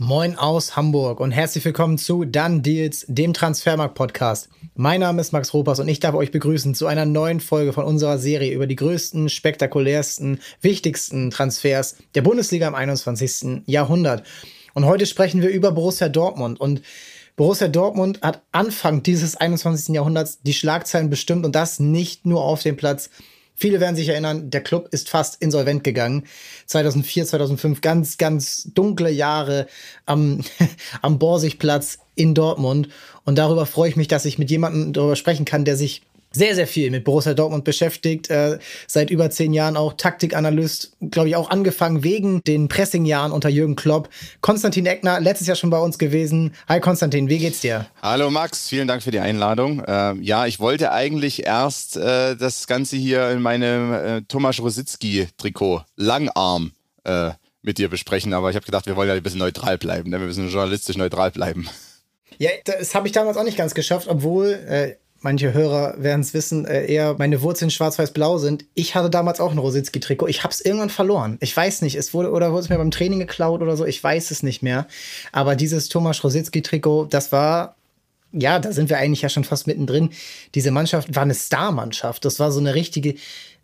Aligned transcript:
Moin 0.00 0.38
aus 0.38 0.76
Hamburg 0.76 1.18
und 1.18 1.32
herzlich 1.32 1.64
willkommen 1.64 1.98
zu 1.98 2.24
Dann 2.24 2.62
Deals, 2.62 3.04
dem 3.08 3.34
Transfermarkt-Podcast. 3.34 4.48
Mein 4.76 5.00
Name 5.00 5.20
ist 5.20 5.32
Max 5.32 5.52
Ropas 5.52 5.80
und 5.80 5.88
ich 5.88 5.98
darf 5.98 6.14
euch 6.14 6.30
begrüßen 6.30 6.76
zu 6.76 6.86
einer 6.86 7.04
neuen 7.04 7.40
Folge 7.40 7.72
von 7.72 7.84
unserer 7.84 8.16
Serie 8.18 8.54
über 8.54 8.68
die 8.68 8.76
größten, 8.76 9.28
spektakulärsten, 9.28 10.38
wichtigsten 10.60 11.30
Transfers 11.30 11.96
der 12.14 12.22
Bundesliga 12.22 12.68
im 12.68 12.76
21. 12.76 13.62
Jahrhundert. 13.66 14.22
Und 14.72 14.84
heute 14.84 15.04
sprechen 15.04 15.42
wir 15.42 15.48
über 15.48 15.72
Borussia 15.72 16.08
Dortmund 16.08 16.60
und 16.60 16.80
Borussia 17.34 17.66
Dortmund 17.66 18.20
hat 18.22 18.42
Anfang 18.52 19.02
dieses 19.02 19.34
21. 19.34 19.96
Jahrhunderts 19.96 20.40
die 20.42 20.54
Schlagzeilen 20.54 21.10
bestimmt 21.10 21.44
und 21.44 21.56
das 21.56 21.80
nicht 21.80 22.24
nur 22.24 22.44
auf 22.44 22.62
dem 22.62 22.76
Platz, 22.76 23.10
Viele 23.60 23.80
werden 23.80 23.96
sich 23.96 24.08
erinnern, 24.08 24.50
der 24.50 24.60
Club 24.60 24.88
ist 24.92 25.10
fast 25.10 25.42
insolvent 25.42 25.82
gegangen. 25.82 26.24
2004, 26.66 27.26
2005, 27.26 27.80
ganz, 27.80 28.16
ganz 28.16 28.70
dunkle 28.72 29.10
Jahre 29.10 29.66
am, 30.06 30.44
am 31.02 31.18
Borsigplatz 31.18 31.98
in 32.14 32.34
Dortmund. 32.34 32.88
Und 33.24 33.36
darüber 33.36 33.66
freue 33.66 33.88
ich 33.88 33.96
mich, 33.96 34.06
dass 34.06 34.26
ich 34.26 34.38
mit 34.38 34.48
jemandem 34.48 34.92
darüber 34.92 35.16
sprechen 35.16 35.44
kann, 35.44 35.64
der 35.64 35.76
sich 35.76 36.02
sehr, 36.38 36.54
sehr 36.54 36.66
viel 36.66 36.90
mit 36.90 37.04
Borussia 37.04 37.34
Dortmund 37.34 37.64
beschäftigt, 37.64 38.30
äh, 38.30 38.58
seit 38.86 39.10
über 39.10 39.28
zehn 39.28 39.52
Jahren 39.52 39.76
auch 39.76 39.94
Taktikanalyst, 39.94 40.92
glaube 41.10 41.28
ich, 41.28 41.36
auch 41.36 41.50
angefangen 41.50 42.04
wegen 42.04 42.42
den 42.44 42.68
Pressingjahren 42.68 43.32
unter 43.32 43.48
Jürgen 43.48 43.76
Klopp. 43.76 44.08
Konstantin 44.40 44.86
Eckner, 44.86 45.20
letztes 45.20 45.48
Jahr 45.48 45.56
schon 45.56 45.70
bei 45.70 45.78
uns 45.78 45.98
gewesen. 45.98 46.54
Hi 46.68 46.80
Konstantin, 46.80 47.28
wie 47.28 47.38
geht's 47.38 47.60
dir? 47.60 47.86
Hallo 48.00 48.30
Max, 48.30 48.68
vielen 48.68 48.86
Dank 48.86 49.02
für 49.02 49.10
die 49.10 49.18
Einladung. 49.18 49.82
Ähm, 49.86 50.22
ja, 50.22 50.46
ich 50.46 50.60
wollte 50.60 50.92
eigentlich 50.92 51.44
erst 51.44 51.96
äh, 51.96 52.36
das 52.36 52.68
Ganze 52.68 52.96
hier 52.96 53.30
in 53.30 53.42
meinem 53.42 53.92
äh, 53.92 54.22
Thomas 54.22 54.60
Rositzky-Trikot, 54.60 55.82
Langarm, 55.96 56.70
äh, 57.04 57.32
mit 57.62 57.78
dir 57.78 57.88
besprechen, 57.88 58.32
aber 58.32 58.50
ich 58.50 58.56
habe 58.56 58.64
gedacht, 58.64 58.86
wir 58.86 58.94
wollen 58.94 59.08
ja 59.08 59.14
ein 59.14 59.22
bisschen 59.22 59.40
neutral 59.40 59.76
bleiben, 59.76 60.10
ne? 60.10 60.20
wir 60.20 60.26
müssen 60.28 60.48
journalistisch 60.48 60.96
neutral 60.96 61.32
bleiben. 61.32 61.68
Ja, 62.38 62.50
das 62.64 62.94
habe 62.94 63.08
ich 63.08 63.12
damals 63.12 63.36
auch 63.36 63.42
nicht 63.42 63.58
ganz 63.58 63.74
geschafft, 63.74 64.06
obwohl 64.08 64.52
äh, 64.68 64.94
manche 65.20 65.52
Hörer 65.52 65.94
werden 65.98 66.20
es 66.20 66.34
wissen, 66.34 66.64
äh, 66.64 66.86
eher 66.86 67.16
meine 67.18 67.42
Wurzeln 67.42 67.70
schwarz-weiß-blau 67.70 68.38
sind. 68.38 68.64
Ich 68.74 68.94
hatte 68.94 69.10
damals 69.10 69.40
auch 69.40 69.52
ein 69.52 69.58
Rositzky-Trikot. 69.58 70.28
Ich 70.28 70.44
habe 70.44 70.52
es 70.52 70.60
irgendwann 70.60 70.90
verloren. 70.90 71.38
Ich 71.40 71.56
weiß 71.56 71.82
nicht, 71.82 71.96
es 71.96 72.14
wurde 72.14 72.30
oder 72.30 72.52
wurde 72.52 72.62
es 72.62 72.68
mir 72.68 72.78
beim 72.78 72.90
Training 72.90 73.18
geklaut 73.18 73.62
oder 73.62 73.76
so. 73.76 73.84
Ich 73.84 74.02
weiß 74.02 74.30
es 74.30 74.42
nicht 74.42 74.62
mehr. 74.62 74.86
Aber 75.32 75.56
dieses 75.56 75.88
Thomas 75.88 76.22
Rositzky-Trikot, 76.22 77.06
das 77.10 77.32
war 77.32 77.76
ja, 78.32 78.58
da 78.58 78.72
sind 78.72 78.90
wir 78.90 78.98
eigentlich 78.98 79.22
ja 79.22 79.28
schon 79.28 79.44
fast 79.44 79.66
mittendrin. 79.66 80.10
Diese 80.54 80.70
Mannschaft 80.70 81.14
war 81.14 81.22
eine 81.22 81.34
Star-Mannschaft. 81.34 82.24
Das 82.24 82.38
war 82.38 82.52
so 82.52 82.60
eine 82.60 82.74
richtige. 82.74 83.14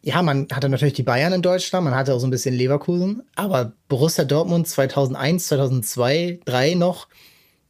Ja, 0.03 0.23
man 0.23 0.49
hatte 0.53 0.69
natürlich 0.69 0.95
die 0.95 1.03
Bayern 1.03 1.33
in 1.33 1.43
Deutschland, 1.43 1.85
man 1.85 1.95
hatte 1.95 2.15
auch 2.15 2.19
so 2.19 2.27
ein 2.27 2.31
bisschen 2.31 2.55
Leverkusen, 2.55 3.23
aber 3.37 3.73
Borussia 3.89 4.25
Dortmund 4.25 4.69
2001, 4.69 5.47
2002, 5.47 6.41
2003 6.45 6.75
noch, 6.75 7.09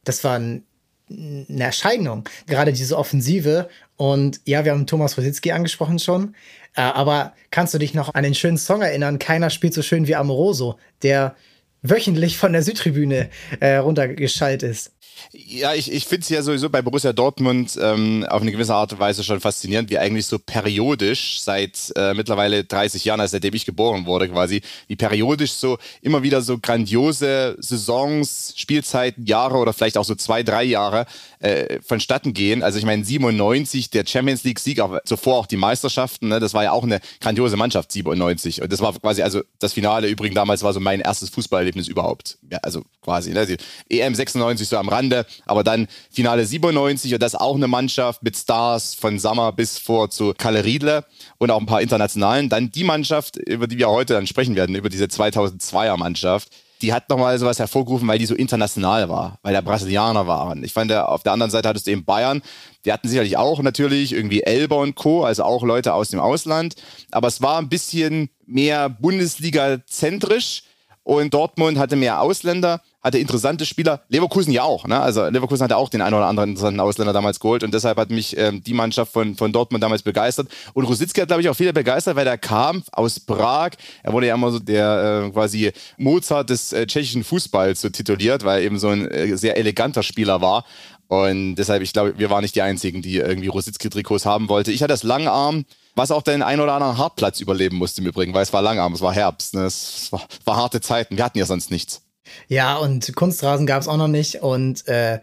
das 0.03 0.23
war 0.25 0.37
ein 0.37 0.63
eine 1.09 1.63
Erscheinung, 1.63 2.27
gerade 2.47 2.73
diese 2.73 2.97
Offensive. 2.97 3.69
Und 3.95 4.41
ja, 4.45 4.65
wir 4.65 4.71
haben 4.71 4.87
Thomas 4.87 5.17
Rositzky 5.17 5.51
angesprochen 5.51 5.99
schon. 5.99 6.35
Äh, 6.75 6.81
aber 6.81 7.33
kannst 7.51 7.73
du 7.73 7.77
dich 7.77 7.93
noch 7.93 8.13
an 8.13 8.23
den 8.23 8.35
schönen 8.35 8.57
Song 8.57 8.81
erinnern? 8.81 9.19
Keiner 9.19 9.49
spielt 9.49 9.73
so 9.73 9.81
schön 9.81 10.07
wie 10.07 10.15
Amoroso, 10.15 10.77
der 11.03 11.35
wöchentlich 11.81 12.37
von 12.37 12.53
der 12.53 12.63
Südtribüne 12.63 13.29
äh, 13.59 13.75
runtergeschaltet 13.75 14.69
ist. 14.69 14.91
Ja, 15.31 15.73
ich, 15.73 15.91
ich 15.91 16.05
finde 16.05 16.21
es 16.21 16.29
ja 16.29 16.41
sowieso 16.41 16.69
bei 16.69 16.81
Borussia 16.81 17.13
Dortmund 17.13 17.77
ähm, 17.81 18.25
auf 18.29 18.41
eine 18.41 18.51
gewisse 18.51 18.73
Art 18.73 18.93
und 18.93 18.99
Weise 18.99 19.23
schon 19.23 19.39
faszinierend, 19.39 19.89
wie 19.89 19.97
eigentlich 19.97 20.25
so 20.25 20.39
periodisch 20.39 21.39
seit 21.39 21.91
äh, 21.95 22.13
mittlerweile 22.13 22.63
30 22.63 23.05
Jahren, 23.05 23.19
also 23.19 23.33
seitdem 23.33 23.53
ich 23.53 23.65
geboren 23.65 24.05
wurde 24.05 24.29
quasi, 24.29 24.61
wie 24.87 24.95
periodisch 24.95 25.53
so 25.53 25.77
immer 26.01 26.23
wieder 26.23 26.41
so 26.41 26.57
grandiose 26.59 27.55
Saisons, 27.59 28.53
Spielzeiten, 28.55 29.25
Jahre 29.25 29.57
oder 29.57 29.73
vielleicht 29.73 29.97
auch 29.97 30.05
so 30.05 30.15
zwei, 30.15 30.43
drei 30.43 30.63
Jahre 30.63 31.05
äh, 31.39 31.79
vonstatten 31.81 32.33
gehen. 32.33 32.63
Also 32.63 32.79
ich 32.79 32.85
meine 32.85 33.03
97, 33.03 33.89
der 33.89 34.05
Champions 34.05 34.43
League 34.43 34.59
Sieg, 34.59 34.79
aber 34.79 35.03
zuvor 35.05 35.37
auch 35.37 35.45
die 35.45 35.57
Meisterschaften, 35.57 36.29
ne, 36.29 36.39
das 36.39 36.53
war 36.53 36.63
ja 36.63 36.71
auch 36.71 36.83
eine 36.83 36.99
grandiose 37.21 37.57
Mannschaft 37.57 37.91
97 37.91 38.61
und 38.61 38.71
das 38.71 38.81
war 38.81 38.93
quasi 38.99 39.21
also 39.21 39.41
das 39.59 39.73
Finale 39.73 40.07
übrigens 40.07 40.35
damals 40.35 40.63
war 40.63 40.73
so 40.73 40.79
mein 40.79 41.01
erstes 41.01 41.29
Fußballerlebnis 41.29 41.87
überhaupt. 41.87 42.37
Ja, 42.51 42.59
also 42.61 42.83
quasi, 43.01 43.31
ne, 43.31 43.45
die 43.45 44.01
EM 44.01 44.15
96 44.15 44.67
so 44.67 44.77
am 44.77 44.89
Rande 44.89 45.14
aber 45.45 45.63
dann 45.63 45.87
Finale 46.11 46.45
97 46.45 47.13
und 47.13 47.23
das 47.23 47.35
auch 47.35 47.55
eine 47.55 47.67
Mannschaft 47.67 48.23
mit 48.23 48.35
Stars 48.35 48.93
von 48.95 49.19
Sammer 49.19 49.51
bis 49.51 49.77
vor 49.77 50.09
zu 50.09 50.33
Kalle 50.37 50.65
Riedle 50.65 51.05
und 51.37 51.51
auch 51.51 51.59
ein 51.59 51.65
paar 51.65 51.81
internationalen. 51.81 52.49
Dann 52.49 52.71
die 52.71 52.83
Mannschaft, 52.83 53.37
über 53.37 53.67
die 53.67 53.77
wir 53.77 53.89
heute 53.89 54.13
dann 54.13 54.27
sprechen 54.27 54.55
werden, 54.55 54.75
über 54.75 54.89
diese 54.89 55.05
2002er 55.05 55.97
Mannschaft. 55.97 56.49
Die 56.81 56.91
hat 56.91 57.09
nochmal 57.09 57.39
sowas 57.39 57.57
hervorgerufen, 57.57 58.07
weil 58.07 58.19
die 58.19 58.25
so 58.25 58.35
international 58.35 59.07
war, 59.07 59.39
weil 59.43 59.53
da 59.53 59.61
Brasilianer 59.61 60.27
waren. 60.27 60.63
Ich 60.63 60.73
fand, 60.73 60.91
auf 60.91 61.23
der 61.23 61.31
anderen 61.31 61.49
Seite 61.49 61.69
hattest 61.69 61.87
du 61.87 61.91
eben 61.91 62.03
Bayern, 62.03 62.41
die 62.83 62.91
hatten 62.91 63.07
sicherlich 63.07 63.37
auch 63.37 63.61
natürlich 63.61 64.11
irgendwie 64.11 64.43
Elber 64.43 64.79
und 64.79 64.95
Co., 64.95 65.23
also 65.23 65.43
auch 65.43 65.63
Leute 65.63 65.93
aus 65.93 66.09
dem 66.09 66.19
Ausland. 66.19 66.75
Aber 67.11 67.29
es 67.29 67.41
war 67.41 67.59
ein 67.59 67.69
bisschen 67.69 68.29
mehr 68.45 68.89
Bundesliga-zentrisch 68.89 70.63
und 71.03 71.33
Dortmund 71.33 71.77
hatte 71.77 71.95
mehr 71.95 72.19
Ausländer 72.19 72.81
hatte 73.05 73.19
interessante 73.19 73.65
Spieler. 73.65 74.01
Leverkusen 74.09 74.51
ja 74.51 74.63
auch. 74.63 74.87
Ne? 74.87 74.99
Also 74.99 75.25
Leverkusen 75.27 75.63
hatte 75.63 75.77
auch 75.77 75.89
den 75.89 76.01
einen 76.01 76.15
oder 76.15 76.25
anderen 76.25 76.49
interessanten 76.49 76.79
Ausländer 76.79 77.13
damals 77.13 77.39
geholt 77.39 77.63
und 77.63 77.71
deshalb 77.71 77.99
hat 77.99 78.09
mich 78.09 78.35
ähm, 78.35 78.63
die 78.63 78.73
Mannschaft 78.73 79.13
von, 79.13 79.35
von 79.35 79.51
Dortmund 79.51 79.83
damals 79.83 80.01
begeistert. 80.01 80.47
Und 80.73 80.85
Rositzky 80.85 81.21
hat, 81.21 81.27
glaube 81.27 81.43
ich, 81.43 81.49
auch 81.49 81.55
viele 81.55 81.71
begeistert, 81.71 82.15
weil 82.15 82.25
der 82.25 82.39
kam 82.39 82.83
aus 82.91 83.19
Prag. 83.19 83.71
Er 84.01 84.11
wurde 84.11 84.25
ja 84.27 84.33
immer 84.33 84.51
so 84.51 84.57
der 84.57 85.25
äh, 85.27 85.31
quasi 85.31 85.71
Mozart 85.97 86.49
des 86.49 86.73
äh, 86.73 86.87
tschechischen 86.87 87.23
Fußballs 87.23 87.81
so 87.81 87.89
tituliert, 87.89 88.43
weil 88.43 88.61
er 88.61 88.65
eben 88.65 88.79
so 88.79 88.89
ein 88.89 89.07
äh, 89.07 89.37
sehr 89.37 89.55
eleganter 89.55 90.01
Spieler 90.01 90.41
war. 90.41 90.65
Und 91.07 91.55
deshalb, 91.55 91.83
ich 91.83 91.93
glaube, 91.93 92.17
wir 92.17 92.31
waren 92.31 92.41
nicht 92.41 92.55
die 92.55 92.63
Einzigen, 92.63 93.03
die 93.03 93.17
irgendwie 93.17 93.49
Rositzky-Trikots 93.49 94.25
haben 94.25 94.49
wollte. 94.49 94.71
Ich 94.71 94.81
hatte 94.81 94.93
das 94.93 95.03
Langarm, 95.03 95.65
was 95.93 96.09
auch 96.09 96.23
den 96.23 96.41
ein 96.41 96.59
oder 96.59 96.73
anderen 96.73 96.97
Hartplatz 96.97 97.39
überleben 97.39 97.77
musste 97.77 98.01
im 98.01 98.07
Übrigen, 98.07 98.33
weil 98.33 98.41
es 98.41 98.51
war 98.51 98.63
Langarm, 98.63 98.93
es 98.93 99.01
war 99.01 99.13
Herbst, 99.13 99.53
ne? 99.53 99.65
es 99.65 100.11
war, 100.11 100.23
war 100.45 100.57
harte 100.57 100.81
Zeiten. 100.81 101.17
Wir 101.17 101.23
hatten 101.23 101.37
ja 101.37 101.45
sonst 101.45 101.69
nichts. 101.69 102.01
Ja, 102.47 102.77
und 102.77 103.15
Kunstrasen 103.15 103.65
gab 103.65 103.81
es 103.81 103.87
auch 103.87 103.97
noch 103.97 104.07
nicht 104.07 104.41
und 104.41 104.87
äh, 104.87 105.19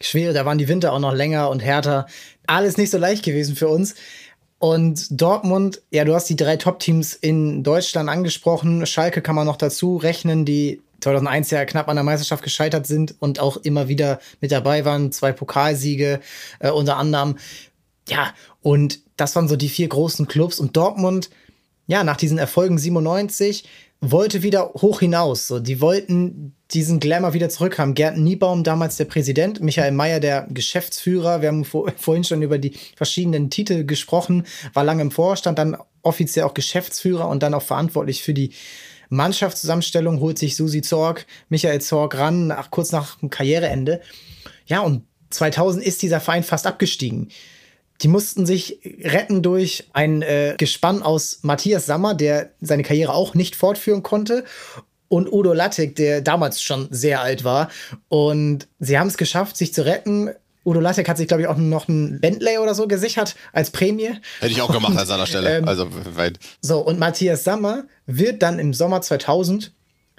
schwer, 0.00 0.32
da 0.32 0.44
waren 0.44 0.58
die 0.58 0.68
Winter 0.68 0.92
auch 0.92 0.98
noch 0.98 1.14
länger 1.14 1.50
und 1.50 1.60
härter. 1.60 2.06
Alles 2.46 2.76
nicht 2.76 2.90
so 2.90 2.98
leicht 2.98 3.24
gewesen 3.24 3.56
für 3.56 3.68
uns. 3.68 3.94
Und 4.58 5.06
Dortmund, 5.10 5.80
ja, 5.90 6.04
du 6.04 6.14
hast 6.14 6.28
die 6.28 6.36
drei 6.36 6.56
Top-Teams 6.56 7.14
in 7.14 7.62
Deutschland 7.62 8.10
angesprochen. 8.10 8.84
Schalke 8.84 9.22
kann 9.22 9.34
man 9.34 9.46
noch 9.46 9.56
dazu 9.56 9.96
rechnen, 9.96 10.44
die 10.44 10.82
2001 11.00 11.50
ja 11.50 11.64
knapp 11.64 11.88
an 11.88 11.96
der 11.96 12.04
Meisterschaft 12.04 12.42
gescheitert 12.42 12.86
sind 12.86 13.14
und 13.20 13.40
auch 13.40 13.56
immer 13.56 13.88
wieder 13.88 14.20
mit 14.40 14.52
dabei 14.52 14.84
waren. 14.84 15.12
Zwei 15.12 15.32
Pokalsiege 15.32 16.20
äh, 16.58 16.70
unter 16.70 16.98
anderem. 16.98 17.38
Ja, 18.06 18.34
und 18.60 19.00
das 19.16 19.34
waren 19.34 19.48
so 19.48 19.56
die 19.56 19.68
vier 19.70 19.88
großen 19.88 20.28
Clubs. 20.28 20.60
Und 20.60 20.76
Dortmund, 20.76 21.30
ja, 21.86 22.04
nach 22.04 22.18
diesen 22.18 22.36
Erfolgen 22.36 22.76
97 22.76 23.64
wollte 24.00 24.42
wieder 24.42 24.72
hoch 24.74 25.00
hinaus. 25.00 25.46
So, 25.46 25.60
die 25.60 25.80
wollten 25.80 26.54
diesen 26.72 27.00
Glamour 27.00 27.34
wieder 27.34 27.48
zurückhaben. 27.48 27.94
Gerd 27.94 28.16
Niebaum, 28.16 28.64
damals 28.64 28.96
der 28.96 29.04
Präsident, 29.04 29.60
Michael 29.60 29.92
Mayer, 29.92 30.20
der 30.20 30.46
Geschäftsführer. 30.50 31.42
Wir 31.42 31.48
haben 31.48 31.64
vor, 31.64 31.92
vorhin 31.96 32.24
schon 32.24 32.42
über 32.42 32.58
die 32.58 32.74
verschiedenen 32.96 33.50
Titel 33.50 33.84
gesprochen, 33.84 34.46
war 34.72 34.84
lange 34.84 35.02
im 35.02 35.10
Vorstand, 35.10 35.58
dann 35.58 35.76
offiziell 36.02 36.44
auch 36.44 36.54
Geschäftsführer 36.54 37.28
und 37.28 37.42
dann 37.42 37.54
auch 37.54 37.62
verantwortlich 37.62 38.22
für 38.22 38.34
die 38.34 38.52
Mannschaftszusammenstellung. 39.10 40.20
Holt 40.20 40.38
sich 40.38 40.56
Susi 40.56 40.80
Zorg, 40.80 41.26
Michael 41.48 41.80
Zorg 41.80 42.16
ran, 42.16 42.46
nach, 42.46 42.70
kurz 42.70 42.92
nach 42.92 43.18
dem 43.18 43.28
Karriereende. 43.28 44.00
Ja, 44.66 44.80
und 44.80 45.02
2000 45.30 45.84
ist 45.84 46.02
dieser 46.02 46.20
Verein 46.20 46.42
fast 46.42 46.66
abgestiegen. 46.66 47.28
Die 48.02 48.08
mussten 48.08 48.46
sich 48.46 48.78
retten 49.02 49.42
durch 49.42 49.88
ein 49.92 50.22
äh, 50.22 50.54
Gespann 50.56 51.02
aus 51.02 51.40
Matthias 51.42 51.86
Sammer, 51.86 52.14
der 52.14 52.50
seine 52.60 52.82
Karriere 52.82 53.12
auch 53.12 53.34
nicht 53.34 53.56
fortführen 53.56 54.02
konnte, 54.02 54.44
und 55.08 55.30
Udo 55.30 55.52
Lattek, 55.52 55.96
der 55.96 56.20
damals 56.20 56.62
schon 56.62 56.86
sehr 56.90 57.20
alt 57.20 57.42
war. 57.42 57.68
Und 58.08 58.68
sie 58.78 58.98
haben 58.98 59.08
es 59.08 59.16
geschafft, 59.16 59.56
sich 59.56 59.74
zu 59.74 59.84
retten. 59.84 60.30
Udo 60.64 60.78
Lattek 60.78 61.08
hat 61.08 61.16
sich, 61.16 61.26
glaube 61.26 61.42
ich, 61.42 61.48
auch 61.48 61.56
noch 61.56 61.88
ein 61.88 62.20
Bentley 62.20 62.58
oder 62.58 62.74
so 62.74 62.86
gesichert 62.86 63.34
als 63.52 63.70
Prämie. 63.70 64.12
Hätte 64.38 64.52
ich 64.52 64.62
auch 64.62 64.72
gemacht 64.72 64.96
an 64.96 65.06
seiner 65.06 65.26
Stelle. 65.26 65.58
Ähm, 65.58 65.68
also 65.68 65.88
weit. 66.14 66.38
So, 66.62 66.78
und 66.78 67.00
Matthias 67.00 67.42
Sammer 67.42 67.84
wird 68.06 68.40
dann 68.42 68.60
im 68.60 68.72
Sommer 68.72 69.02
2000 69.02 69.72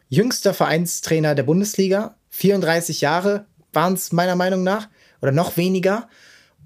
jüngster 0.10 0.54
Vereinstrainer 0.54 1.36
der 1.36 1.44
Bundesliga. 1.44 2.16
34 2.31 3.00
Jahre 3.00 3.45
waren 3.72 3.94
es 3.94 4.12
meiner 4.12 4.36
Meinung 4.36 4.63
nach 4.63 4.89
oder 5.22 5.31
noch 5.31 5.56
weniger 5.56 6.10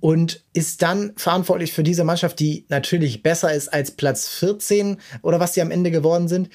und 0.06 0.44
ist 0.54 0.84
dann 0.84 1.13
verantwortlich 1.16 1.74
für 1.74 1.81
diese 1.81 2.04
Mannschaft, 2.04 2.40
die 2.40 2.68
natürlich 2.69 3.24
besser 3.24 3.52
ist 3.52 3.69
als 3.69 3.90
Platz 3.90 4.28
14 4.28 4.98
oder 5.24 5.40
was 5.40 5.56
sie 5.56 5.63
am 5.63 5.72
Ende 5.72 5.90
geworden 5.90 6.28
sind, 6.28 6.50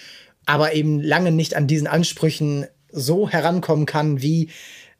aber 0.46 0.72
eben 0.74 1.00
lange 1.02 1.32
nicht 1.32 1.56
an 1.56 1.66
diesen 1.66 1.88
Ansprüchen 1.88 2.68
so 2.92 3.28
herankommen 3.28 3.86
kann, 3.86 4.22
wie 4.22 4.50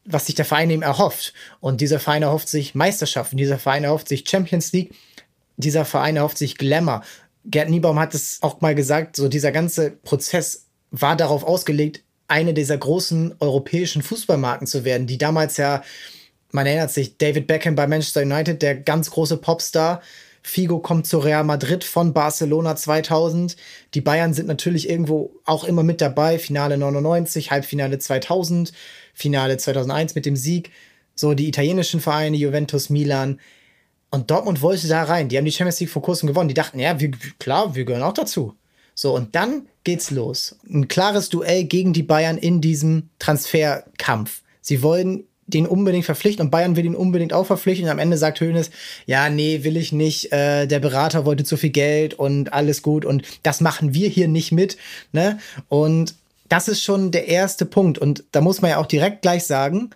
was 0.05 0.27
sich 0.27 0.35
der 0.35 0.45
Verein 0.45 0.69
eben 0.71 0.83
erhofft. 0.83 1.33
Und 1.61 1.81
dieser 1.81 2.01
Verein 2.01 2.25
erhofft 2.25 2.49
sich 2.49 2.75
Meisterschaften, 2.75 3.37
dieser 3.37 3.61
Verein 3.61 3.85
erhofft 3.85 4.09
sich 4.09 4.29
Champions 4.29 4.73
League, 4.73 4.97
dieser 5.57 5.85
Verein 5.85 6.17
erhofft 6.17 6.39
sich 6.39 6.59
Glamour. 6.59 7.05
Gerd 7.45 7.71
Niebaum 7.71 8.01
hat 8.01 8.17
es 8.17 8.39
auch 8.41 8.61
mal 8.61 8.75
gesagt, 8.75 9.15
so 9.15 9.29
dieser 9.29 9.53
ganze 9.53 9.93
Prozess 9.93 10.67
war 10.91 11.15
darauf 11.15 11.45
ausgelegt, 11.45 12.03
eine 12.27 12.53
dieser 12.53 12.79
großen 12.79 13.37
europäischen 13.39 14.03
Fußballmarken 14.03 14.67
zu 14.67 14.85
werden, 14.85 15.07
die 15.07 15.19
damals 15.19 15.57
ja, 15.57 15.85
man 16.53 16.67
erinnert 16.67 16.91
sich, 16.91 17.17
David 17.17 17.47
Beckham 17.47 17.75
bei 17.75 17.87
Manchester 17.87 18.23
United, 18.23 18.63
der 18.63 18.77
ganz 18.77 19.11
große 19.11 19.37
Popstar, 19.37 20.03
Figo 20.43 20.79
kommt 20.79 21.07
zu 21.07 21.19
Real 21.19 21.45
Madrid 21.45 21.85
von 21.85 22.13
Barcelona 22.13 22.75
2000. 22.75 23.57
Die 23.95 24.01
Bayern 24.01 24.33
sind 24.33 24.49
natürlich 24.49 24.89
irgendwo 24.89 25.33
auch 25.45 25.65
immer 25.65 25.83
mit 25.83 26.01
dabei. 26.01 26.39
Finale 26.39 26.79
99, 26.79 27.51
Halbfinale 27.51 27.99
2000, 27.99 28.73
Finale 29.13 29.59
2001 29.59 30.15
mit 30.15 30.27
dem 30.27 30.37
Sieg. 30.37 30.71
So 31.15 31.35
die 31.35 31.49
italienischen 31.49 32.01
Vereine, 32.01 32.37
Juventus, 32.37 32.89
Milan. 32.89 33.39
Und 34.11 34.31
Dortmund 34.31 34.63
wollte 34.63 34.89
da 34.89 35.05
rein. 35.05 35.29
Die 35.29 35.37
haben 35.37 35.45
die 35.45 35.53
Champions 35.53 35.81
League 35.81 35.91
vor 35.91 36.03
kurzem 36.03 36.27
gewonnen. 36.27 36.49
Die 36.49 36.55
dachten, 36.55 36.79
ja, 36.79 36.99
wir, 36.99 37.11
klar, 37.39 37.75
wir 37.75 37.85
gehören 37.85 38.03
auch 38.03 38.15
dazu. 38.15 38.55
So, 38.95 39.15
und 39.15 39.35
dann 39.35 39.67
geht's 39.85 40.11
los. 40.11 40.59
Ein 40.69 40.89
klares 40.89 41.29
Duell 41.29 41.65
gegen 41.65 41.93
die 41.93 42.03
Bayern 42.03 42.39
in 42.39 42.61
diesem 42.61 43.11
Transferkampf. 43.19 44.43
Sie 44.63 44.83
wollen 44.83 45.25
den 45.55 45.67
unbedingt 45.67 46.05
verpflichten 46.05 46.47
und 46.47 46.51
Bayern 46.51 46.77
will 46.77 46.85
ihn 46.85 46.95
unbedingt 46.95 47.33
auch 47.33 47.47
verpflichten. 47.47 47.87
Und 47.87 47.93
am 47.93 47.99
Ende 47.99 48.17
sagt 48.17 48.41
Hoeneß, 48.41 48.71
ja, 49.07 49.29
nee, 49.29 49.65
will 49.65 49.77
ich 49.77 49.93
nicht. 49.93 50.33
Äh, 50.33 50.67
der 50.67 50.81
Berater 50.81 51.25
wollte 51.25 51.45
zu 51.45 51.57
viel 51.57 51.71
Geld 51.71 52.15
und 52.15 52.53
alles 52.53 52.83
gut 52.83 53.05
und 53.05 53.23
das 53.43 53.61
machen 53.61 53.95
wir 53.95 54.09
hier 54.09 54.29
nicht 54.29 54.53
mit. 54.53 54.77
Ne? 55.13 55.39
Und 55.69 56.15
das 56.49 56.69
ist 56.69 56.83
schon 56.83 57.11
der 57.11 57.29
erste 57.29 57.65
Punkt. 57.65 57.99
Und 57.99 58.25
da 58.33 58.41
muss 58.41 58.61
man 58.61 58.73
ja 58.73 58.79
auch 58.79 58.87
direkt 58.87 59.23
gleich 59.23 59.45
sagen, 59.45 59.91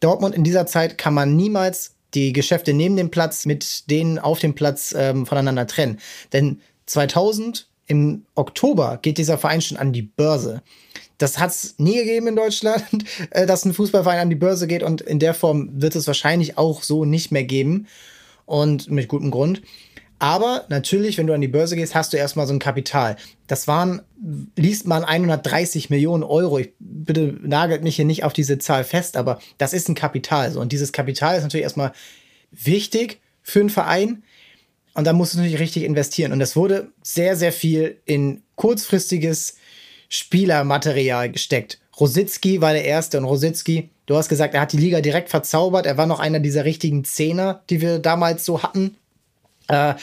Dortmund 0.00 0.34
in 0.34 0.44
dieser 0.44 0.66
Zeit 0.66 0.96
kann 0.96 1.12
man 1.12 1.36
niemals 1.36 1.94
die 2.14 2.32
Geschäfte 2.32 2.72
neben 2.72 2.96
dem 2.96 3.10
Platz 3.10 3.44
mit 3.46 3.90
denen 3.90 4.18
auf 4.18 4.38
dem 4.38 4.54
Platz 4.54 4.94
ähm, 4.96 5.26
voneinander 5.26 5.66
trennen. 5.66 5.98
Denn 6.32 6.60
2000 6.86 7.66
im 7.88 8.26
Oktober 8.34 8.98
geht 9.02 9.18
dieser 9.18 9.38
Verein 9.38 9.60
schon 9.60 9.78
an 9.78 9.92
die 9.92 10.02
Börse. 10.02 10.62
Das 11.16 11.38
hat 11.38 11.50
es 11.50 11.74
nie 11.78 11.96
gegeben 11.96 12.28
in 12.28 12.36
Deutschland, 12.36 12.84
äh, 13.30 13.46
dass 13.46 13.64
ein 13.64 13.74
Fußballverein 13.74 14.20
an 14.20 14.30
die 14.30 14.36
Börse 14.36 14.68
geht 14.68 14.82
und 14.82 15.00
in 15.00 15.18
der 15.18 15.34
Form 15.34 15.70
wird 15.82 15.96
es 15.96 16.06
wahrscheinlich 16.06 16.56
auch 16.56 16.82
so 16.82 17.04
nicht 17.04 17.32
mehr 17.32 17.44
geben 17.44 17.86
und 18.46 18.90
mit 18.90 19.08
gutem 19.08 19.30
Grund. 19.30 19.62
Aber 20.20 20.64
natürlich, 20.68 21.16
wenn 21.16 21.28
du 21.28 21.32
an 21.32 21.40
die 21.40 21.48
Börse 21.48 21.76
gehst, 21.76 21.94
hast 21.94 22.12
du 22.12 22.16
erstmal 22.16 22.46
so 22.46 22.52
ein 22.52 22.58
Kapital. 22.58 23.16
Das 23.46 23.68
waren, 23.68 24.02
liest 24.56 24.86
man 24.86 25.04
130 25.04 25.90
Millionen 25.90 26.24
Euro. 26.24 26.58
Ich, 26.58 26.72
bitte 26.80 27.36
nagelt 27.40 27.84
mich 27.84 27.96
hier 27.96 28.04
nicht 28.04 28.24
auf 28.24 28.32
diese 28.32 28.58
Zahl 28.58 28.82
fest, 28.82 29.16
aber 29.16 29.38
das 29.58 29.72
ist 29.72 29.88
ein 29.88 29.94
Kapital. 29.94 30.50
So. 30.50 30.60
Und 30.60 30.72
dieses 30.72 30.92
Kapital 30.92 31.36
ist 31.36 31.44
natürlich 31.44 31.62
erstmal 31.62 31.92
wichtig 32.50 33.20
für 33.42 33.60
einen 33.60 33.70
Verein. 33.70 34.22
Und 34.98 35.04
da 35.04 35.12
musst 35.12 35.34
du 35.34 35.38
natürlich 35.38 35.60
richtig 35.60 35.84
investieren. 35.84 36.32
Und 36.32 36.40
es 36.40 36.56
wurde 36.56 36.88
sehr, 37.02 37.36
sehr 37.36 37.52
viel 37.52 38.00
in 38.04 38.42
kurzfristiges 38.56 39.54
Spielermaterial 40.08 41.30
gesteckt. 41.30 41.78
Rositzky 42.00 42.60
war 42.60 42.72
der 42.72 42.84
Erste 42.84 43.18
und 43.18 43.24
Rositzky, 43.24 43.90
du 44.06 44.16
hast 44.16 44.28
gesagt, 44.28 44.54
er 44.54 44.60
hat 44.60 44.72
die 44.72 44.76
Liga 44.76 45.00
direkt 45.00 45.30
verzaubert. 45.30 45.86
Er 45.86 45.98
war 45.98 46.06
noch 46.06 46.18
einer 46.18 46.40
dieser 46.40 46.64
richtigen 46.64 47.04
Zehner, 47.04 47.62
die 47.70 47.80
wir 47.80 48.00
damals 48.00 48.44
so 48.44 48.64
hatten. 48.64 48.96
Äh, 49.68 49.94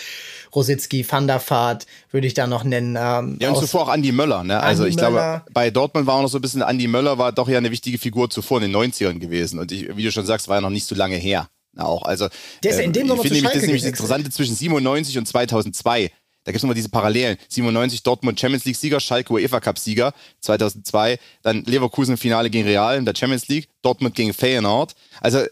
Rositzky, 0.56 1.06
Van 1.06 1.28
der 1.28 1.42
Vaart 1.46 1.88
würde 2.12 2.28
ich 2.28 2.34
da 2.34 2.48
noch 2.48 2.64
nennen. 2.64 2.98
Ähm, 2.98 3.38
ja, 3.42 3.50
und 3.50 3.58
zuvor 3.58 3.90
auch 3.90 3.94
Andy 3.94 4.14
Möller. 4.14 4.46
Ne? 4.46 4.58
Also 4.58 4.84
Andi 4.84 4.92
ich 4.92 4.96
Möller. 4.96 5.10
glaube, 5.10 5.44
bei 5.52 5.72
Dortmund 5.72 6.08
war 6.08 6.16
auch 6.16 6.22
noch 6.22 6.30
so 6.30 6.38
ein 6.38 6.42
bisschen, 6.42 6.62
Andy 6.62 6.88
Möller 6.88 7.18
war 7.18 7.34
doch 7.34 7.50
ja 7.50 7.58
eine 7.58 7.70
wichtige 7.70 7.98
Figur 7.98 8.30
zuvor 8.30 8.62
in 8.62 8.72
den 8.72 8.82
90ern 8.94 9.20
gewesen. 9.20 9.60
Und 9.60 9.74
ich, 9.74 9.94
wie 9.98 10.04
du 10.04 10.12
schon 10.14 10.26
sagst, 10.26 10.48
war 10.48 10.56
ja 10.56 10.62
noch 10.62 10.70
nicht 10.70 10.88
so 10.88 10.96
lange 10.96 11.18
her. 11.18 11.50
Auch. 11.78 12.04
Also, 12.04 12.28
der 12.64 12.72
ist 12.72 12.78
ja 12.78 12.84
in 12.84 12.94
dem 12.94 13.10
ähm, 13.10 13.16
ich 13.16 13.22
finde 13.22 13.36
nämlich, 13.36 13.52
das 13.52 13.56
ist 13.56 13.68
nämlich 13.68 13.82
das 13.82 13.90
Interessante 13.90 14.30
zwischen 14.30 14.56
97 14.56 15.18
und 15.18 15.28
2002 15.28 16.12
da 16.46 16.52
gibt 16.52 16.58
es 16.58 16.64
nochmal 16.64 16.76
diese 16.76 16.90
Parallelen. 16.90 17.38
97 17.50 18.04
Dortmund 18.04 18.40
Champions 18.40 18.66
League 18.66 18.76
Sieger, 18.76 19.00
Schalke 19.00 19.34
UEFA 19.34 19.60
Cup 19.60 19.80
Sieger 19.80 20.14
2002, 20.42 21.18
dann 21.42 21.64
Leverkusen 21.64 22.18
Finale 22.18 22.52
gegen 22.52 22.68
Real 22.68 22.98
in 22.98 23.06
der 23.06 23.16
Champions 23.16 23.48
League, 23.48 23.68
Dortmund 23.82 24.14
gegen 24.14 24.32
Feyenoord. 24.32 24.96
Also 25.22 25.40
äh, 25.40 25.50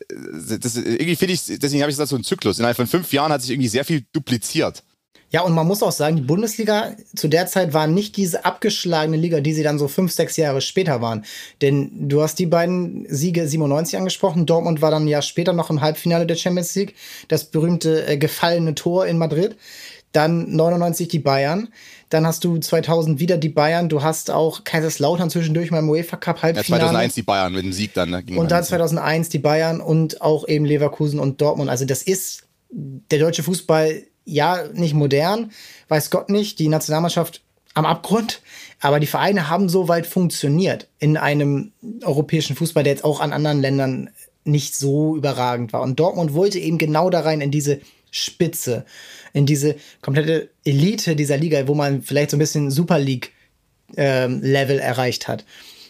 das, 0.59 0.77
irgendwie 0.77 1.15
finde 1.15 1.33
ich, 1.33 1.45
deswegen 1.45 1.81
habe 1.81 1.89
ich 1.89 1.95
gesagt 1.97 2.09
so 2.09 2.15
ein 2.15 2.23
Zyklus. 2.23 2.59
Innerhalb 2.59 2.77
von 2.77 2.85
fünf 2.85 3.11
Jahren 3.11 3.31
hat 3.31 3.41
sich 3.41 3.49
irgendwie 3.49 3.69
sehr 3.69 3.83
viel 3.83 4.05
dupliziert. 4.13 4.83
Ja, 5.33 5.41
und 5.41 5.53
man 5.53 5.65
muss 5.65 5.81
auch 5.81 5.91
sagen, 5.91 6.15
die 6.15 6.21
Bundesliga 6.21 6.95
zu 7.15 7.27
der 7.27 7.47
Zeit 7.47 7.74
war 7.74 7.88
nicht 7.88 8.18
diese 8.18 8.45
abgeschlagene 8.45 9.18
Liga, 9.18 9.41
die 9.41 9.53
sie 9.53 9.63
dann 9.63 9.80
so 9.80 9.88
fünf, 9.88 10.12
sechs 10.12 10.38
Jahre 10.38 10.62
später 10.62 11.01
waren. 11.01 11.25
Denn 11.62 12.07
du 12.07 12.21
hast 12.21 12.38
die 12.38 12.45
beiden 12.45 13.07
Siege 13.09 13.47
97 13.47 13.97
angesprochen. 13.97 14.45
Dortmund 14.45 14.83
war 14.83 14.91
dann 14.91 15.06
ein 15.06 15.07
Jahr 15.07 15.24
später 15.24 15.51
noch 15.51 15.71
im 15.71 15.81
Halbfinale 15.81 16.27
der 16.27 16.35
Champions 16.35 16.75
League. 16.75 16.94
Das 17.30 17.45
berühmte 17.45 18.06
äh, 18.07 18.18
gefallene 18.18 18.75
Tor 18.75 19.07
in 19.07 19.18
Madrid 19.18 19.57
dann 20.13 20.56
99 20.56 21.07
die 21.07 21.19
Bayern, 21.19 21.69
dann 22.09 22.25
hast 22.25 22.44
du 22.44 22.59
2000 22.59 23.19
wieder 23.19 23.38
die 23.38 23.50
Bayern, 23.50 23.89
du 23.89 24.03
hast 24.03 24.30
auch 24.30 24.63
Kaiserslautern 24.63 25.31
zwischendurch 25.31 25.71
mal 25.71 25.80
im 25.80 25.89
UEFA 25.89 26.18
Cup 26.18 26.44
Halbfinale. 26.44 26.83
Ja, 26.83 26.89
2001 26.89 27.15
die 27.15 27.24
Bayern 27.24 27.53
mit 27.53 27.63
dem 27.63 27.74
Sieg 27.74 27.94
dann. 27.95 28.12
Ne, 28.12 28.24
und 28.35 28.51
dann 28.51 28.63
2001 28.63 29.30
die 29.30 29.39
Bayern 29.39 29.81
und 29.81 30.21
auch 30.21 30.47
eben 30.47 30.65
Leverkusen 30.65 31.19
und 31.19 31.41
Dortmund. 31.41 31.71
Also 31.71 31.85
das 31.85 32.03
ist 32.03 32.44
der 32.69 33.19
deutsche 33.19 33.41
Fußball 33.41 34.03
ja 34.25 34.67
nicht 34.73 34.93
modern, 34.93 35.51
weiß 35.89 36.09
Gott 36.09 36.29
nicht, 36.29 36.59
die 36.59 36.67
Nationalmannschaft 36.67 37.41
am 37.73 37.85
Abgrund, 37.85 38.41
aber 38.79 38.99
die 38.99 39.07
Vereine 39.07 39.49
haben 39.49 39.67
so 39.67 39.87
weit 39.87 40.05
funktioniert 40.05 40.87
in 40.99 41.17
einem 41.17 41.71
europäischen 42.03 42.55
Fußball, 42.55 42.83
der 42.83 42.93
jetzt 42.93 43.03
auch 43.03 43.19
an 43.19 43.33
anderen 43.33 43.61
Ländern 43.61 44.09
nicht 44.43 44.75
so 44.75 45.15
überragend 45.15 45.73
war. 45.73 45.81
Und 45.81 45.99
Dortmund 45.99 46.33
wollte 46.33 46.59
eben 46.59 46.77
genau 46.77 47.09
da 47.09 47.21
rein 47.21 47.41
in 47.41 47.51
diese 47.51 47.79
Spitze 48.11 48.85
in 49.33 49.47
diese 49.47 49.75
komplette 50.01 50.49
Elite 50.63 51.15
dieser 51.15 51.37
Liga, 51.37 51.67
wo 51.67 51.73
man 51.73 52.03
vielleicht 52.03 52.29
so 52.29 52.37
ein 52.37 52.39
bisschen 52.39 52.71
Super 52.71 52.99
League 52.99 53.31
ähm, 53.97 54.43
erreicht 54.43 55.27
hat. 55.27 55.43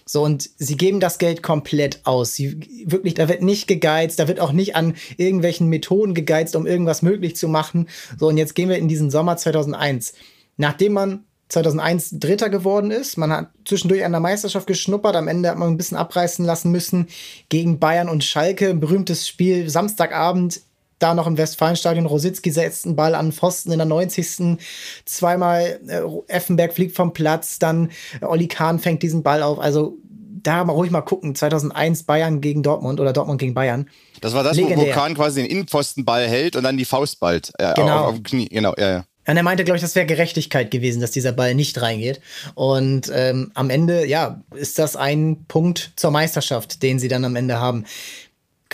So, 0.06 0.24
und 0.24 0.50
sie 0.58 0.78
geben 0.78 1.00
das 1.00 1.18
Geld 1.18 1.44
komplett 1.44 2.02
aus. 2.04 2.36
Sie, 2.36 2.86
wirklich, 2.86 3.14
da 3.14 3.30
wird 3.30 3.42
nicht 3.42 3.68
gegeizt, 3.68 4.20
da 4.20 4.28
wird 4.28 4.40
auch 4.40 4.52
nicht 4.52 4.76
an 4.76 4.96
irgendwelchen 5.18 5.68
Methoden 5.68 6.14
gegeizt, 6.14 6.56
um 6.56 6.66
irgendwas 6.66 7.02
möglich 7.02 7.36
zu 7.36 7.48
machen. 7.48 7.88
So, 8.20 8.28
und 8.28 8.38
jetzt 8.38 8.56
gehen 8.56 8.70
wir 8.70 8.78
in 8.78 8.88
diesen 8.88 9.10
Sommer 9.10 9.38
2001. 9.38 10.14
Nachdem 10.58 10.94
man 10.94 11.24
2001 11.50 12.20
Dritter 12.20 12.50
geworden 12.50 12.92
ist, 12.92 13.18
man 13.18 13.32
hat 13.32 13.50
zwischendurch 13.66 14.04
an 14.04 14.12
der 14.12 14.22
Meisterschaft 14.22 14.68
geschnuppert, 14.68 15.16
am 15.16 15.28
Ende 15.28 15.50
hat 15.50 15.58
man 15.58 15.70
ein 15.70 15.78
bisschen 15.78 15.98
abreißen 15.98 16.46
lassen 16.46 16.72
müssen 16.72 17.08
gegen 17.50 17.80
Bayern 17.80 18.10
und 18.10 18.24
Schalke. 18.24 18.70
Ein 18.70 18.80
berühmtes 18.80 19.28
Spiel, 19.28 19.70
Samstagabend 19.70 20.62
da 21.04 21.14
noch 21.14 21.28
im 21.28 21.38
Westfalenstadion. 21.38 22.06
Rositzky 22.06 22.52
setzt 22.52 22.86
einen 22.86 22.96
Ball 22.96 23.16
an 23.16 23.32
Pfosten 23.32 23.72
in 23.72 23.80
der 23.80 23.86
90. 23.86 24.58
Zweimal 25.06 25.80
äh, 25.88 26.02
Effenberg 26.28 26.74
fliegt 26.74 26.96
vom 26.96 27.14
Platz, 27.14 27.60
dann 27.60 27.92
äh, 28.22 28.26
Olli 28.26 28.48
Kahn 28.48 28.80
fängt 28.80 29.04
diesen 29.04 29.22
Ball 29.22 29.44
auf. 29.44 29.60
Also 29.60 29.98
da 30.44 30.64
mal 30.64 30.74
ruhig 30.74 30.92
mal 30.92 31.02
gucken. 31.02 31.36
2001 31.36 32.04
Bayern 32.04 32.42
gegen 32.42 32.64
Dortmund 32.64 33.00
oder 33.00 33.14
Dortmund 33.14 33.40
gegen 33.40 33.54
Bayern. 33.54 33.90
Das 34.22 34.34
war 34.34 34.44
das, 34.44 34.56
Legendär. 34.58 34.88
wo 34.88 34.92
Kahn 34.92 35.16
quasi 35.16 35.42
den 35.42 35.50
Innenpfostenball 35.50 36.28
hält 36.28 36.56
und 36.56 36.64
dann 36.64 36.78
die 36.78 36.86
Faust 36.86 37.20
ballt. 37.20 37.52
Äh, 37.58 37.74
genau. 37.74 38.00
Auf, 38.00 38.08
auf 38.08 38.16
dem 38.16 38.24
Knie. 38.24 38.50
Genau, 38.50 38.74
ja, 38.78 38.90
ja. 38.90 39.06
Und 39.26 39.38
er 39.38 39.44
meinte, 39.44 39.64
glaube 39.64 39.78
ich, 39.78 39.82
das 39.82 39.96
wäre 39.96 40.06
Gerechtigkeit 40.06 40.70
gewesen, 40.70 41.00
dass 41.00 41.12
dieser 41.12 41.32
Ball 41.32 41.56
nicht 41.56 41.82
reingeht. 41.82 42.20
Und 42.56 43.10
ähm, 43.14 43.52
am 43.54 43.70
Ende, 43.70 44.06
ja, 44.06 44.42
ist 44.54 44.80
das 44.80 44.98
ein 44.98 45.46
Punkt 45.48 45.94
zur 45.96 46.12
Meisterschaft, 46.12 46.84
den 46.84 47.00
sie 47.00 47.08
dann 47.08 47.24
am 47.24 47.38
Ende 47.38 47.60
haben. 47.60 47.86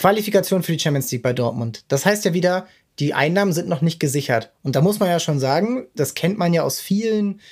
Qualifikation 0.00 0.62
für 0.62 0.72
die 0.72 0.78
Champions 0.78 1.12
League 1.12 1.22
bei 1.22 1.34
Dortmund. 1.34 1.84
Das 1.88 2.06
heißt 2.06 2.24
ja 2.24 2.32
wieder, 2.32 2.66
die 2.98 3.12
Einnahmen 3.12 3.52
sind 3.52 3.68
noch 3.68 3.82
nicht 3.82 4.00
gesichert. 4.00 4.50
Und 4.62 4.74
da 4.74 4.80
muss 4.80 4.98
man 4.98 5.10
ja 5.10 5.20
schon 5.20 5.38
sagen, 5.38 5.88
das 5.94 6.14
kennt 6.14 6.38
man 6.38 6.54
ja 6.54 6.62
aus 6.62 6.80
vielen 6.80 7.42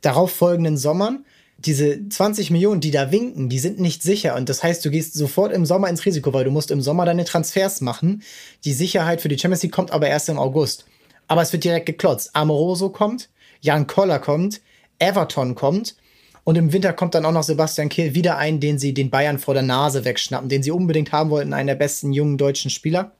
darauf 0.00 0.32
folgenden 0.32 0.76
Sommern. 0.76 1.24
Diese 1.58 2.08
20 2.08 2.50
Millionen, 2.50 2.80
die 2.80 2.90
da 2.90 3.12
winken, 3.12 3.48
die 3.48 3.60
sind 3.60 3.78
nicht 3.78 4.02
sicher. 4.02 4.34
Und 4.34 4.48
das 4.48 4.64
heißt, 4.64 4.84
du 4.84 4.90
gehst 4.90 5.14
sofort 5.14 5.52
im 5.52 5.64
Sommer 5.64 5.88
ins 5.88 6.04
Risiko, 6.04 6.32
weil 6.32 6.42
du 6.42 6.50
musst 6.50 6.72
im 6.72 6.80
Sommer 6.80 7.04
deine 7.04 7.24
Transfers 7.24 7.80
machen. 7.80 8.24
Die 8.64 8.72
Sicherheit 8.72 9.20
für 9.20 9.28
die 9.28 9.38
Champions 9.38 9.62
League 9.62 9.70
kommt 9.70 9.92
aber 9.92 10.08
erst 10.08 10.28
im 10.28 10.40
August. 10.40 10.86
Aber 11.28 11.42
es 11.42 11.52
wird 11.52 11.62
direkt 11.62 11.86
geklotzt. 11.86 12.34
Amoroso 12.34 12.90
kommt, 12.90 13.30
Jan 13.60 13.86
Koller 13.86 14.18
kommt, 14.18 14.60
Everton 14.98 15.54
kommt 15.54 15.94
und 16.44 16.56
im 16.56 16.72
Winter 16.72 16.92
kommt 16.92 17.14
dann 17.14 17.24
auch 17.24 17.32
noch 17.32 17.42
Sebastian 17.42 17.88
Kehl 17.88 18.14
wieder 18.14 18.36
ein, 18.36 18.60
den 18.60 18.78
sie 18.78 18.94
den 18.94 19.10
Bayern 19.10 19.38
vor 19.38 19.54
der 19.54 19.62
Nase 19.62 20.04
wegschnappen, 20.04 20.48
den 20.48 20.62
sie 20.62 20.70
unbedingt 20.70 21.12
haben 21.12 21.30
wollten, 21.30 21.52
einen 21.52 21.66
der 21.66 21.74
besten 21.74 22.12
jungen 22.12 22.38
deutschen 22.38 22.70
Spieler. 22.70 23.12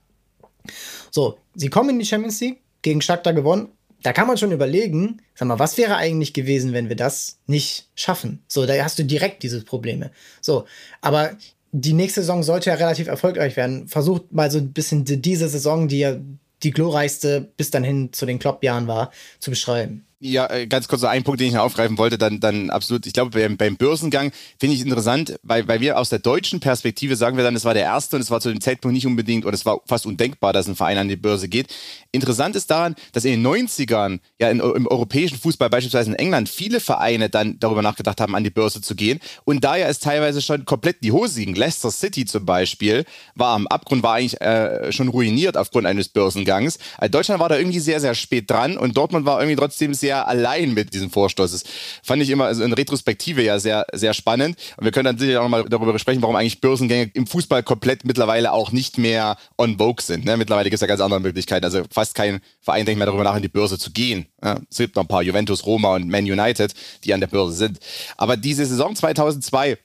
So, 1.11 1.39
sie 1.55 1.69
kommen 1.69 1.91
in 1.91 1.99
die 1.99 2.07
Champions 2.07 2.41
League, 2.41 2.61
gegen 2.83 3.01
Shakhtar 3.01 3.33
gewonnen. 3.33 3.69
Da 4.03 4.13
kann 4.13 4.27
man 4.27 4.37
schon 4.37 4.53
überlegen, 4.53 5.23
sag 5.35 5.49
mal, 5.49 5.59
was 5.59 5.79
wäre 5.79 5.97
eigentlich 5.97 6.35
gewesen, 6.35 6.75
wenn 6.75 6.91
wir 6.91 6.97
das 6.97 7.39
nicht 7.47 7.89
schaffen? 7.95 8.43
So, 8.47 8.67
da 8.67 8.75
hast 8.85 8.99
du 8.99 9.05
direkt 9.05 9.43
diese 9.43 9.65
Probleme. 9.65 10.11
So, 10.43 10.67
aber 11.01 11.37
die 11.73 11.95
nächste 11.95 12.21
Saison 12.21 12.43
sollte 12.43 12.71
ja 12.71 12.77
relativ 12.77 13.09
erfolgreich 13.09 13.57
werden. 13.57 13.89
Versucht 13.89 14.31
mal 14.33 14.51
so 14.51 14.59
ein 14.59 14.73
bisschen 14.73 15.05
diese 15.07 15.49
Saison, 15.49 15.89
die 15.89 16.01
ja 16.01 16.17
die 16.63 16.71
glorreichste 16.71 17.49
bis 17.57 17.71
dann 17.71 17.83
hin 17.83 18.13
zu 18.13 18.27
den 18.27 18.39
Klopp-Jahren 18.39 18.87
war, 18.87 19.11
zu 19.39 19.51
beschreiben. 19.51 20.05
Ja, 20.21 20.49
äh, 20.49 20.67
ganz 20.67 20.89
kurz 20.89 21.03
so 21.03 21.07
ein 21.07 21.23
Punkt, 21.23 21.41
den 21.41 21.49
ich 21.49 21.55
noch 21.55 21.65
aufgreifen 21.65 21.99
wollte, 21.99 22.17
dann, 22.17 22.41
dann 22.41 22.71
absolut. 22.71 23.05
Ich 23.07 23.13
glaube, 23.13 23.39
beim, 23.39 23.57
beim 23.57 23.77
Börsengang 23.77 24.33
finde 24.59 24.75
ich 24.75 24.81
es 24.81 24.87
interessant, 24.87 25.39
weil, 25.43 25.67
weil 25.69 25.81
wir 25.81 25.99
aus 25.99 26.09
der 26.09 26.21
deutschen 26.21 26.61
Perspektive 26.61 27.17
sagen 27.17 27.37
wir 27.37 27.45
dann, 27.45 27.57
es 27.57 27.65
war 27.65 27.75
der 27.75 27.83
erste 27.83 28.17
und 28.17 28.23
es 28.23 28.31
war 28.31 28.41
zu 28.41 28.49
dem 28.49 28.61
Zeitpunkt 28.61 28.95
nicht 28.95 29.07
unbedingt 29.07 29.45
oder 29.45 29.55
es 29.55 29.67
war 29.67 29.81
fast 29.87 30.07
undenkbar, 30.07 30.53
dass 30.53 30.69
ein 30.69 30.77
Verein 30.77 30.99
an 30.99 31.09
die 31.09 31.17
Börse 31.17 31.49
geht. 31.49 31.75
Interessant 32.13 32.57
ist 32.57 32.71
daran, 32.71 32.95
dass 33.13 33.25
in 33.25 33.33
den 33.33 33.47
90ern, 33.47 34.21
ja 34.41 34.51
in, 34.51 34.61
im 34.61 34.87
europäischen 34.87 35.37
Fußball, 35.37 35.69
beispielsweise 35.69 36.11
in 36.11 36.17
England, 36.17 36.49
viele 36.49 36.81
Vereine 36.81 37.29
dann 37.29 37.59
darüber 37.59 37.83
nachgedacht 37.83 38.21
haben, 38.21 38.35
an 38.35 38.45
die 38.45 38.51
Börse 38.51 38.81
zu 38.81 38.95
gehen. 38.95 39.21
Und 39.45 39.65
da 39.65 39.77
ja 39.77 39.89
es 39.89 39.99
teilweise 39.99 40.41
schon 40.41 40.65
komplett 40.65 41.03
die 41.03 41.13
Hose 41.13 41.41
ging, 41.45 41.55
Leicester 41.55 41.91
City 41.91 42.25
zum 42.25 42.47
Beispiel, 42.47 43.05
war 43.35 43.55
am 43.55 43.67
Abgrund, 43.67 44.03
war 44.03 44.15
eigentlich 44.15 44.41
äh, 44.41 44.93
schon 44.93 45.09
ruiniert 45.09 45.57
aufgrund 45.57 45.87
eines 45.87 46.09
Börsengangs. 46.09 46.79
Also 46.99 47.11
Deutschland 47.11 47.41
war 47.41 47.49
da 47.49 47.59
irgendwie 47.59 47.81
sehr, 47.81 48.01
sehr 48.01 48.15
spät 48.15 48.51
dran 48.51 48.79
und 48.79 48.97
Dortmund 48.97 49.27
war 49.27 49.41
irgendwie 49.41 49.57
trotzdem 49.57 49.93
sehr 50.05 50.29
allein 50.29 50.75
mit 50.75 50.93
diesem 50.93 51.11
Vorstoß. 51.11 51.53
Das 51.53 51.65
fand 52.03 52.23
ich 52.23 52.29
immer 52.29 52.45
also 52.45 52.63
in 52.63 52.75
Retrospektive 52.75 53.43
ja 53.43 53.59
sehr, 53.59 53.87
sehr 53.95 54.13
spannend. 54.13 54.59
Und 54.77 54.85
wir 54.85 54.93
können 54.93 55.07
dann 55.07 55.19
sicher 55.19 55.41
auch 55.41 55.49
mal 55.49 55.65
darüber 55.65 55.99
sprechen, 55.99 56.21
warum 56.21 56.37
eigentlich 56.37 56.61
Börsengänge 56.61 57.11
im 57.15 57.27
Fußball 57.27 57.63
komplett 57.63 58.05
mittlerweile 58.05 58.53
auch 58.53 58.71
nicht 58.71 58.99
mehr 58.99 59.39
on 59.57 59.79
vogue 59.79 60.03
sind. 60.03 60.27
Ne? 60.27 60.37
Mittlerweile 60.37 60.69
gibt 60.69 60.75
es 60.75 60.83
ja 60.83 60.87
ganz 60.87 61.01
andere 61.01 61.21
Möglichkeiten. 61.21 61.65
Also 61.65 61.85
fast 61.91 62.15
kein 62.15 62.41
Verein 62.61 62.85
denkt 62.85 62.99
mehr 62.99 63.07
darüber 63.07 63.25
nach, 63.25 63.37
in 63.37 63.41
die 63.41 63.49
Börse 63.49 63.79
zu 63.79 63.93
gehen. 63.93 64.27
Ja, 64.43 64.61
es 64.71 64.77
gibt 64.77 64.95
noch 64.95 65.05
ein 65.05 65.09
paar 65.09 65.23
Juventus, 65.23 65.65
Roma 65.65 65.95
und 65.95 66.11
Man 66.11 66.25
United, 66.25 66.75
die 67.05 67.15
an 67.15 67.21
der 67.21 67.29
Börse 67.29 67.55
sind. 67.55 67.79
Aber 68.19 68.37
diese 68.37 68.67
Saison 68.67 68.95
2002, 68.95 69.79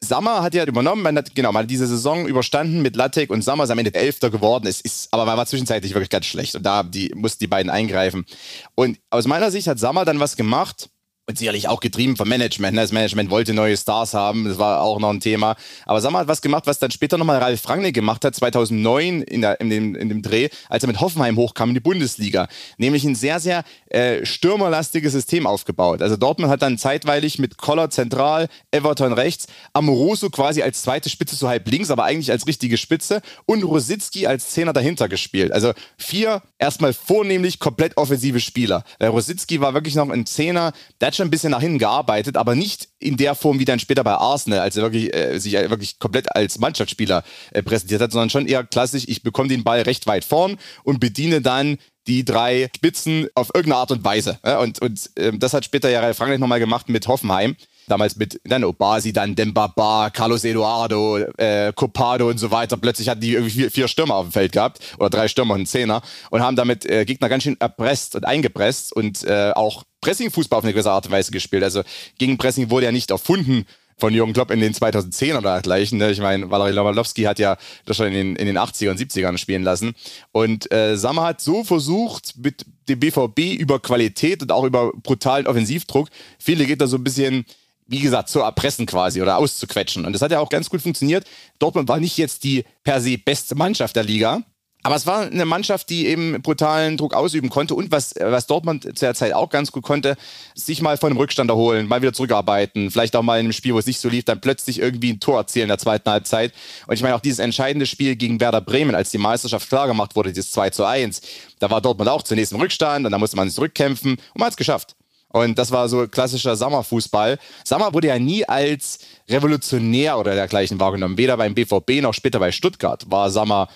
Sammer 0.00 0.42
hat 0.42 0.54
ja 0.54 0.64
übernommen, 0.64 1.02
man 1.02 1.16
hat, 1.16 1.34
genau, 1.34 1.52
man 1.52 1.62
hat 1.62 1.70
diese 1.70 1.86
Saison 1.86 2.26
überstanden 2.26 2.82
mit 2.82 2.96
Lattek 2.96 3.30
und 3.30 3.42
Sammer 3.42 3.64
ist 3.64 3.70
am 3.70 3.78
Ende 3.78 3.94
Elfter 3.94 4.30
geworden. 4.30 4.66
Es 4.66 4.80
ist, 4.80 5.12
aber 5.12 5.24
man 5.24 5.36
war 5.36 5.46
zwischenzeitlich 5.46 5.94
wirklich 5.94 6.10
ganz 6.10 6.26
schlecht 6.26 6.54
und 6.54 6.64
da 6.64 6.82
die, 6.82 7.12
mussten 7.14 7.40
die 7.40 7.46
beiden 7.46 7.70
eingreifen. 7.70 8.26
Und 8.74 8.98
aus 9.10 9.26
meiner 9.26 9.50
Sicht 9.50 9.68
hat 9.68 9.78
Sammer 9.78 10.04
dann 10.04 10.20
was 10.20 10.36
gemacht, 10.36 10.90
und 11.28 11.38
sicherlich 11.38 11.68
auch 11.68 11.80
getrieben 11.80 12.16
vom 12.16 12.28
Management. 12.28 12.74
Ne? 12.74 12.82
Das 12.82 12.92
Management 12.92 13.30
wollte 13.30 13.52
neue 13.52 13.76
Stars 13.76 14.14
haben, 14.14 14.44
das 14.44 14.58
war 14.58 14.80
auch 14.80 15.00
noch 15.00 15.10
ein 15.10 15.20
Thema. 15.20 15.56
Aber 15.84 16.00
Sammer 16.00 16.20
hat 16.20 16.28
was 16.28 16.40
gemacht, 16.40 16.66
was 16.66 16.78
dann 16.78 16.92
später 16.92 17.18
nochmal 17.18 17.38
Ralf 17.38 17.68
Rangnick 17.68 17.94
gemacht 17.94 18.24
hat, 18.24 18.36
2009 18.36 19.22
in, 19.22 19.40
der, 19.40 19.60
in, 19.60 19.68
dem, 19.68 19.96
in 19.96 20.08
dem 20.08 20.22
Dreh, 20.22 20.48
als 20.68 20.84
er 20.84 20.86
mit 20.86 21.00
Hoffenheim 21.00 21.36
hochkam 21.36 21.70
in 21.70 21.74
die 21.74 21.80
Bundesliga. 21.80 22.46
Nämlich 22.78 23.04
ein 23.04 23.16
sehr, 23.16 23.40
sehr 23.40 23.64
äh, 23.90 24.24
stürmerlastiges 24.24 25.12
System 25.12 25.48
aufgebaut. 25.48 26.00
Also 26.00 26.16
Dortmund 26.16 26.50
hat 26.50 26.62
dann 26.62 26.78
zeitweilig 26.78 27.40
mit 27.40 27.56
Koller 27.56 27.90
zentral, 27.90 28.46
Everton 28.70 29.12
rechts, 29.12 29.48
Amoroso 29.72 30.30
quasi 30.30 30.62
als 30.62 30.82
zweite 30.82 31.08
Spitze 31.08 31.34
so 31.34 31.48
halb 31.48 31.68
links, 31.68 31.90
aber 31.90 32.04
eigentlich 32.04 32.30
als 32.30 32.46
richtige 32.46 32.76
Spitze 32.76 33.20
und 33.46 33.64
Rositzky 33.64 34.28
als 34.28 34.50
Zehner 34.50 34.72
dahinter 34.72 35.08
gespielt. 35.08 35.50
Also 35.50 35.72
vier 35.98 36.42
erstmal 36.58 36.92
vornehmlich 36.92 37.58
komplett 37.58 37.96
offensive 37.96 38.38
Spieler. 38.38 38.84
Weil 39.00 39.08
Rositzky 39.08 39.60
war 39.60 39.74
wirklich 39.74 39.96
noch 39.96 40.08
ein 40.08 40.24
Zehner, 40.24 40.72
der 41.00 41.15
schon 41.16 41.28
ein 41.28 41.30
bisschen 41.30 41.50
nach 41.50 41.60
hinten 41.60 41.78
gearbeitet, 41.78 42.36
aber 42.36 42.54
nicht 42.54 42.88
in 42.98 43.16
der 43.16 43.34
Form 43.34 43.58
wie 43.58 43.64
dann 43.64 43.78
später 43.78 44.04
bei 44.04 44.14
Arsenal, 44.14 44.60
als 44.60 44.76
er 44.76 44.82
wirklich, 44.82 45.14
äh, 45.14 45.38
sich 45.38 45.54
wirklich 45.54 45.98
komplett 45.98 46.34
als 46.34 46.58
Mannschaftsspieler 46.58 47.24
äh, 47.52 47.62
präsentiert 47.62 48.00
hat, 48.00 48.12
sondern 48.12 48.30
schon 48.30 48.46
eher 48.46 48.64
klassisch, 48.64 49.04
ich 49.06 49.22
bekomme 49.22 49.48
den 49.48 49.64
Ball 49.64 49.82
recht 49.82 50.06
weit 50.06 50.24
vorn 50.24 50.58
und 50.84 51.00
bediene 51.00 51.40
dann 51.40 51.78
die 52.06 52.24
drei 52.24 52.70
Spitzen 52.76 53.28
auf 53.34 53.48
irgendeine 53.54 53.80
Art 53.80 53.90
und 53.90 54.04
Weise. 54.04 54.38
Und 54.60 54.80
und 54.80 55.10
äh, 55.16 55.32
das 55.36 55.52
hat 55.52 55.64
später 55.64 55.90
ja 55.90 56.14
Frankreich 56.14 56.38
nochmal 56.38 56.60
gemacht 56.60 56.88
mit 56.88 57.08
Hoffenheim. 57.08 57.56
Damals 57.86 58.16
mit 58.16 58.40
dann 58.44 58.64
Obasi, 58.64 59.12
dann 59.12 59.34
Dembaba, 59.34 60.10
Carlos 60.10 60.44
Eduardo, 60.44 61.18
äh, 61.36 61.72
Copado 61.74 62.28
und 62.28 62.38
so 62.38 62.50
weiter. 62.50 62.76
Plötzlich 62.76 63.08
hatten 63.08 63.20
die 63.20 63.32
irgendwie 63.32 63.50
vier, 63.50 63.70
vier 63.70 63.88
Stürmer 63.88 64.16
auf 64.16 64.26
dem 64.26 64.32
Feld 64.32 64.52
gehabt 64.52 64.80
oder 64.98 65.10
drei 65.10 65.28
Stürmer 65.28 65.54
und 65.54 65.60
einen 65.60 65.66
Zehner 65.66 66.02
und 66.30 66.42
haben 66.42 66.56
damit 66.56 66.84
äh, 66.86 67.04
Gegner 67.04 67.28
ganz 67.28 67.44
schön 67.44 67.56
erpresst 67.60 68.16
und 68.16 68.24
eingepresst 68.24 68.92
und 68.92 69.24
äh, 69.24 69.52
auch 69.54 69.84
Pressing-Fußball 70.00 70.58
auf 70.58 70.64
eine 70.64 70.72
gewisse 70.72 70.90
Art 70.90 71.06
und 71.06 71.12
Weise 71.12 71.30
gespielt. 71.30 71.62
Also 71.62 71.82
gegen 72.18 72.38
Pressing 72.38 72.70
wurde 72.70 72.86
ja 72.86 72.92
nicht 72.92 73.10
erfunden 73.10 73.66
von 73.98 74.12
Jürgen 74.12 74.32
Klopp 74.32 74.50
in 74.50 74.60
den 74.60 74.74
2010er 74.74 75.38
oder 75.38 75.52
dergleichen. 75.52 75.98
Ne? 75.98 76.10
Ich 76.10 76.20
meine, 76.20 76.50
Valery 76.50 76.72
Lewandowski 76.72 77.22
hat 77.22 77.38
ja 77.38 77.56
das 77.86 77.96
schon 77.96 78.06
in 78.08 78.12
den, 78.12 78.36
in 78.36 78.46
den 78.46 78.58
80er 78.58 78.90
und 78.90 79.00
70ern 79.00 79.38
spielen 79.38 79.62
lassen. 79.62 79.94
Und 80.32 80.70
äh, 80.72 80.96
Sammer 80.96 81.24
hat 81.24 81.40
so 81.40 81.64
versucht, 81.64 82.34
mit 82.36 82.66
dem 82.88 83.00
BVB 83.00 83.58
über 83.58 83.80
Qualität 83.80 84.42
und 84.42 84.52
auch 84.52 84.64
über 84.64 84.92
brutalen 84.92 85.46
Offensivdruck, 85.46 86.08
viele 86.38 86.66
geht 86.66 86.80
da 86.80 86.86
so 86.86 86.96
ein 86.96 87.04
bisschen 87.04 87.46
wie 87.86 88.00
gesagt, 88.00 88.28
zu 88.28 88.40
erpressen 88.40 88.86
quasi 88.86 89.22
oder 89.22 89.38
auszuquetschen. 89.38 90.04
Und 90.04 90.12
das 90.12 90.22
hat 90.22 90.32
ja 90.32 90.40
auch 90.40 90.48
ganz 90.48 90.70
gut 90.70 90.82
funktioniert. 90.82 91.24
Dortmund 91.58 91.88
war 91.88 91.98
nicht 91.98 92.16
jetzt 92.16 92.44
die 92.44 92.64
per 92.84 93.00
se 93.00 93.18
beste 93.18 93.54
Mannschaft 93.54 93.96
der 93.96 94.04
Liga, 94.04 94.42
aber 94.86 94.94
es 94.94 95.04
war 95.04 95.22
eine 95.22 95.46
Mannschaft, 95.46 95.90
die 95.90 96.06
eben 96.06 96.40
brutalen 96.42 96.96
Druck 96.96 97.12
ausüben 97.12 97.50
konnte 97.50 97.74
und 97.74 97.90
was, 97.90 98.14
was 98.20 98.46
Dortmund 98.46 98.84
zu 98.84 99.04
der 99.04 99.14
Zeit 99.14 99.32
auch 99.32 99.50
ganz 99.50 99.72
gut 99.72 99.82
konnte, 99.82 100.16
sich 100.54 100.80
mal 100.80 100.96
von 100.96 101.10
einem 101.10 101.18
Rückstand 101.18 101.50
erholen, 101.50 101.88
mal 101.88 102.02
wieder 102.02 102.12
zurückarbeiten, 102.12 102.92
vielleicht 102.92 103.16
auch 103.16 103.22
mal 103.22 103.40
in 103.40 103.46
einem 103.46 103.52
Spiel, 103.52 103.74
wo 103.74 103.80
es 103.80 103.86
nicht 103.86 103.98
so 103.98 104.08
lief, 104.08 104.24
dann 104.24 104.40
plötzlich 104.40 104.78
irgendwie 104.78 105.12
ein 105.12 105.18
Tor 105.18 105.38
erzielen 105.38 105.64
in 105.64 105.70
der 105.70 105.78
zweiten 105.78 106.08
Halbzeit. 106.08 106.52
Und 106.86 106.94
ich 106.94 107.02
meine 107.02 107.16
auch 107.16 107.20
dieses 107.20 107.40
entscheidende 107.40 107.86
Spiel 107.86 108.14
gegen 108.14 108.38
Werder 108.38 108.60
Bremen, 108.60 108.94
als 108.94 109.10
die 109.10 109.18
Meisterschaft 109.18 109.68
klargemacht 109.68 110.14
wurde, 110.14 110.32
dieses 110.32 110.52
2 110.52 110.70
zu 110.70 110.84
1, 110.84 111.20
da 111.58 111.68
war 111.68 111.80
Dortmund 111.80 112.08
auch 112.08 112.22
zunächst 112.22 112.52
im 112.52 112.60
Rückstand 112.60 113.06
und 113.06 113.10
dann 113.10 113.20
musste 113.20 113.36
man 113.36 113.48
sich 113.48 113.56
zurückkämpfen 113.56 114.12
und 114.12 114.36
man 114.36 114.46
hat 114.46 114.52
es 114.52 114.56
geschafft. 114.56 114.95
Und 115.28 115.58
das 115.58 115.70
war 115.70 115.88
so 115.88 116.06
klassischer 116.06 116.56
Sommerfußball. 116.56 117.38
Sommer 117.64 117.92
wurde 117.92 118.08
ja 118.08 118.18
nie 118.18 118.44
als 118.46 119.00
revolutionär 119.28 120.18
oder 120.18 120.34
dergleichen 120.34 120.80
wahrgenommen. 120.80 121.18
Weder 121.18 121.36
beim 121.36 121.54
BVB 121.54 122.00
noch 122.00 122.14
später 122.14 122.38
bei 122.38 122.52
Stuttgart 122.52 123.10
war 123.10 123.30
Sommer 123.30 123.68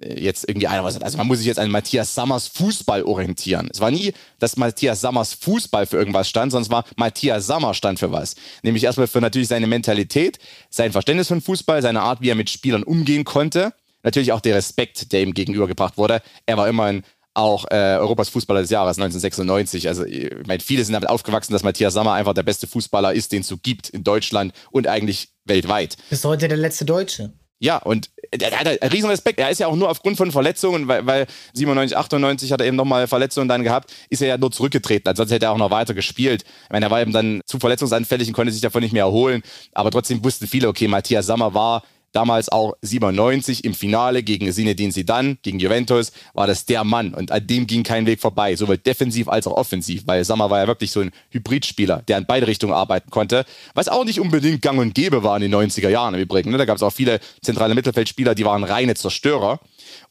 jetzt 0.00 0.48
irgendwie 0.48 0.66
einer 0.66 0.84
was. 0.84 1.00
Also 1.00 1.18
man 1.18 1.26
muss 1.26 1.38
sich 1.38 1.46
jetzt 1.46 1.58
an 1.58 1.70
Matthias 1.70 2.14
Sammers 2.14 2.48
Fußball 2.48 3.02
orientieren. 3.02 3.68
Es 3.72 3.80
war 3.80 3.90
nie, 3.90 4.12
dass 4.38 4.56
Matthias 4.56 5.00
Sammers 5.00 5.34
Fußball 5.34 5.86
für 5.86 5.96
irgendwas 5.96 6.28
stand, 6.28 6.52
sondern 6.52 6.64
es 6.64 6.70
war 6.70 6.84
Matthias 6.96 7.46
Sammer 7.46 7.74
stand 7.74 7.98
für 7.98 8.12
was. 8.12 8.34
Nämlich 8.62 8.84
erstmal 8.84 9.06
für 9.06 9.20
natürlich 9.20 9.48
seine 9.48 9.66
Mentalität, 9.66 10.38
sein 10.70 10.92
Verständnis 10.92 11.28
von 11.28 11.40
Fußball, 11.40 11.82
seine 11.82 12.02
Art, 12.02 12.20
wie 12.20 12.30
er 12.30 12.34
mit 12.34 12.50
Spielern 12.50 12.82
umgehen 12.82 13.24
konnte. 13.24 13.72
Natürlich 14.02 14.32
auch 14.32 14.40
der 14.40 14.56
Respekt, 14.56 15.12
der 15.12 15.22
ihm 15.22 15.32
gegenübergebracht 15.32 15.96
wurde. 15.96 16.22
Er 16.46 16.56
war 16.56 16.68
immerhin 16.68 17.02
auch 17.34 17.66
äh, 17.70 17.96
Europas 17.98 18.28
Fußballer 18.28 18.62
des 18.62 18.70
Jahres 18.70 18.96
1996. 18.96 19.88
Also 19.88 20.04
ich 20.04 20.30
meine, 20.46 20.60
viele 20.60 20.84
sind 20.84 20.94
damit 20.94 21.08
aufgewachsen, 21.08 21.52
dass 21.52 21.62
Matthias 21.62 21.94
Sammer 21.94 22.12
einfach 22.12 22.34
der 22.34 22.44
beste 22.44 22.66
Fußballer 22.66 23.12
ist, 23.12 23.32
den 23.32 23.42
es 23.42 23.48
so 23.48 23.56
gibt 23.58 23.88
in 23.88 24.04
Deutschland 24.04 24.52
und 24.70 24.86
eigentlich 24.86 25.28
weltweit. 25.44 25.96
Bis 26.10 26.24
heute 26.24 26.48
der 26.48 26.56
letzte 26.56 26.84
Deutsche. 26.84 27.32
Ja, 27.60 27.78
und 27.78 28.10
er 28.30 28.58
hat 28.58 28.66
einen 28.66 28.92
riesen 28.92 29.08
Respekt. 29.08 29.38
Er 29.38 29.48
ist 29.48 29.58
ja 29.58 29.68
auch 29.68 29.76
nur 29.76 29.88
aufgrund 29.88 30.16
von 30.16 30.30
Verletzungen, 30.32 30.88
weil, 30.88 31.06
weil 31.06 31.26
97, 31.54 31.96
98 31.96 32.52
hat 32.52 32.60
er 32.60 32.66
eben 32.66 32.76
nochmal 32.76 33.06
Verletzungen 33.06 33.48
dann 33.48 33.62
gehabt, 33.62 33.92
ist 34.10 34.22
er 34.22 34.28
ja 34.28 34.38
nur 34.38 34.50
zurückgetreten. 34.50 35.08
Ansonsten 35.08 35.34
hätte 35.34 35.46
er 35.46 35.52
auch 35.52 35.58
noch 35.58 35.70
weiter 35.70 35.94
gespielt. 35.94 36.42
Ich 36.64 36.70
meine, 36.70 36.86
er 36.86 36.90
war 36.90 37.00
eben 37.00 37.12
dann 37.12 37.40
zu 37.46 37.58
verletzungsanfällig 37.58 38.28
und 38.28 38.34
konnte 38.34 38.52
sich 38.52 38.60
davon 38.60 38.82
nicht 38.82 38.92
mehr 38.92 39.04
erholen. 39.04 39.42
Aber 39.72 39.90
trotzdem 39.90 40.22
wussten 40.24 40.46
viele, 40.46 40.68
okay, 40.68 40.88
Matthias 40.88 41.26
Sammer 41.26 41.54
war 41.54 41.84
damals 42.14 42.48
auch 42.48 42.74
97 42.82 43.64
im 43.64 43.74
Finale 43.74 44.22
gegen 44.22 44.50
Zinedine 44.52 44.92
Zidane, 44.92 45.36
gegen 45.42 45.58
Juventus, 45.58 46.12
war 46.32 46.46
das 46.46 46.64
der 46.64 46.84
Mann 46.84 47.12
und 47.12 47.32
an 47.32 47.46
dem 47.46 47.66
ging 47.66 47.82
kein 47.82 48.06
Weg 48.06 48.20
vorbei, 48.20 48.54
sowohl 48.56 48.78
defensiv 48.78 49.28
als 49.28 49.46
auch 49.46 49.56
offensiv, 49.56 50.06
weil 50.06 50.24
Sammer 50.24 50.48
war 50.50 50.60
ja 50.60 50.66
wirklich 50.66 50.92
so 50.92 51.00
ein 51.00 51.10
Hybridspieler, 51.30 52.02
der 52.08 52.18
in 52.18 52.26
beide 52.26 52.46
Richtungen 52.46 52.72
arbeiten 52.72 53.10
konnte, 53.10 53.44
was 53.74 53.88
auch 53.88 54.04
nicht 54.04 54.20
unbedingt 54.20 54.62
gang 54.62 54.78
und 54.78 54.94
gäbe 54.94 55.22
war 55.22 55.36
in 55.36 55.42
den 55.42 55.54
90er 55.54 55.88
Jahren 55.88 56.14
im 56.14 56.20
Übrigen. 56.20 56.50
Ne? 56.50 56.58
Da 56.58 56.64
gab 56.64 56.76
es 56.76 56.82
auch 56.82 56.92
viele 56.92 57.20
zentrale 57.42 57.74
Mittelfeldspieler, 57.74 58.34
die 58.34 58.44
waren 58.44 58.64
reine 58.64 58.94
Zerstörer 58.94 59.60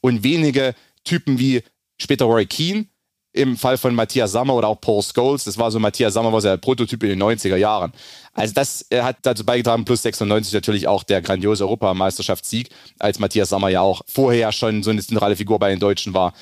und 0.00 0.22
wenige 0.22 0.74
Typen 1.04 1.38
wie 1.38 1.62
später 1.98 2.26
Roy 2.26 2.46
Keane, 2.46 2.86
im 3.34 3.56
Fall 3.56 3.76
von 3.76 3.94
Matthias 3.94 4.32
Sammer 4.32 4.54
oder 4.54 4.68
auch 4.68 4.80
Paul 4.80 5.02
Scholes. 5.02 5.44
Das 5.44 5.58
war 5.58 5.70
so, 5.70 5.80
Matthias 5.80 6.14
Sammer 6.14 6.32
war 6.32 6.40
der 6.40 6.56
Prototyp 6.56 7.02
in 7.02 7.10
den 7.10 7.22
90er 7.22 7.56
Jahren. 7.56 7.92
Also 8.32 8.54
das 8.54 8.86
äh, 8.90 9.02
hat 9.02 9.18
dazu 9.22 9.44
beigetragen, 9.44 9.84
plus 9.84 10.02
96 10.02 10.54
natürlich 10.54 10.86
auch 10.86 11.02
der 11.02 11.20
grandiose 11.20 11.64
Europameisterschaftssieg, 11.64 12.70
als 13.00 13.18
Matthias 13.18 13.48
Sammer 13.48 13.68
ja 13.68 13.80
auch 13.80 14.02
vorher 14.06 14.52
schon 14.52 14.84
so 14.84 14.90
eine 14.90 15.02
zentrale 15.02 15.34
Figur 15.34 15.58
bei 15.58 15.70
den 15.70 15.80
Deutschen 15.80 16.14
war. 16.14 16.32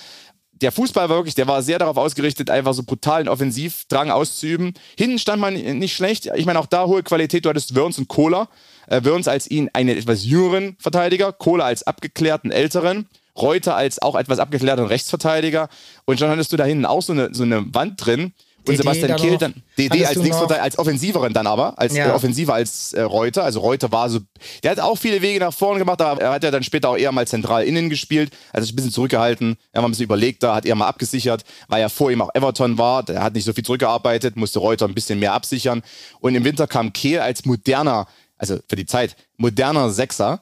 Der 0.60 0.70
Fußball 0.70 1.08
war 1.08 1.16
wirklich, 1.16 1.34
der 1.34 1.48
war 1.48 1.62
sehr 1.62 1.78
darauf 1.78 1.96
ausgerichtet, 1.96 2.50
einfach 2.50 2.74
so 2.74 2.82
brutalen 2.82 3.26
Offensivdrang 3.26 4.10
auszuüben. 4.10 4.74
Hinten 4.96 5.18
stand 5.18 5.40
man 5.40 5.54
nicht 5.54 5.96
schlecht. 5.96 6.30
Ich 6.36 6.46
meine, 6.46 6.60
auch 6.60 6.66
da 6.66 6.86
hohe 6.86 7.02
Qualität. 7.02 7.44
Du 7.44 7.48
hattest 7.48 7.74
Wörns 7.74 7.98
und 7.98 8.08
Kohler. 8.08 8.48
Äh, 8.86 9.02
Wörns 9.02 9.28
als 9.28 9.50
ihn 9.50 9.70
einen 9.72 9.96
etwas 9.96 10.24
jüngeren 10.24 10.76
Verteidiger, 10.78 11.32
Kohler 11.32 11.64
als 11.64 11.84
abgeklärten 11.84 12.50
älteren. 12.50 13.08
Reuter 13.36 13.76
als 13.76 14.00
auch 14.00 14.14
etwas 14.14 14.38
abgeklärten 14.38 14.86
Rechtsverteidiger. 14.86 15.68
Und 16.04 16.18
schon 16.18 16.28
hattest 16.28 16.52
du 16.52 16.56
da 16.56 16.64
hinten 16.64 16.86
auch 16.86 17.02
so 17.02 17.12
eine, 17.12 17.34
so 17.34 17.42
eine 17.42 17.74
Wand 17.74 18.04
drin. 18.04 18.32
Und 18.64 18.74
DD 18.74 18.76
Sebastian 18.76 19.16
Kehl 19.16 19.38
dann, 19.38 19.54
DD 19.76 20.06
als 20.06 20.14
Linksverteidiger, 20.14 20.62
als 20.62 20.78
Offensiveren 20.78 21.32
dann 21.32 21.48
aber, 21.48 21.76
als 21.80 21.96
ja. 21.96 22.10
äh, 22.10 22.12
Offensiver 22.12 22.54
als 22.54 22.92
äh, 22.92 23.02
Reuter. 23.02 23.42
Also 23.42 23.58
Reuter 23.58 23.90
war 23.90 24.08
so, 24.08 24.20
der 24.62 24.70
hat 24.70 24.78
auch 24.78 24.96
viele 24.96 25.20
Wege 25.20 25.40
nach 25.40 25.52
vorne 25.52 25.80
gemacht, 25.80 26.00
aber 26.00 26.20
er 26.20 26.30
hat 26.30 26.44
ja 26.44 26.52
dann 26.52 26.62
später 26.62 26.90
auch 26.90 26.96
eher 26.96 27.10
mal 27.10 27.26
zentral 27.26 27.64
innen 27.64 27.90
gespielt, 27.90 28.32
also 28.52 28.72
ein 28.72 28.76
bisschen 28.76 28.92
zurückgehalten, 28.92 29.56
er 29.72 29.82
war 29.82 29.88
ein 29.88 29.90
bisschen 29.90 30.04
überlegter, 30.04 30.54
hat 30.54 30.64
eher 30.64 30.76
mal 30.76 30.86
abgesichert, 30.86 31.44
weil 31.66 31.82
er 31.82 31.90
vor 31.90 32.12
ihm 32.12 32.22
auch 32.22 32.30
Everton 32.34 32.78
war, 32.78 33.02
der 33.02 33.24
hat 33.24 33.34
nicht 33.34 33.44
so 33.44 33.52
viel 33.52 33.64
zurückgearbeitet, 33.64 34.36
musste 34.36 34.60
Reuter 34.60 34.86
ein 34.86 34.94
bisschen 34.94 35.18
mehr 35.18 35.32
absichern. 35.32 35.82
Und 36.20 36.36
im 36.36 36.44
Winter 36.44 36.68
kam 36.68 36.92
Kehl 36.92 37.18
als 37.18 37.44
moderner, 37.44 38.06
also 38.38 38.60
für 38.68 38.76
die 38.76 38.86
Zeit, 38.86 39.16
moderner 39.38 39.90
Sechser 39.90 40.40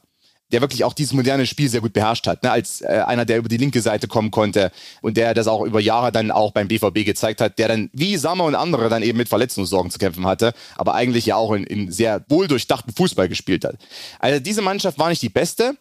der 0.52 0.61
wirklich 0.61 0.85
auch 0.85 0.92
dieses 0.92 1.12
moderne 1.12 1.47
Spiel 1.47 1.69
sehr 1.69 1.80
gut 1.80 1.92
beherrscht 1.92 2.26
hat, 2.26 2.42
ne? 2.42 2.50
als 2.50 2.80
äh, 2.80 3.02
einer, 3.07 3.25
der 3.25 3.38
über 3.38 3.49
die 3.49 3.57
linke 3.57 3.80
Seite 3.80 4.09
kommen 4.09 4.30
konnte 4.30 4.71
und 5.00 5.16
der 5.16 5.35
das 5.35 5.47
auch 5.47 5.62
über 5.62 5.80
Jahre 5.80 6.12
dann 6.12 6.30
auch 6.30 6.52
beim 6.52 6.69
BVB 6.69 7.04
gezeigt 7.04 7.40
hat, 7.40 7.59
der 7.59 7.69
dann 7.69 7.90
wie 7.92 8.16
Sammer 8.16 8.45
und 8.45 8.54
andere 8.54 8.88
dann 8.88 9.02
eben 9.02 9.19
mit 9.19 9.28
Verletzungssorgen 9.28 9.90
zu 9.90 9.99
kämpfen 9.99 10.26
hatte, 10.26 10.52
aber 10.76 10.95
eigentlich 10.95 11.26
ja 11.26 11.37
auch 11.37 11.52
in, 11.52 11.64
in 11.64 11.90
sehr 11.90 12.25
wohl 12.28 12.49
durchdachten 12.49 12.92
Fußball 12.92 13.28
gespielt 13.28 13.64
hat. 13.64 13.76
Also 14.19 14.40
diese 14.40 14.62
Mannschaft 14.62 14.99
war 14.99 15.09
nicht 15.09 15.23
die 15.23 15.28
beste, 15.28 15.76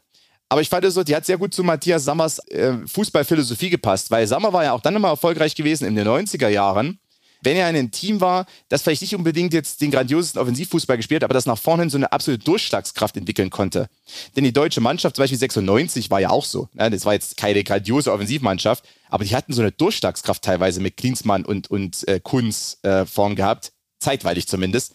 aber 0.50 0.62
ich 0.62 0.70
fand 0.70 0.84
es 0.86 0.96
so, 0.96 1.04
die 1.04 1.16
hat 1.16 1.26
sehr 1.26 1.38
gut 1.38 1.54
zu 1.54 1.64
Matthias 1.64 2.04
Sammers 2.06 2.40
äh, 2.50 2.74
Fußballphilosophie 2.86 3.70
gepasst, 3.70 4.10
weil 4.10 4.26
Sammer 4.26 4.52
war 4.52 4.64
ja 4.64 4.74
auch 4.74 4.82
dann 4.82 4.96
immer 4.96 5.10
erfolgreich 5.10 5.56
gewesen 5.56 5.86
in 5.86 5.96
den 5.96 6.08
90er 6.08 6.48
Jahren 6.50 7.00
wenn 7.41 7.55
er 7.55 7.69
in 7.69 7.75
einem 7.75 7.91
Team 7.91 8.22
war, 8.22 8.46
das 8.67 8.81
vielleicht 8.81 9.01
nicht 9.01 9.15
unbedingt 9.15 9.53
jetzt 9.53 9.81
den 9.81 9.91
grandiosesten 9.91 10.41
Offensivfußball 10.41 10.98
gespielt, 10.98 11.24
aber 11.24 11.34
das 11.34 11.46
nach 11.46 11.58
vorne 11.58 11.89
so 11.89 11.98
eine 11.98 12.12
absolute 12.12 12.43
Durchschlagskraft 12.43 13.17
entwickeln 13.17 13.50
konnte. 13.50 13.88
Denn 14.36 14.43
die 14.43 14.53
deutsche 14.53 14.81
Mannschaft, 14.81 15.15
zum 15.15 15.24
Beispiel 15.24 15.39
96, 15.39 16.10
war 16.10 16.19
ja 16.19 16.29
auch 16.29 16.46
so. 16.46 16.67
Ne? 16.74 16.89
Das 16.89 17.05
war 17.05 17.13
jetzt 17.13 17.38
keine 17.38 17.63
grandiose 17.63 18.12
Offensivmannschaft, 18.12 18.84
aber 19.10 19.24
die 19.24 19.36
hatten 19.36 19.53
so 19.53 19.62
eine 19.62 19.72
Durchschlagskraft 19.72 20.43
teilweise 20.43 20.81
mit 20.81 20.98
Klinsmann 20.98 21.46
und, 21.46 21.72
und 21.72 22.08
äh, 22.08 22.19
Kunz 22.19 22.77
äh, 22.84 23.05
vorn 23.05 23.36
gehabt, 23.36 23.72
zeitweilig 24.00 24.48
zumindest 24.48 24.93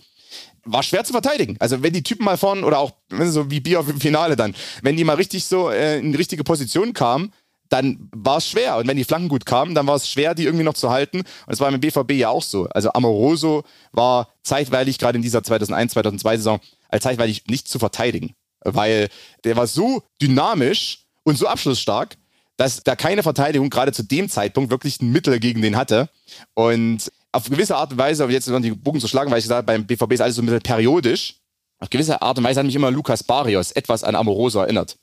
war 0.65 0.83
schwer 0.83 1.05
zu 1.05 1.13
verteidigen. 1.13 1.57
Also 1.61 1.83
wenn 1.83 1.93
die 1.93 2.03
Typen 2.03 2.25
mal 2.25 2.39
vorne 2.39 2.65
oder 2.65 2.79
auch 2.79 2.93
so 3.11 3.51
wie 3.51 3.61
Bier 3.61 3.85
im 3.87 4.01
Finale 4.01 4.37
dann, 4.37 4.55
wenn 4.83 4.97
die 4.97 5.05
mal 5.05 5.17
richtig 5.17 5.45
so 5.45 5.71
äh, 5.71 5.99
in 5.99 6.13
die 6.13 6.19
richtige 6.19 6.45
Position 6.45 6.95
kamen, 6.95 7.33
dann 7.69 8.09
war 8.13 8.39
es 8.39 8.49
schwer. 8.49 8.77
Und 8.77 8.87
wenn 8.87 8.97
die 8.97 9.05
Flanken 9.05 9.29
gut 9.29 9.47
kamen, 9.47 9.75
dann 9.75 9.87
war 9.87 9.97
es 9.97 10.09
schwer, 10.09 10.35
die 10.35 10.45
irgendwie 10.45 10.65
noch 10.65 10.75
zu 10.75 10.91
halten. 10.91 11.19
Und 11.19 11.27
das 11.49 11.61
war 11.61 11.73
im 11.73 11.81
BVB 11.81 12.13
ja 12.13 12.29
auch 12.29 12.43
so. 12.43 12.69
Also 12.71 12.93
Amoroso 12.93 13.65
war 13.93 14.29
zeitweilig, 14.43 14.99
gerade 14.99 15.17
in 15.17 15.23
dieser 15.23 15.43
2001, 15.43 15.93
2002 15.93 16.37
Saison, 16.37 16.61
als 16.89 17.03
zeitweilig 17.03 17.45
nicht 17.49 17.69
zu 17.69 17.79
verteidigen. 17.79 18.35
Weil 18.61 19.09
der 19.45 19.57
war 19.57 19.67
so 19.67 20.03
dynamisch 20.21 21.07
und 21.25 21.39
so 21.39 21.47
abschlussstark, 21.47 22.17
dass 22.57 22.83
da 22.83 22.95
keine 22.97 23.23
Verteidigung 23.23 23.71
gerade 23.71 23.93
zu 23.93 24.05
dem 24.05 24.29
Zeitpunkt 24.29 24.71
wirklich 24.71 25.01
ein 25.01 25.11
Mittel 25.11 25.41
gegen 25.41 25.63
den 25.63 25.77
hatte. 25.77 26.09
Und 26.55 27.11
auf 27.33 27.51
gewisse 27.51 27.77
Art 27.77 27.93
und 27.93 27.99
Weise, 27.99 28.25
jetzt 28.27 28.49
noch 28.49 28.61
die 28.61 28.71
Bogen 28.71 29.01
zu 29.01 29.09
schlagen, 29.09 29.31
weil 29.31 29.39
ich 29.39 29.45
gesagt 29.45 29.67
beim 29.67 29.87
BVB 29.87 30.13
ist 30.13 30.21
alles 30.21 30.37
so 30.37 30.43
ein 30.43 30.47
bisschen 30.47 30.63
periodisch. 30.63 31.37
Auf 31.81 31.91
gewisse 31.91 32.23
Art 32.23 32.39
und 32.39 32.45
Weise 32.45 32.61
hat 32.61 32.67
mich 32.67 32.77
immer 32.77 32.91
Lukas 32.91 33.25
Barrios 33.25 33.73
etwas 33.73 34.05
an 34.05 34.15
Amoroso 34.15 34.61
erinnert. 34.61 34.97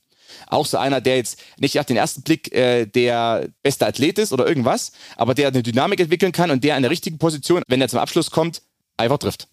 Auch 0.47 0.65
so 0.65 0.77
einer, 0.77 1.01
der 1.01 1.17
jetzt 1.17 1.39
nicht 1.59 1.79
auf 1.79 1.85
den 1.85 1.97
ersten 1.97 2.21
Blick 2.21 2.53
äh, 2.53 2.85
der 2.85 3.47
beste 3.63 3.85
Athlet 3.85 4.19
ist 4.19 4.33
oder 4.33 4.47
irgendwas, 4.47 4.91
aber 5.17 5.33
der 5.33 5.49
eine 5.49 5.63
Dynamik 5.63 5.99
entwickeln 5.99 6.31
kann 6.31 6.51
und 6.51 6.63
der 6.63 6.75
in 6.75 6.83
der 6.83 6.91
richtigen 6.91 7.17
Position, 7.17 7.63
wenn 7.67 7.81
er 7.81 7.89
zum 7.89 7.99
Abschluss 7.99 8.31
kommt, 8.31 8.61
einfach 8.97 9.17
trifft. 9.17 9.47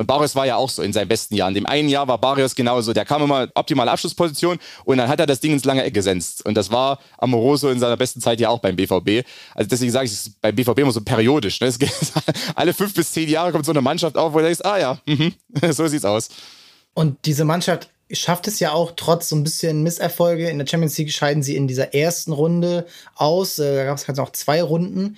Und 0.00 0.06
Barrios 0.06 0.34
war 0.34 0.46
ja 0.46 0.56
auch 0.56 0.70
so 0.70 0.82
in 0.82 0.94
seinen 0.94 1.08
besten 1.08 1.34
Jahren. 1.34 1.50
In 1.50 1.56
dem 1.56 1.66
einen 1.66 1.90
Jahr 1.90 2.08
war 2.08 2.16
Barrios 2.16 2.54
genauso. 2.54 2.94
Der 2.94 3.04
kam 3.04 3.22
immer 3.22 3.48
optimale 3.54 3.90
Abschlussposition 3.90 4.58
und 4.86 4.96
dann 4.96 5.08
hat 5.08 5.20
er 5.20 5.26
das 5.26 5.40
Ding 5.40 5.52
ins 5.52 5.66
lange 5.66 5.84
Eck 5.84 5.92
gesetzt. 5.92 6.42
Und 6.46 6.54
das 6.54 6.70
war 6.72 7.00
Amoroso 7.18 7.68
in 7.68 7.78
seiner 7.78 7.98
besten 7.98 8.22
Zeit 8.22 8.40
ja 8.40 8.48
auch 8.48 8.60
beim 8.60 8.76
BVB. 8.76 9.26
Also 9.54 9.68
deswegen 9.68 9.92
sage 9.92 10.06
ich, 10.06 10.12
es 10.12 10.30
beim 10.40 10.56
BVB 10.56 10.78
immer 10.78 10.92
so 10.92 11.02
periodisch. 11.02 11.60
Ne? 11.60 11.70
alle 12.54 12.72
fünf 12.72 12.94
bis 12.94 13.12
zehn 13.12 13.28
Jahre 13.28 13.52
kommt 13.52 13.66
so 13.66 13.72
eine 13.72 13.82
Mannschaft 13.82 14.16
auf, 14.16 14.32
wo 14.32 14.38
du 14.38 14.44
denkst, 14.44 14.60
ah 14.64 14.78
ja, 14.78 14.98
mh, 15.04 15.32
so 15.72 15.86
sieht's 15.86 16.06
aus. 16.06 16.30
Und 16.94 17.26
diese 17.26 17.44
Mannschaft 17.44 17.90
schafft 18.12 18.48
es 18.48 18.60
ja 18.60 18.72
auch 18.72 18.92
trotz 18.96 19.28
so 19.28 19.36
ein 19.36 19.44
bisschen 19.44 19.82
Misserfolge. 19.82 20.48
In 20.48 20.58
der 20.58 20.66
Champions 20.66 20.96
League 20.98 21.12
scheiden 21.12 21.42
sie 21.42 21.56
in 21.56 21.68
dieser 21.68 21.94
ersten 21.94 22.32
Runde 22.32 22.86
aus. 23.14 23.58
Äh, 23.58 23.76
da 23.76 23.84
gab 23.84 23.98
es 23.98 24.08
halt 24.08 24.18
noch 24.18 24.32
zwei 24.32 24.62
Runden 24.62 25.16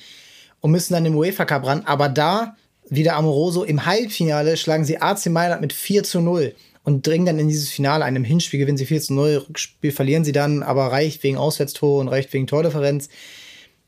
und 0.61 0.71
müssen 0.71 0.95
dann 0.95 1.07
im 1.07 1.17
UEFA 1.17 1.45
Cup 1.45 1.67
ran. 1.67 1.83
Aber 1.87 2.09
da, 2.09 2.57
wieder 2.89 3.17
Amoroso, 3.17 3.65
im 3.65 3.87
Halbfinale 3.87 4.57
schlagen 4.57 4.85
sie 4.85 5.01
AC 5.01 5.27
Mailand 5.27 5.61
mit 5.61 5.73
4 5.73 6.05
zu 6.05 6.21
0 6.21 6.55
und 6.85 7.07
dringen 7.07 7.27
dann 7.27 7.39
in 7.39 7.49
dieses 7.49 7.71
Finale. 7.71 8.05
Einem 8.05 8.25
Hinspiel 8.25 8.61
gewinnen 8.61 8.79
sie 8.79 8.87
4 8.87 9.01
zu 9.01 9.15
0, 9.15 9.45
Rückspiel 9.49 9.93
verlieren 9.93 10.25
sie 10.25 10.33
dann, 10.33 10.63
aber 10.63 10.93
reicht 10.93 11.23
wegen 11.23 11.37
Auswärtstor 11.37 12.01
und 12.01 12.09
reicht 12.09 12.33
wegen 12.33 12.47
Tordifferenz. 12.47 13.09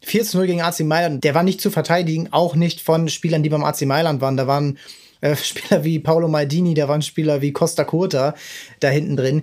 4 0.02 0.24
zu 0.24 0.36
0 0.38 0.46
gegen 0.46 0.62
AC 0.62 0.80
Mailand, 0.80 1.24
der 1.24 1.34
war 1.34 1.42
nicht 1.42 1.60
zu 1.60 1.70
verteidigen, 1.70 2.28
auch 2.30 2.54
nicht 2.54 2.80
von 2.80 3.08
Spielern, 3.08 3.42
die 3.42 3.48
beim 3.48 3.64
AC 3.64 3.82
Mailand 3.82 4.20
waren. 4.20 4.36
Da 4.36 4.46
waren 4.46 4.78
äh, 5.24 5.36
Spieler 5.36 5.84
wie 5.84 5.98
Paolo 5.98 6.28
Maldini, 6.28 6.74
da 6.74 6.86
waren 6.86 7.02
Spieler 7.02 7.40
wie 7.40 7.52
Costa 7.52 7.84
Curta 7.84 8.34
da 8.80 8.88
hinten 8.88 9.16
drin. 9.16 9.42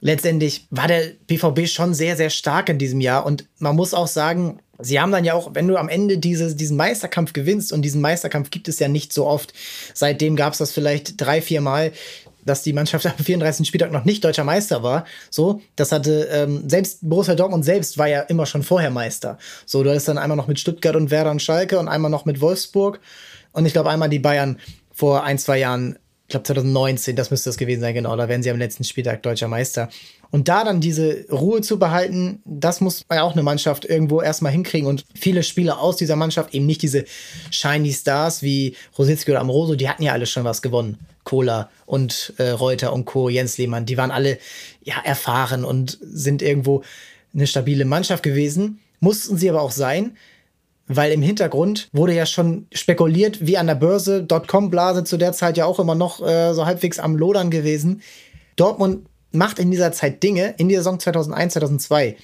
Letztendlich 0.00 0.66
war 0.70 0.88
der 0.88 1.12
BVB 1.26 1.68
schon 1.68 1.94
sehr, 1.94 2.16
sehr 2.16 2.30
stark 2.30 2.68
in 2.68 2.78
diesem 2.78 3.00
Jahr 3.00 3.24
und 3.24 3.46
man 3.58 3.76
muss 3.76 3.94
auch 3.94 4.08
sagen, 4.08 4.60
Sie 4.82 4.98
haben 4.98 5.12
dann 5.12 5.26
ja 5.26 5.34
auch, 5.34 5.50
wenn 5.52 5.68
du 5.68 5.76
am 5.76 5.90
Ende 5.90 6.16
diese, 6.16 6.56
diesen 6.56 6.78
Meisterkampf 6.78 7.34
gewinnst, 7.34 7.70
und 7.70 7.82
diesen 7.82 8.00
Meisterkampf 8.00 8.48
gibt 8.48 8.66
es 8.66 8.78
ja 8.78 8.88
nicht 8.88 9.12
so 9.12 9.26
oft, 9.26 9.52
seitdem 9.92 10.36
gab 10.36 10.54
es 10.54 10.58
das 10.58 10.72
vielleicht 10.72 11.20
drei, 11.20 11.42
vier 11.42 11.60
Mal, 11.60 11.92
dass 12.46 12.62
die 12.62 12.72
Mannschaft 12.72 13.04
am 13.04 13.12
34. 13.22 13.68
Spieltag 13.68 13.92
noch 13.92 14.06
nicht 14.06 14.24
deutscher 14.24 14.44
Meister 14.44 14.82
war. 14.82 15.04
So, 15.28 15.60
das 15.76 15.92
hatte, 15.92 16.30
ähm, 16.32 16.66
selbst 16.66 17.00
Borussia 17.02 17.34
Dortmund 17.34 17.66
selbst 17.66 17.98
war 17.98 18.08
ja 18.08 18.22
immer 18.22 18.46
schon 18.46 18.62
vorher 18.62 18.90
Meister. 18.90 19.36
So, 19.66 19.82
du 19.82 19.90
hattest 19.90 20.08
dann 20.08 20.16
einmal 20.16 20.38
noch 20.38 20.48
mit 20.48 20.58
Stuttgart 20.58 20.96
und 20.96 21.10
Werder 21.10 21.30
und 21.30 21.42
Schalke 21.42 21.78
und 21.78 21.88
einmal 21.88 22.10
noch 22.10 22.24
mit 22.24 22.40
Wolfsburg. 22.40 23.00
Und 23.52 23.66
ich 23.66 23.74
glaube, 23.74 23.90
einmal 23.90 24.08
die 24.08 24.18
Bayern 24.18 24.58
vor 25.00 25.24
ein, 25.24 25.38
zwei 25.38 25.58
Jahren, 25.58 25.98
ich 26.26 26.32
glaube 26.32 26.44
2019, 26.44 27.16
das 27.16 27.30
müsste 27.30 27.48
das 27.48 27.56
gewesen 27.56 27.80
sein, 27.80 27.94
genau, 27.94 28.14
da 28.16 28.28
werden 28.28 28.42
sie 28.42 28.50
am 28.50 28.58
letzten 28.58 28.84
Spieltag 28.84 29.22
deutscher 29.22 29.48
Meister. 29.48 29.88
Und 30.30 30.48
da 30.48 30.62
dann 30.62 30.82
diese 30.82 31.24
Ruhe 31.32 31.62
zu 31.62 31.78
behalten, 31.78 32.42
das 32.44 32.82
muss 32.82 33.06
ja 33.10 33.22
auch 33.22 33.32
eine 33.32 33.42
Mannschaft 33.42 33.86
irgendwo 33.86 34.20
erstmal 34.20 34.52
hinkriegen. 34.52 34.86
Und 34.86 35.06
viele 35.14 35.42
Spieler 35.42 35.80
aus 35.80 35.96
dieser 35.96 36.16
Mannschaft, 36.16 36.54
eben 36.54 36.66
nicht 36.66 36.82
diese 36.82 37.06
shiny 37.50 37.94
Stars 37.94 38.42
wie 38.42 38.76
Rositzky 38.98 39.30
oder 39.30 39.40
Amoroso, 39.40 39.74
die 39.74 39.88
hatten 39.88 40.02
ja 40.02 40.12
alle 40.12 40.26
schon 40.26 40.44
was 40.44 40.60
gewonnen. 40.60 40.98
Kohler 41.24 41.70
und 41.86 42.34
äh, 42.36 42.50
Reuter 42.50 42.92
und 42.92 43.06
Co., 43.06 43.30
Jens 43.30 43.56
Lehmann, 43.56 43.86
die 43.86 43.96
waren 43.96 44.10
alle 44.10 44.38
ja 44.82 44.96
erfahren 45.02 45.64
und 45.64 45.96
sind 46.02 46.42
irgendwo 46.42 46.82
eine 47.32 47.46
stabile 47.46 47.86
Mannschaft 47.86 48.22
gewesen. 48.22 48.80
Mussten 49.00 49.38
sie 49.38 49.48
aber 49.48 49.62
auch 49.62 49.72
sein, 49.72 50.18
weil 50.92 51.12
im 51.12 51.22
Hintergrund 51.22 51.88
wurde 51.92 52.14
ja 52.14 52.26
schon 52.26 52.66
spekuliert, 52.72 53.46
wie 53.46 53.56
an 53.56 53.68
der 53.68 53.76
Börse, 53.76 54.24
Dotcom-Blase 54.24 55.04
zu 55.04 55.16
der 55.16 55.32
Zeit 55.32 55.56
ja 55.56 55.64
auch 55.64 55.78
immer 55.78 55.94
noch 55.94 56.20
äh, 56.20 56.52
so 56.52 56.66
halbwegs 56.66 56.98
am 56.98 57.14
Lodern 57.16 57.50
gewesen. 57.50 58.02
Dortmund 58.56 59.06
macht 59.30 59.60
in 59.60 59.70
dieser 59.70 59.92
Zeit 59.92 60.22
Dinge, 60.22 60.54
in 60.58 60.68
der 60.68 60.78
Saison 60.78 60.98
2001, 60.98 61.52
2002. 61.52 62.16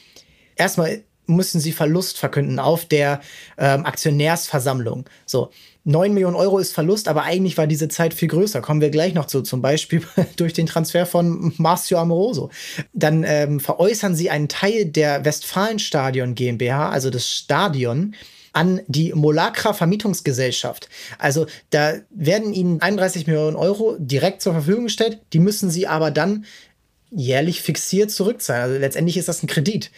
Erstmal 0.56 1.04
müssen 1.26 1.60
sie 1.60 1.72
Verlust 1.72 2.18
verkünden 2.18 2.58
auf 2.58 2.84
der 2.84 3.20
ähm, 3.56 3.86
Aktionärsversammlung. 3.86 5.04
So, 5.26 5.50
9 5.84 6.12
Millionen 6.12 6.34
Euro 6.34 6.58
ist 6.58 6.72
Verlust, 6.72 7.06
aber 7.06 7.22
eigentlich 7.22 7.56
war 7.56 7.68
diese 7.68 7.86
Zeit 7.86 8.14
viel 8.14 8.28
größer. 8.28 8.60
Kommen 8.60 8.80
wir 8.80 8.90
gleich 8.90 9.14
noch 9.14 9.26
zu, 9.26 9.42
zum 9.42 9.62
Beispiel 9.62 10.02
durch 10.36 10.52
den 10.52 10.66
Transfer 10.66 11.06
von 11.06 11.52
Marcio 11.58 11.98
Amoroso. 11.98 12.50
Dann 12.92 13.24
ähm, 13.24 13.60
veräußern 13.60 14.16
sie 14.16 14.28
einen 14.28 14.48
Teil 14.48 14.86
der 14.86 15.24
Westfalenstadion 15.24 16.34
GmbH, 16.34 16.90
also 16.90 17.10
das 17.10 17.30
Stadion, 17.30 18.16
an 18.56 18.80
die 18.86 19.12
Molakra 19.12 19.74
Vermietungsgesellschaft. 19.74 20.88
Also 21.18 21.46
da 21.68 21.96
werden 22.08 22.54
ihnen 22.54 22.80
31 22.80 23.26
Millionen 23.26 23.54
Euro 23.54 23.96
direkt 23.98 24.40
zur 24.40 24.54
Verfügung 24.54 24.84
gestellt, 24.84 25.20
die 25.34 25.40
müssen 25.40 25.68
sie 25.68 25.86
aber 25.86 26.10
dann 26.10 26.46
jährlich 27.10 27.60
fixiert 27.60 28.10
zurückzahlen. 28.10 28.62
Also 28.62 28.80
letztendlich 28.80 29.18
ist 29.18 29.28
das 29.28 29.42
ein 29.42 29.46
Kredit. 29.46 29.90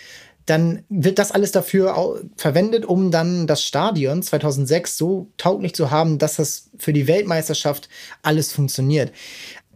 Dann 0.44 0.82
wird 0.88 1.20
das 1.20 1.30
alles 1.30 1.52
dafür 1.52 2.20
verwendet, 2.36 2.84
um 2.84 3.12
dann 3.12 3.46
das 3.46 3.62
Stadion 3.62 4.24
2006 4.24 4.96
so 4.96 5.28
tauglich 5.36 5.74
zu 5.74 5.92
haben, 5.92 6.18
dass 6.18 6.36
das 6.36 6.70
für 6.78 6.92
die 6.92 7.06
Weltmeisterschaft 7.06 7.88
alles 8.22 8.52
funktioniert. 8.52 9.12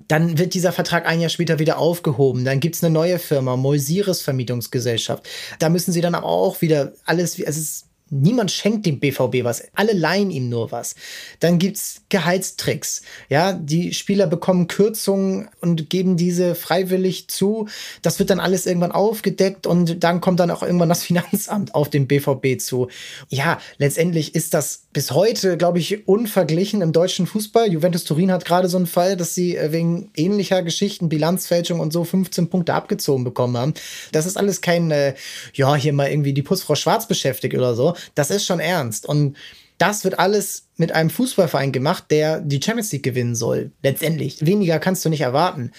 Dann 0.08 0.38
wird 0.38 0.54
dieser 0.54 0.72
Vertrag 0.72 1.06
ein 1.06 1.20
Jahr 1.20 1.30
später 1.30 1.60
wieder 1.60 1.78
aufgehoben. 1.78 2.44
Dann 2.44 2.58
gibt 2.58 2.74
es 2.74 2.82
eine 2.82 2.92
neue 2.92 3.20
Firma, 3.20 3.56
Moisiris 3.56 4.22
Vermietungsgesellschaft. 4.22 5.28
Da 5.60 5.68
müssen 5.68 5.92
sie 5.92 6.00
dann 6.00 6.16
aber 6.16 6.26
auch 6.26 6.62
wieder 6.62 6.94
alles, 7.04 7.38
es 7.38 7.56
ist 7.56 7.86
Niemand 8.14 8.50
schenkt 8.50 8.84
dem 8.84 9.00
BVB 9.00 9.42
was. 9.42 9.64
Alle 9.74 9.94
leihen 9.94 10.30
ihm 10.30 10.50
nur 10.50 10.70
was. 10.70 10.94
Dann 11.40 11.58
gibt's 11.58 12.01
Gehaltstricks. 12.12 13.02
Ja, 13.28 13.52
die 13.52 13.92
Spieler 13.92 14.26
bekommen 14.26 14.68
Kürzungen 14.68 15.48
und 15.60 15.90
geben 15.90 16.16
diese 16.16 16.54
freiwillig 16.54 17.28
zu. 17.28 17.68
Das 18.02 18.18
wird 18.18 18.30
dann 18.30 18.40
alles 18.40 18.66
irgendwann 18.66 18.92
aufgedeckt 18.92 19.66
und 19.66 20.04
dann 20.04 20.20
kommt 20.20 20.38
dann 20.38 20.50
auch 20.50 20.62
irgendwann 20.62 20.88
das 20.88 21.02
Finanzamt 21.12 21.74
auf 21.74 21.90
den 21.90 22.06
BVB 22.06 22.60
zu. 22.60 22.88
Ja, 23.28 23.58
letztendlich 23.78 24.34
ist 24.34 24.54
das 24.54 24.84
bis 24.92 25.10
heute, 25.10 25.56
glaube 25.56 25.78
ich, 25.78 26.06
unverglichen 26.06 26.82
im 26.82 26.92
deutschen 26.92 27.26
Fußball. 27.26 27.72
Juventus 27.72 28.04
Turin 28.04 28.30
hat 28.30 28.44
gerade 28.44 28.68
so 28.68 28.76
einen 28.76 28.86
Fall, 28.86 29.16
dass 29.16 29.34
sie 29.34 29.56
äh, 29.56 29.72
wegen 29.72 30.10
ähnlicher 30.14 30.62
Geschichten, 30.62 31.08
Bilanzfälschung 31.08 31.80
und 31.80 31.92
so 31.92 32.04
15 32.04 32.50
Punkte 32.50 32.74
abgezogen 32.74 33.24
bekommen 33.24 33.56
haben. 33.56 33.74
Das 34.12 34.26
ist 34.26 34.36
alles 34.36 34.60
kein, 34.60 34.90
äh, 34.90 35.14
ja, 35.54 35.74
hier 35.74 35.92
mal 35.92 36.10
irgendwie 36.10 36.32
die 36.34 36.42
Putzfrau 36.42 36.74
Schwarz 36.74 37.08
beschäftigt 37.08 37.54
oder 37.54 37.74
so 37.74 37.94
das 38.14 38.30
ist 38.30 38.46
schon 38.46 38.60
ernst. 38.60 39.06
Und 39.06 39.36
das 39.82 40.04
wird 40.04 40.20
alles 40.20 40.68
mit 40.76 40.92
einem 40.92 41.10
Fußballverein 41.10 41.72
gemacht, 41.72 42.04
der 42.10 42.40
die 42.40 42.62
Champions 42.62 42.92
League 42.92 43.02
gewinnen 43.02 43.34
soll. 43.34 43.72
Letztendlich. 43.82 44.46
Weniger 44.46 44.78
kannst 44.78 45.04
du 45.04 45.08
nicht 45.08 45.22
erwarten. 45.22 45.72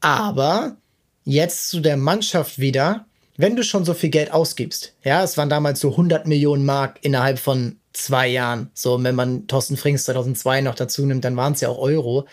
Aber 0.00 0.78
jetzt 1.24 1.68
zu 1.68 1.80
der 1.80 1.98
Mannschaft 1.98 2.58
wieder, 2.58 3.04
wenn 3.36 3.54
du 3.54 3.62
schon 3.62 3.84
so 3.84 3.92
viel 3.92 4.08
Geld 4.08 4.32
ausgibst, 4.32 4.94
ja, 5.04 5.22
es 5.22 5.36
waren 5.36 5.50
damals 5.50 5.80
so 5.80 5.90
100 5.90 6.26
Millionen 6.26 6.64
Mark 6.64 7.00
innerhalb 7.02 7.38
von 7.38 7.76
zwei 7.92 8.28
Jahren. 8.28 8.70
So, 8.72 9.02
wenn 9.04 9.14
man 9.14 9.46
Thorsten 9.46 9.76
Frings 9.76 10.04
2002 10.04 10.62
noch 10.62 10.74
dazu 10.74 11.04
nimmt, 11.04 11.22
dann 11.22 11.36
waren 11.36 11.52
es 11.52 11.60
ja 11.60 11.68
auch 11.68 11.78
Euro. 11.78 12.26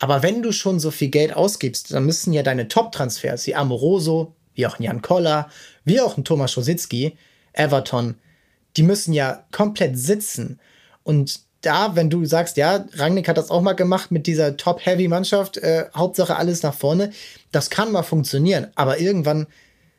Aber 0.00 0.22
wenn 0.22 0.42
du 0.42 0.52
schon 0.52 0.80
so 0.80 0.90
viel 0.90 1.08
Geld 1.08 1.34
ausgibst, 1.34 1.94
dann 1.94 2.04
müssen 2.04 2.34
ja 2.34 2.42
deine 2.42 2.68
Top-Transfers, 2.68 3.46
wie 3.46 3.54
Amoroso, 3.54 4.34
wie 4.52 4.66
auch 4.66 4.78
ein 4.78 4.82
Jan 4.82 5.00
Koller, 5.00 5.48
wie 5.86 5.98
auch 6.02 6.18
ein 6.18 6.24
Thomas 6.24 6.54
Rositzky, 6.58 7.16
Everton, 7.54 8.16
die 8.76 8.82
müssen 8.82 9.12
ja 9.12 9.44
komplett 9.52 9.98
sitzen. 9.98 10.60
Und 11.02 11.40
da, 11.62 11.94
wenn 11.96 12.10
du 12.10 12.24
sagst, 12.24 12.56
ja, 12.56 12.86
Rangnick 12.94 13.28
hat 13.28 13.36
das 13.36 13.50
auch 13.50 13.60
mal 13.60 13.74
gemacht 13.74 14.10
mit 14.10 14.26
dieser 14.26 14.56
Top-Heavy-Mannschaft, 14.56 15.58
äh, 15.58 15.86
Hauptsache 15.94 16.36
alles 16.36 16.62
nach 16.62 16.74
vorne, 16.74 17.12
das 17.52 17.70
kann 17.70 17.92
mal 17.92 18.02
funktionieren, 18.02 18.68
aber 18.76 18.98
irgendwann 18.98 19.46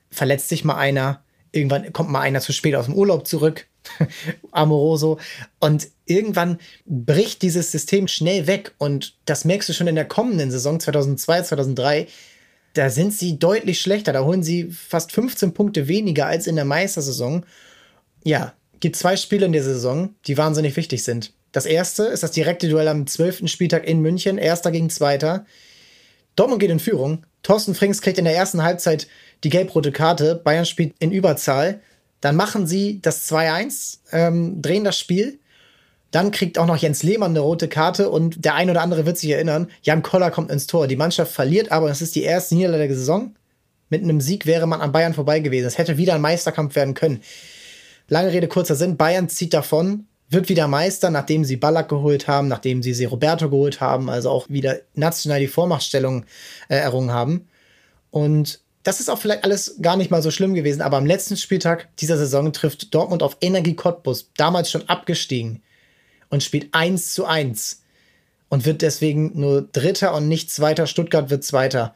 verletzt 0.10 0.50
sich 0.50 0.66
mal 0.66 0.78
einer, 0.78 1.24
irgendwann 1.52 1.94
kommt 1.94 2.10
mal 2.10 2.22
einer 2.22 2.42
zu 2.42 2.54
spät 2.54 2.76
aus 2.76 2.86
dem 2.86 2.96
Urlaub 2.96 3.28
zurück, 3.28 3.68
Amoroso, 4.52 5.20
und 5.60 5.88
irgendwann 6.06 6.60
bricht 6.86 7.42
dieses 7.42 7.72
System 7.72 8.08
schnell 8.08 8.48
weg. 8.48 8.74
Und 8.78 9.16
das 9.26 9.46
merkst 9.46 9.70
du 9.70 9.74
schon 9.74 9.88
in 9.88 9.96
der 9.96 10.08
kommenden 10.08 10.52
Saison 10.52 10.80
2002, 10.80 11.44
2003, 11.44 12.08
da 12.74 12.90
sind 12.90 13.14
sie 13.14 13.38
deutlich 13.38 13.82
schlechter, 13.82 14.14
da 14.14 14.24
holen 14.24 14.44
sie 14.44 14.72
fast 14.72 15.12
15 15.12 15.54
Punkte 15.54 15.88
weniger 15.88 16.28
als 16.28 16.48
in 16.48 16.56
der 16.56 16.66
Meistersaison. 16.66 17.46
Ja, 18.24 18.54
gibt 18.82 18.98
zwei 18.98 19.16
Spiele 19.16 19.46
in 19.46 19.54
der 19.54 19.64
Saison, 19.64 20.16
die 20.28 20.38
wahnsinnig 20.38 20.76
wichtig 20.76 21.04
sind. 21.04 21.34
Das 21.52 21.66
erste 21.66 22.04
ist 22.04 22.24
das 22.24 22.32
direkte 22.32 22.68
Duell 22.68 22.88
am 22.88 23.08
12. 23.08 23.48
Spieltag 23.48 23.88
in 23.88 24.02
München, 24.02 24.38
erster 24.38 24.72
gegen 24.72 24.90
zweiter. 24.90 25.46
Dortmund 26.36 26.62
geht 26.62 26.72
in 26.72 26.80
Führung. 26.80 27.26
Thorsten 27.44 27.76
Frings 27.76 28.02
kriegt 28.02 28.18
in 28.18 28.26
der 28.26 28.36
ersten 28.36 28.64
Halbzeit 28.64 29.08
die 29.44 29.50
gelb-rote 29.50 29.92
Karte. 29.92 30.36
Bayern 30.36 30.66
spielt 30.66 30.94
in 31.00 31.12
Überzahl. 31.12 31.82
Dann 32.22 32.36
machen 32.36 32.68
sie 32.68 33.00
das 33.02 33.30
2-1, 33.32 34.00
ähm, 34.12 34.62
drehen 34.62 34.84
das 34.84 34.98
Spiel. 34.98 35.40
Dann 36.12 36.32
kriegt 36.32 36.60
auch 36.60 36.66
noch 36.66 36.78
Jens 36.78 37.04
Lehmann 37.04 37.32
eine 37.32 37.40
rote 37.40 37.68
Karte 37.68 38.10
und 38.10 38.46
der 38.46 38.56
ein 38.56 38.70
oder 38.70 38.82
andere 38.82 39.06
wird 39.06 39.18
sich 39.18 39.30
erinnern, 39.30 39.70
Jan 39.82 40.04
Koller 40.04 40.30
kommt 40.30 40.52
ins 40.52 40.68
Tor. 40.68 40.88
Die 40.88 40.98
Mannschaft 40.98 41.32
verliert, 41.32 41.72
aber 41.72 41.90
es 41.90 42.02
ist 42.02 42.16
die 42.16 42.24
erste 42.24 42.56
Niederlage 42.56 42.90
der 42.90 42.98
Saison. 42.98 43.34
Mit 43.90 44.04
einem 44.04 44.22
Sieg 44.22 44.46
wäre 44.46 44.68
man 44.68 44.82
an 44.82 44.92
Bayern 44.92 45.14
vorbei 45.14 45.40
gewesen. 45.40 45.68
Es 45.68 45.78
hätte 45.78 45.98
wieder 45.98 46.16
ein 46.16 46.22
Meisterkampf 46.22 46.76
werden 46.76 46.94
können. 46.94 47.22
Lange 48.12 48.34
Rede, 48.34 48.50
kurzer 48.50 48.76
Sinn. 48.76 48.98
Bayern 48.98 49.30
zieht 49.30 49.54
davon, 49.54 50.06
wird 50.28 50.50
wieder 50.50 50.68
Meister, 50.68 51.10
nachdem 51.10 51.46
sie 51.46 51.56
Ballack 51.56 51.88
geholt 51.88 52.28
haben, 52.28 52.50
nachdem 52.50 52.84
sie, 52.84 53.06
Roberto 53.06 53.50
geholt 53.50 53.80
haben, 53.80 54.10
also 54.10 54.30
auch 54.30 54.50
wieder 54.50 54.82
national 54.96 55.40
die 55.40 55.48
Vormachtstellung 55.48 56.26
äh, 56.68 56.76
errungen 56.76 57.14
haben. 57.14 57.48
Und 58.10 58.60
das 58.84 59.00
ist 59.00 59.10
auch 59.10 59.18
vielleicht 59.18 59.46
alles 59.46 59.78
gar 59.82 59.96
nicht 59.96 60.12
mal 60.12 60.22
so 60.22 60.30
schlimm 60.30 60.56
gewesen, 60.56 60.82
aber 60.82 60.98
am 60.98 61.06
letzten 61.06 61.38
Spieltag 61.38 61.88
dieser 62.00 62.18
Saison 62.18 62.52
trifft 62.52 62.94
Dortmund 62.94 63.24
auf 63.24 63.38
Energie 63.40 63.76
Cottbus, 63.76 64.30
damals 64.36 64.70
schon 64.70 64.90
abgestiegen, 64.90 65.62
und 66.30 66.44
spielt 66.44 66.74
1 66.74 67.14
zu 67.14 67.24
1 67.24 67.82
und 68.50 68.66
wird 68.66 68.82
deswegen 68.82 69.40
nur 69.40 69.62
Dritter 69.62 70.14
und 70.14 70.28
nicht 70.28 70.52
Zweiter. 70.52 70.86
Stuttgart 70.86 71.30
wird 71.30 71.46
Zweiter. 71.46 71.96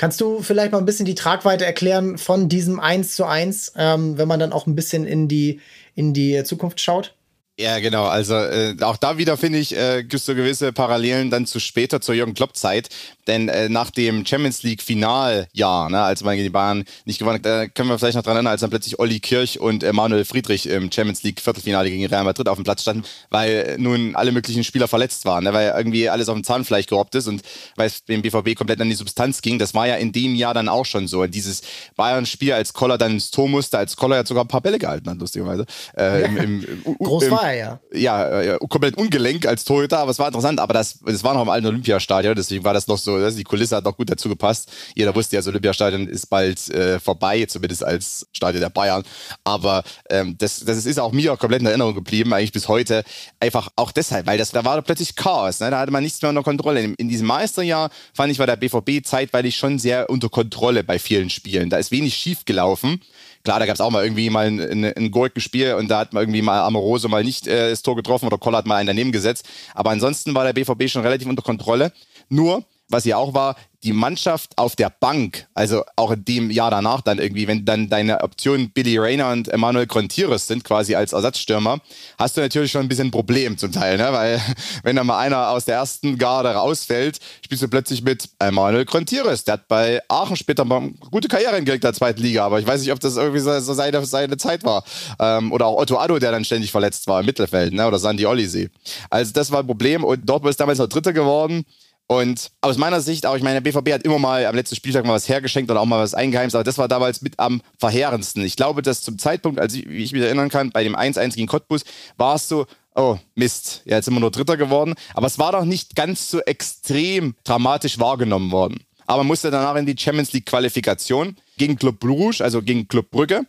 Kannst 0.00 0.18
du 0.22 0.40
vielleicht 0.40 0.72
mal 0.72 0.78
ein 0.78 0.86
bisschen 0.86 1.04
die 1.04 1.14
Tragweite 1.14 1.66
erklären 1.66 2.16
von 2.16 2.48
diesem 2.48 2.80
1 2.80 3.14
zu 3.14 3.26
1, 3.26 3.74
ähm, 3.76 4.16
wenn 4.16 4.28
man 4.28 4.40
dann 4.40 4.54
auch 4.54 4.66
ein 4.66 4.74
bisschen 4.74 5.04
in 5.04 5.28
die, 5.28 5.60
in 5.94 6.14
die 6.14 6.42
Zukunft 6.42 6.80
schaut? 6.80 7.14
Ja, 7.60 7.78
genau. 7.78 8.06
Also 8.06 8.36
äh, 8.36 8.74
auch 8.80 8.96
da 8.96 9.18
wieder 9.18 9.36
finde 9.36 9.58
ich, 9.58 9.76
äh, 9.76 10.00
gibt 10.00 10.14
es 10.14 10.24
so 10.24 10.34
gewisse 10.34 10.72
Parallelen 10.72 11.28
dann 11.28 11.44
zu 11.44 11.60
später 11.60 12.00
zur 12.00 12.14
Jürgen 12.14 12.32
Klopp-Zeit. 12.32 12.88
Denn 13.26 13.50
äh, 13.50 13.68
nach 13.68 13.90
dem 13.90 14.24
Champions 14.24 14.62
League 14.62 14.80
Finaljahr, 14.80 15.90
ne, 15.90 16.00
als 16.00 16.24
man 16.24 16.36
gegen 16.36 16.44
die 16.44 16.50
Bayern 16.50 16.84
nicht 17.04 17.18
gewonnen 17.18 17.34
hat, 17.34 17.44
da 17.44 17.66
können 17.66 17.90
wir 17.90 17.98
vielleicht 17.98 18.16
noch 18.16 18.22
dran 18.22 18.36
erinnern, 18.36 18.52
als 18.52 18.62
dann 18.62 18.70
plötzlich 18.70 18.98
Olli 18.98 19.20
Kirch 19.20 19.60
und 19.60 19.84
äh, 19.84 19.92
Manuel 19.92 20.24
Friedrich 20.24 20.66
im 20.66 20.90
Champions 20.90 21.22
League 21.22 21.38
Viertelfinale 21.38 21.90
gegen 21.90 22.06
Real 22.06 22.24
Madrid 22.24 22.48
auf 22.48 22.56
dem 22.56 22.64
Platz 22.64 22.80
standen, 22.80 23.04
weil 23.28 23.76
nun 23.78 24.16
alle 24.16 24.32
möglichen 24.32 24.64
Spieler 24.64 24.88
verletzt 24.88 25.26
waren, 25.26 25.44
ne, 25.44 25.52
weil 25.52 25.74
irgendwie 25.76 26.08
alles 26.08 26.30
auf 26.30 26.34
dem 26.34 26.44
Zahnfleisch 26.44 26.86
gerobbt 26.86 27.14
ist 27.14 27.28
und 27.28 27.42
weil 27.76 27.88
es 27.88 28.04
dem 28.06 28.22
BVB 28.22 28.56
komplett 28.56 28.80
an 28.80 28.88
die 28.88 28.94
Substanz 28.94 29.42
ging. 29.42 29.58
Das 29.58 29.74
war 29.74 29.86
ja 29.86 29.96
in 29.96 30.12
dem 30.12 30.34
Jahr 30.34 30.54
dann 30.54 30.70
auch 30.70 30.86
schon 30.86 31.06
so. 31.06 31.26
Dieses 31.26 31.60
Bayern-Spiel, 31.96 32.54
als 32.54 32.72
Koller 32.72 32.96
dann 32.96 33.12
ins 33.12 33.30
Tor 33.30 33.48
musste, 33.48 33.76
als 33.76 33.96
Koller 33.96 34.16
ja 34.16 34.24
sogar 34.24 34.44
ein 34.44 34.48
paar 34.48 34.62
Bälle 34.62 34.78
gehalten 34.78 35.10
hat, 35.10 35.18
lustigerweise. 35.18 35.66
Äh, 35.94 36.24
im, 36.24 36.36
im, 36.38 36.82
im, 36.84 36.96
Groß 36.98 37.30
war 37.30 37.49
ja. 37.52 37.80
Ja, 37.92 38.42
ja, 38.42 38.58
komplett 38.58 38.96
ungelenk 38.96 39.46
als 39.46 39.64
Torhüter, 39.64 39.98
aber 39.98 40.10
es 40.10 40.18
war 40.18 40.28
interessant. 40.28 40.60
Aber 40.60 40.74
das, 40.74 40.98
das 41.04 41.24
war 41.24 41.34
noch 41.34 41.42
im 41.42 41.48
alten 41.48 41.66
Olympiastadion, 41.66 42.34
deswegen 42.34 42.64
war 42.64 42.74
das 42.74 42.86
noch 42.86 42.98
so, 42.98 43.30
die 43.30 43.44
Kulisse 43.44 43.76
hat 43.76 43.84
noch 43.84 43.96
gut 43.96 44.10
dazu 44.10 44.28
gepasst. 44.28 44.70
Jeder 44.94 45.14
wusste 45.14 45.36
ja, 45.36 45.40
das 45.40 45.48
Olympiastadion 45.48 46.08
ist 46.08 46.26
bald 46.26 46.68
äh, 46.70 47.00
vorbei, 47.00 47.44
zumindest 47.46 47.84
als 47.84 48.26
Stadion 48.32 48.60
der 48.60 48.70
Bayern. 48.70 49.02
Aber 49.44 49.82
ähm, 50.08 50.36
das, 50.38 50.60
das 50.60 50.86
ist 50.86 50.98
auch 50.98 51.12
mir 51.12 51.36
komplett 51.36 51.60
in 51.60 51.66
Erinnerung 51.66 51.94
geblieben, 51.94 52.32
eigentlich 52.32 52.52
bis 52.52 52.68
heute. 52.68 53.04
Einfach 53.38 53.68
auch 53.76 53.92
deshalb, 53.92 54.26
weil 54.26 54.38
das, 54.38 54.50
da 54.50 54.64
war 54.64 54.80
plötzlich 54.82 55.16
Chaos. 55.16 55.60
Ne? 55.60 55.70
Da 55.70 55.78
hatte 55.78 55.92
man 55.92 56.02
nichts 56.02 56.20
mehr 56.22 56.28
unter 56.28 56.42
Kontrolle. 56.42 56.80
In, 56.82 56.94
in 56.94 57.08
diesem 57.08 57.26
Meisterjahr 57.26 57.90
fand 58.14 58.32
ich, 58.32 58.38
war 58.38 58.46
der 58.46 58.56
BVB 58.56 59.04
zeitweilig 59.04 59.56
schon 59.56 59.78
sehr 59.78 60.10
unter 60.10 60.28
Kontrolle 60.28 60.84
bei 60.84 60.98
vielen 60.98 61.30
Spielen. 61.30 61.70
Da 61.70 61.78
ist 61.78 61.90
wenig 61.90 62.14
schief 62.14 62.44
gelaufen. 62.44 63.00
Klar, 63.42 63.58
da 63.58 63.66
gab 63.66 63.74
es 63.74 63.80
auch 63.80 63.90
mal 63.90 64.04
irgendwie 64.04 64.28
mal 64.28 64.46
ein, 64.46 64.60
ein, 64.60 64.84
ein 64.84 65.10
Gurkenspiel 65.10 65.74
und 65.74 65.88
da 65.88 66.00
hat 66.00 66.12
man 66.12 66.22
irgendwie 66.22 66.42
mal 66.42 66.60
Amorose 66.60 67.08
mal 67.08 67.24
nicht 67.24 67.46
äh, 67.46 67.70
das 67.70 67.82
Tor 67.82 67.96
getroffen 67.96 68.26
oder 68.26 68.36
Koller 68.36 68.58
hat 68.58 68.66
mal 68.66 68.76
einen 68.76 68.88
daneben 68.88 69.12
gesetzt. 69.12 69.48
Aber 69.74 69.90
ansonsten 69.90 70.34
war 70.34 70.44
der 70.44 70.52
BVB 70.52 70.88
schon 70.88 71.02
relativ 71.02 71.26
unter 71.26 71.42
Kontrolle. 71.42 71.92
Nur, 72.28 72.64
was 72.90 73.04
ja 73.04 73.16
auch 73.16 73.34
war, 73.34 73.56
die 73.82 73.92
Mannschaft 73.94 74.58
auf 74.58 74.76
der 74.76 74.90
Bank, 74.90 75.46
also 75.54 75.84
auch 75.96 76.10
in 76.10 76.24
dem 76.24 76.50
Jahr 76.50 76.70
danach 76.70 77.00
dann 77.00 77.18
irgendwie, 77.18 77.48
wenn 77.48 77.64
dann 77.64 77.88
deine 77.88 78.22
Optionen 78.22 78.70
Billy 78.70 78.98
Rayner 78.98 79.30
und 79.30 79.48
Emmanuel 79.48 79.86
Contieres 79.86 80.46
sind, 80.46 80.64
quasi 80.64 80.94
als 80.94 81.14
Ersatzstürmer, 81.14 81.80
hast 82.18 82.36
du 82.36 82.42
natürlich 82.42 82.70
schon 82.72 82.82
ein 82.82 82.88
bisschen 82.88 83.08
ein 83.08 83.10
Problem 83.10 83.56
zum 83.56 83.72
Teil, 83.72 83.96
ne? 83.96 84.08
weil 84.12 84.40
wenn 84.82 84.96
dann 84.96 85.06
mal 85.06 85.18
einer 85.18 85.48
aus 85.48 85.64
der 85.64 85.76
ersten 85.76 86.18
Garde 86.18 86.50
rausfällt, 86.50 87.20
spielst 87.42 87.62
du 87.62 87.68
plötzlich 87.68 88.02
mit 88.02 88.28
Emmanuel 88.38 88.84
Contieres. 88.84 89.44
Der 89.44 89.54
hat 89.54 89.68
bei 89.68 90.02
Aachen 90.08 90.36
später 90.36 90.64
mal 90.66 90.78
eine 90.78 90.92
gute 91.10 91.28
Karriere 91.28 91.56
in 91.56 91.64
der 91.64 91.94
zweiten 91.94 92.20
Liga, 92.20 92.44
aber 92.44 92.60
ich 92.60 92.66
weiß 92.66 92.82
nicht, 92.82 92.92
ob 92.92 93.00
das 93.00 93.16
irgendwie 93.16 93.40
so, 93.40 93.58
so 93.60 93.72
seine, 93.72 94.04
seine 94.04 94.36
Zeit 94.36 94.62
war. 94.62 94.84
Ähm, 95.18 95.52
oder 95.52 95.66
auch 95.66 95.78
Otto 95.80 95.98
Addo, 95.98 96.18
der 96.18 96.32
dann 96.32 96.44
ständig 96.44 96.70
verletzt 96.70 97.06
war 97.06 97.20
im 97.20 97.26
Mittelfeld, 97.26 97.72
ne? 97.72 97.86
oder 97.86 97.98
Sandy 97.98 98.26
Ollisee. 98.26 98.68
Also 99.08 99.32
das 99.32 99.50
war 99.50 99.60
ein 99.60 99.66
Problem 99.66 100.04
und 100.04 100.28
Dortmund 100.28 100.50
ist 100.50 100.60
damals 100.60 100.78
noch 100.78 100.88
Dritter 100.88 101.14
geworden. 101.14 101.64
Und 102.10 102.50
aus 102.60 102.76
meiner 102.76 103.00
Sicht 103.00 103.24
auch, 103.24 103.36
ich 103.36 103.42
meine, 103.44 103.60
der 103.62 103.70
BVB 103.70 103.92
hat 103.92 104.02
immer 104.02 104.18
mal 104.18 104.44
am 104.44 104.56
letzten 104.56 104.74
Spieltag 104.74 105.06
mal 105.06 105.12
was 105.12 105.28
hergeschenkt 105.28 105.70
oder 105.70 105.80
auch 105.80 105.86
mal 105.86 106.02
was 106.02 106.12
eingeheimst, 106.12 106.56
aber 106.56 106.64
das 106.64 106.76
war 106.76 106.88
damals 106.88 107.22
mit 107.22 107.38
am 107.38 107.62
verheerendsten. 107.78 108.44
Ich 108.44 108.56
glaube, 108.56 108.82
dass 108.82 109.02
zum 109.02 109.16
Zeitpunkt, 109.16 109.60
als 109.60 109.74
ich, 109.74 109.88
wie 109.88 110.02
ich 110.02 110.10
mich 110.10 110.22
erinnern 110.22 110.48
kann, 110.48 110.72
bei 110.72 110.82
dem 110.82 110.96
1-1 110.96 111.36
gegen 111.36 111.46
Cottbus, 111.46 111.84
war 112.16 112.34
es 112.34 112.48
so, 112.48 112.66
oh 112.96 113.16
Mist, 113.36 113.82
ja, 113.84 113.94
jetzt 113.94 114.06
sind 114.06 114.14
wir 114.14 114.18
nur 114.18 114.32
Dritter 114.32 114.56
geworden. 114.56 114.94
Aber 115.14 115.28
es 115.28 115.38
war 115.38 115.52
doch 115.52 115.64
nicht 115.64 115.94
ganz 115.94 116.28
so 116.28 116.40
extrem 116.40 117.36
dramatisch 117.44 118.00
wahrgenommen 118.00 118.50
worden. 118.50 118.80
Aber 119.06 119.22
musste 119.22 119.52
danach 119.52 119.76
in 119.76 119.86
die 119.86 119.96
Champions 119.96 120.32
League 120.32 120.46
Qualifikation 120.46 121.36
gegen 121.58 121.76
Club 121.76 122.00
Bruges, 122.00 122.40
also 122.40 122.60
gegen 122.60 122.88
Club 122.88 123.12
Brügge. 123.12 123.42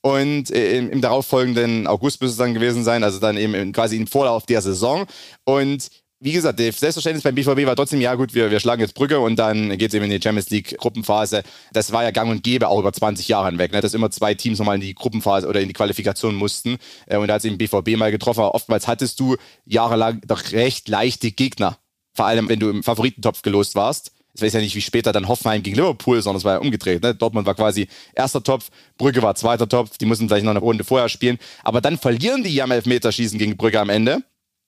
Und 0.00 0.50
äh, 0.52 0.78
im, 0.78 0.90
im 0.90 1.02
darauffolgenden 1.02 1.86
August 1.86 2.22
müsste 2.22 2.32
es 2.32 2.38
dann 2.38 2.54
gewesen 2.54 2.82
sein, 2.82 3.04
also 3.04 3.18
dann 3.18 3.36
eben 3.36 3.72
quasi 3.72 3.96
im 3.96 4.06
Vorlauf 4.06 4.46
der 4.46 4.62
Saison. 4.62 5.04
Und 5.44 5.90
wie 6.26 6.32
gesagt, 6.32 6.58
das 6.58 6.80
Selbstverständnis 6.80 7.22
beim 7.22 7.36
BVB 7.36 7.66
war 7.66 7.76
trotzdem, 7.76 8.00
ja 8.00 8.12
gut, 8.16 8.34
wir, 8.34 8.50
wir 8.50 8.58
schlagen 8.58 8.80
jetzt 8.80 8.94
Brücke 8.94 9.20
und 9.20 9.36
dann 9.36 9.78
geht 9.78 9.90
es 9.90 9.94
eben 9.94 10.06
in 10.06 10.10
die 10.10 10.20
Champions 10.20 10.50
League 10.50 10.76
Gruppenphase. 10.76 11.44
Das 11.72 11.92
war 11.92 12.02
ja 12.02 12.10
gang 12.10 12.28
und 12.28 12.42
gäbe 12.42 12.66
auch 12.66 12.80
über 12.80 12.92
20 12.92 13.28
Jahre 13.28 13.46
hinweg, 13.46 13.70
ne? 13.70 13.80
dass 13.80 13.94
immer 13.94 14.10
zwei 14.10 14.34
Teams 14.34 14.58
nochmal 14.58 14.74
in 14.74 14.80
die 14.80 14.92
Gruppenphase 14.92 15.46
oder 15.46 15.60
in 15.60 15.68
die 15.68 15.72
Qualifikation 15.72 16.34
mussten. 16.34 16.78
Äh, 17.06 17.18
und 17.18 17.28
da 17.28 17.34
hat 17.34 17.42
es 17.42 17.44
eben 17.44 17.58
BVB 17.58 17.96
mal 17.96 18.10
getroffen. 18.10 18.40
Oftmals 18.40 18.88
hattest 18.88 19.20
du 19.20 19.36
jahrelang 19.66 20.20
doch 20.26 20.50
recht 20.50 20.88
leichte 20.88 21.30
Gegner. 21.30 21.78
Vor 22.12 22.26
allem, 22.26 22.48
wenn 22.48 22.58
du 22.58 22.70
im 22.70 22.82
Favoritentopf 22.82 23.42
gelost 23.42 23.76
warst. 23.76 24.10
Es 24.34 24.42
weiß 24.42 24.54
ja 24.54 24.60
nicht, 24.60 24.74
wie 24.74 24.82
später 24.82 25.12
dann 25.12 25.28
Hoffenheim 25.28 25.62
gegen 25.62 25.76
Liverpool, 25.76 26.20
sondern 26.20 26.38
es 26.38 26.44
war 26.44 26.54
ja 26.54 26.58
umgedreht. 26.58 27.04
Ne? 27.04 27.14
Dortmund 27.14 27.46
war 27.46 27.54
quasi 27.54 27.86
erster 28.14 28.42
Topf, 28.42 28.70
Brügge 28.98 29.22
war 29.22 29.36
zweiter 29.36 29.68
Topf, 29.68 29.96
die 29.96 30.06
mussten 30.06 30.28
vielleicht 30.28 30.44
noch 30.44 30.50
eine 30.50 30.58
Runde 30.58 30.82
vorher 30.82 31.08
spielen. 31.08 31.38
Aber 31.62 31.80
dann 31.80 31.98
verlieren 31.98 32.42
die 32.42 32.52
ja 32.52 32.64
im 32.64 32.72
Elfmeterschießen 32.72 33.38
gegen 33.38 33.56
Brügge 33.56 33.80
am 33.80 33.90
Ende. 33.90 34.24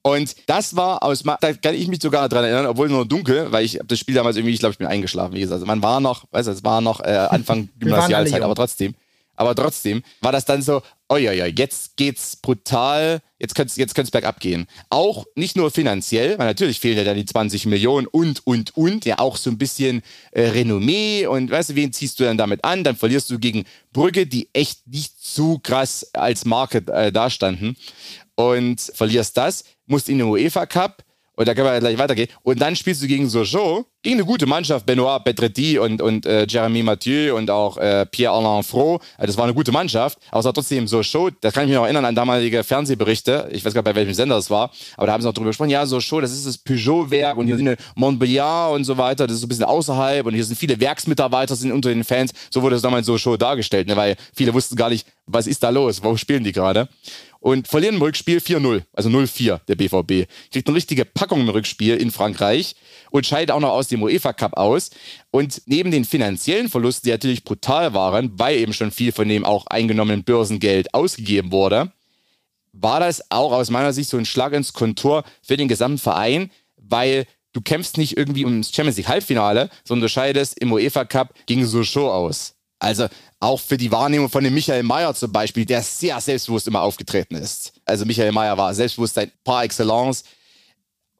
Und 0.08 0.36
das 0.46 0.74
war 0.74 1.02
aus, 1.02 1.22
da 1.22 1.52
kann 1.52 1.74
ich 1.74 1.86
mich 1.86 2.00
sogar 2.00 2.30
daran 2.30 2.46
erinnern, 2.46 2.66
obwohl 2.66 2.88
nur 2.88 3.04
dunkel, 3.06 3.52
weil 3.52 3.66
ich 3.66 3.78
das 3.86 3.98
Spiel 3.98 4.14
damals 4.14 4.36
irgendwie, 4.36 4.54
ich 4.54 4.60
glaube, 4.60 4.72
ich 4.72 4.78
bin 4.78 4.86
eingeschlafen, 4.86 5.34
wie 5.34 5.40
gesagt. 5.40 5.56
Also 5.56 5.66
man 5.66 5.82
war 5.82 6.00
noch, 6.00 6.24
weißt 6.30 6.48
du, 6.48 6.52
es 6.52 6.64
war 6.64 6.80
noch 6.80 7.00
äh, 7.00 7.08
Anfang 7.30 7.68
Gymnasialzeit, 7.78 8.40
aber 8.40 8.54
trotzdem. 8.54 8.94
Aber 9.36 9.54
trotzdem 9.54 10.02
war 10.20 10.32
das 10.32 10.46
dann 10.46 10.62
so, 10.62 10.82
oh 11.10 11.16
ja, 11.16 11.32
ja, 11.32 11.46
jetzt 11.46 11.96
geht's 11.96 12.36
brutal, 12.36 13.20
jetzt 13.38 13.54
könnte 13.54 13.72
jetzt 13.76 13.94
könnte 13.94 14.10
bergab 14.10 14.40
gehen. 14.40 14.66
Auch 14.88 15.26
nicht 15.36 15.56
nur 15.56 15.70
finanziell, 15.70 16.38
weil 16.38 16.46
natürlich 16.46 16.80
fehlen 16.80 16.96
ja 16.96 17.04
dann 17.04 17.16
die 17.16 17.26
20 17.26 17.66
Millionen 17.66 18.06
und, 18.06 18.44
und, 18.46 18.76
und, 18.76 19.04
ja 19.04 19.18
auch 19.18 19.36
so 19.36 19.50
ein 19.50 19.58
bisschen 19.58 20.02
äh, 20.32 20.48
Renommee 20.48 21.26
und 21.26 21.50
weißt 21.50 21.70
du, 21.70 21.74
wen 21.76 21.92
ziehst 21.92 22.18
du 22.18 22.24
dann 22.24 22.38
damit 22.38 22.64
an? 22.64 22.82
Dann 22.82 22.96
verlierst 22.96 23.30
du 23.30 23.38
gegen 23.38 23.64
Brügge, 23.92 24.26
die 24.26 24.48
echt 24.54 24.88
nicht 24.88 25.22
zu 25.22 25.60
krass 25.62 26.14
als 26.14 26.44
Marke 26.46 26.78
äh, 26.92 27.12
dastanden 27.12 27.76
und 28.34 28.80
verlierst 28.80 29.36
das, 29.36 29.64
musst 29.88 30.08
in 30.08 30.18
den 30.18 30.28
UEFA 30.28 30.66
Cup 30.66 31.02
und 31.38 31.46
da 31.46 31.54
können 31.54 31.72
wir 31.72 31.78
gleich 31.78 31.96
weitergehen. 31.98 32.28
Und 32.42 32.60
dann 32.60 32.74
spielst 32.74 33.00
du 33.00 33.06
gegen 33.06 33.28
Sojo, 33.28 33.86
gegen 34.02 34.16
eine 34.16 34.24
gute 34.24 34.44
Mannschaft, 34.46 34.86
Benoit 34.86 35.22
Bedretti 35.22 35.78
und, 35.78 36.02
und 36.02 36.26
äh, 36.26 36.46
Jeremy 36.48 36.82
Mathieu 36.82 37.36
und 37.36 37.48
auch 37.48 37.76
äh, 37.76 38.06
Pierre-Alain 38.06 38.64
Fro. 38.64 39.00
Also 39.16 39.28
das 39.28 39.36
war 39.36 39.44
eine 39.44 39.54
gute 39.54 39.70
Mannschaft, 39.70 40.18
aber 40.32 40.40
es 40.40 40.46
war 40.46 40.52
trotzdem 40.52 40.88
so 40.88 41.00
Show. 41.04 41.30
Da 41.40 41.52
kann 41.52 41.62
ich 41.62 41.68
mich 41.68 41.76
noch 41.76 41.84
erinnern 41.84 42.04
an 42.04 42.16
damalige 42.16 42.64
Fernsehberichte. 42.64 43.50
Ich 43.52 43.64
weiß 43.64 43.72
gar 43.72 43.82
nicht, 43.82 43.84
bei 43.84 43.94
welchem 43.94 44.14
Sender 44.14 44.34
das 44.34 44.50
war, 44.50 44.72
aber 44.96 45.06
da 45.06 45.12
haben 45.12 45.22
sie 45.22 45.28
auch 45.28 45.32
drüber 45.32 45.50
gesprochen. 45.50 45.70
Ja, 45.70 45.86
so 45.86 46.00
Show, 46.00 46.20
das 46.20 46.32
ist 46.32 46.44
das 46.44 46.58
Peugeot-Werk 46.58 47.36
und 47.36 47.46
hier 47.46 47.56
sind 47.56 47.78
Montbéliard 47.96 48.74
und 48.74 48.82
so 48.82 48.98
weiter. 48.98 49.28
Das 49.28 49.34
ist 49.34 49.42
so 49.42 49.46
ein 49.46 49.48
bisschen 49.48 49.66
außerhalb 49.66 50.26
und 50.26 50.34
hier 50.34 50.44
sind 50.44 50.56
viele 50.56 50.80
Werksmitarbeiter 50.80 51.54
sind 51.54 51.70
unter 51.70 51.90
den 51.90 52.02
Fans. 52.02 52.32
So 52.50 52.62
wurde 52.62 52.74
es 52.74 52.82
damals 52.82 53.06
so 53.06 53.16
Show 53.16 53.36
dargestellt, 53.36 53.86
ne? 53.86 53.96
weil 53.96 54.16
viele 54.34 54.52
wussten 54.54 54.74
gar 54.74 54.90
nicht, 54.90 55.06
was 55.28 55.46
ist 55.46 55.62
da 55.62 55.70
los, 55.70 56.02
wo 56.02 56.16
spielen 56.16 56.42
die 56.42 56.52
gerade 56.52 56.88
und 57.40 57.68
verlieren 57.68 57.96
im 57.96 58.02
Rückspiel 58.02 58.38
4-0, 58.38 58.82
also 58.92 59.08
0-4 59.08 59.60
der 59.68 59.76
BVB. 59.76 60.28
Kriegt 60.52 60.68
eine 60.68 60.76
richtige 60.76 61.04
Packung 61.04 61.40
im 61.40 61.48
Rückspiel 61.48 61.96
in 61.96 62.10
Frankreich 62.10 62.74
und 63.10 63.26
scheidet 63.26 63.52
auch 63.52 63.60
noch 63.60 63.70
aus 63.70 63.88
dem 63.88 64.02
UEFA 64.02 64.32
Cup 64.32 64.56
aus. 64.56 64.90
Und 65.30 65.62
neben 65.66 65.90
den 65.90 66.04
finanziellen 66.04 66.68
Verlusten, 66.68 67.06
die 67.06 67.12
natürlich 67.12 67.44
brutal 67.44 67.94
waren, 67.94 68.38
weil 68.38 68.58
eben 68.58 68.72
schon 68.72 68.90
viel 68.90 69.12
von 69.12 69.28
dem 69.28 69.44
auch 69.44 69.66
eingenommenen 69.66 70.24
Börsengeld 70.24 70.92
ausgegeben 70.94 71.52
wurde, 71.52 71.92
war 72.72 73.00
das 73.00 73.30
auch 73.30 73.52
aus 73.52 73.70
meiner 73.70 73.92
Sicht 73.92 74.10
so 74.10 74.16
ein 74.16 74.26
Schlag 74.26 74.52
ins 74.52 74.72
Kontor 74.72 75.24
für 75.42 75.56
den 75.56 75.68
gesamten 75.68 75.98
Verein, 75.98 76.50
weil 76.76 77.26
du 77.52 77.60
kämpfst 77.60 77.98
nicht 77.98 78.16
irgendwie 78.16 78.44
ums 78.44 78.72
Champions 78.72 78.96
League 78.96 79.08
Halbfinale, 79.08 79.70
sondern 79.84 80.02
du 80.02 80.08
scheidest 80.08 80.58
im 80.58 80.72
UEFA 80.72 81.04
Cup 81.04 81.34
gegen 81.46 81.66
Sochaux 81.66 82.10
aus. 82.10 82.54
Also 82.78 83.08
auch 83.40 83.60
für 83.60 83.76
die 83.76 83.92
Wahrnehmung 83.92 84.28
von 84.28 84.42
dem 84.42 84.54
Michael 84.54 84.82
Mayer 84.82 85.14
zum 85.14 85.32
Beispiel, 85.32 85.64
der 85.64 85.82
sehr 85.82 86.20
selbstbewusst 86.20 86.66
immer 86.66 86.82
aufgetreten 86.82 87.36
ist. 87.36 87.72
Also 87.84 88.04
Michael 88.04 88.32
Mayer 88.32 88.56
war 88.56 88.74
Selbstbewusstsein 88.74 89.30
par 89.44 89.64
excellence. 89.64 90.24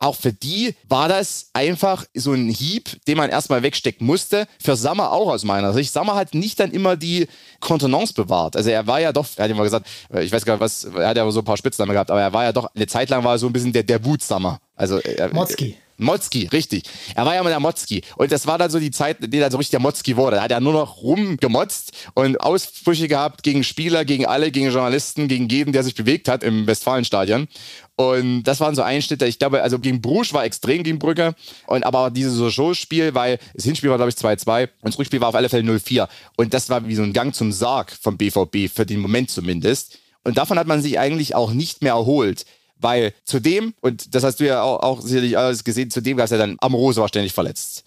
Auch 0.00 0.14
für 0.14 0.32
die 0.32 0.76
war 0.88 1.08
das 1.08 1.50
einfach 1.54 2.04
so 2.14 2.32
ein 2.32 2.48
Hieb, 2.48 3.04
den 3.06 3.16
man 3.16 3.30
erstmal 3.30 3.64
wegstecken 3.64 4.06
musste. 4.06 4.46
Für 4.62 4.76
Sammer 4.76 5.10
auch 5.10 5.28
aus 5.28 5.42
meiner 5.42 5.72
Sicht. 5.72 5.92
Sammer 5.92 6.14
hat 6.14 6.34
nicht 6.34 6.60
dann 6.60 6.70
immer 6.70 6.96
die 6.96 7.26
Kontenance 7.58 8.14
bewahrt. 8.14 8.54
Also 8.54 8.70
er 8.70 8.86
war 8.86 9.00
ja 9.00 9.12
doch, 9.12 9.26
er 9.36 9.44
hat 9.44 9.50
immer 9.50 9.64
gesagt, 9.64 9.88
ich 10.20 10.30
weiß 10.30 10.44
gar 10.44 10.54
nicht 10.54 10.60
was, 10.60 10.84
er 10.84 11.08
hat 11.08 11.16
ja 11.16 11.28
so 11.30 11.40
ein 11.40 11.44
paar 11.44 11.56
Spitznamen 11.56 11.92
gehabt, 11.92 12.12
aber 12.12 12.20
er 12.20 12.32
war 12.32 12.44
ja 12.44 12.52
doch, 12.52 12.72
eine 12.74 12.86
Zeit 12.86 13.10
lang 13.10 13.24
war 13.24 13.34
er 13.34 13.38
so 13.38 13.46
ein 13.46 13.52
bisschen 13.52 13.72
der, 13.72 13.82
der 13.82 14.04
Wutsammer. 14.04 14.60
Also, 14.76 14.98
er, 14.98 15.34
Motzki. 15.34 15.76
Motzki, 15.98 16.48
richtig. 16.52 16.84
Er 17.14 17.26
war 17.26 17.34
ja 17.34 17.40
immer 17.40 17.50
der 17.50 17.60
Motzki. 17.60 18.02
Und 18.16 18.32
das 18.32 18.46
war 18.46 18.56
dann 18.56 18.70
so 18.70 18.78
die 18.78 18.90
Zeit, 18.90 19.22
in 19.22 19.30
der 19.30 19.42
er 19.42 19.50
so 19.50 19.58
richtig 19.58 19.72
der 19.72 19.80
Motzki 19.80 20.16
wurde. 20.16 20.36
Da 20.36 20.42
hat 20.42 20.50
er 20.50 20.60
nur 20.60 20.72
noch 20.72 21.02
rumgemotzt 21.02 21.92
und 22.14 22.40
Ausbrüche 22.40 23.08
gehabt 23.08 23.42
gegen 23.42 23.64
Spieler, 23.64 24.04
gegen 24.04 24.24
alle, 24.24 24.50
gegen 24.50 24.70
Journalisten, 24.70 25.28
gegen 25.28 25.48
jeden, 25.48 25.72
der 25.72 25.82
sich 25.82 25.94
bewegt 25.94 26.28
hat 26.28 26.42
im 26.42 26.66
Westfalenstadion. 26.66 27.48
Und 27.96 28.44
das 28.44 28.60
waren 28.60 28.76
so 28.76 28.82
Einschnitte. 28.82 29.26
Ich 29.26 29.40
glaube, 29.40 29.60
also 29.60 29.80
gegen 29.80 30.00
Bruges 30.00 30.32
war 30.32 30.44
extrem 30.44 30.84
gegen 30.84 31.00
Brücke. 31.00 31.34
Und 31.66 31.84
aber 31.84 32.10
dieses 32.10 32.34
Sochaux-Spiel, 32.34 33.14
weil 33.14 33.38
das 33.54 33.64
Hinspiel 33.64 33.90
war, 33.90 33.96
glaube 33.96 34.10
ich, 34.10 34.16
2-2 34.16 34.68
und 34.82 34.92
das 34.92 34.98
Rückspiel 34.98 35.20
war 35.20 35.30
auf 35.30 35.34
alle 35.34 35.48
Fälle 35.48 35.68
0-4. 35.68 36.08
Und 36.36 36.54
das 36.54 36.70
war 36.70 36.86
wie 36.86 36.94
so 36.94 37.02
ein 37.02 37.12
Gang 37.12 37.34
zum 37.34 37.50
Sarg 37.50 37.90
vom 37.90 38.16
BVB, 38.16 38.72
für 38.72 38.86
den 38.86 39.00
Moment 39.00 39.30
zumindest. 39.30 39.98
Und 40.22 40.38
davon 40.38 40.58
hat 40.58 40.66
man 40.68 40.80
sich 40.80 40.98
eigentlich 40.98 41.34
auch 41.34 41.52
nicht 41.52 41.82
mehr 41.82 41.94
erholt. 41.94 42.44
Weil 42.80 43.12
zudem, 43.24 43.74
und 43.80 44.14
das 44.14 44.24
hast 44.24 44.40
du 44.40 44.46
ja 44.46 44.62
auch, 44.62 44.80
auch 44.80 45.00
sicherlich 45.00 45.36
alles 45.36 45.64
gesehen, 45.64 45.90
zudem 45.90 46.16
gab 46.16 46.24
es 46.24 46.30
ja 46.30 46.38
dann 46.38 46.56
Amorose 46.60 47.00
war 47.00 47.08
ständig 47.08 47.32
verletzt. 47.32 47.84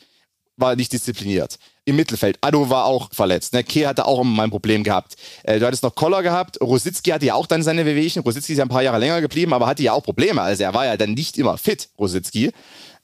War 0.58 0.75
nicht 0.75 0.91
diszipliniert. 0.91 1.58
Im 1.86 1.95
Mittelfeld. 1.95 2.38
Ado 2.41 2.69
war 2.69 2.86
auch 2.86 3.10
verletzt. 3.12 3.54
Ne? 3.54 3.63
Kehr 3.63 3.88
hatte 3.88 4.06
auch 4.06 4.21
immer 4.21 4.30
mal 4.30 4.43
ein 4.43 4.49
Problem 4.51 4.84
gehabt. 4.84 5.15
Äh, 5.43 5.60
du 5.60 5.65
hattest 5.65 5.82
noch 5.82 5.95
Koller 5.95 6.21
gehabt. 6.21 6.62
Rositzky 6.62 7.12
hatte 7.12 7.25
ja 7.25 7.34
auch 7.34 7.47
dann 7.47 7.63
seine 7.63 7.86
Wehwehchen. 7.86 8.21
Rositzky 8.21 8.54
ist 8.54 8.60
ja 8.60 8.65
ein 8.65 8.69
paar 8.69 8.84
Jahre 8.84 8.99
länger 8.99 9.21
geblieben, 9.21 9.54
aber 9.54 9.65
hatte 9.67 9.82
ja 9.82 9.93
auch 9.93 10.04
Probleme. 10.04 10.41
Also 10.41 10.63
er 10.63 10.73
war 10.73 10.86
ja 10.86 10.97
dann 10.97 11.13
nicht 11.13 11.38
immer 11.38 11.58
fit, 11.58 11.89
Rositzky. 11.97 12.51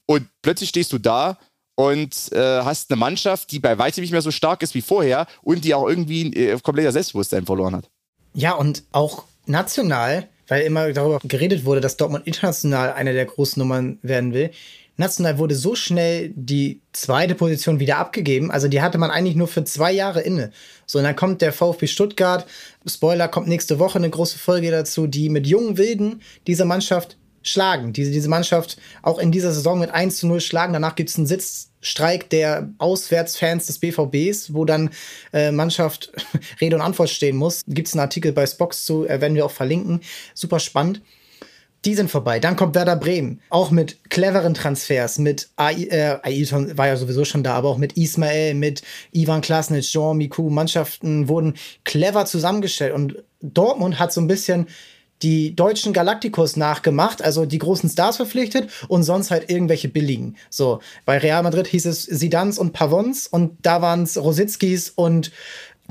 Und 0.06 0.28
plötzlich 0.42 0.70
stehst 0.70 0.94
du 0.94 1.00
da 1.00 1.38
und 1.76 2.32
äh, 2.32 2.62
hast 2.64 2.92
eine 2.92 3.00
Mannschaft, 3.00 3.52
die 3.52 3.60
bei 3.60 3.78
weitem 3.78 4.02
nicht 4.02 4.12
mehr 4.12 4.22
so 4.22 4.32
stark 4.32 4.64
ist 4.64 4.74
wie 4.74 4.82
vorher 4.82 5.28
und 5.42 5.64
die 5.64 5.74
auch 5.74 5.88
irgendwie 5.88 6.34
äh, 6.34 6.60
kompletter 6.60 6.92
Selbstbewusstsein 6.92 7.46
verloren 7.46 7.76
hat. 7.76 7.90
Ja, 8.34 8.54
und 8.54 8.84
auch 8.92 9.24
national 9.46 10.28
weil 10.48 10.64
immer 10.64 10.92
darüber 10.94 11.20
geredet 11.24 11.66
wurde, 11.66 11.82
dass 11.82 11.98
Dortmund 11.98 12.28
international 12.28 12.94
eine 12.94 13.14
der 13.14 13.26
großen 13.26 13.60
Nummern 13.60 14.00
werden 14.02 14.34
will. 14.34 14.52
National 14.98 15.38
wurde 15.38 15.54
so 15.54 15.76
schnell 15.76 16.32
die 16.36 16.82
zweite 16.92 17.36
Position 17.36 17.80
wieder 17.80 17.98
abgegeben. 17.98 18.50
Also 18.50 18.68
die 18.68 18.82
hatte 18.82 18.98
man 18.98 19.12
eigentlich 19.12 19.36
nur 19.36 19.48
für 19.48 19.64
zwei 19.64 19.92
Jahre 19.92 20.22
inne. 20.22 20.52
So, 20.88 20.98
und 20.98 21.04
dann 21.04 21.16
kommt 21.16 21.42
der 21.42 21.54
VfB 21.54 21.86
Stuttgart. 21.86 22.48
Spoiler, 22.86 23.28
kommt 23.28 23.48
nächste 23.48 23.78
Woche 23.78 24.00
eine 24.00 24.10
große 24.10 24.40
Folge 24.40 24.72
dazu, 24.72 25.06
die 25.06 25.30
mit 25.30 25.46
jungen 25.46 25.78
Wilden 25.78 26.22
diese 26.48 26.66
Mannschaft 26.66 27.18
schlagen. 27.48 27.94
Diese, 27.94 28.12
diese 28.12 28.30
Mannschaft 28.30 28.78
auch 29.02 29.20
in 29.20 29.32
dieser 29.32 29.52
Saison 29.52 29.80
mit 29.80 29.92
1 29.92 30.18
zu 30.18 30.28
0 30.28 30.42
schlagen. 30.42 30.74
Danach 30.74 30.96
gibt 30.96 31.10
es 31.10 31.18
einen 31.18 31.28
Sitzstreik 31.28 32.30
der 32.30 32.70
Auswärtsfans 32.78 33.68
des 33.68 33.80
BVBs, 33.80 34.54
wo 34.54 34.66
dann 34.66 34.90
äh, 35.34 35.52
Mannschaft 35.52 36.12
Rede 36.62 36.76
und 36.76 36.82
Antwort 36.82 37.10
stehen 37.10 37.38
muss. 37.38 37.64
Gibt 37.68 37.88
es 37.88 37.94
einen 37.94 38.02
Artikel 38.02 38.32
bei 38.32 38.46
Spox 38.46 38.86
zu, 38.86 39.06
äh, 39.08 39.22
werden 39.22 39.36
wir 39.36 39.46
auch 39.46 39.52
verlinken. 39.52 40.02
Super 40.34 40.60
spannend. 40.60 41.02
Die 41.86 41.94
sind 41.94 42.10
vorbei. 42.10 42.40
Dann 42.40 42.56
kommt 42.56 42.76
Werder 42.76 42.96
Bremen. 42.96 43.40
Auch 43.50 43.72
mit 43.72 44.10
cleveren 44.10 44.54
Transfers. 44.54 45.20
Mit 45.20 45.50
AI, 45.56 45.84
äh, 45.84 46.20
Ailton 46.24 46.78
war 46.78 46.88
ja 46.88 46.98
sowieso 46.98 47.24
schon 47.24 47.44
da, 47.44 47.54
aber 47.54 47.70
auch 47.70 47.78
mit 47.78 47.94
Ismael, 47.94 48.56
mit 48.56 48.82
Ivan 49.12 49.42
Klasnic, 49.42 49.84
Jean 49.84 50.18
Miku. 50.18 50.50
Mannschaften 50.50 51.30
wurden 51.30 51.54
clever 51.86 52.26
zusammengestellt. 52.26 52.94
Und 52.94 53.24
Dortmund 53.42 54.00
hat 54.00 54.12
so 54.12 54.20
ein 54.20 54.28
bisschen 54.28 54.68
die 55.22 55.56
deutschen 55.56 55.94
Galacticos 55.94 56.56
nachgemacht, 56.56 57.24
also 57.24 57.46
die 57.46 57.58
großen 57.58 57.90
Stars 57.90 58.18
verpflichtet 58.18 58.70
und 58.88 59.04
sonst 59.04 59.32
halt 59.32 59.50
irgendwelche 59.50 59.90
billigen. 59.90 60.36
So, 60.50 60.80
bei 61.06 61.18
Real 61.18 61.44
Madrid 61.44 61.68
hieß 61.68 61.86
es 61.86 62.04
Sidans 62.04 62.60
und 62.60 62.74
Pavons 62.74 63.28
und 63.28 63.58
da 63.62 63.82
waren 63.82 64.04
es 64.04 64.18
Rositzkis 64.18 64.92
und 64.96 65.32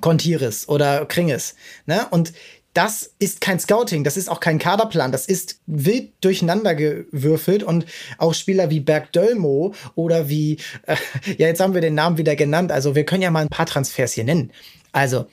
Contiris 0.00 0.68
oder 0.68 1.06
Kringes. 1.06 1.54
Ne? 1.86 2.06
Und 2.10 2.32
das 2.76 3.14
ist 3.18 3.40
kein 3.40 3.58
Scouting, 3.58 4.04
das 4.04 4.18
ist 4.18 4.28
auch 4.28 4.38
kein 4.38 4.58
Kaderplan, 4.58 5.10
das 5.10 5.24
ist 5.24 5.60
wild 5.66 6.12
durcheinander 6.20 6.74
gewürfelt 6.74 7.62
und 7.62 7.86
auch 8.18 8.34
Spieler 8.34 8.68
wie 8.68 8.80
Berg 8.80 9.12
Dölmo 9.12 9.72
oder 9.94 10.28
wie, 10.28 10.58
äh, 10.82 10.96
ja, 11.38 11.46
jetzt 11.46 11.60
haben 11.60 11.72
wir 11.72 11.80
den 11.80 11.94
Namen 11.94 12.18
wieder 12.18 12.36
genannt, 12.36 12.70
also 12.70 12.94
wir 12.94 13.06
können 13.06 13.22
ja 13.22 13.30
mal 13.30 13.40
ein 13.40 13.48
paar 13.48 13.64
Transfers 13.64 14.12
hier 14.12 14.24
nennen. 14.24 14.52
Also, 14.92 15.24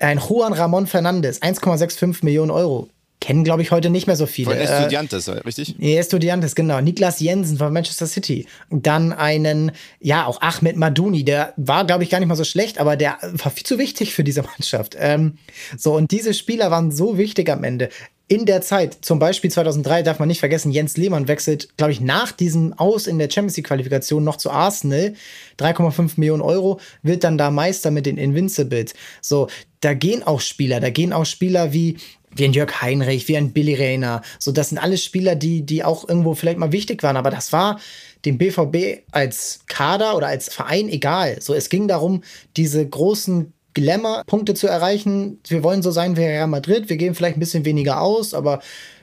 ein 0.00 0.18
Juan 0.18 0.52
Ramon 0.52 0.86
Fernandes, 0.86 1.42
1,65 1.42 2.24
Millionen 2.24 2.50
Euro. 2.50 2.88
Kennen, 3.20 3.44
glaube 3.44 3.60
ich, 3.60 3.70
heute 3.70 3.90
nicht 3.90 4.06
mehr 4.06 4.16
so 4.16 4.24
viele. 4.24 4.52
Von 4.52 4.58
Estudiantes, 4.58 5.28
äh, 5.28 5.32
richtig? 5.32 5.78
Estudiantes, 5.78 6.54
genau. 6.54 6.80
Niklas 6.80 7.20
Jensen 7.20 7.58
von 7.58 7.70
Manchester 7.70 8.06
City. 8.06 8.46
dann 8.70 9.12
einen, 9.12 9.72
ja, 10.00 10.24
auch 10.24 10.40
Ahmed 10.40 10.76
Madouni, 10.76 11.22
der 11.22 11.52
war, 11.58 11.84
glaube 11.84 12.02
ich, 12.02 12.08
gar 12.08 12.18
nicht 12.18 12.28
mal 12.28 12.36
so 12.36 12.44
schlecht, 12.44 12.78
aber 12.78 12.96
der 12.96 13.18
war 13.22 13.50
viel 13.50 13.64
zu 13.64 13.78
wichtig 13.78 14.14
für 14.14 14.24
diese 14.24 14.42
Mannschaft. 14.42 14.96
Ähm, 14.98 15.36
so, 15.76 15.94
und 15.94 16.10
diese 16.12 16.32
Spieler 16.32 16.70
waren 16.70 16.90
so 16.90 17.18
wichtig 17.18 17.50
am 17.50 17.62
Ende 17.62 17.90
in 18.30 18.46
der 18.46 18.60
Zeit, 18.60 18.98
zum 19.00 19.18
Beispiel 19.18 19.50
2003, 19.50 20.04
darf 20.04 20.20
man 20.20 20.28
nicht 20.28 20.38
vergessen, 20.38 20.70
Jens 20.70 20.96
Lehmann 20.96 21.26
wechselt, 21.26 21.76
glaube 21.76 21.90
ich, 21.90 22.00
nach 22.00 22.30
diesem 22.30 22.72
Aus 22.74 23.08
in 23.08 23.18
der 23.18 23.28
Champions 23.28 23.56
League-Qualifikation 23.56 24.22
noch 24.22 24.36
zu 24.36 24.52
Arsenal. 24.52 25.14
3,5 25.58 26.12
Millionen 26.14 26.40
Euro, 26.40 26.78
wird 27.02 27.24
dann 27.24 27.38
da 27.38 27.50
Meister 27.50 27.90
mit 27.90 28.06
den 28.06 28.18
Invincibles. 28.18 28.94
So, 29.20 29.48
da 29.80 29.94
gehen 29.94 30.22
auch 30.22 30.40
Spieler, 30.40 30.78
da 30.78 30.90
gehen 30.90 31.12
auch 31.12 31.26
Spieler 31.26 31.72
wie 31.72 31.96
wie 32.32 32.44
ein 32.44 32.52
Jörg 32.52 32.80
Heinrich, 32.80 33.26
wie 33.26 33.36
ein 33.36 33.52
Billy 33.52 33.74
Rayner. 33.74 34.22
So, 34.38 34.52
das 34.52 34.68
sind 34.68 34.78
alles 34.78 35.02
Spieler, 35.02 35.34
die, 35.34 35.62
die 35.62 35.82
auch 35.82 36.08
irgendwo 36.08 36.34
vielleicht 36.34 36.58
mal 36.58 36.70
wichtig 36.70 37.02
waren. 37.02 37.16
Aber 37.16 37.30
das 37.30 37.52
war 37.52 37.80
dem 38.24 38.38
BVB 38.38 39.02
als 39.10 39.62
Kader 39.66 40.16
oder 40.16 40.28
als 40.28 40.54
Verein 40.54 40.88
egal. 40.88 41.42
So, 41.42 41.52
es 41.52 41.68
ging 41.68 41.88
darum, 41.88 42.22
diese 42.56 42.88
großen 42.88 43.52
Glamour-Punkte 43.82 44.54
zu 44.54 44.66
erreichen. 44.66 45.40
Wir 45.48 45.62
wollen 45.62 45.82
so 45.82 45.90
sein 45.90 46.16
wie 46.16 46.24
Real 46.24 46.46
Madrid. 46.46 46.88
Wir 46.88 46.96
geben 46.96 47.14
vielleicht 47.14 47.36
ein 47.36 47.40
bisschen 47.40 47.64
weniger 47.64 48.00
aus, 48.00 48.34
aber 48.34 48.60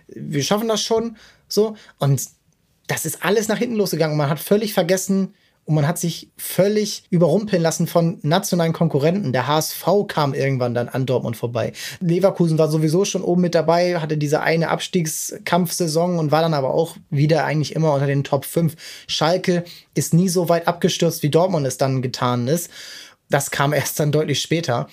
wir 0.07 0.43
schaffen 0.43 0.67
das 0.67 0.81
schon. 0.81 1.17
So. 1.47 1.75
Und 1.99 2.21
das 2.87 3.05
ist 3.05 3.23
alles 3.23 3.47
nach 3.47 3.57
hinten 3.57 3.75
losgegangen. 3.75 4.17
Man 4.17 4.29
hat 4.29 4.39
völlig 4.39 4.73
vergessen, 4.73 5.33
und 5.67 5.75
man 5.75 5.85
hat 5.85 5.99
sich 5.99 6.31
völlig 6.37 7.03
überrumpeln 7.09 7.61
lassen 7.61 7.87
von 7.87 8.19
nationalen 8.21 8.71
Konkurrenten. 8.71 9.33
Der 9.33 9.47
HSV 9.47 9.85
kam 10.07 10.33
irgendwann 10.33 10.73
dann 10.73 10.87
an 10.87 11.05
Dortmund 11.05 11.35
vorbei. 11.35 11.73
Leverkusen 11.99 12.57
war 12.57 12.69
sowieso 12.69 13.03
schon 13.03 13.21
oben 13.21 13.41
mit 13.41 13.53
dabei, 13.53 13.99
hatte 13.99 14.17
diese 14.17 14.39
eine 14.39 14.69
Abstiegskampfsaison 14.69 16.19
und 16.19 16.31
war 16.31 16.41
dann 16.41 16.53
aber 16.53 16.73
auch 16.73 16.95
wieder 17.09 17.43
eigentlich 17.43 17.75
immer 17.75 17.93
unter 17.93 18.07
den 18.07 18.23
Top 18.23 18.45
5. 18.45 18.75
Schalke 19.07 19.65
ist 19.93 20.13
nie 20.13 20.29
so 20.29 20.47
weit 20.47 20.69
abgestürzt, 20.69 21.21
wie 21.21 21.29
Dortmund 21.29 21.67
es 21.67 21.77
dann 21.77 22.01
getan 22.01 22.47
ist. 22.47 22.69
Das 23.29 23.51
kam 23.51 23.73
erst 23.73 23.99
dann 23.99 24.11
deutlich 24.11 24.41
später. 24.41 24.87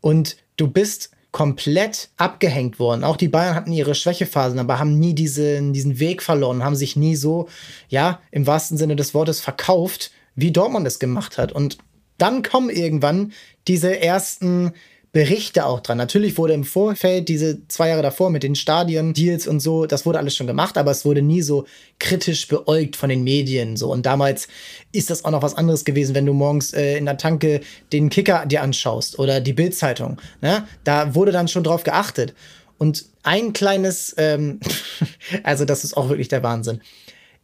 Und 0.00 0.36
du 0.56 0.68
bist 0.68 1.10
komplett 1.32 2.10
abgehängt 2.18 2.78
worden. 2.78 3.04
Auch 3.04 3.16
die 3.16 3.28
Bayern 3.28 3.54
hatten 3.54 3.72
ihre 3.72 3.94
Schwächephasen, 3.94 4.58
aber 4.58 4.78
haben 4.78 4.98
nie 4.98 5.14
diesen, 5.14 5.72
diesen 5.72 5.98
Weg 5.98 6.22
verloren, 6.22 6.62
haben 6.62 6.76
sich 6.76 6.94
nie 6.94 7.16
so, 7.16 7.48
ja, 7.88 8.20
im 8.30 8.46
wahrsten 8.46 8.76
Sinne 8.76 8.96
des 8.96 9.14
Wortes 9.14 9.40
verkauft, 9.40 10.10
wie 10.34 10.52
Dortmund 10.52 10.86
es 10.86 10.98
gemacht 10.98 11.38
hat. 11.38 11.50
Und 11.52 11.78
dann 12.18 12.42
kommen 12.42 12.68
irgendwann 12.68 13.32
diese 13.66 13.98
ersten 13.98 14.72
Berichte 15.12 15.66
auch 15.66 15.80
dran. 15.80 15.98
Natürlich 15.98 16.38
wurde 16.38 16.54
im 16.54 16.64
Vorfeld 16.64 17.28
diese 17.28 17.68
zwei 17.68 17.90
Jahre 17.90 18.00
davor 18.00 18.30
mit 18.30 18.42
den 18.42 18.54
Stadien-Deals 18.54 19.46
und 19.46 19.60
so, 19.60 19.84
das 19.84 20.06
wurde 20.06 20.18
alles 20.18 20.34
schon 20.34 20.46
gemacht, 20.46 20.78
aber 20.78 20.90
es 20.90 21.04
wurde 21.04 21.20
nie 21.20 21.42
so 21.42 21.66
kritisch 21.98 22.48
beäugt 22.48 22.96
von 22.96 23.10
den 23.10 23.22
Medien. 23.22 23.76
So. 23.76 23.92
Und 23.92 24.06
damals 24.06 24.48
ist 24.90 25.10
das 25.10 25.26
auch 25.26 25.30
noch 25.30 25.42
was 25.42 25.54
anderes 25.54 25.84
gewesen, 25.84 26.14
wenn 26.14 26.24
du 26.24 26.32
morgens 26.32 26.72
äh, 26.72 26.96
in 26.96 27.04
der 27.04 27.18
Tanke 27.18 27.60
den 27.92 28.08
Kicker 28.08 28.46
dir 28.46 28.62
anschaust 28.62 29.18
oder 29.18 29.40
die 29.42 29.52
Bildzeitung. 29.52 30.18
Ne? 30.40 30.66
Da 30.82 31.14
wurde 31.14 31.32
dann 31.32 31.48
schon 31.48 31.64
drauf 31.64 31.82
geachtet. 31.84 32.32
Und 32.78 33.04
ein 33.22 33.52
kleines, 33.52 34.14
ähm, 34.16 34.60
also 35.42 35.66
das 35.66 35.84
ist 35.84 35.94
auch 35.94 36.08
wirklich 36.08 36.28
der 36.28 36.42
Wahnsinn. 36.42 36.80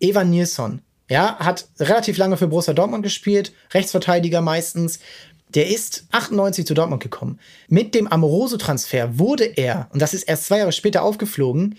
Evan 0.00 0.30
Nilsson, 0.30 0.80
ja, 1.10 1.38
hat 1.38 1.68
relativ 1.78 2.16
lange 2.16 2.36
für 2.38 2.48
Borussia 2.48 2.72
Dortmund 2.74 3.02
gespielt, 3.02 3.52
Rechtsverteidiger 3.72 4.40
meistens. 4.40 5.00
Der 5.54 5.68
ist 5.68 6.04
98 6.10 6.66
zu 6.66 6.74
Dortmund 6.74 7.02
gekommen. 7.02 7.38
Mit 7.68 7.94
dem 7.94 8.06
Amoroso-Transfer 8.06 9.18
wurde 9.18 9.44
er, 9.44 9.88
und 9.92 10.02
das 10.02 10.14
ist 10.14 10.24
erst 10.24 10.46
zwei 10.46 10.58
Jahre 10.58 10.72
später 10.72 11.02
aufgeflogen, 11.02 11.76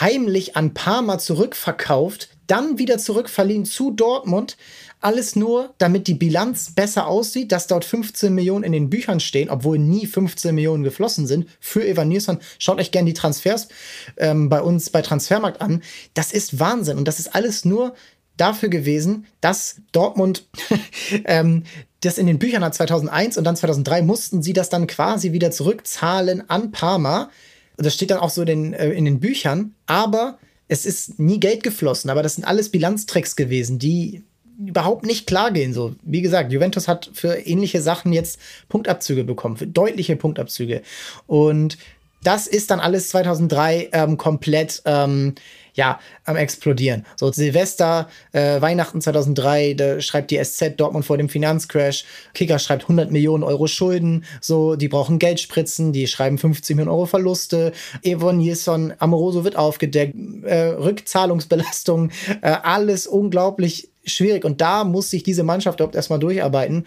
heimlich 0.00 0.56
an 0.56 0.74
Parma 0.74 1.18
zurückverkauft, 1.18 2.28
dann 2.46 2.78
wieder 2.78 2.98
zurückverliehen 2.98 3.64
zu 3.64 3.90
Dortmund. 3.90 4.56
Alles 5.00 5.36
nur, 5.36 5.74
damit 5.78 6.06
die 6.06 6.14
Bilanz 6.14 6.74
besser 6.74 7.06
aussieht, 7.06 7.50
dass 7.50 7.66
dort 7.66 7.84
15 7.84 8.32
Millionen 8.32 8.64
in 8.64 8.72
den 8.72 8.90
Büchern 8.90 9.20
stehen, 9.20 9.50
obwohl 9.50 9.78
nie 9.78 10.06
15 10.06 10.54
Millionen 10.54 10.84
geflossen 10.84 11.26
sind 11.26 11.48
für 11.60 11.86
Evan 11.86 12.08
Nilsson. 12.08 12.38
Schaut 12.58 12.78
euch 12.78 12.90
gerne 12.90 13.06
die 13.06 13.14
Transfers 13.14 13.68
ähm, 14.16 14.48
bei 14.48 14.60
uns 14.60 14.90
bei 14.90 15.02
Transfermarkt 15.02 15.60
an. 15.60 15.82
Das 16.14 16.32
ist 16.32 16.60
Wahnsinn 16.60 16.98
und 16.98 17.08
das 17.08 17.18
ist 17.18 17.34
alles 17.34 17.64
nur 17.64 17.94
dafür 18.42 18.68
gewesen, 18.68 19.26
dass 19.40 19.76
Dortmund 19.92 20.46
ähm, 21.24 21.64
das 22.00 22.18
in 22.18 22.26
den 22.26 22.38
Büchern 22.38 22.64
hat 22.64 22.74
2001 22.74 23.38
und 23.38 23.44
dann 23.44 23.56
2003 23.56 24.02
mussten 24.02 24.42
sie 24.42 24.52
das 24.52 24.68
dann 24.68 24.86
quasi 24.86 25.32
wieder 25.32 25.50
zurückzahlen 25.50 26.48
an 26.50 26.72
Parma. 26.72 27.30
Und 27.76 27.86
das 27.86 27.94
steht 27.94 28.10
dann 28.10 28.18
auch 28.18 28.30
so 28.30 28.42
in 28.42 28.46
den, 28.46 28.74
äh, 28.74 28.90
in 28.90 29.04
den 29.04 29.20
Büchern. 29.20 29.74
Aber 29.86 30.38
es 30.68 30.84
ist 30.84 31.18
nie 31.18 31.38
Geld 31.38 31.62
geflossen. 31.62 32.10
Aber 32.10 32.22
das 32.22 32.34
sind 32.34 32.44
alles 32.44 32.70
Bilanztricks 32.70 33.36
gewesen, 33.36 33.78
die 33.78 34.24
überhaupt 34.58 35.06
nicht 35.06 35.26
klar 35.26 35.50
gehen. 35.50 35.72
So, 35.72 35.94
wie 36.02 36.22
gesagt, 36.22 36.52
Juventus 36.52 36.88
hat 36.88 37.10
für 37.12 37.34
ähnliche 37.34 37.80
Sachen 37.80 38.12
jetzt 38.12 38.38
Punktabzüge 38.68 39.24
bekommen, 39.24 39.56
für 39.56 39.66
deutliche 39.66 40.16
Punktabzüge. 40.16 40.82
Und 41.26 41.78
das 42.22 42.46
ist 42.46 42.70
dann 42.70 42.80
alles 42.80 43.08
2003 43.10 43.90
ähm, 43.92 44.16
komplett 44.16 44.82
ähm, 44.84 45.34
ja, 45.74 46.00
am 46.24 46.36
explodieren. 46.36 47.06
So 47.16 47.32
Silvester, 47.32 48.08
äh, 48.32 48.60
Weihnachten 48.60 49.00
2003, 49.00 49.74
da 49.74 50.00
schreibt 50.00 50.30
die 50.30 50.42
SZ 50.42 50.78
Dortmund 50.78 51.04
vor 51.04 51.16
dem 51.16 51.28
Finanzcrash. 51.28 52.04
Kicker 52.34 52.58
schreibt 52.58 52.82
100 52.82 53.10
Millionen 53.10 53.42
Euro 53.42 53.66
Schulden. 53.66 54.24
So, 54.40 54.76
die 54.76 54.88
brauchen 54.88 55.18
Geldspritzen, 55.18 55.92
die 55.92 56.06
schreiben 56.06 56.38
50 56.38 56.76
Millionen 56.76 56.94
Euro 56.94 57.06
Verluste. 57.06 57.72
Evon 58.02 58.38
Nilsson, 58.38 58.92
Amoroso 58.98 59.44
wird 59.44 59.56
aufgedeckt, 59.56 60.14
äh, 60.44 60.68
Rückzahlungsbelastung, 60.68 62.10
äh, 62.42 62.56
alles 62.62 63.06
unglaublich 63.06 63.90
schwierig. 64.04 64.44
Und 64.44 64.60
da 64.60 64.84
muss 64.84 65.10
sich 65.10 65.22
diese 65.22 65.42
Mannschaft 65.42 65.80
überhaupt 65.80 65.96
erstmal 65.96 66.18
durcharbeiten. 66.18 66.86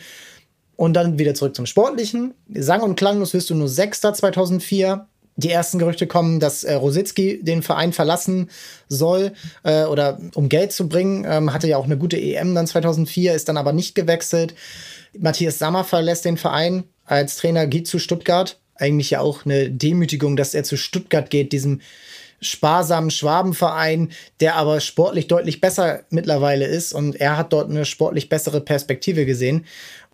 Und 0.78 0.94
dann 0.94 1.18
wieder 1.18 1.34
zurück 1.34 1.56
zum 1.56 1.66
Sportlichen. 1.66 2.34
Sang- 2.54 2.82
und 2.82 2.96
klanglos 2.96 3.34
wirst 3.34 3.50
du 3.50 3.56
nur 3.56 3.70
Sechster 3.70 4.14
2004 4.14 5.08
die 5.38 5.52
ersten 5.52 5.80
Gerüchte 5.80 6.08
kommen, 6.08 6.40
dass 6.40 6.64
äh, 6.64 6.74
Rositzky 6.74 7.44
den 7.44 7.62
Verein 7.62 7.94
verlassen 7.94 8.50
soll 8.88 9.34
äh, 9.64 9.84
oder 9.84 10.20
um 10.34 10.50
Geld 10.50 10.72
zu 10.72 10.88
bringen. 10.88 11.26
Ähm, 11.28 11.54
hatte 11.54 11.68
ja 11.68 11.78
auch 11.78 11.86
eine 11.86 11.98
gute 11.98 12.18
EM 12.18 12.56
dann 12.56 12.68
2004, 12.68 13.34
ist 13.34 13.50
dann 13.50 13.58
aber 13.58 13.74
nicht 13.74 13.96
gewechselt. 13.96 14.56
Matthias 15.18 15.60
Sammer 15.60 15.84
verlässt 15.84 16.26
den 16.26 16.38
Verein 16.38 16.84
als 17.06 17.38
Trainer, 17.38 17.68
geht 17.68 17.88
zu 17.88 18.00
Stuttgart. 18.00 18.60
Eigentlich 18.76 19.12
ja 19.12 19.22
auch 19.22 19.46
eine 19.46 19.70
Demütigung, 19.70 20.36
dass 20.36 20.54
er 20.54 20.64
zu 20.64 20.78
Stuttgart 20.78 21.30
geht, 21.30 21.52
diesem 21.52 21.82
sparsamen 22.42 23.12
Schwabenverein, 23.12 24.12
der 24.40 24.56
aber 24.56 24.80
sportlich 24.80 25.28
deutlich 25.28 25.62
besser 25.62 26.04
mittlerweile 26.10 26.66
ist 26.66 26.94
und 26.94 27.16
er 27.16 27.38
hat 27.38 27.54
dort 27.54 27.70
eine 27.70 27.86
sportlich 27.86 28.30
bessere 28.30 28.62
Perspektive 28.62 29.26
gesehen. 29.26 29.66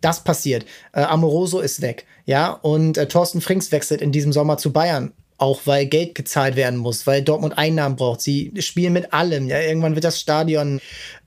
Das 0.02 0.22
passiert. 0.22 0.66
Äh, 0.92 1.00
Amoroso 1.00 1.60
ist 1.60 1.80
weg, 1.80 2.04
ja, 2.26 2.52
und 2.52 2.98
äh, 2.98 3.08
Thorsten 3.08 3.40
Frings 3.40 3.72
wechselt 3.72 4.02
in 4.02 4.12
diesem 4.12 4.32
Sommer 4.32 4.58
zu 4.58 4.72
Bayern. 4.72 5.12
Auch 5.38 5.62
weil 5.64 5.86
Geld 5.86 6.14
gezahlt 6.14 6.54
werden 6.54 6.78
muss, 6.78 7.04
weil 7.06 7.22
Dortmund 7.22 7.58
Einnahmen 7.58 7.96
braucht. 7.96 8.20
Sie 8.20 8.52
spielen 8.58 8.92
mit 8.92 9.12
allem. 9.12 9.48
Ja, 9.48 9.60
irgendwann 9.60 9.96
wird 9.96 10.04
das 10.04 10.20
Stadion 10.20 10.80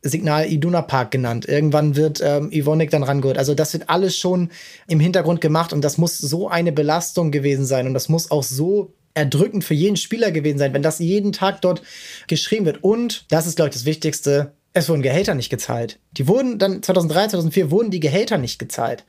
Signal 0.03 0.49
Iduna 0.49 0.83
Park 0.83 1.11
genannt. 1.11 1.45
Irgendwann 1.49 1.97
wird 1.97 2.21
ähm, 2.23 2.49
Ivonik 2.49 2.91
dann 2.91 3.03
rangeholt. 3.03 3.37
Also 3.37 3.55
das 3.55 3.73
wird 3.73 3.89
alles 3.89 4.15
schon 4.15 4.51
im 4.87 5.01
Hintergrund 5.01 5.41
gemacht 5.41 5.73
und 5.73 5.83
das 5.83 5.97
muss 5.97 6.17
so 6.17 6.47
eine 6.47 6.71
Belastung 6.71 7.31
gewesen 7.31 7.65
sein 7.65 7.87
und 7.87 7.93
das 7.93 8.07
muss 8.07 8.31
auch 8.31 8.43
so 8.43 8.93
erdrückend 9.15 9.63
für 9.63 9.73
jeden 9.73 9.97
Spieler 9.97 10.31
gewesen 10.31 10.59
sein, 10.59 10.73
wenn 10.73 10.83
das 10.83 10.99
jeden 10.99 11.31
Tag 11.33 11.61
dort 11.61 11.81
geschrieben 12.27 12.65
wird. 12.65 12.83
Und 12.83 13.25
das 13.31 13.47
ist, 13.47 13.55
glaube 13.55 13.69
ich, 13.69 13.75
das 13.75 13.85
Wichtigste. 13.85 14.53
Es 14.77 14.89
wurden 14.89 15.01
Gehälter 15.01 15.35
nicht 15.35 15.49
gezahlt. 15.49 15.99
Die 16.11 16.27
wurden 16.27 16.59
dann 16.59 16.83
2003, 16.83 17.29
2004 17.29 17.71
wurden 17.71 17.91
die 17.91 18.01
Gehälter 18.01 18.37
nicht 18.37 18.59
gezahlt. 18.59 19.05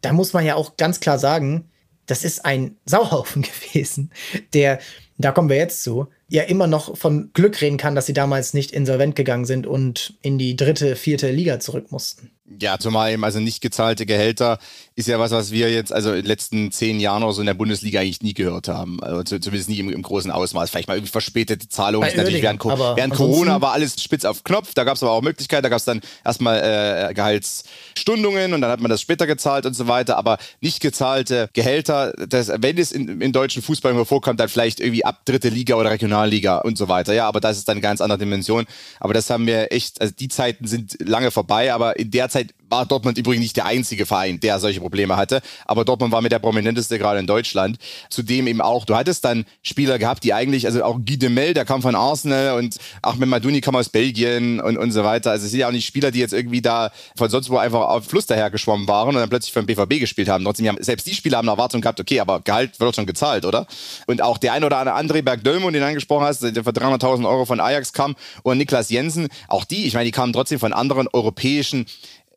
Da 0.00 0.14
muss 0.14 0.32
man 0.32 0.46
ja 0.46 0.54
auch 0.54 0.78
ganz 0.78 1.00
klar 1.00 1.18
sagen, 1.18 1.70
das 2.06 2.24
ist 2.24 2.46
ein 2.46 2.76
Sauhaufen 2.86 3.42
gewesen, 3.72 4.10
der, 4.54 4.78
da 5.18 5.32
kommen 5.32 5.50
wir 5.50 5.56
jetzt 5.56 5.82
zu, 5.82 6.08
ja 6.28 6.44
immer 6.44 6.66
noch 6.66 6.96
von 6.96 7.30
Glück 7.34 7.60
reden 7.60 7.76
kann, 7.76 7.94
dass 7.94 8.06
sie 8.06 8.14
damals 8.14 8.54
nicht 8.54 8.72
insolvent 8.72 9.16
gegangen 9.16 9.44
sind 9.44 9.66
und 9.66 10.14
in 10.22 10.38
die 10.38 10.56
dritte, 10.56 10.96
vierte 10.96 11.30
Liga 11.30 11.60
zurück 11.60 11.92
mussten. 11.92 12.30
Ja, 12.60 12.78
zumal 12.78 13.12
eben 13.12 13.24
also 13.24 13.40
nicht 13.40 13.60
gezahlte 13.60 14.06
Gehälter 14.06 14.58
ist 14.94 15.08
ja 15.08 15.18
was, 15.18 15.30
was 15.32 15.50
wir 15.50 15.70
jetzt 15.70 15.92
also 15.92 16.10
in 16.10 16.22
den 16.22 16.26
letzten 16.26 16.70
zehn 16.72 17.00
Jahren 17.00 17.22
oder 17.22 17.32
so 17.32 17.42
in 17.42 17.46
der 17.46 17.54
Bundesliga 17.54 18.00
eigentlich 18.00 18.22
nie 18.22 18.34
gehört 18.34 18.68
haben. 18.68 19.02
Also 19.02 19.38
zumindest 19.38 19.68
nie 19.68 19.78
im, 19.78 19.90
im 19.90 20.00
großen 20.00 20.30
Ausmaß. 20.30 20.70
Vielleicht 20.70 20.88
mal 20.88 20.94
irgendwie 20.94 21.10
verspätete 21.10 21.68
Zahlungen. 21.68 22.08
Natürlich 22.16 22.40
während, 22.40 22.64
während 22.64 23.14
Corona 23.14 23.60
war 23.60 23.72
alles 23.72 24.00
spitz 24.00 24.24
auf 24.24 24.44
Knopf. 24.44 24.74
Da 24.74 24.84
gab 24.84 24.96
es 24.96 25.02
aber 25.02 25.12
auch 25.12 25.22
Möglichkeiten. 25.22 25.64
Da 25.64 25.68
gab 25.68 25.78
es 25.78 25.84
dann 25.84 26.00
erstmal 26.24 27.10
äh, 27.10 27.14
Gehaltsstundungen 27.14 28.54
und 28.54 28.60
dann 28.60 28.70
hat 28.70 28.80
man 28.80 28.90
das 28.90 29.02
später 29.02 29.26
gezahlt 29.26 29.66
und 29.66 29.74
so 29.74 29.88
weiter. 29.88 30.16
Aber 30.16 30.38
nicht 30.60 30.80
gezahlte 30.80 31.50
Gehälter, 31.52 32.12
das, 32.12 32.50
wenn 32.56 32.78
es 32.78 32.92
in, 32.92 33.20
in 33.20 33.32
deutschen 33.32 33.62
Fußball 33.62 33.92
immer 33.92 34.06
vorkommt, 34.06 34.40
dann 34.40 34.48
vielleicht 34.48 34.80
irgendwie 34.80 35.04
ab 35.04 35.26
dritte 35.26 35.48
Liga 35.50 35.74
oder 35.74 35.90
Regionalliga 35.90 36.58
und 36.58 36.78
so 36.78 36.88
weiter. 36.88 37.12
Ja, 37.12 37.26
aber 37.28 37.40
das 37.40 37.58
ist 37.58 37.68
dann 37.68 37.74
eine 37.74 37.82
ganz 37.82 38.00
andere 38.00 38.18
Dimension. 38.18 38.64
Aber 39.00 39.12
das 39.12 39.28
haben 39.28 39.46
wir 39.46 39.72
echt, 39.72 40.00
also 40.00 40.14
die 40.18 40.28
Zeiten 40.28 40.66
sind 40.66 40.96
lange 41.00 41.30
vorbei, 41.30 41.74
aber 41.74 41.98
in 41.98 42.10
der 42.10 42.30
Zeit 42.30 42.35
Zeit 42.36 42.54
war 42.68 42.86
Dortmund 42.86 43.18
übrigens 43.18 43.42
nicht 43.42 43.56
der 43.56 43.66
einzige 43.66 44.06
Verein, 44.06 44.40
der 44.40 44.58
solche 44.58 44.80
Probleme 44.80 45.16
hatte. 45.16 45.40
Aber 45.66 45.84
Dortmund 45.84 46.12
war 46.12 46.20
mit 46.20 46.32
der 46.32 46.38
prominenteste 46.38 46.98
gerade 46.98 47.20
in 47.20 47.26
Deutschland. 47.26 47.78
Zudem 48.10 48.46
eben 48.46 48.60
auch, 48.60 48.84
du 48.84 48.96
hattest 48.96 49.24
dann 49.24 49.44
Spieler 49.62 49.98
gehabt, 49.98 50.24
die 50.24 50.34
eigentlich, 50.34 50.66
also 50.66 50.82
auch 50.82 50.96
Guy 50.96 51.16
de 51.16 51.28
Mel, 51.28 51.54
der 51.54 51.64
kam 51.64 51.82
von 51.82 51.94
Arsenal 51.94 52.58
und 52.58 52.76
Ahmed 53.02 53.28
Madouni 53.28 53.60
kam 53.60 53.76
aus 53.76 53.88
Belgien 53.88 54.60
und, 54.60 54.76
und 54.76 54.90
so 54.90 55.04
weiter. 55.04 55.30
Also 55.30 55.44
es 55.44 55.52
sind 55.52 55.60
ja 55.60 55.68
auch 55.68 55.72
nicht 55.72 55.86
Spieler, 55.86 56.10
die 56.10 56.18
jetzt 56.18 56.32
irgendwie 56.32 56.60
da 56.60 56.90
von 57.16 57.30
sonst 57.30 57.50
wo 57.50 57.58
einfach 57.58 57.80
auf 57.80 58.04
Fluss 58.04 58.26
daher 58.26 58.50
geschwommen 58.50 58.88
waren 58.88 59.10
und 59.10 59.16
dann 59.16 59.28
plötzlich 59.28 59.52
für 59.52 59.62
den 59.62 59.66
BVB 59.66 60.00
gespielt 60.00 60.28
haben. 60.28 60.44
Trotzdem 60.44 60.68
haben 60.68 60.78
selbst 60.80 61.06
die 61.06 61.14
Spieler 61.14 61.38
haben 61.38 61.48
eine 61.48 61.56
Erwartung 61.56 61.80
gehabt, 61.80 62.00
okay, 62.00 62.20
aber 62.20 62.40
Gehalt 62.40 62.78
wird 62.80 62.96
schon 62.96 63.06
gezahlt, 63.06 63.44
oder? 63.44 63.66
Und 64.06 64.22
auch 64.22 64.38
der 64.38 64.52
ein 64.52 64.64
oder 64.64 64.78
andere 64.78 64.96
André 64.96 65.22
Bergdölmo, 65.22 65.70
den 65.70 65.80
du 65.80 65.86
angesprochen 65.86 66.24
hast, 66.24 66.42
der 66.42 66.64
für 66.64 66.70
300.000 66.70 67.28
Euro 67.28 67.44
von 67.44 67.60
Ajax 67.60 67.92
kam 67.92 68.16
und 68.42 68.58
Niklas 68.58 68.90
Jensen, 68.90 69.28
auch 69.48 69.64
die, 69.64 69.86
ich 69.86 69.94
meine, 69.94 70.06
die 70.06 70.10
kamen 70.10 70.32
trotzdem 70.32 70.58
von 70.58 70.72
anderen 70.72 71.08
europäischen 71.12 71.86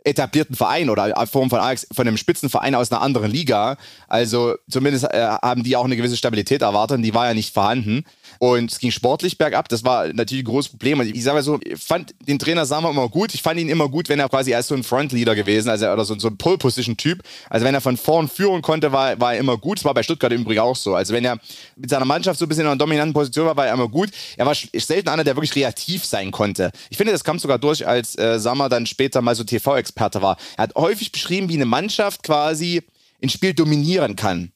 etablierten 0.04 0.56
Verein 0.56 0.90
oder 0.90 1.14
Form 1.28 1.50
von 1.50 1.60
Ajax, 1.60 1.88
von 1.92 2.08
einem 2.08 2.18
Spitzenverein 2.18 2.76
aus 2.76 2.92
einer 2.92 3.02
anderen 3.02 3.32
Liga. 3.32 3.78
Also 4.08 4.56
zumindest 4.70 5.06
äh, 5.06 5.28
haben 5.42 5.64
die 5.64 5.76
auch 5.76 5.86
eine 5.86 5.98
gewisse 5.98 6.18
Stabilität 6.18 6.62
erwartet 6.62 6.98
und 6.98 7.04
die 7.04 7.14
war 7.14 7.28
ja 7.28 7.34
nicht 7.34 7.54
vorhanden. 7.54 8.06
Und 8.40 8.72
es 8.72 8.80
ging 8.80 8.90
sportlich 8.90 9.38
bergab. 9.38 9.68
Das 9.68 9.84
war 9.84 10.08
natürlich 10.14 10.44
ein 10.44 10.48
großes 10.48 10.72
Problem. 10.72 11.02
Und 11.02 11.08
ich 11.08 11.24
sage 11.24 11.36
mal 11.36 11.44
so, 11.44 11.60
ich 11.62 11.78
fand 11.78 12.16
den 12.26 12.40
Trainer 12.40 12.66
Sammer 12.66 12.90
immer 12.90 13.10
gut. 13.10 13.34
Ich 13.34 13.42
fand 13.42 13.60
ihn 13.60 13.68
immer 13.68 13.90
gut, 13.90 14.08
wenn 14.08 14.20
er 14.20 14.30
quasi 14.30 14.54
als 14.56 14.68
so 14.70 14.76
ein 14.76 14.84
Frontleader 14.84 15.36
gewesen, 15.36 15.70
also 15.70 15.88
oder 15.92 16.06
so, 16.06 16.18
so 16.18 16.30
ein 16.30 16.38
Pole-Position-Typ. 16.38 17.22
Also 17.50 17.66
wenn 17.66 17.76
er 17.76 17.82
von 17.82 17.98
vorn 17.98 18.30
führen 18.30 18.62
konnte, 18.62 18.94
war, 18.94 19.20
war 19.20 19.34
er 19.34 19.40
immer 19.40 19.58
gut. 19.58 19.80
Das 19.80 19.86
war 19.86 19.94
bei 19.94 20.04
Stuttgart 20.04 20.32
im 20.32 20.42
Übrigen 20.42 20.62
auch 20.62 20.78
so. 20.78 20.96
Also 20.96 21.14
wenn 21.14 21.26
er 21.26 21.38
mit 21.76 21.90
seiner 21.90 22.06
Mannschaft 22.06 22.40
so 22.40 22.46
ein 22.46 22.50
bisschen 22.50 22.64
in 22.64 22.68
einer 22.68 22.78
dominanten 22.78 23.14
Position 23.14 23.46
war, 23.46 23.58
war 23.58 23.68
er 23.68 23.74
immer 23.74 23.90
gut. 23.90 24.10
Er 24.38 24.46
war 24.46 24.56
selten 24.56 25.10
einer, 25.10 25.26
der 25.26 25.36
wirklich 25.36 25.52
kreativ 25.52 26.06
sein 26.06 26.32
konnte. 26.32 26.72
Ich 26.90 26.96
finde, 26.96 27.12
das 27.12 27.26
kam 27.26 27.40
sogar 27.40 27.60
durch, 27.60 27.86
als 27.86 28.18
äh, 28.18 28.40
Sammer 28.40 28.70
dann 28.70 28.86
später 28.86 29.22
mal 29.22 29.36
so 29.36 29.44
TV-Experte 29.44 30.22
war. 30.22 30.38
Er 30.56 30.64
hat 30.64 30.76
häufig 30.76 31.12
beschrieben, 31.12 31.50
wie 31.50 31.56
eine 31.56 31.66
Mannschaft 31.66 32.24
quasi 32.24 32.84
ein 33.22 33.30
Spiel 33.30 33.54
dominieren 33.54 34.16
kann. 34.16 34.54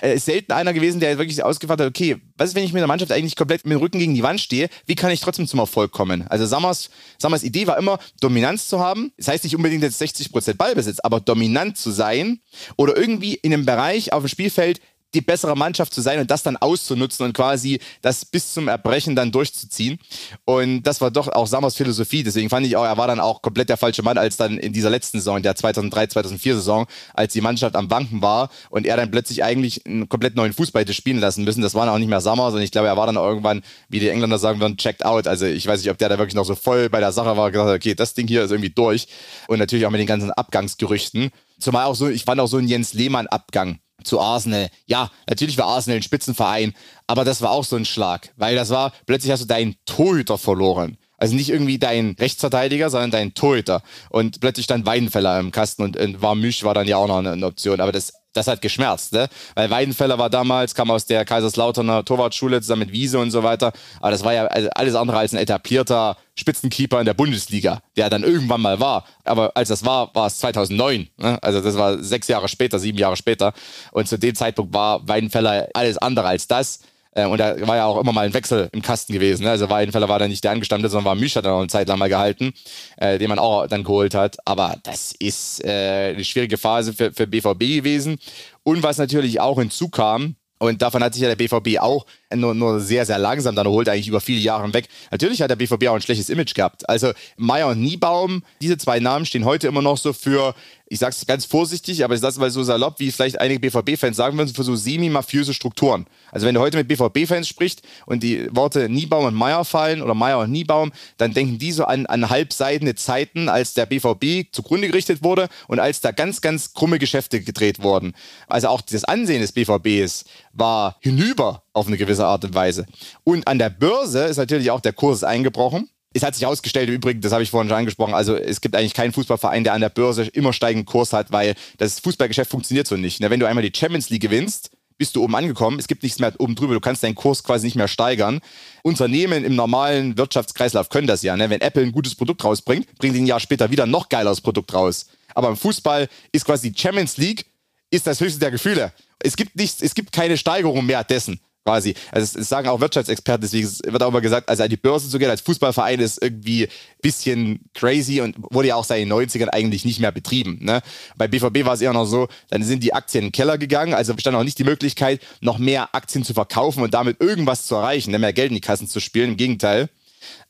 Er 0.00 0.14
ist 0.14 0.26
selten 0.26 0.52
einer 0.52 0.72
gewesen, 0.72 1.00
der 1.00 1.18
wirklich 1.18 1.42
ausgefragt 1.42 1.80
hat, 1.80 1.88
okay, 1.88 2.16
was 2.36 2.50
ist, 2.50 2.54
wenn 2.54 2.64
ich 2.64 2.72
mit 2.72 2.80
der 2.80 2.88
Mannschaft 2.88 3.12
eigentlich 3.12 3.36
komplett 3.36 3.64
mit 3.64 3.72
dem 3.72 3.80
Rücken 3.80 3.98
gegen 3.98 4.14
die 4.14 4.22
Wand 4.22 4.40
stehe? 4.40 4.68
Wie 4.86 4.94
kann 4.94 5.10
ich 5.10 5.20
trotzdem 5.20 5.46
zum 5.46 5.60
Erfolg 5.60 5.92
kommen? 5.92 6.26
Also 6.28 6.46
Sammers, 6.46 6.90
Sammers 7.18 7.42
Idee 7.42 7.66
war 7.66 7.78
immer, 7.78 7.98
Dominanz 8.20 8.68
zu 8.68 8.80
haben. 8.80 9.12
Das 9.16 9.28
heißt 9.28 9.44
nicht 9.44 9.56
unbedingt 9.56 9.82
jetzt 9.82 10.00
60% 10.00 10.54
Ballbesitz, 10.54 11.00
aber 11.00 11.20
dominant 11.20 11.78
zu 11.78 11.90
sein 11.90 12.40
oder 12.76 12.96
irgendwie 12.96 13.34
in 13.34 13.52
einem 13.52 13.66
Bereich 13.66 14.12
auf 14.12 14.22
dem 14.22 14.28
Spielfeld 14.28 14.80
die 15.14 15.20
bessere 15.20 15.56
Mannschaft 15.56 15.94
zu 15.94 16.00
sein 16.00 16.20
und 16.20 16.30
das 16.30 16.42
dann 16.42 16.56
auszunutzen 16.56 17.26
und 17.26 17.32
quasi 17.32 17.80
das 18.02 18.24
bis 18.24 18.52
zum 18.52 18.68
Erbrechen 18.68 19.16
dann 19.16 19.32
durchzuziehen. 19.32 19.98
Und 20.44 20.82
das 20.82 21.00
war 21.00 21.10
doch 21.10 21.28
auch 21.28 21.46
Sammers 21.46 21.76
Philosophie. 21.76 22.22
Deswegen 22.22 22.50
fand 22.50 22.66
ich 22.66 22.76
auch, 22.76 22.84
er 22.84 22.96
war 22.96 23.06
dann 23.06 23.20
auch 23.20 23.42
komplett 23.42 23.68
der 23.68 23.76
falsche 23.76 24.02
Mann, 24.02 24.18
als 24.18 24.36
dann 24.36 24.58
in 24.58 24.72
dieser 24.72 24.90
letzten 24.90 25.18
Saison, 25.18 25.42
der 25.42 25.54
2003, 25.56 26.08
2004 26.08 26.56
Saison, 26.56 26.86
als 27.14 27.32
die 27.32 27.40
Mannschaft 27.40 27.76
am 27.76 27.88
Banken 27.88 28.22
war 28.22 28.50
und 28.70 28.86
er 28.86 28.96
dann 28.96 29.10
plötzlich 29.10 29.44
eigentlich 29.44 29.86
einen 29.86 30.08
komplett 30.08 30.36
neuen 30.36 30.52
Fußball 30.52 30.82
hätte 30.82 30.94
spielen 30.94 31.18
lassen 31.18 31.44
müssen. 31.44 31.62
Das 31.62 31.74
war 31.74 31.86
dann 31.86 31.94
auch 31.94 31.98
nicht 31.98 32.08
mehr 32.08 32.20
Sammer, 32.20 32.44
sondern 32.50 32.62
ich 32.62 32.72
glaube, 32.72 32.88
er 32.88 32.96
war 32.96 33.06
dann 33.06 33.16
irgendwann, 33.16 33.62
wie 33.88 34.00
die 34.00 34.08
Engländer 34.08 34.38
sagen 34.38 34.60
würden, 34.60 34.76
checked 34.76 35.04
out. 35.04 35.26
Also 35.26 35.46
ich 35.46 35.66
weiß 35.66 35.80
nicht, 35.80 35.90
ob 35.90 35.98
der 35.98 36.08
da 36.08 36.18
wirklich 36.18 36.34
noch 36.34 36.44
so 36.44 36.54
voll 36.54 36.88
bei 36.88 37.00
der 37.00 37.12
Sache 37.12 37.36
war, 37.36 37.50
gesagt 37.50 37.68
hat, 37.68 37.76
okay, 37.76 37.94
das 37.94 38.14
Ding 38.14 38.26
hier 38.26 38.42
ist 38.42 38.50
irgendwie 38.50 38.70
durch. 38.70 39.06
Und 39.48 39.58
natürlich 39.58 39.86
auch 39.86 39.90
mit 39.90 40.00
den 40.00 40.06
ganzen 40.06 40.30
Abgangsgerüchten. 40.30 41.30
Zumal 41.60 41.84
auch 41.84 41.94
so, 41.94 42.08
ich 42.08 42.24
fand 42.24 42.40
auch 42.40 42.46
so 42.46 42.58
ein 42.58 42.66
Jens 42.66 42.94
Lehmann-Abgang 42.94 43.78
zu 44.04 44.20
Arsenal. 44.20 44.68
Ja, 44.86 45.10
natürlich 45.28 45.58
war 45.58 45.66
Arsenal 45.66 45.98
ein 45.98 46.02
Spitzenverein, 46.02 46.74
aber 47.06 47.24
das 47.24 47.42
war 47.42 47.50
auch 47.50 47.64
so 47.64 47.76
ein 47.76 47.84
Schlag, 47.84 48.32
weil 48.36 48.54
das 48.56 48.70
war, 48.70 48.92
plötzlich 49.06 49.32
hast 49.32 49.42
du 49.42 49.46
deinen 49.46 49.76
Torhüter 49.86 50.38
verloren. 50.38 50.98
Also 51.16 51.34
nicht 51.36 51.48
irgendwie 51.48 51.78
dein 51.78 52.16
Rechtsverteidiger, 52.18 52.90
sondern 52.90 53.10
dein 53.10 53.34
Torhüter. 53.34 53.82
Und 54.10 54.40
plötzlich 54.40 54.64
stand 54.64 54.84
Weidenfeller 54.84 55.38
im 55.38 55.52
Kasten 55.52 55.82
und, 55.82 55.96
und 55.96 56.20
Warmüsch 56.20 56.64
war 56.64 56.74
dann 56.74 56.86
ja 56.86 56.96
auch 56.96 57.06
noch 57.08 57.18
eine, 57.18 57.32
eine 57.32 57.46
Option. 57.46 57.80
Aber 57.80 57.92
das 57.92 58.12
das 58.34 58.46
hat 58.46 58.60
geschmerzt, 58.60 59.12
ne? 59.12 59.28
Weil 59.54 59.70
Weidenfeller 59.70 60.18
war 60.18 60.28
damals, 60.28 60.74
kam 60.74 60.90
aus 60.90 61.06
der 61.06 61.24
Kaiserslauterner 61.24 62.04
Torwartschule 62.04 62.60
zusammen 62.60 62.80
mit 62.80 62.92
Wiese 62.92 63.18
und 63.18 63.30
so 63.30 63.42
weiter. 63.42 63.72
Aber 64.00 64.10
das 64.10 64.22
war 64.24 64.34
ja 64.34 64.44
alles 64.46 64.94
andere 64.94 65.18
als 65.18 65.32
ein 65.32 65.38
etablierter 65.38 66.16
Spitzenkeeper 66.34 66.98
in 66.98 67.06
der 67.06 67.14
Bundesliga, 67.14 67.80
der 67.96 68.10
dann 68.10 68.24
irgendwann 68.24 68.60
mal 68.60 68.80
war. 68.80 69.04
Aber 69.24 69.56
als 69.56 69.68
das 69.68 69.84
war, 69.84 70.14
war 70.14 70.26
es 70.26 70.38
2009. 70.38 71.08
Ne? 71.16 71.38
Also 71.42 71.60
das 71.60 71.76
war 71.78 72.02
sechs 72.02 72.28
Jahre 72.28 72.48
später, 72.48 72.78
sieben 72.78 72.98
Jahre 72.98 73.16
später. 73.16 73.54
Und 73.92 74.08
zu 74.08 74.18
dem 74.18 74.34
Zeitpunkt 74.34 74.74
war 74.74 75.06
Weidenfeller 75.08 75.68
alles 75.72 75.96
andere 75.98 76.26
als 76.28 76.46
das. 76.48 76.80
Äh, 77.14 77.26
und 77.26 77.38
da 77.38 77.66
war 77.66 77.76
ja 77.76 77.86
auch 77.86 78.00
immer 78.00 78.12
mal 78.12 78.26
ein 78.26 78.34
Wechsel 78.34 78.68
im 78.72 78.82
Kasten 78.82 79.12
gewesen. 79.12 79.44
Ne? 79.44 79.50
Also 79.50 79.70
Weidenfeller 79.70 80.08
war 80.08 80.18
dann 80.18 80.30
nicht 80.30 80.44
der 80.44 80.50
Angestammte, 80.50 80.88
sondern 80.88 81.06
war 81.06 81.14
Mischa 81.14 81.40
dann 81.42 81.52
auch 81.52 81.58
eine 81.60 81.68
Zeit 81.68 81.88
lang 81.88 81.98
mal 81.98 82.08
gehalten, 82.08 82.52
äh, 82.96 83.18
den 83.18 83.28
man 83.28 83.38
auch 83.38 83.66
dann 83.66 83.84
geholt 83.84 84.14
hat. 84.14 84.36
Aber 84.44 84.76
das 84.82 85.12
ist 85.18 85.64
äh, 85.64 86.12
eine 86.14 86.24
schwierige 86.24 86.58
Phase 86.58 86.92
für, 86.92 87.12
für 87.12 87.26
BVB 87.26 87.58
gewesen. 87.58 88.18
Und 88.62 88.82
was 88.82 88.98
natürlich 88.98 89.40
auch 89.40 89.58
hinzukam, 89.58 90.36
und 90.58 90.80
davon 90.82 91.02
hat 91.02 91.12
sich 91.12 91.22
ja 91.22 91.28
der 91.28 91.36
BVB 91.36 91.78
auch 91.80 92.06
nur, 92.36 92.54
nur 92.54 92.80
sehr, 92.80 93.06
sehr 93.06 93.18
langsam 93.18 93.54
dann 93.54 93.66
erholt, 93.66 93.88
eigentlich 93.88 94.08
über 94.08 94.20
viele 94.20 94.40
Jahre 94.40 94.72
weg. 94.72 94.88
Natürlich 95.10 95.42
hat 95.42 95.50
der 95.50 95.56
BVB 95.56 95.88
auch 95.88 95.94
ein 95.94 96.02
schlechtes 96.02 96.28
Image 96.28 96.54
gehabt. 96.54 96.88
Also 96.88 97.12
Meier 97.36 97.68
und 97.68 97.80
Niebaum, 97.80 98.42
diese 98.60 98.78
zwei 98.78 99.00
Namen 99.00 99.26
stehen 99.26 99.44
heute 99.44 99.66
immer 99.66 99.82
noch 99.82 99.98
so 99.98 100.12
für, 100.12 100.54
ich 100.86 100.98
sage 100.98 101.14
es 101.18 101.26
ganz 101.26 101.44
vorsichtig, 101.44 102.04
aber 102.04 102.14
ich 102.14 102.20
sage 102.20 102.32
es 102.32 102.38
mal 102.38 102.50
so 102.50 102.62
salopp, 102.62 103.00
wie 103.00 103.10
vielleicht 103.10 103.40
einige 103.40 103.60
BVB-Fans 103.60 104.16
sagen 104.16 104.36
würden, 104.38 104.54
für 104.54 104.62
so 104.62 104.76
semi-mafiöse 104.76 105.54
Strukturen. 105.54 106.06
Also 106.30 106.46
wenn 106.46 106.54
du 106.54 106.60
heute 106.60 106.76
mit 106.76 106.88
BVB-Fans 106.88 107.48
sprichst 107.48 107.82
und 108.06 108.22
die 108.22 108.46
Worte 108.54 108.88
Niebaum 108.88 109.24
und 109.24 109.34
Meier 109.34 109.64
fallen 109.64 110.02
oder 110.02 110.14
Meier 110.14 110.38
und 110.38 110.52
Niebaum, 110.52 110.92
dann 111.16 111.32
denken 111.32 111.58
die 111.58 111.72
so 111.72 111.84
an, 111.84 112.06
an 112.06 112.30
halbseidene 112.30 112.94
Zeiten, 112.94 113.48
als 113.48 113.74
der 113.74 113.86
BVB 113.86 114.52
zugrunde 114.52 114.88
gerichtet 114.88 115.24
wurde 115.24 115.48
und 115.66 115.80
als 115.80 116.00
da 116.00 116.12
ganz, 116.12 116.40
ganz 116.40 116.74
krumme 116.74 116.98
Geschäfte 116.98 117.40
gedreht 117.40 117.82
wurden. 117.82 118.14
Also 118.46 118.68
auch 118.68 118.80
das 118.80 119.04
Ansehen 119.04 119.40
des 119.40 119.52
BVBs 119.52 120.24
war 120.52 120.96
hinüber 121.00 121.63
auf 121.74 121.86
eine 121.86 121.98
gewisse 121.98 122.24
Art 122.24 122.44
und 122.44 122.54
Weise. 122.54 122.86
Und 123.24 123.46
an 123.46 123.58
der 123.58 123.68
Börse 123.68 124.24
ist 124.24 124.38
natürlich 124.38 124.70
auch 124.70 124.80
der 124.80 124.94
Kurs 124.94 125.24
eingebrochen. 125.24 125.90
Es 126.14 126.22
hat 126.22 126.34
sich 126.36 126.46
ausgestellt, 126.46 126.88
im 126.88 126.94
Übrigen, 126.94 127.20
das 127.20 127.32
habe 127.32 127.42
ich 127.42 127.50
vorhin 127.50 127.68
schon 127.68 127.78
angesprochen, 127.78 128.14
also 128.14 128.36
es 128.36 128.60
gibt 128.60 128.76
eigentlich 128.76 128.94
keinen 128.94 129.12
Fußballverein, 129.12 129.64
der 129.64 129.72
an 129.72 129.80
der 129.80 129.88
Börse 129.88 130.22
immer 130.26 130.52
steigenden 130.52 130.86
Kurs 130.86 131.12
hat, 131.12 131.32
weil 131.32 131.56
das 131.78 131.98
Fußballgeschäft 131.98 132.50
funktioniert 132.50 132.86
so 132.86 132.96
nicht. 132.96 133.20
Wenn 133.20 133.40
du 133.40 133.46
einmal 133.46 133.68
die 133.68 133.76
Champions 133.76 134.10
League 134.10 134.22
gewinnst, 134.22 134.70
bist 134.96 135.16
du 135.16 135.24
oben 135.24 135.34
angekommen. 135.34 135.80
Es 135.80 135.88
gibt 135.88 136.04
nichts 136.04 136.20
mehr 136.20 136.32
oben 136.38 136.54
drüber. 136.54 136.74
Du 136.74 136.80
kannst 136.80 137.02
deinen 137.02 137.16
Kurs 137.16 137.42
quasi 137.42 137.66
nicht 137.66 137.74
mehr 137.74 137.88
steigern. 137.88 138.40
Unternehmen 138.84 139.44
im 139.44 139.56
normalen 139.56 140.16
Wirtschaftskreislauf 140.16 140.88
können 140.88 141.08
das 141.08 141.22
ja. 141.22 141.36
Ne? 141.36 141.50
Wenn 141.50 141.60
Apple 141.60 141.82
ein 141.82 141.90
gutes 141.90 142.14
Produkt 142.14 142.44
rausbringt, 142.44 142.86
bringt 142.98 143.16
ein 143.16 143.26
Jahr 143.26 143.40
später 143.40 143.72
wieder 143.72 143.84
ein 143.84 143.90
noch 143.90 144.08
geileres 144.08 144.40
Produkt 144.40 144.72
raus. 144.72 145.06
Aber 145.34 145.48
im 145.48 145.56
Fußball 145.56 146.08
ist 146.30 146.44
quasi 146.44 146.70
die 146.70 146.80
Champions 146.80 147.16
League 147.16 147.46
ist 147.90 148.06
das 148.06 148.20
höchste 148.20 148.40
der 148.40 148.50
Gefühle. 148.50 148.92
Es 149.18 149.36
gibt 149.36 149.56
nichts, 149.56 149.82
es 149.82 149.94
gibt 149.94 150.12
keine 150.12 150.36
Steigerung 150.36 150.86
mehr 150.86 151.04
dessen 151.04 151.40
quasi. 151.64 151.94
Also 152.12 152.38
es 152.38 152.48
sagen 152.48 152.68
auch 152.68 152.80
Wirtschaftsexperten, 152.80 153.42
deswegen 153.42 153.68
wird 153.92 154.02
auch 154.02 154.08
immer 154.08 154.20
gesagt, 154.20 154.48
also 154.48 154.62
an 154.62 154.68
die 154.68 154.76
Börse 154.76 155.08
zu 155.08 155.18
gehen 155.18 155.30
als 155.30 155.40
Fußballverein 155.40 155.98
ist 156.00 156.22
irgendwie 156.22 156.68
bisschen 157.00 157.60
crazy 157.74 158.20
und 158.20 158.36
wurde 158.50 158.68
ja 158.68 158.76
auch 158.76 158.84
seit 158.84 159.00
den 159.00 159.12
90ern 159.12 159.48
eigentlich 159.48 159.84
nicht 159.84 159.98
mehr 159.98 160.12
betrieben. 160.12 160.58
Ne? 160.60 160.82
Bei 161.16 161.26
BVB 161.26 161.64
war 161.64 161.74
es 161.74 161.80
eher 161.80 161.92
noch 161.92 162.04
so, 162.04 162.28
dann 162.50 162.62
sind 162.62 162.82
die 162.82 162.92
Aktien 162.92 163.24
in 163.24 163.28
den 163.28 163.32
Keller 163.32 163.58
gegangen, 163.58 163.94
also 163.94 164.14
bestand 164.14 164.36
auch 164.36 164.44
nicht 164.44 164.58
die 164.58 164.64
Möglichkeit, 164.64 165.20
noch 165.40 165.58
mehr 165.58 165.94
Aktien 165.94 166.24
zu 166.24 166.34
verkaufen 166.34 166.82
und 166.82 166.92
damit 166.92 167.20
irgendwas 167.20 167.66
zu 167.66 167.74
erreichen, 167.74 168.10
ne? 168.10 168.18
mehr 168.18 168.32
Geld 168.32 168.50
in 168.50 168.56
die 168.56 168.60
Kassen 168.60 168.86
zu 168.86 169.00
spielen. 169.00 169.30
Im 169.30 169.36
Gegenteil. 169.36 169.88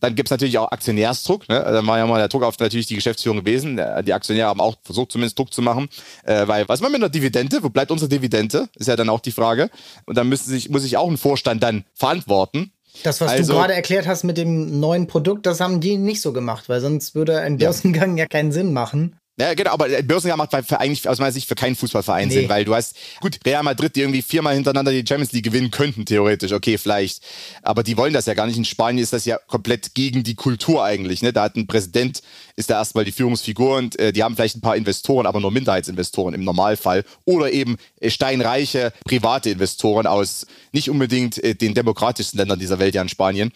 Dann 0.01 0.15
gibt 0.15 0.29
es 0.29 0.31
natürlich 0.31 0.59
auch 0.59 0.71
Aktionärsdruck. 0.71 1.49
Ne? 1.49 1.61
Da 1.61 1.87
war 1.87 1.99
ja 1.99 2.07
mal 2.07 2.19
der 2.19 2.29
Druck 2.29 2.43
auf 2.43 2.59
natürlich 2.59 2.87
die 2.87 2.95
Geschäftsführung 2.95 3.41
gewesen. 3.41 3.81
Die 4.05 4.13
Aktionäre 4.13 4.49
haben 4.49 4.61
auch 4.61 4.77
versucht, 4.83 5.13
zumindest 5.13 5.39
Druck 5.39 5.53
zu 5.53 5.63
machen. 5.63 5.89
Äh, 6.25 6.47
weil, 6.47 6.69
was 6.69 6.81
machen 6.81 6.93
wir 6.93 6.99
mit 6.99 7.05
einer 7.05 7.11
Dividende? 7.11 7.63
Wo 7.63 7.69
bleibt 7.69 7.91
unsere 7.91 8.09
Dividende? 8.09 8.69
Ist 8.77 8.89
ja 8.89 8.97
dann 8.97 9.09
auch 9.09 9.21
die 9.21 9.33
Frage. 9.33 9.71
Und 10.07 10.17
dann 10.17 10.29
müssen 10.29 10.51
sich, 10.51 10.69
muss 10.71 10.83
sich 10.83 10.97
auch 10.97 11.09
ein 11.09 11.17
Vorstand 11.17 11.63
dann 11.63 11.85
verantworten. 11.95 12.73
Das, 13.03 13.21
was 13.21 13.33
also, 13.33 13.53
du 13.53 13.59
gerade 13.59 13.75
erklärt 13.75 14.07
hast 14.07 14.25
mit 14.25 14.39
dem 14.39 14.79
neuen 14.79 15.07
Produkt, 15.07 15.47
das 15.47 15.61
haben 15.61 15.81
die 15.81 15.97
nicht 15.97 16.21
so 16.21 16.33
gemacht, 16.33 16.69
weil 16.69 16.81
sonst 16.81 17.15
würde 17.15 17.41
ein 17.41 17.57
Börsengang 17.59 18.17
ja, 18.17 18.25
ja 18.25 18.29
keinen 18.29 18.53
Sinn 18.53 18.73
machen. 18.73 19.17
Ja, 19.37 19.53
genau, 19.55 19.73
aber 19.73 19.89
Börsenjahr 20.03 20.37
macht 20.37 20.53
für 20.65 20.79
eigentlich 20.79 21.09
aus 21.09 21.19
meiner 21.19 21.33
Sicht 21.33 21.49
für 21.49 21.57
keinen 21.57 21.75
Fußballverein 21.75 22.29
nee. 22.29 22.35
Sinn, 22.35 22.49
weil 22.49 22.65
du 22.65 22.73
hast, 22.73 22.95
gut, 23.21 23.41
Real 23.45 23.65
Madrid, 23.65 23.97
die 23.97 24.03
irgendwie 24.03 24.23
viermal 24.23 24.55
hintereinander 24.55 24.93
die 24.93 25.05
Champions 25.07 25.33
League 25.33 25.45
gewinnen 25.45 25.73
könnten, 25.73 26.07
theoretisch, 26.07 26.53
okay, 26.53 26.79
vielleicht. 26.79 27.21
Aber 27.63 27.83
die 27.83 27.97
wollen 27.97 28.13
das 28.13 28.27
ja 28.27 28.35
gar 28.35 28.47
nicht. 28.47 28.57
In 28.57 28.65
Spanien 28.65 29.03
ist 29.03 29.13
das 29.13 29.25
ja 29.25 29.39
komplett 29.49 29.97
gegen 29.97 30.23
die 30.23 30.37
Kultur 30.37 30.85
eigentlich. 30.85 31.21
Ne? 31.21 31.33
Da 31.33 31.43
hat 31.43 31.57
ein 31.57 31.67
Präsident, 31.67 32.23
ist 32.55 32.71
da 32.71 32.79
erstmal 32.79 33.05
die 33.05 33.11
Führungsfigur 33.11 33.77
und 33.77 33.99
äh, 33.99 34.13
die 34.13 34.23
haben 34.23 34.37
vielleicht 34.37 34.57
ein 34.57 34.61
paar 34.61 34.77
Investoren, 34.77 35.27
aber 35.27 35.41
nur 35.41 35.51
Minderheitsinvestoren 35.51 36.33
im 36.33 36.45
Normalfall. 36.45 37.03
Oder 37.25 37.51
eben 37.51 37.77
äh, 38.01 38.11
steinreiche 38.11 38.93
private 39.05 39.51
Investoren 39.51 40.07
aus 40.07 40.47
nicht 40.71 40.91
unbedingt 40.91 41.43
äh, 41.43 41.57
den 41.57 41.75
demokratischsten 41.75 42.39
Ländern 42.39 42.61
dieser 42.61 42.79
Welt, 42.79 42.95
ja 42.95 43.03
in 43.03 43.09
Spanien. 43.09 43.51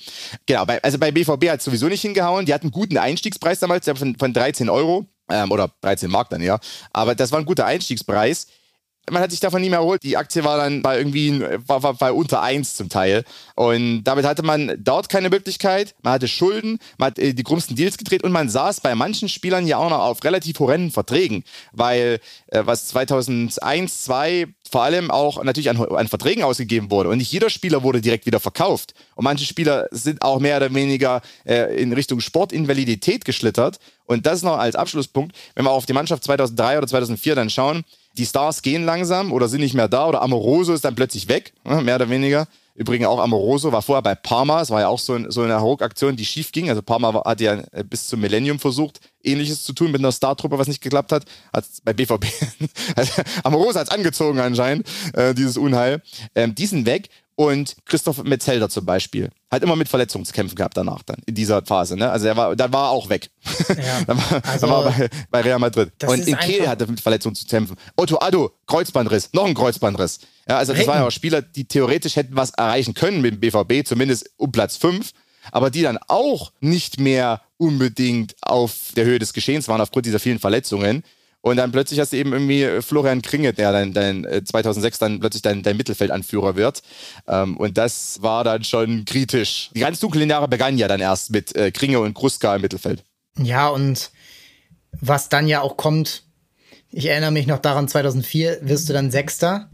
Genau, 0.46 0.64
bei, 0.66 0.82
also 0.82 0.98
bei 0.98 1.12
BVB 1.12 1.50
hat 1.50 1.60
es 1.60 1.64
sowieso 1.64 1.86
nicht 1.86 2.02
hingehauen. 2.02 2.46
Die 2.46 2.54
hatten 2.54 2.66
einen 2.66 2.72
guten 2.72 2.98
Einstiegspreis 2.98 3.60
damals 3.60 3.88
von, 3.88 4.16
von 4.16 4.32
13 4.32 4.68
Euro 4.68 5.06
ähm, 5.28 5.50
oder 5.50 5.70
13 5.82 6.10
Mark 6.10 6.30
dann, 6.30 6.42
ja. 6.42 6.58
Aber 6.92 7.14
das 7.14 7.32
war 7.32 7.38
ein 7.38 7.44
guter 7.44 7.66
Einstiegspreis. 7.66 8.46
Man 9.10 9.22
hat 9.22 9.30
sich 9.30 9.40
davon 9.40 9.60
nie 9.60 9.70
mehr 9.70 9.80
erholt. 9.80 10.02
Die 10.02 10.16
Aktie 10.16 10.44
war 10.44 10.58
dann 10.58 10.82
bei 10.82 10.98
irgendwie 10.98 11.40
war, 11.66 11.82
war, 11.82 12.00
war 12.00 12.14
unter 12.14 12.42
1 12.42 12.76
zum 12.76 12.88
Teil. 12.88 13.24
Und 13.54 14.04
damit 14.04 14.24
hatte 14.24 14.42
man 14.42 14.74
dort 14.78 15.08
keine 15.08 15.30
Möglichkeit. 15.30 15.94
Man 16.02 16.14
hatte 16.14 16.28
Schulden, 16.28 16.78
man 16.98 17.08
hat 17.08 17.18
äh, 17.18 17.34
die 17.34 17.42
krummsten 17.42 17.76
Deals 17.76 17.98
gedreht 17.98 18.24
und 18.24 18.32
man 18.32 18.48
saß 18.48 18.80
bei 18.80 18.94
manchen 18.94 19.28
Spielern 19.28 19.66
ja 19.66 19.78
auch 19.78 19.90
noch 19.90 20.00
auf 20.00 20.24
relativ 20.24 20.58
horrenden 20.58 20.90
Verträgen. 20.90 21.44
Weil 21.72 22.20
äh, 22.48 22.62
was 22.64 22.88
2001, 22.88 24.04
2002 24.04 24.46
vor 24.70 24.82
allem 24.82 25.10
auch 25.10 25.42
natürlich 25.42 25.70
an, 25.70 25.76
an 25.78 26.08
Verträgen 26.08 26.44
ausgegeben 26.44 26.90
wurde. 26.90 27.08
Und 27.08 27.18
nicht 27.18 27.32
jeder 27.32 27.50
Spieler 27.50 27.82
wurde 27.82 28.00
direkt 28.00 28.26
wieder 28.26 28.40
verkauft. 28.40 28.94
Und 29.14 29.24
manche 29.24 29.44
Spieler 29.44 29.88
sind 29.90 30.22
auch 30.22 30.40
mehr 30.40 30.58
oder 30.58 30.72
weniger 30.74 31.22
äh, 31.44 31.80
in 31.80 31.92
Richtung 31.92 32.20
Sportinvalidität 32.20 33.24
geschlittert. 33.24 33.78
Und 34.04 34.26
das 34.26 34.42
noch 34.42 34.58
als 34.58 34.76
Abschlusspunkt, 34.76 35.36
wenn 35.54 35.64
wir 35.64 35.70
auf 35.70 35.86
die 35.86 35.92
Mannschaft 35.92 36.24
2003 36.24 36.78
oder 36.78 36.86
2004 36.86 37.34
dann 37.34 37.50
schauen, 37.50 37.84
die 38.18 38.26
Stars 38.26 38.62
gehen 38.62 38.84
langsam 38.84 39.32
oder 39.32 39.48
sind 39.48 39.60
nicht 39.60 39.74
mehr 39.74 39.88
da 39.88 40.06
oder 40.06 40.20
Amoroso 40.22 40.74
ist 40.74 40.84
dann 40.84 40.94
plötzlich 40.94 41.28
weg, 41.28 41.54
ne, 41.64 41.80
mehr 41.80 41.96
oder 41.96 42.10
weniger. 42.10 42.46
Übrigens 42.74 43.08
auch 43.08 43.18
Amoroso 43.18 43.72
war 43.72 43.82
vorher 43.82 44.02
bei 44.02 44.14
Parma, 44.14 44.60
es 44.60 44.70
war 44.70 44.80
ja 44.80 44.88
auch 44.88 44.98
so, 44.98 45.18
so 45.30 45.42
eine 45.42 45.60
Hauruck-Aktion, 45.60 46.14
die 46.14 46.24
schief 46.24 46.52
ging. 46.52 46.68
Also 46.68 46.80
Parma 46.80 47.24
hat 47.24 47.40
ja 47.40 47.62
äh, 47.72 47.82
bis 47.82 48.06
zum 48.06 48.20
Millennium 48.20 48.58
versucht, 48.58 49.00
ähnliches 49.22 49.64
zu 49.64 49.72
tun 49.72 49.90
mit 49.90 50.00
einer 50.00 50.12
Star-Truppe, 50.12 50.58
was 50.58 50.68
nicht 50.68 50.80
geklappt 50.80 51.10
hat. 51.10 51.24
Hat 51.52 51.64
bei 51.84 51.92
BVB, 51.92 52.26
also 52.96 53.22
Amoroso 53.42 53.80
hat 53.80 53.88
es 53.88 53.92
angezogen 53.92 54.38
anscheinend, 54.38 54.86
äh, 55.14 55.34
dieses 55.34 55.56
Unheil. 55.56 56.02
Ähm, 56.34 56.54
die 56.54 56.66
sind 56.66 56.86
weg 56.86 57.08
und 57.38 57.76
Christoph 57.84 58.24
Metzelder 58.24 58.68
zum 58.68 58.84
Beispiel 58.84 59.30
hat 59.48 59.62
immer 59.62 59.76
mit 59.76 59.88
Verletzungskämpfen 59.88 60.56
gehabt 60.56 60.76
danach 60.76 61.04
dann, 61.04 61.18
in 61.24 61.36
dieser 61.36 61.64
Phase. 61.64 61.96
Ne? 61.96 62.10
Also 62.10 62.26
er 62.26 62.36
war, 62.36 62.56
dann 62.56 62.72
war 62.72 62.86
er 62.86 62.90
auch 62.90 63.08
weg. 63.08 63.30
Ja, 63.68 64.02
dann 64.08 64.18
war, 64.18 64.42
also, 64.44 64.66
dann 64.66 64.70
war 64.70 64.82
bei, 64.90 65.08
bei, 65.30 65.40
Real 65.42 65.60
Madrid. 65.60 65.92
Und 66.04 66.26
in 66.26 66.36
Kehl 66.36 66.66
hatte 66.66 66.88
mit 66.88 67.00
Verletzungen 67.00 67.36
zu 67.36 67.46
kämpfen. 67.46 67.76
Otto 67.94 68.18
Addo, 68.18 68.50
Kreuzbandriss, 68.66 69.30
noch 69.34 69.46
ein 69.46 69.54
Kreuzbandriss. 69.54 70.18
Ja, 70.48 70.58
also 70.58 70.72
das 70.72 70.84
waren 70.88 70.98
ja 70.98 71.06
auch 71.06 71.12
Spieler, 71.12 71.40
die 71.40 71.64
theoretisch 71.64 72.16
hätten 72.16 72.34
was 72.34 72.50
erreichen 72.50 72.94
können 72.94 73.20
mit 73.20 73.34
dem 73.34 73.38
BVB, 73.38 73.86
zumindest 73.86 74.30
um 74.36 74.50
Platz 74.50 74.76
5, 74.76 75.12
aber 75.52 75.70
die 75.70 75.82
dann 75.82 75.98
auch 76.08 76.50
nicht 76.58 76.98
mehr 76.98 77.40
unbedingt 77.56 78.34
auf 78.40 78.74
der 78.96 79.04
Höhe 79.04 79.20
des 79.20 79.32
Geschehens 79.32 79.68
waren 79.68 79.80
aufgrund 79.80 80.06
dieser 80.06 80.18
vielen 80.18 80.40
Verletzungen. 80.40 81.04
Und 81.40 81.56
dann 81.56 81.70
plötzlich 81.70 82.00
hast 82.00 82.12
du 82.12 82.16
eben 82.16 82.32
irgendwie 82.32 82.62
äh, 82.62 82.82
Florian 82.82 83.22
Kringet, 83.22 83.58
der 83.58 83.72
dann, 83.72 83.92
dann 83.92 84.26
2006 84.44 84.96
äh, 84.96 85.00
dann 85.00 85.20
plötzlich 85.20 85.42
dein, 85.42 85.62
dein 85.62 85.76
Mittelfeldanführer 85.76 86.56
wird. 86.56 86.82
Ähm, 87.26 87.56
und 87.56 87.78
das 87.78 88.18
war 88.22 88.44
dann 88.44 88.64
schon 88.64 89.04
kritisch. 89.04 89.70
Die 89.74 89.80
ganz 89.80 90.00
dunklen 90.00 90.28
Jahre 90.28 90.48
begannen 90.48 90.78
ja 90.78 90.88
dann 90.88 91.00
erst 91.00 91.30
mit 91.30 91.54
äh, 91.54 91.70
Kringe 91.70 92.00
und 92.00 92.14
Kruska 92.14 92.56
im 92.56 92.62
Mittelfeld. 92.62 93.04
Ja, 93.38 93.68
und 93.68 94.10
was 95.00 95.28
dann 95.28 95.46
ja 95.46 95.60
auch 95.60 95.76
kommt, 95.76 96.24
ich 96.90 97.06
erinnere 97.06 97.30
mich 97.30 97.46
noch 97.46 97.58
daran, 97.58 97.86
2004 97.86 98.58
wirst 98.62 98.88
du 98.88 98.92
dann 98.92 99.10
Sechster 99.10 99.68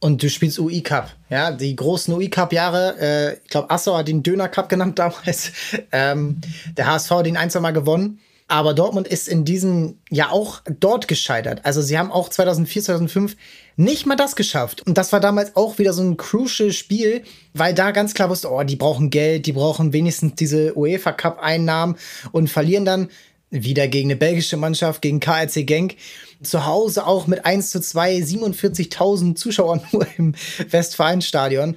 und 0.00 0.22
du 0.22 0.30
spielst 0.30 0.58
UI 0.58 0.82
Cup. 0.82 1.14
Ja, 1.28 1.50
die 1.50 1.74
großen 1.74 2.14
UI 2.14 2.30
Cup 2.30 2.52
Jahre, 2.52 2.96
äh, 3.00 3.34
ich 3.42 3.50
glaube, 3.50 3.70
Assau 3.70 3.96
hat 3.96 4.08
den 4.08 4.22
Döner 4.22 4.48
Cup 4.48 4.68
genannt 4.68 4.98
damals. 4.98 5.52
ähm, 5.92 6.40
der 6.76 6.86
HSV 6.86 7.10
hat 7.10 7.26
den 7.26 7.36
ein, 7.36 7.50
zwei 7.50 7.60
Mal 7.60 7.72
gewonnen. 7.72 8.20
Aber 8.50 8.72
Dortmund 8.72 9.06
ist 9.06 9.28
in 9.28 9.44
diesem 9.44 9.98
Jahr 10.08 10.32
auch 10.32 10.62
dort 10.80 11.06
gescheitert. 11.06 11.60
Also 11.64 11.82
sie 11.82 11.98
haben 11.98 12.10
auch 12.10 12.30
2004, 12.30 12.82
2005 12.82 13.36
nicht 13.76 14.06
mal 14.06 14.16
das 14.16 14.36
geschafft. 14.36 14.86
Und 14.86 14.96
das 14.96 15.12
war 15.12 15.20
damals 15.20 15.54
auch 15.54 15.78
wieder 15.78 15.92
so 15.92 16.02
ein 16.02 16.16
crucial 16.16 16.72
Spiel, 16.72 17.22
weil 17.52 17.74
da 17.74 17.90
ganz 17.90 18.14
klar 18.14 18.30
wusste, 18.30 18.50
oh, 18.50 18.62
die 18.62 18.76
brauchen 18.76 19.10
Geld, 19.10 19.44
die 19.44 19.52
brauchen 19.52 19.92
wenigstens 19.92 20.34
diese 20.34 20.76
UEFA 20.76 21.12
Cup 21.12 21.38
Einnahmen 21.40 21.96
und 22.32 22.48
verlieren 22.48 22.86
dann 22.86 23.10
wieder 23.50 23.86
gegen 23.86 24.08
eine 24.08 24.16
belgische 24.16 24.56
Mannschaft, 24.56 25.02
gegen 25.02 25.20
KRC 25.20 25.66
Genk. 25.66 25.96
Zu 26.42 26.64
Hause 26.64 27.06
auch 27.06 27.26
mit 27.26 27.44
1 27.44 27.70
zu 27.70 27.80
2, 27.80 28.16
47.000 28.16 29.34
Zuschauern 29.34 29.82
nur 29.92 30.06
im 30.16 30.34
Westfalenstadion. 30.70 31.76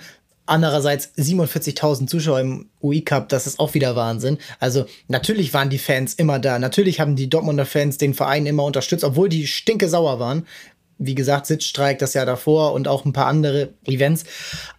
Andererseits 0.52 1.14
47.000 1.18 2.08
Zuschauer 2.08 2.42
im 2.42 2.70
UI 2.82 3.04
Cup, 3.04 3.30
das 3.30 3.48
ist 3.48 3.58
auch 3.58 3.74
wieder 3.74 3.96
Wahnsinn. 3.96 4.38
Also 4.60 4.86
natürlich 5.08 5.54
waren 5.54 5.70
die 5.70 5.78
Fans 5.78 6.14
immer 6.14 6.40
da. 6.40 6.60
Natürlich 6.60 7.00
haben 7.00 7.16
die 7.16 7.30
Dortmunder 7.30 7.66
Fans 7.66 7.98
den 7.98 8.14
Verein 8.14 8.46
immer 8.46 8.66
unterstützt, 8.66 9.06
obwohl 9.06 9.30
die 9.30 9.48
stinke 9.48 9.88
sauer 9.88 10.20
waren. 10.20 10.46
Wie 10.98 11.16
gesagt, 11.16 11.46
Sitzstreik 11.46 12.00
das 12.00 12.16
Jahr 12.16 12.26
davor 12.26 12.74
und 12.74 12.90
auch 12.90 13.06
ein 13.06 13.14
paar 13.14 13.28
andere 13.28 13.70
Events. 13.86 14.26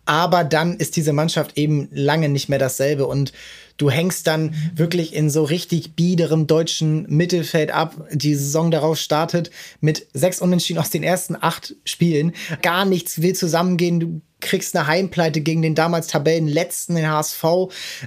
Aber 0.04 0.44
dann 0.44 0.76
ist 0.76 0.94
diese 0.96 1.14
Mannschaft 1.14 1.56
eben 1.56 1.88
lange 1.90 2.28
nicht 2.28 2.50
mehr 2.50 2.58
dasselbe 2.58 3.06
und 3.06 3.32
du 3.76 3.90
hängst 3.90 4.26
dann 4.26 4.54
wirklich 4.74 5.14
in 5.14 5.30
so 5.30 5.44
richtig 5.44 5.94
biederem 5.94 6.46
deutschen 6.46 7.06
Mittelfeld 7.08 7.70
ab. 7.70 8.06
Die 8.12 8.34
Saison 8.34 8.70
darauf 8.70 8.98
startet 8.98 9.50
mit 9.80 10.06
sechs 10.12 10.40
Unentschieden 10.40 10.80
aus 10.80 10.90
den 10.90 11.02
ersten 11.02 11.36
acht 11.40 11.74
Spielen. 11.84 12.32
Gar 12.62 12.84
nichts 12.84 13.22
will 13.22 13.34
zusammengehen. 13.34 14.00
Du 14.00 14.20
kriegst 14.40 14.76
eine 14.76 14.86
Heimpleite 14.86 15.40
gegen 15.40 15.62
den 15.62 15.74
damals 15.74 16.08
Tabellenletzten, 16.08 16.96
den 16.96 17.08
HSV, 17.08 17.44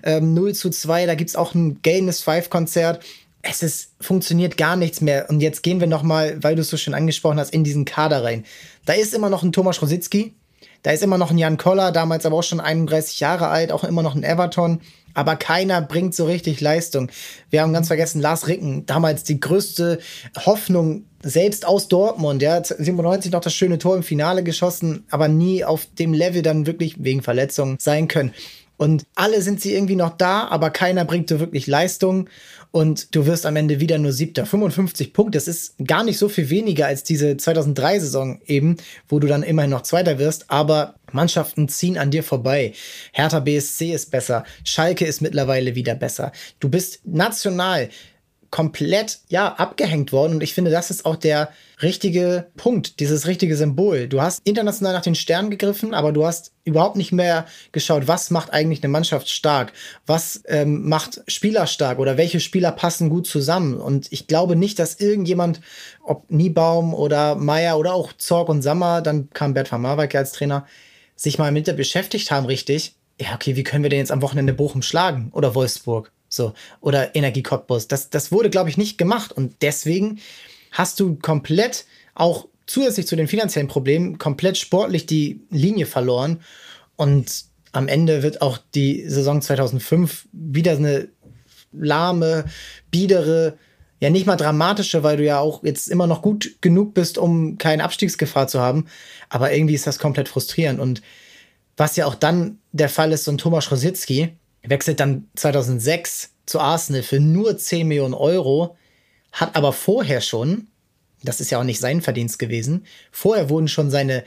ähm, 0.03 0.33
0 0.33 0.53
zu 0.53 0.69
2. 0.69 1.05
Da 1.05 1.15
gibt 1.15 1.29
es 1.29 1.35
auch 1.35 1.55
ein 1.55 1.81
Gaines 1.81 2.21
Five-Konzert. 2.21 3.03
Es 3.41 3.63
ist, 3.63 3.91
funktioniert 4.01 4.57
gar 4.57 4.75
nichts 4.75 5.01
mehr. 5.01 5.29
Und 5.29 5.41
jetzt 5.41 5.63
gehen 5.63 5.79
wir 5.79 5.87
noch 5.87 6.03
mal, 6.03 6.43
weil 6.43 6.55
du 6.55 6.61
es 6.61 6.69
so 6.69 6.77
schön 6.77 6.93
angesprochen 6.93 7.39
hast, 7.39 7.53
in 7.53 7.63
diesen 7.63 7.85
Kader 7.85 8.23
rein. 8.23 8.43
Da 8.85 8.93
ist 8.93 9.13
immer 9.13 9.29
noch 9.29 9.43
ein 9.43 9.51
Thomas 9.51 9.81
Rositzky, 9.81 10.33
da 10.83 10.91
ist 10.91 11.01
immer 11.01 11.17
noch 11.17 11.31
ein 11.31 11.37
Jan 11.37 11.57
Koller, 11.57 11.91
damals 11.91 12.25
aber 12.25 12.37
auch 12.37 12.43
schon 12.43 12.59
31 12.59 13.19
Jahre 13.19 13.47
alt, 13.47 13.71
auch 13.71 13.83
immer 13.83 14.03
noch 14.03 14.15
ein 14.15 14.23
Everton. 14.23 14.81
Aber 15.15 15.35
keiner 15.35 15.81
bringt 15.81 16.13
so 16.13 16.25
richtig 16.25 16.61
Leistung. 16.61 17.09
Wir 17.49 17.61
haben 17.61 17.73
ganz 17.73 17.87
vergessen, 17.87 18.21
Lars 18.21 18.47
Ricken, 18.47 18.85
damals 18.85 19.23
die 19.23 19.39
größte 19.39 19.99
Hoffnung, 20.45 21.05
selbst 21.23 21.65
aus 21.65 21.87
Dortmund. 21.87 22.45
Hat 22.45 22.67
97 22.67 23.31
noch 23.31 23.41
das 23.41 23.55
schöne 23.55 23.79
Tor 23.79 23.95
im 23.95 24.03
Finale 24.03 24.43
geschossen, 24.43 25.05
aber 25.09 25.27
nie 25.27 25.63
auf 25.63 25.87
dem 25.97 26.13
Level 26.13 26.43
dann 26.43 26.67
wirklich 26.67 27.03
wegen 27.03 27.23
Verletzungen 27.23 27.77
sein 27.79 28.07
können. 28.07 28.33
Und 28.77 29.05
alle 29.15 29.41
sind 29.41 29.61
sie 29.61 29.73
irgendwie 29.73 29.95
noch 29.95 30.17
da, 30.17 30.47
aber 30.47 30.69
keiner 30.69 31.05
bringt 31.05 31.29
so 31.29 31.39
wirklich 31.39 31.67
Leistung 31.67 32.29
und 32.71 33.15
du 33.15 33.25
wirst 33.25 33.45
am 33.45 33.55
Ende 33.55 33.79
wieder 33.79 33.97
nur 33.97 34.11
siebter. 34.11 34.45
55 34.45 35.13
Punkte, 35.13 35.37
das 35.37 35.47
ist 35.47 35.75
gar 35.85 36.03
nicht 36.03 36.17
so 36.17 36.27
viel 36.27 36.49
weniger 36.49 36.87
als 36.87 37.03
diese 37.03 37.31
2003-Saison 37.31 38.41
eben, 38.45 38.75
wo 39.07 39.19
du 39.19 39.27
dann 39.27 39.43
immerhin 39.43 39.71
noch 39.71 39.83
Zweiter 39.83 40.19
wirst, 40.19 40.51
aber 40.51 40.95
Mannschaften 41.13 41.69
ziehen 41.69 41.97
an 41.97 42.11
dir 42.11 42.23
vorbei. 42.23 42.73
Hertha 43.13 43.39
BSC 43.39 43.93
ist 43.93 44.11
besser, 44.11 44.43
Schalke 44.65 45.05
ist 45.05 45.21
mittlerweile 45.21 45.75
wieder 45.75 45.95
besser. 45.95 46.33
Du 46.59 46.67
bist 46.67 46.99
national 47.05 47.89
komplett 48.55 49.19
ja 49.27 49.53
abgehängt 49.55 50.13
worden 50.13 50.35
und 50.35 50.41
ich 50.41 50.53
finde, 50.53 50.71
das 50.71 50.89
ist 50.89 51.05
auch 51.05 51.17
der 51.17 51.49
richtige 51.81 52.47
Punkt, 52.55 53.01
dieses 53.01 53.27
richtige 53.27 53.57
Symbol. 53.57 54.07
Du 54.07 54.21
hast 54.21 54.47
international 54.47 54.93
nach 54.93 55.01
den 55.01 55.13
Sternen 55.13 55.49
gegriffen, 55.49 55.93
aber 55.93 56.13
du 56.13 56.25
hast 56.25 56.53
überhaupt 56.63 56.95
nicht 56.95 57.11
mehr 57.11 57.47
geschaut, 57.73 58.07
was 58.07 58.31
macht 58.31 58.53
eigentlich 58.53 58.81
eine 58.81 58.93
Mannschaft 58.93 59.27
stark, 59.27 59.73
was 60.05 60.41
ähm, 60.45 60.87
macht 60.87 61.21
Spieler 61.27 61.67
stark 61.67 61.99
oder 61.99 62.15
welche 62.15 62.39
Spieler 62.39 62.71
passen 62.71 63.09
gut 63.09 63.27
zusammen. 63.27 63.75
Und 63.75 64.09
ich 64.13 64.25
glaube 64.25 64.55
nicht, 64.55 64.79
dass 64.79 65.01
irgendjemand, 65.01 65.59
ob 66.01 66.31
Niebaum 66.31 66.93
oder 66.93 67.35
Meier 67.35 67.77
oder 67.77 67.93
auch 67.93 68.13
Zorg 68.13 68.47
und 68.47 68.61
Sammer, 68.61 69.01
dann 69.01 69.29
kam 69.31 69.53
Bert 69.53 69.69
van 69.69 69.81
Marwijk 69.81 70.15
als 70.15 70.31
Trainer, 70.31 70.65
sich 71.17 71.37
mal 71.37 71.51
mit 71.51 71.67
der 71.67 71.73
beschäftigt 71.73 72.31
haben, 72.31 72.45
richtig. 72.45 72.95
Ja, 73.19 73.35
okay, 73.35 73.57
wie 73.57 73.63
können 73.63 73.83
wir 73.83 73.89
denn 73.89 73.99
jetzt 73.99 74.13
am 74.13 74.21
Wochenende 74.21 74.53
Bochum 74.53 74.81
schlagen 74.81 75.29
oder 75.33 75.55
Wolfsburg? 75.55 76.14
So, 76.35 76.53
oder 76.81 77.15
Energie 77.15 77.43
Cottbus. 77.43 77.87
Das, 77.87 78.09
das 78.09 78.31
wurde, 78.31 78.49
glaube 78.49 78.69
ich, 78.69 78.77
nicht 78.77 78.97
gemacht. 78.97 79.31
Und 79.31 79.55
deswegen 79.61 80.19
hast 80.71 80.99
du 80.99 81.15
komplett 81.15 81.85
auch 82.13 82.47
zusätzlich 82.67 83.07
zu 83.07 83.15
den 83.15 83.27
finanziellen 83.27 83.67
Problemen 83.67 84.17
komplett 84.17 84.57
sportlich 84.57 85.05
die 85.05 85.41
Linie 85.49 85.85
verloren. 85.85 86.41
Und 86.95 87.45
am 87.71 87.87
Ende 87.87 88.23
wird 88.23 88.41
auch 88.41 88.57
die 88.73 89.07
Saison 89.07 89.41
2005 89.41 90.27
wieder 90.31 90.73
eine 90.73 91.09
lahme, 91.71 92.45
biedere, 92.91 93.57
ja 93.99 94.09
nicht 94.09 94.25
mal 94.25 94.35
dramatische, 94.35 95.03
weil 95.03 95.17
du 95.17 95.23
ja 95.23 95.39
auch 95.39 95.63
jetzt 95.63 95.87
immer 95.87 96.07
noch 96.07 96.21
gut 96.21 96.57
genug 96.61 96.93
bist, 96.93 97.17
um 97.17 97.57
keine 97.57 97.83
Abstiegsgefahr 97.83 98.47
zu 98.47 98.59
haben. 98.59 98.87
Aber 99.29 99.53
irgendwie 99.53 99.75
ist 99.75 99.87
das 99.87 99.99
komplett 99.99 100.29
frustrierend. 100.29 100.79
Und 100.79 101.01
was 101.77 101.95
ja 101.95 102.05
auch 102.05 102.15
dann 102.15 102.59
der 102.71 102.89
Fall 102.89 103.11
ist, 103.11 103.25
so 103.25 103.31
ein 103.31 103.37
Thomas 103.37 103.71
Rositzky, 103.71 104.35
wechselt 104.69 104.99
dann 104.99 105.27
2006 105.35 106.31
zu 106.45 106.59
Arsenal 106.59 107.03
für 107.03 107.19
nur 107.19 107.57
10 107.57 107.87
Millionen 107.87 108.13
Euro, 108.13 108.77
hat 109.31 109.55
aber 109.55 109.73
vorher 109.73 110.21
schon, 110.21 110.67
das 111.23 111.41
ist 111.41 111.49
ja 111.49 111.59
auch 111.59 111.63
nicht 111.63 111.79
sein 111.79 112.01
Verdienst 112.01 112.39
gewesen, 112.39 112.85
vorher 113.11 113.49
wurden 113.49 113.67
schon 113.67 113.91
seine 113.91 114.23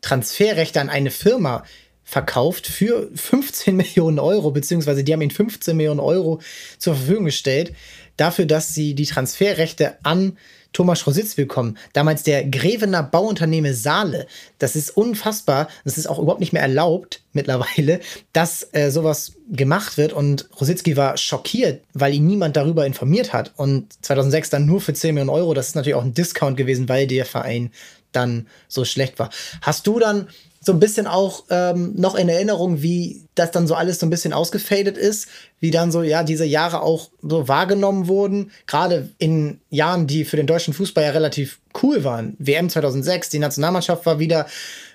Transferrechte 0.00 0.80
an 0.80 0.90
eine 0.90 1.10
Firma 1.10 1.64
verkauft 2.04 2.66
für 2.66 3.10
15 3.14 3.76
Millionen 3.76 4.18
Euro, 4.18 4.50
beziehungsweise 4.50 5.04
die 5.04 5.12
haben 5.12 5.22
ihn 5.22 5.30
15 5.30 5.76
Millionen 5.76 6.00
Euro 6.00 6.40
zur 6.78 6.94
Verfügung 6.94 7.24
gestellt, 7.24 7.74
dafür, 8.16 8.46
dass 8.46 8.74
sie 8.74 8.94
die 8.94 9.06
Transferrechte 9.06 9.96
an 10.02 10.36
Thomas 10.72 11.06
Rositz 11.06 11.36
willkommen. 11.36 11.76
Damals 11.92 12.22
der 12.22 12.44
Grevener 12.44 13.02
Bauunternehme 13.02 13.74
Saale. 13.74 14.26
Das 14.58 14.74
ist 14.74 14.96
unfassbar. 14.96 15.68
Das 15.84 15.98
ist 15.98 16.06
auch 16.06 16.18
überhaupt 16.18 16.40
nicht 16.40 16.54
mehr 16.54 16.62
erlaubt 16.62 17.22
mittlerweile, 17.32 18.00
dass 18.32 18.68
äh, 18.72 18.90
sowas 18.90 19.32
gemacht 19.50 19.98
wird. 19.98 20.14
Und 20.14 20.48
Rositzky 20.58 20.96
war 20.96 21.18
schockiert, 21.18 21.82
weil 21.92 22.14
ihn 22.14 22.26
niemand 22.26 22.56
darüber 22.56 22.86
informiert 22.86 23.34
hat. 23.34 23.52
Und 23.56 23.92
2006 24.02 24.50
dann 24.50 24.64
nur 24.64 24.80
für 24.80 24.94
10 24.94 25.14
Millionen 25.14 25.30
Euro. 25.30 25.52
Das 25.52 25.68
ist 25.68 25.74
natürlich 25.74 25.96
auch 25.96 26.04
ein 26.04 26.14
Discount 26.14 26.56
gewesen, 26.56 26.88
weil 26.88 27.06
der 27.06 27.26
Verein 27.26 27.70
dann 28.12 28.46
so 28.68 28.84
schlecht 28.84 29.18
war. 29.18 29.30
Hast 29.60 29.86
du 29.86 29.98
dann 29.98 30.28
so 30.64 30.72
ein 30.72 30.80
bisschen 30.80 31.08
auch 31.08 31.44
ähm, 31.50 31.92
noch 31.96 32.14
in 32.14 32.28
Erinnerung, 32.28 32.82
wie 32.82 33.26
das 33.34 33.50
dann 33.50 33.66
so 33.66 33.74
alles 33.74 33.98
so 33.98 34.06
ein 34.06 34.10
bisschen 34.10 34.32
ausgefadet 34.32 34.96
ist, 34.96 35.26
wie 35.58 35.72
dann 35.72 35.90
so, 35.90 36.02
ja, 36.02 36.22
diese 36.22 36.44
Jahre 36.44 36.82
auch 36.82 37.10
so 37.20 37.48
wahrgenommen 37.48 38.06
wurden, 38.06 38.52
gerade 38.66 39.10
in 39.18 39.60
Jahren, 39.70 40.06
die 40.06 40.24
für 40.24 40.36
den 40.36 40.46
deutschen 40.46 40.72
Fußball 40.72 41.04
ja 41.04 41.10
relativ 41.10 41.60
cool 41.82 42.04
waren. 42.04 42.36
WM 42.38 42.70
2006, 42.70 43.30
die 43.30 43.40
Nationalmannschaft 43.40 44.06
war 44.06 44.20
wieder 44.20 44.46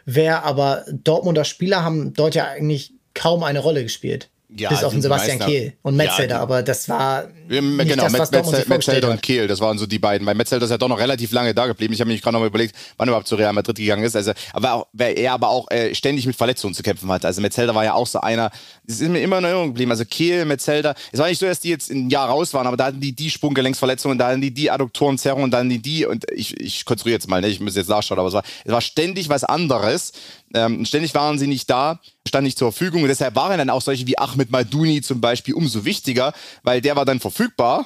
wer, 0.06 0.46
aber 0.46 0.86
Dortmunder 0.90 1.44
Spieler 1.44 1.84
haben 1.84 2.14
dort 2.14 2.34
ja 2.34 2.46
eigentlich 2.46 2.94
kaum 3.14 3.44
eine 3.44 3.60
Rolle 3.60 3.84
gespielt. 3.84 4.30
Ja, 4.50 4.70
Bis 4.70 4.82
auf 4.82 4.94
den 4.94 5.02
Sebastian 5.02 5.40
Kehl 5.40 5.74
und 5.82 5.98
Metzelder, 5.98 6.36
ja, 6.36 6.42
aber 6.42 6.64
das 6.64 6.88
war. 6.88 7.26
Ja, 7.50 7.60
genau, 7.60 8.04
das, 8.04 8.14
was 8.14 8.32
Metzel, 8.32 8.64
Metzelder 8.68 9.12
und 9.12 9.22
Kehl, 9.22 9.46
das 9.46 9.60
waren 9.60 9.78
so 9.78 9.86
die 9.86 10.00
beiden. 10.00 10.26
Weil 10.26 10.36
Metzelder 10.36 10.64
ist 10.64 10.72
ja 10.72 10.78
doch 10.78 10.88
noch 10.88 11.00
relativ 11.00 11.34
lange 11.34 11.54
da 11.54 11.68
geblieben. 11.68 11.94
Ich 11.94 12.00
habe 12.00 12.10
mich 12.10 12.22
gerade 12.22 12.34
noch 12.34 12.40
mal 12.40 12.48
überlegt, 12.48 12.74
wann 12.96 13.10
er 13.10 13.12
überhaupt 13.12 13.28
zu 13.28 13.36
Real 13.36 13.52
Madrid 13.52 13.76
gegangen 13.76 14.06
ist. 14.06 14.16
Also, 14.16 14.32
aber 14.54 14.74
auch, 14.74 14.88
weil 14.94 15.20
er 15.20 15.34
aber 15.34 15.50
auch 15.50 15.70
äh, 15.70 15.94
ständig 15.94 16.26
mit 16.26 16.38
Verletzungen 16.38 16.74
zu 16.74 16.82
kämpfen 16.82 17.12
hat. 17.12 17.26
Also 17.26 17.42
Metzelder 17.42 17.76
war 17.76 17.84
ja 17.84 17.94
auch 17.94 18.08
so 18.08 18.22
einer, 18.22 18.50
das 18.86 19.02
ist 19.02 19.10
mir 19.10 19.20
immer 19.20 19.40
in 19.40 19.44
Erinnerung 19.44 19.68
geblieben. 19.68 19.92
Also 19.92 20.06
Kehl, 20.06 20.46
Metzelder, 20.46 20.96
es 21.12 21.20
war 21.20 21.28
nicht 21.28 21.40
so, 21.40 21.46
dass 21.46 21.60
die 21.60 21.70
jetzt 21.70 21.92
ein 21.92 22.10
Jahr 22.10 22.30
raus 22.30 22.54
waren, 22.54 22.68
aber 22.68 22.78
da 22.78 22.86
hatten 22.86 23.02
die 23.02 23.14
die 23.14 23.30
Sprunggelenksverletzungen, 23.30 24.18
da 24.18 24.30
hatten 24.30 24.40
die 24.40 24.52
die 24.52 24.72
Adduktorenzerrungen, 24.72 25.52
dann 25.52 25.68
die 25.68 25.80
die 25.80 26.06
und 26.06 26.24
ich, 26.32 26.58
ich 26.58 26.86
konstruiere 26.86 27.16
jetzt 27.16 27.28
mal, 27.28 27.42
ne? 27.42 27.50
ich 27.50 27.60
muss 27.60 27.76
jetzt 27.76 27.90
nachschauen, 27.90 28.18
aber 28.18 28.30
es 28.30 28.34
war, 28.34 28.44
es 28.64 28.72
war 28.72 28.82
ständig 28.82 29.28
was 29.28 29.44
anderes. 29.44 30.14
Ähm, 30.54 30.86
ständig 30.86 31.14
waren 31.14 31.38
sie 31.38 31.48
nicht 31.48 31.70
da, 31.70 32.00
stand 32.28 32.44
nicht 32.46 32.58
zur 32.58 32.72
Verfügung. 32.72 33.02
Und 33.02 33.10
deshalb 33.10 33.36
waren 33.36 33.58
dann 33.58 33.70
auch 33.70 33.82
solche 33.82 34.08
wie 34.08 34.18
Ahmed 34.18 34.52
Maldouni 34.52 35.02
zum 35.02 35.22
Beispiel 35.22 35.54
umso 35.54 35.86
wichtiger, 35.86 36.34
weil 36.64 36.82
der 36.82 36.96
war 36.96 37.06
dann 37.06 37.20
verfügbar, 37.20 37.86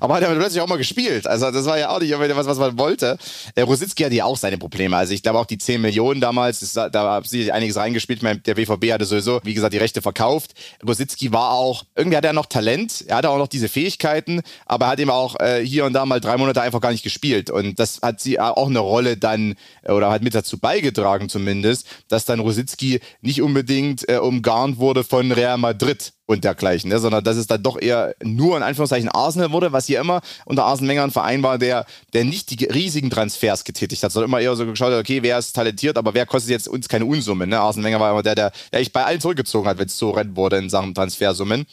aber 0.00 0.14
hat 0.14 0.22
er 0.22 0.34
plötzlich 0.34 0.60
auch 0.60 0.68
mal 0.68 0.76
gespielt. 0.76 1.26
Also 1.26 1.50
das 1.50 1.66
war 1.66 1.78
ja 1.78 1.90
auch 1.90 2.00
nicht 2.00 2.12
was, 2.12 2.46
was 2.46 2.58
man 2.58 2.78
wollte. 2.78 3.18
Äh, 3.54 3.62
Rositzky 3.62 4.04
hatte 4.04 4.14
ja 4.14 4.24
auch 4.24 4.36
seine 4.36 4.58
Probleme. 4.58 4.96
Also 4.96 5.12
ich 5.12 5.22
glaube 5.22 5.38
auch 5.38 5.46
die 5.46 5.58
10 5.58 5.80
Millionen 5.80 6.20
damals, 6.20 6.60
das, 6.60 6.72
da 6.72 6.92
haben 6.92 7.26
sie 7.26 7.50
einiges 7.50 7.76
reingespielt. 7.76 8.22
Der 8.46 8.54
BVB 8.54 8.92
hatte 8.92 9.04
sowieso, 9.04 9.40
wie 9.42 9.54
gesagt, 9.54 9.74
die 9.74 9.78
Rechte 9.78 10.02
verkauft. 10.02 10.52
Rositzky 10.86 11.32
war 11.32 11.52
auch, 11.52 11.84
irgendwie 11.94 12.16
hat 12.16 12.24
er 12.24 12.32
noch 12.32 12.46
Talent, 12.46 13.04
er 13.06 13.16
hatte 13.16 13.30
auch 13.30 13.38
noch 13.38 13.48
diese 13.48 13.68
Fähigkeiten, 13.68 14.42
aber 14.66 14.86
er 14.86 14.90
hat 14.92 15.00
eben 15.00 15.10
auch 15.10 15.38
äh, 15.40 15.64
hier 15.64 15.84
und 15.84 15.92
da 15.92 16.06
mal 16.06 16.20
drei 16.20 16.36
Monate 16.36 16.62
einfach 16.62 16.80
gar 16.80 16.92
nicht 16.92 17.02
gespielt. 17.02 17.50
Und 17.50 17.78
das 17.78 18.00
hat 18.02 18.20
sie 18.20 18.38
auch 18.40 18.68
eine 18.68 18.78
Rolle 18.78 19.16
dann, 19.16 19.54
oder 19.84 20.10
hat 20.10 20.22
mit 20.22 20.34
dazu 20.34 20.58
beigetragen 20.58 21.28
zumindest, 21.28 21.86
dass 22.08 22.24
dann 22.24 22.40
Rositzky 22.40 23.00
nicht 23.20 23.42
unbedingt 23.42 23.64
unbedingt 23.74 24.08
äh, 24.08 24.18
umgarnt 24.18 24.78
wurde 24.78 25.04
von 25.04 25.32
Real 25.32 25.58
Madrid 25.58 26.12
und 26.26 26.44
dergleichen, 26.44 26.90
ne? 26.90 26.98
sondern 26.98 27.22
dass 27.22 27.36
es 27.36 27.46
dann 27.46 27.62
doch 27.62 27.80
eher 27.80 28.14
nur 28.22 28.56
in 28.56 28.62
Anführungszeichen 28.62 29.10
Arsenal 29.10 29.52
wurde, 29.52 29.72
was 29.72 29.86
hier 29.86 30.00
immer 30.00 30.22
unter 30.46 30.64
Arsene 30.64 30.88
Wenger 30.88 31.04
ein 31.04 31.10
Verein 31.10 31.42
war, 31.42 31.58
der, 31.58 31.84
der 32.14 32.24
nicht 32.24 32.50
die 32.50 32.64
riesigen 32.64 33.10
Transfers 33.10 33.64
getätigt 33.64 34.02
hat, 34.02 34.12
sondern 34.12 34.30
immer 34.30 34.40
eher 34.40 34.56
so 34.56 34.64
geschaut 34.64 34.92
hat, 34.92 35.00
okay, 35.00 35.22
wer 35.22 35.38
ist 35.38 35.52
talentiert, 35.52 35.98
aber 35.98 36.14
wer 36.14 36.24
kostet 36.24 36.50
jetzt 36.50 36.68
uns 36.68 36.88
keine 36.88 37.04
Unsummen. 37.04 37.50
Ne? 37.50 37.60
Arsene 37.60 37.84
Wenger 37.84 38.00
war 38.00 38.10
immer 38.10 38.22
der, 38.22 38.34
der, 38.34 38.52
der 38.72 38.80
ich 38.80 38.92
bei 38.92 39.04
allen 39.04 39.20
zurückgezogen 39.20 39.68
hat, 39.68 39.78
wenn 39.78 39.86
es 39.86 39.98
so 39.98 40.10
rennen 40.10 40.36
wurde 40.36 40.56
in 40.56 40.70
Sachen 40.70 40.94
Transfersummen. 40.94 41.66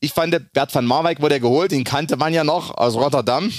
Ich 0.00 0.12
fand, 0.12 0.52
Bert 0.52 0.74
van 0.74 0.86
Marwijk 0.86 1.20
wurde 1.20 1.38
geholt, 1.38 1.70
den 1.70 1.84
kannte 1.84 2.16
man 2.16 2.32
ja 2.32 2.44
noch 2.44 2.76
aus 2.76 2.94
Rotterdam. 2.94 3.52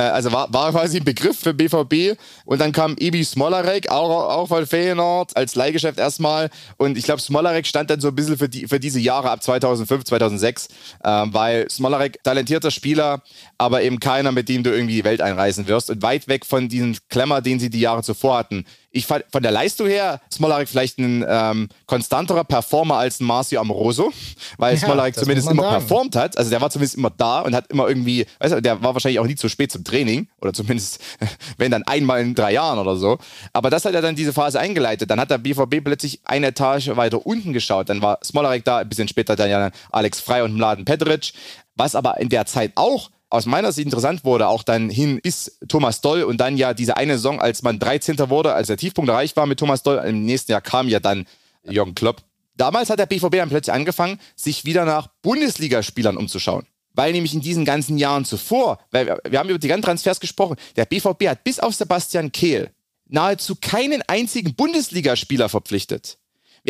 Äh, 0.00 0.04
also 0.04 0.32
war, 0.32 0.52
war 0.52 0.70
quasi 0.70 0.98
ein 0.98 1.04
Begriff 1.04 1.38
für 1.38 1.52
BVB. 1.52 2.18
Und 2.46 2.60
dann 2.60 2.72
kam 2.72 2.96
Ebi 2.98 3.22
Smolarek, 3.22 3.90
auch, 3.90 4.30
auch 4.30 4.46
von 4.48 4.66
Feyenoord, 4.66 5.36
als 5.36 5.54
Leihgeschäft 5.54 5.98
erstmal. 5.98 6.48
Und 6.78 6.96
ich 6.96 7.04
glaube, 7.04 7.20
Smolarek 7.20 7.66
stand 7.66 7.90
dann 7.90 8.00
so 8.00 8.08
ein 8.08 8.14
bisschen 8.14 8.38
für, 8.38 8.48
die, 8.48 8.66
für 8.66 8.80
diese 8.80 8.98
Jahre 8.98 9.30
ab 9.30 9.42
2005, 9.42 10.04
2006, 10.04 10.68
äh, 11.04 11.08
weil 11.26 11.68
Smolarek 11.70 12.22
talentierter 12.22 12.70
Spieler, 12.70 13.22
aber 13.58 13.82
eben 13.82 14.00
keiner, 14.00 14.32
mit 14.32 14.48
dem 14.48 14.62
du 14.62 14.70
irgendwie 14.70 14.94
die 14.94 15.04
Welt 15.04 15.20
einreisen 15.20 15.68
wirst. 15.68 15.90
Und 15.90 16.02
weit 16.02 16.28
weg 16.28 16.46
von 16.46 16.68
diesem 16.68 16.96
Klemmer, 17.10 17.42
den 17.42 17.60
sie 17.60 17.68
die 17.68 17.80
Jahre 17.80 18.02
zuvor 18.02 18.38
hatten. 18.38 18.64
Ich 18.92 19.06
fand 19.06 19.24
von 19.30 19.42
der 19.42 19.52
Leistung 19.52 19.86
her 19.86 20.20
Smolarek 20.32 20.68
vielleicht 20.68 20.98
ein 20.98 21.24
ähm, 21.28 21.68
konstanterer 21.86 22.42
Performer 22.42 22.96
als 22.96 23.20
ein 23.20 23.24
Marcio 23.24 23.60
Amoroso, 23.60 24.12
weil 24.58 24.74
ja, 24.74 24.80
Smolarek 24.80 25.14
zumindest 25.14 25.48
immer 25.48 25.62
sagen. 25.62 25.78
performt 25.78 26.16
hat. 26.16 26.36
Also 26.36 26.50
der 26.50 26.60
war 26.60 26.70
zumindest 26.70 26.96
immer 26.96 27.10
da 27.10 27.40
und 27.42 27.54
hat 27.54 27.68
immer 27.68 27.88
irgendwie, 27.88 28.26
weißt 28.40 28.54
du, 28.54 28.60
der 28.60 28.82
war 28.82 28.94
wahrscheinlich 28.94 29.20
auch 29.20 29.26
nie 29.26 29.36
zu 29.36 29.48
spät 29.48 29.70
zum 29.70 29.84
Training 29.84 30.26
oder 30.40 30.52
zumindest, 30.52 31.00
wenn 31.56 31.70
dann 31.70 31.84
einmal 31.84 32.20
in 32.20 32.34
drei 32.34 32.52
Jahren 32.52 32.80
oder 32.80 32.96
so. 32.96 33.18
Aber 33.52 33.70
das 33.70 33.84
hat 33.84 33.94
er 33.94 34.02
dann 34.02 34.16
diese 34.16 34.32
Phase 34.32 34.58
eingeleitet. 34.58 35.08
Dann 35.08 35.20
hat 35.20 35.30
der 35.30 35.38
BVB 35.38 35.84
plötzlich 35.84 36.20
eine 36.24 36.48
Etage 36.48 36.88
weiter 36.96 37.24
unten 37.24 37.52
geschaut. 37.52 37.88
Dann 37.88 38.02
war 38.02 38.18
Smolarek 38.24 38.64
da, 38.64 38.78
ein 38.78 38.88
bisschen 38.88 39.06
später 39.06 39.36
dann 39.36 39.50
ja 39.50 39.70
Alex 39.92 40.20
Frey 40.20 40.42
und 40.42 40.54
Mladen 40.54 40.84
Petric. 40.84 41.32
Was 41.76 41.94
aber 41.94 42.18
in 42.18 42.28
der 42.28 42.44
Zeit 42.46 42.72
auch 42.74 43.10
aus 43.30 43.46
meiner 43.46 43.72
Sicht 43.72 43.86
interessant 43.86 44.24
wurde, 44.24 44.48
auch 44.48 44.62
dann 44.62 44.90
hin 44.90 45.20
bis 45.22 45.58
Thomas 45.68 46.00
Doll 46.00 46.24
und 46.24 46.38
dann 46.38 46.56
ja 46.56 46.74
diese 46.74 46.96
eine 46.96 47.14
Saison, 47.14 47.40
als 47.40 47.62
man 47.62 47.78
13. 47.78 48.18
wurde, 48.28 48.52
als 48.52 48.66
der 48.66 48.76
Tiefpunkt 48.76 49.08
erreicht 49.08 49.36
war 49.36 49.46
mit 49.46 49.58
Thomas 49.58 49.82
Doll. 49.82 50.04
Im 50.04 50.24
nächsten 50.24 50.52
Jahr 50.52 50.60
kam 50.60 50.88
ja 50.88 51.00
dann 51.00 51.26
Jürgen 51.62 51.94
Klopp. 51.94 52.22
Damals 52.56 52.90
hat 52.90 52.98
der 52.98 53.06
BVB 53.06 53.36
dann 53.36 53.48
plötzlich 53.48 53.72
angefangen, 53.72 54.18
sich 54.36 54.64
wieder 54.64 54.84
nach 54.84 55.06
Bundesligaspielern 55.22 56.16
umzuschauen. 56.16 56.66
Weil 56.92 57.12
nämlich 57.12 57.32
in 57.32 57.40
diesen 57.40 57.64
ganzen 57.64 57.96
Jahren 57.96 58.24
zuvor, 58.24 58.78
weil 58.90 59.06
wir, 59.06 59.20
wir 59.28 59.38
haben 59.38 59.48
über 59.48 59.58
die 59.58 59.68
ganzen 59.68 59.84
Transfers 59.84 60.20
gesprochen, 60.20 60.56
der 60.76 60.84
BVB 60.84 61.28
hat 61.28 61.44
bis 61.44 61.60
auf 61.60 61.74
Sebastian 61.74 62.32
Kehl 62.32 62.70
nahezu 63.06 63.56
keinen 63.56 64.02
einzigen 64.06 64.54
Bundesligaspieler 64.54 65.48
verpflichtet. 65.48 66.18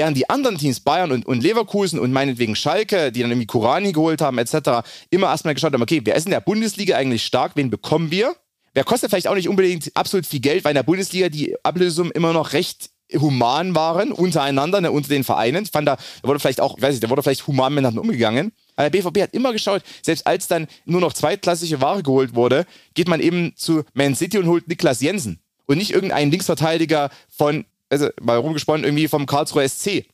Während 0.00 0.16
die 0.16 0.30
anderen 0.30 0.56
Teams, 0.56 0.80
Bayern 0.80 1.12
und, 1.12 1.26
und 1.26 1.42
Leverkusen 1.42 1.98
und 1.98 2.10
meinetwegen 2.10 2.56
Schalke, 2.56 3.12
die 3.12 3.20
dann 3.20 3.30
irgendwie 3.32 3.46
Kurani 3.46 3.92
geholt 3.92 4.22
haben, 4.22 4.38
etc., 4.38 4.80
immer 5.10 5.26
erstmal 5.26 5.52
geschaut 5.52 5.74
haben, 5.74 5.82
okay, 5.82 6.00
wer 6.04 6.14
ist 6.14 6.24
in 6.24 6.30
der 6.30 6.40
Bundesliga 6.40 6.96
eigentlich 6.96 7.22
stark, 7.22 7.52
wen 7.54 7.68
bekommen 7.68 8.10
wir? 8.10 8.34
Wer 8.72 8.84
kostet 8.84 9.10
vielleicht 9.10 9.28
auch 9.28 9.34
nicht 9.34 9.50
unbedingt 9.50 9.94
absolut 9.94 10.24
viel 10.24 10.40
Geld, 10.40 10.64
weil 10.64 10.70
in 10.70 10.76
der 10.76 10.84
Bundesliga 10.84 11.28
die 11.28 11.54
Ablösungen 11.62 12.12
immer 12.12 12.32
noch 12.32 12.54
recht 12.54 12.88
human 13.12 13.74
waren, 13.74 14.12
untereinander, 14.12 14.80
ne, 14.80 14.90
unter 14.90 15.10
den 15.10 15.22
Vereinen. 15.22 15.64
Ich 15.64 15.70
fand, 15.70 15.86
da 15.86 15.98
wurde 16.22 16.40
vielleicht 16.40 16.62
auch, 16.62 16.78
ich 16.78 16.82
weiß 16.82 16.92
nicht, 16.92 17.04
da 17.04 17.10
wurde 17.10 17.22
vielleicht 17.22 17.46
human 17.46 17.74
miteinander 17.74 18.00
umgegangen. 18.00 18.52
Aber 18.76 18.88
der 18.88 19.02
BVB 19.02 19.20
hat 19.20 19.34
immer 19.34 19.52
geschaut, 19.52 19.82
selbst 20.00 20.26
als 20.26 20.48
dann 20.48 20.66
nur 20.86 21.02
noch 21.02 21.12
zweitklassige 21.12 21.82
Ware 21.82 22.02
geholt 22.02 22.34
wurde, 22.34 22.64
geht 22.94 23.08
man 23.08 23.20
eben 23.20 23.52
zu 23.54 23.84
Man 23.92 24.14
City 24.14 24.38
und 24.38 24.46
holt 24.46 24.66
Niklas 24.66 25.02
Jensen. 25.02 25.40
Und 25.66 25.76
nicht 25.76 25.90
irgendeinen 25.90 26.30
Linksverteidiger 26.30 27.10
von 27.28 27.66
also 27.90 28.08
mal 28.20 28.38
rumgesponnen, 28.38 28.84
irgendwie 28.84 29.08
vom 29.08 29.26
Karlsruher 29.26 29.68
SC. 29.68 30.06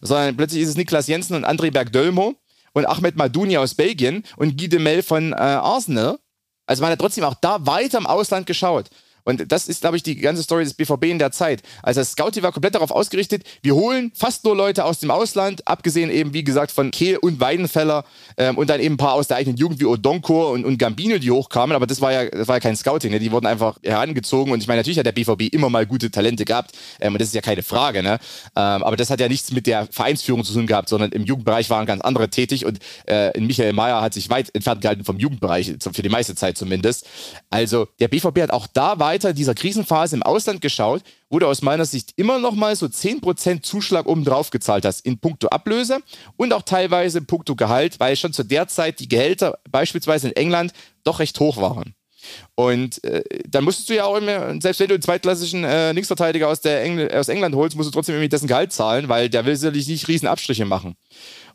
Sondern 0.00 0.36
plötzlich 0.36 0.62
ist 0.62 0.70
es 0.70 0.76
Niklas 0.76 1.06
Jensen 1.06 1.34
und 1.34 1.44
André 1.44 1.70
Bergdölmo 1.70 2.34
und 2.72 2.86
Ahmed 2.86 3.16
Madouni 3.16 3.56
aus 3.56 3.74
Belgien 3.74 4.24
und 4.36 4.56
Guy 4.56 4.68
de 4.68 4.78
Mel 4.78 5.02
von 5.02 5.32
äh, 5.32 5.36
Arsenal. 5.36 6.18
Also 6.66 6.82
man 6.82 6.92
hat 6.92 6.98
trotzdem 6.98 7.24
auch 7.24 7.34
da 7.34 7.66
weiter 7.66 7.98
im 7.98 8.06
Ausland 8.06 8.46
geschaut. 8.46 8.88
Und 9.24 9.50
das 9.50 9.68
ist, 9.68 9.80
glaube 9.80 9.96
ich, 9.96 10.02
die 10.02 10.16
ganze 10.16 10.42
Story 10.42 10.64
des 10.64 10.74
BVB 10.74 11.04
in 11.04 11.18
der 11.18 11.32
Zeit. 11.32 11.62
Also 11.82 12.00
das 12.00 12.12
Scouting 12.12 12.42
war 12.42 12.52
komplett 12.52 12.74
darauf 12.74 12.90
ausgerichtet, 12.90 13.42
wir 13.62 13.74
holen 13.74 14.12
fast 14.14 14.44
nur 14.44 14.56
Leute 14.56 14.84
aus 14.84 14.98
dem 14.98 15.10
Ausland, 15.10 15.66
abgesehen 15.66 16.10
eben, 16.10 16.34
wie 16.34 16.44
gesagt, 16.44 16.70
von 16.70 16.90
Kehl 16.90 17.16
und 17.16 17.40
Weidenfeller 17.40 18.04
ähm, 18.36 18.58
und 18.58 18.70
dann 18.70 18.80
eben 18.80 18.94
ein 18.94 18.98
paar 18.98 19.14
aus 19.14 19.28
der 19.28 19.38
eigenen 19.38 19.56
Jugend 19.56 19.80
wie 19.80 19.86
Odonko 19.86 20.52
und, 20.52 20.64
und 20.64 20.78
Gambino, 20.78 21.18
die 21.18 21.30
hochkamen. 21.30 21.74
Aber 21.74 21.86
das 21.86 22.00
war 22.00 22.12
ja, 22.12 22.28
das 22.28 22.48
war 22.48 22.56
ja 22.56 22.60
kein 22.60 22.76
Scouting, 22.76 23.10
ne? 23.10 23.18
die 23.18 23.32
wurden 23.32 23.46
einfach 23.46 23.78
herangezogen. 23.82 24.52
Und 24.52 24.60
ich 24.60 24.68
meine, 24.68 24.80
natürlich 24.80 24.98
hat 24.98 25.06
der 25.06 25.12
BVB 25.12 25.52
immer 25.52 25.70
mal 25.70 25.86
gute 25.86 26.10
Talente 26.10 26.44
gehabt. 26.44 26.72
Ähm, 27.00 27.14
und 27.14 27.20
das 27.20 27.28
ist 27.28 27.34
ja 27.34 27.40
keine 27.40 27.62
Frage. 27.62 28.02
Ne? 28.02 28.18
Ähm, 28.56 28.82
aber 28.82 28.96
das 28.96 29.10
hat 29.10 29.20
ja 29.20 29.28
nichts 29.28 29.52
mit 29.52 29.66
der 29.66 29.86
Vereinsführung 29.90 30.44
zu 30.44 30.52
tun 30.52 30.66
gehabt, 30.66 30.88
sondern 30.88 31.12
im 31.12 31.24
Jugendbereich 31.24 31.70
waren 31.70 31.86
ganz 31.86 32.02
andere 32.02 32.28
tätig. 32.28 32.66
Und 32.66 32.78
äh, 33.06 33.38
Michael 33.40 33.72
Mayer 33.72 34.00
hat 34.02 34.14
sich 34.14 34.30
weit 34.30 34.54
entfernt 34.54 34.82
gehalten 34.82 35.04
vom 35.04 35.18
Jugendbereich, 35.18 35.74
für 35.80 36.02
die 36.02 36.08
meiste 36.08 36.34
Zeit 36.34 36.58
zumindest. 36.58 37.06
Also 37.50 37.88
der 38.00 38.08
BVB 38.08 38.42
hat 38.42 38.50
auch 38.50 38.66
da 38.66 38.98
weiter 39.14 39.32
dieser 39.32 39.54
Krisenphase 39.54 40.16
im 40.16 40.24
Ausland 40.24 40.60
geschaut, 40.60 41.02
wo 41.30 41.38
du 41.38 41.46
aus 41.46 41.62
meiner 41.62 41.84
Sicht 41.84 42.12
immer 42.16 42.40
noch 42.40 42.54
mal 42.54 42.74
so 42.74 42.86
10% 42.86 43.62
Zuschlag 43.62 44.06
oben 44.06 44.24
drauf 44.24 44.50
gezahlt 44.50 44.84
hast 44.84 45.06
in 45.06 45.18
puncto 45.18 45.46
Ablöse 45.48 46.00
und 46.36 46.52
auch 46.52 46.62
teilweise 46.62 47.18
in 47.18 47.26
puncto 47.26 47.54
Gehalt, 47.54 48.00
weil 48.00 48.16
schon 48.16 48.32
zu 48.32 48.42
der 48.42 48.66
Zeit 48.66 48.98
die 48.98 49.08
Gehälter 49.08 49.58
beispielsweise 49.70 50.28
in 50.28 50.36
England 50.36 50.72
doch 51.04 51.20
recht 51.20 51.38
hoch 51.38 51.58
waren. 51.58 51.94
Und 52.56 53.04
äh, 53.04 53.22
dann 53.46 53.62
musstest 53.62 53.88
du 53.90 53.94
ja 53.94 54.04
auch 54.04 54.16
immer, 54.16 54.60
selbst 54.60 54.80
wenn 54.80 54.88
du 54.88 54.94
einen 54.94 55.02
zweitklassischen 55.02 55.62
äh, 55.62 55.92
Linksverteidiger 55.92 56.48
aus, 56.48 56.64
Engl 56.64 57.08
aus 57.12 57.28
England 57.28 57.54
holst, 57.54 57.76
musst 57.76 57.88
du 57.88 57.92
trotzdem 57.92 58.16
irgendwie 58.16 58.30
dessen 58.30 58.48
Gehalt 58.48 58.72
zahlen, 58.72 59.08
weil 59.08 59.28
der 59.28 59.44
will 59.44 59.54
sicherlich 59.54 59.86
nicht 59.86 60.08
riesen 60.08 60.26
Abstriche 60.26 60.64
machen. 60.64 60.96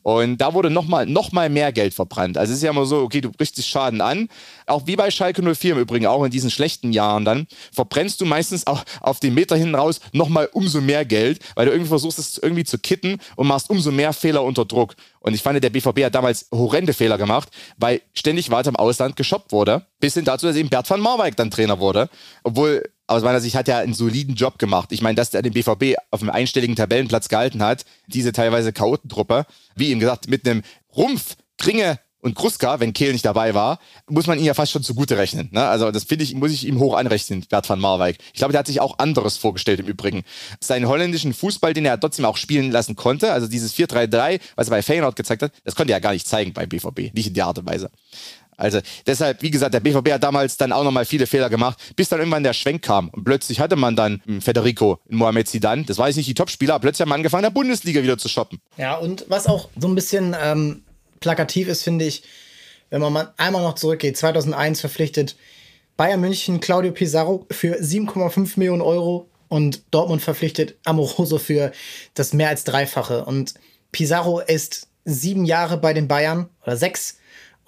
Und 0.04 0.38
da 0.38 0.54
wurde 0.54 0.70
nochmal 0.70 1.06
noch 1.06 1.32
mal 1.32 1.50
mehr 1.50 1.72
Geld 1.72 1.94
verbrannt. 1.94 2.38
Also 2.38 2.52
es 2.52 2.58
ist 2.58 2.64
ja 2.64 2.72
immer 2.72 2.86
so, 2.86 3.02
okay, 3.02 3.22
du 3.22 3.32
brichst 3.32 3.58
dich 3.58 3.68
Schaden 3.68 4.02
an. 4.02 4.30
Auch 4.66 4.88
wie 4.88 4.96
bei 4.96 5.12
Schalke 5.12 5.42
04 5.42 5.74
im 5.74 5.80
Übrigen, 5.80 6.06
auch 6.06 6.24
in 6.24 6.32
diesen 6.32 6.50
schlechten 6.50 6.92
Jahren 6.92 7.26
dann, 7.26 7.48
verbrennst 7.72 8.22
du 8.22 8.26
meistens 8.26 8.66
auch 8.68 8.84
auf 9.02 9.20
den 9.20 9.34
Meter 9.34 9.56
hinten 9.56 9.76
raus 9.76 10.00
nochmal 10.14 10.50
umso 10.54 10.82
mehr 10.82 11.06
Geld, 11.06 11.40
weil 11.56 11.66
du 11.66 11.72
irgendwie 11.72 11.90
versuchst, 11.90 12.20
es 12.20 12.38
irgendwie 12.38 12.64
zu 12.64 12.78
kitten 12.78 13.18
und 13.36 13.48
machst 13.48 13.70
umso 13.70 13.92
mehr 13.92 14.14
Fehler 14.14 14.44
unter 14.44 14.66
Druck. 14.66 14.96
Und 15.20 15.34
ich 15.34 15.42
fand, 15.42 15.62
der 15.64 15.70
BVB 15.70 16.06
hat 16.06 16.16
damals 16.16 16.48
horrende 16.52 16.94
Fehler 16.94 17.18
gemacht, 17.18 17.50
weil 17.78 18.02
ständig 18.14 18.50
weiter 18.52 18.70
im 18.70 18.76
Ausland 18.78 19.16
geshoppt 19.16 19.52
wurde, 19.52 19.86
bis 20.00 20.14
hin 20.14 20.26
dazu, 20.26 20.46
dass 20.48 20.56
eben 20.56 20.70
Bert 20.70 20.90
van 20.90 21.02
Marwijk 21.02 21.36
dann 21.36 21.52
Trainer 21.52 21.80
wurde. 21.80 22.10
Obwohl 22.44 22.84
aus 23.10 23.24
meiner 23.24 23.42
Sicht 23.42 23.56
hat 23.56 23.68
er 23.68 23.80
einen 23.80 23.94
soliden 23.94 24.36
Job 24.36 24.60
gemacht. 24.60 24.92
Ich 24.92 25.02
meine, 25.02 25.16
dass 25.16 25.34
er 25.34 25.42
den 25.42 25.54
BVB 25.54 25.98
auf 26.12 26.22
einem 26.22 26.30
einstelligen 26.30 26.76
Tabellenplatz 26.76 27.28
gehalten 27.28 27.64
hat, 27.64 27.84
diese 28.08 28.32
teilweise 28.32 28.72
Chaotentruppe, 28.72 29.46
wie 29.76 29.92
ihm 29.92 30.00
gesagt, 30.00 30.30
mit 30.30 30.48
einem 30.48 30.62
Rumpf, 30.96 31.36
Kringe 31.58 32.00
und 32.22 32.36
Kruska, 32.36 32.80
wenn 32.80 32.94
Kehl 32.94 33.14
nicht 33.14 33.26
dabei 33.26 33.56
war, 33.56 33.80
muss 34.08 34.28
man 34.28 34.38
ihn 34.38 34.46
ja 34.46 34.54
fast 34.54 34.72
schon 34.72 34.84
zugute 34.84 35.18
rechnen. 35.18 35.50
Ne? 35.52 35.66
Also 35.66 35.90
das 35.90 36.04
finde 36.04 36.24
ich, 36.24 36.36
muss 36.36 36.52
ich 36.52 36.68
ihm 36.68 36.80
hoch 36.80 36.96
anrechnen, 36.96 37.44
Bert 37.50 37.68
van 37.68 37.80
Marwijk. 37.80 38.18
Ich 38.34 38.40
glaube, 38.40 38.52
der 38.52 38.60
hat 38.60 38.68
sich 38.68 38.80
auch 38.80 39.00
anderes 39.00 39.38
vorgestellt 39.38 39.80
im 39.80 39.88
Übrigen. 39.88 40.24
Seinen 40.60 40.88
holländischen 40.88 41.34
Fußball, 41.34 41.74
den 41.74 41.86
er 41.86 42.00
trotzdem 42.00 42.26
auch 42.26 42.38
spielen 42.38 42.72
lassen 42.72 42.96
konnte, 42.96 43.32
also 43.32 43.48
dieses 43.48 43.74
4-3-3, 43.74 44.40
was 44.56 44.68
er 44.68 44.72
bei 44.72 44.82
Feyenoord 44.84 45.16
gezeigt 45.16 45.42
hat, 45.42 45.52
das 45.64 45.76
konnte 45.76 45.94
er 45.94 45.98
ja 45.98 46.02
gar 46.02 46.14
nicht 46.14 46.28
zeigen 46.28 46.54
beim 46.54 46.70
BVB, 46.70 47.14
nicht 47.14 47.28
in 47.28 47.34
der 47.34 47.48
Art 47.48 47.58
und 47.58 47.66
Weise. 47.66 47.90
Also 48.60 48.80
deshalb, 49.08 49.42
wie 49.42 49.52
gesagt, 49.52 49.74
der 49.74 49.80
BVB 49.80 50.12
hat 50.12 50.24
damals 50.24 50.58
dann 50.58 50.72
auch 50.72 50.84
nochmal 50.84 51.06
viele 51.06 51.28
Fehler 51.28 51.50
gemacht, 51.50 51.80
bis 51.96 52.10
dann 52.10 52.20
irgendwann 52.20 52.44
der 52.44 52.54
Schwenk 52.54 52.84
kam. 52.84 53.10
Und 53.10 53.24
plötzlich 53.24 53.60
hatte 53.60 53.76
man 53.76 53.96
dann 53.96 54.22
Federico, 54.42 55.00
Mohamed 55.10 55.48
Zidane, 55.48 55.84
das 55.86 55.98
war 55.98 56.08
jetzt 56.08 56.18
nicht 56.18 56.28
die 56.28 56.34
Topspieler, 56.34 56.80
plötzlich 56.80 57.02
haben 57.02 57.10
wir 57.10 57.16
angefangen, 57.16 57.44
der 57.44 57.50
Bundesliga 57.50 58.04
wieder 58.04 58.18
zu 58.18 58.28
shoppen. 58.30 58.60
Ja, 58.78 58.98
und 58.98 59.26
was 59.30 59.48
auch 59.48 59.70
so 59.80 59.88
ein 59.88 59.96
bisschen 59.96 60.36
ähm, 60.42 60.84
plakativ 61.20 61.68
ist, 61.68 61.84
finde 61.84 62.06
ich, 62.06 62.24
wenn 62.90 63.02
man 63.02 63.14
mal 63.14 63.34
einmal 63.38 63.62
noch 63.62 63.76
zurückgeht, 63.76 64.18
2001 64.18 64.82
verpflichtet 64.82 65.36
Bayern 65.96 66.22
München 66.22 66.60
Claudio 66.60 66.92
Pizarro 66.92 67.46
für 67.52 67.76
7,5 67.76 68.54
Millionen 68.58 68.82
Euro 68.82 69.30
und 69.48 69.84
Dortmund 69.92 70.22
verpflichtet 70.22 70.76
Amoroso 70.86 71.38
für 71.38 71.72
das 72.14 72.34
mehr 72.34 72.50
als 72.50 72.64
Dreifache. 72.64 73.26
Und 73.26 73.56
Pizarro 73.92 74.40
ist 74.40 74.88
sieben 75.06 75.44
Jahre 75.46 75.78
bei 75.78 75.94
den 75.94 76.08
Bayern 76.08 76.50
oder 76.64 76.78
sechs 76.78 77.19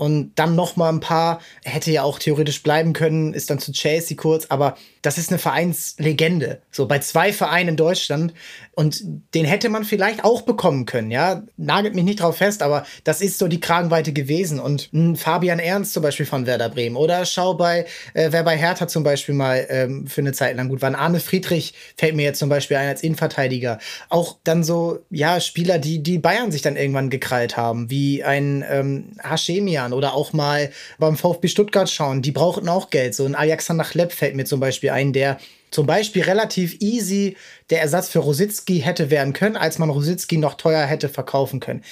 und 0.02 0.32
dann 0.34 0.56
noch 0.56 0.78
mal 0.78 0.90
ein 0.90 1.00
paar. 1.00 1.42
Hätte 1.64 1.92
ja 1.92 2.02
auch 2.02 2.18
theoretisch 2.18 2.64
bleiben 2.64 2.94
können, 2.94 3.36
ist 3.36 3.52
dann 3.52 3.60
zu 3.60 3.72
Chelsea 3.72 4.18
kurz, 4.18 4.48
aber 4.48 4.76
das 5.04 5.20
ist 5.20 5.30
eine 5.30 5.38
Vereinslegende. 5.38 6.60
So 6.72 6.88
bei 6.88 6.98
zwei 6.98 7.32
Vereinen 7.32 7.70
in 7.70 7.78
Deutschland 7.78 8.34
und 8.74 9.04
den 9.34 9.46
hätte 9.46 9.68
man 9.68 9.84
vielleicht 9.84 10.24
auch 10.24 10.44
bekommen 10.44 10.86
können, 10.86 11.12
ja. 11.12 11.44
Nagelt 11.58 11.94
mich 11.94 12.06
nicht 12.06 12.22
drauf 12.22 12.38
fest, 12.38 12.64
aber 12.64 12.86
das 13.04 13.22
ist 13.22 13.38
so 13.38 13.48
die 13.48 13.60
Kragenweite 13.60 14.14
gewesen 14.14 14.60
und 14.60 14.92
ein 14.94 15.18
Fabian 15.18 15.60
Ernst 15.60 15.94
zum 15.94 16.04
Beispiel 16.04 16.26
von 16.26 16.46
Werder 16.46 16.70
Bremen 16.70 16.96
oder 16.96 17.26
schau 17.26 17.54
bei, 17.54 17.86
äh, 18.14 18.30
wer 18.32 18.44
bei 18.44 18.58
Hertha 18.58 18.88
zum 18.88 19.04
Beispiel 19.04 19.36
mal 19.36 19.68
ähm, 19.70 20.08
für 20.08 20.22
eine 20.22 20.32
Zeit 20.32 20.56
lang 20.56 20.70
gut 20.70 20.82
war. 20.82 20.96
Arne 20.96 21.20
Friedrich 21.20 21.74
fällt 21.98 22.16
mir 22.16 22.24
jetzt 22.24 22.40
zum 22.40 22.48
Beispiel 22.48 22.78
ein 22.78 22.88
als 22.88 23.04
Innenverteidiger. 23.04 23.80
Auch 24.10 24.38
dann 24.44 24.64
so, 24.64 25.00
ja, 25.10 25.40
Spieler, 25.42 25.78
die, 25.78 26.02
die 26.02 26.18
Bayern 26.18 26.52
sich 26.52 26.62
dann 26.62 26.78
irgendwann 26.78 27.10
gekrallt 27.10 27.58
haben, 27.58 27.90
wie 27.90 28.24
ein 28.24 28.64
ähm, 28.70 29.12
Hashemian 29.22 29.92
oder 29.92 30.14
auch 30.14 30.32
mal 30.32 30.72
beim 30.98 31.18
VfB 31.18 31.50
Stuttgart 31.50 31.90
schauen. 31.90 32.22
Die 32.22 32.32
brauchten 32.32 32.70
auch 32.70 32.90
Geld. 32.90 33.16
So 33.16 33.26
ein 33.26 33.36
Alexander 33.36 33.84
Chlepp 33.84 34.14
fällt 34.14 34.36
mir 34.36 34.46
zum 34.46 34.60
Beispiel 34.60 34.92
ein, 34.92 35.12
der 35.12 35.38
zum 35.72 35.88
Beispiel 35.88 36.24
relativ 36.24 36.78
easy 36.82 37.38
der 37.70 37.82
Ersatz 37.82 38.10
für 38.10 38.20
Rositzky 38.20 38.80
hätte 38.80 39.10
werden 39.10 39.34
können, 39.34 39.56
als 39.56 39.80
man 39.80 39.90
Rositzky 39.90 40.38
noch 40.38 40.56
teuer 40.56 40.86
hätte 40.86 41.10
verkaufen 41.10 41.60
können. 41.60 41.84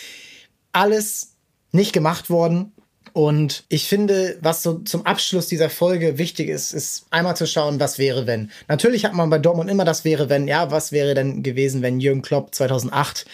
Alles 0.73 1.35
nicht 1.71 1.93
gemacht 1.93 2.29
worden. 2.29 2.73
Und 3.13 3.63
ich 3.69 3.87
finde, 3.87 4.37
was 4.41 4.61
so 4.61 4.79
zum 4.79 5.05
Abschluss 5.05 5.47
dieser 5.47 5.69
Folge 5.69 6.17
wichtig 6.17 6.49
ist, 6.49 6.73
ist 6.73 7.07
einmal 7.09 7.35
zu 7.35 7.47
schauen, 7.47 7.79
was 7.79 7.97
wäre, 7.97 8.27
wenn. 8.27 8.51
Natürlich 8.67 9.03
hat 9.03 9.13
man 9.13 9.29
bei 9.29 9.39
Dortmund 9.39 9.69
immer 9.69 9.85
das 9.85 10.05
wäre, 10.05 10.29
wenn. 10.29 10.47
Ja, 10.47 10.69
was 10.69 10.91
wäre 10.91 11.15
denn 11.15 11.41
gewesen, 11.41 11.81
wenn 11.81 11.99
Jürgen 11.99 12.21
Klopp 12.21 12.53
2008 12.53 13.25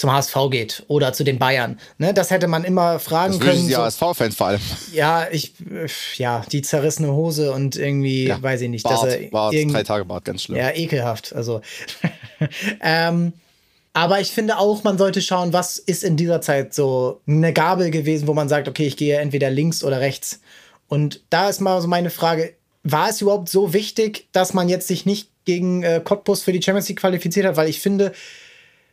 zum 0.00 0.10
HSV 0.10 0.34
geht 0.50 0.82
oder 0.88 1.12
zu 1.12 1.24
den 1.24 1.38
Bayern. 1.38 1.78
Ne, 1.98 2.14
das 2.14 2.30
hätte 2.30 2.48
man 2.48 2.64
immer 2.64 2.98
fragen 2.98 3.34
das 3.34 3.42
können. 3.42 3.68
Die 3.68 3.74
so, 3.74 3.82
HSV-Fans 3.82 4.34
vor 4.34 4.46
allem. 4.46 4.60
Ja, 4.94 5.28
ich, 5.30 5.52
ja, 6.16 6.42
die 6.50 6.62
zerrissene 6.62 7.12
Hose 7.12 7.52
und 7.52 7.76
irgendwie, 7.76 8.28
ja, 8.28 8.42
weiß 8.42 8.62
ich 8.62 8.70
nicht. 8.70 8.82
Bart, 8.82 9.04
dass 9.04 9.14
er 9.14 9.28
Bart, 9.28 9.54
drei 9.54 9.82
Tage 9.82 10.06
Bart, 10.06 10.24
ganz 10.24 10.44
schlimm. 10.44 10.56
Ja, 10.56 10.70
ekelhaft. 10.70 11.34
Also, 11.34 11.60
ähm, 12.80 13.34
aber 13.92 14.20
ich 14.20 14.30
finde 14.30 14.56
auch, 14.56 14.82
man 14.84 14.96
sollte 14.96 15.20
schauen, 15.20 15.52
was 15.52 15.76
ist 15.76 16.02
in 16.02 16.16
dieser 16.16 16.40
Zeit 16.40 16.72
so 16.72 17.20
eine 17.26 17.52
Gabel 17.52 17.90
gewesen, 17.90 18.26
wo 18.26 18.32
man 18.32 18.48
sagt, 18.48 18.68
okay, 18.68 18.86
ich 18.86 18.96
gehe 18.96 19.18
entweder 19.18 19.50
links 19.50 19.84
oder 19.84 20.00
rechts. 20.00 20.40
Und 20.88 21.20
da 21.28 21.50
ist 21.50 21.60
mal 21.60 21.78
so 21.82 21.88
meine 21.88 22.08
Frage, 22.08 22.54
war 22.84 23.10
es 23.10 23.20
überhaupt 23.20 23.50
so 23.50 23.74
wichtig, 23.74 24.28
dass 24.32 24.54
man 24.54 24.70
jetzt 24.70 24.88
sich 24.88 25.04
nicht 25.04 25.28
gegen 25.44 25.82
äh, 25.82 26.00
Cottbus 26.02 26.42
für 26.42 26.52
die 26.52 26.62
Champions 26.62 26.88
League 26.88 27.00
qualifiziert 27.00 27.44
hat? 27.44 27.56
Weil 27.56 27.68
ich 27.68 27.80
finde, 27.80 28.12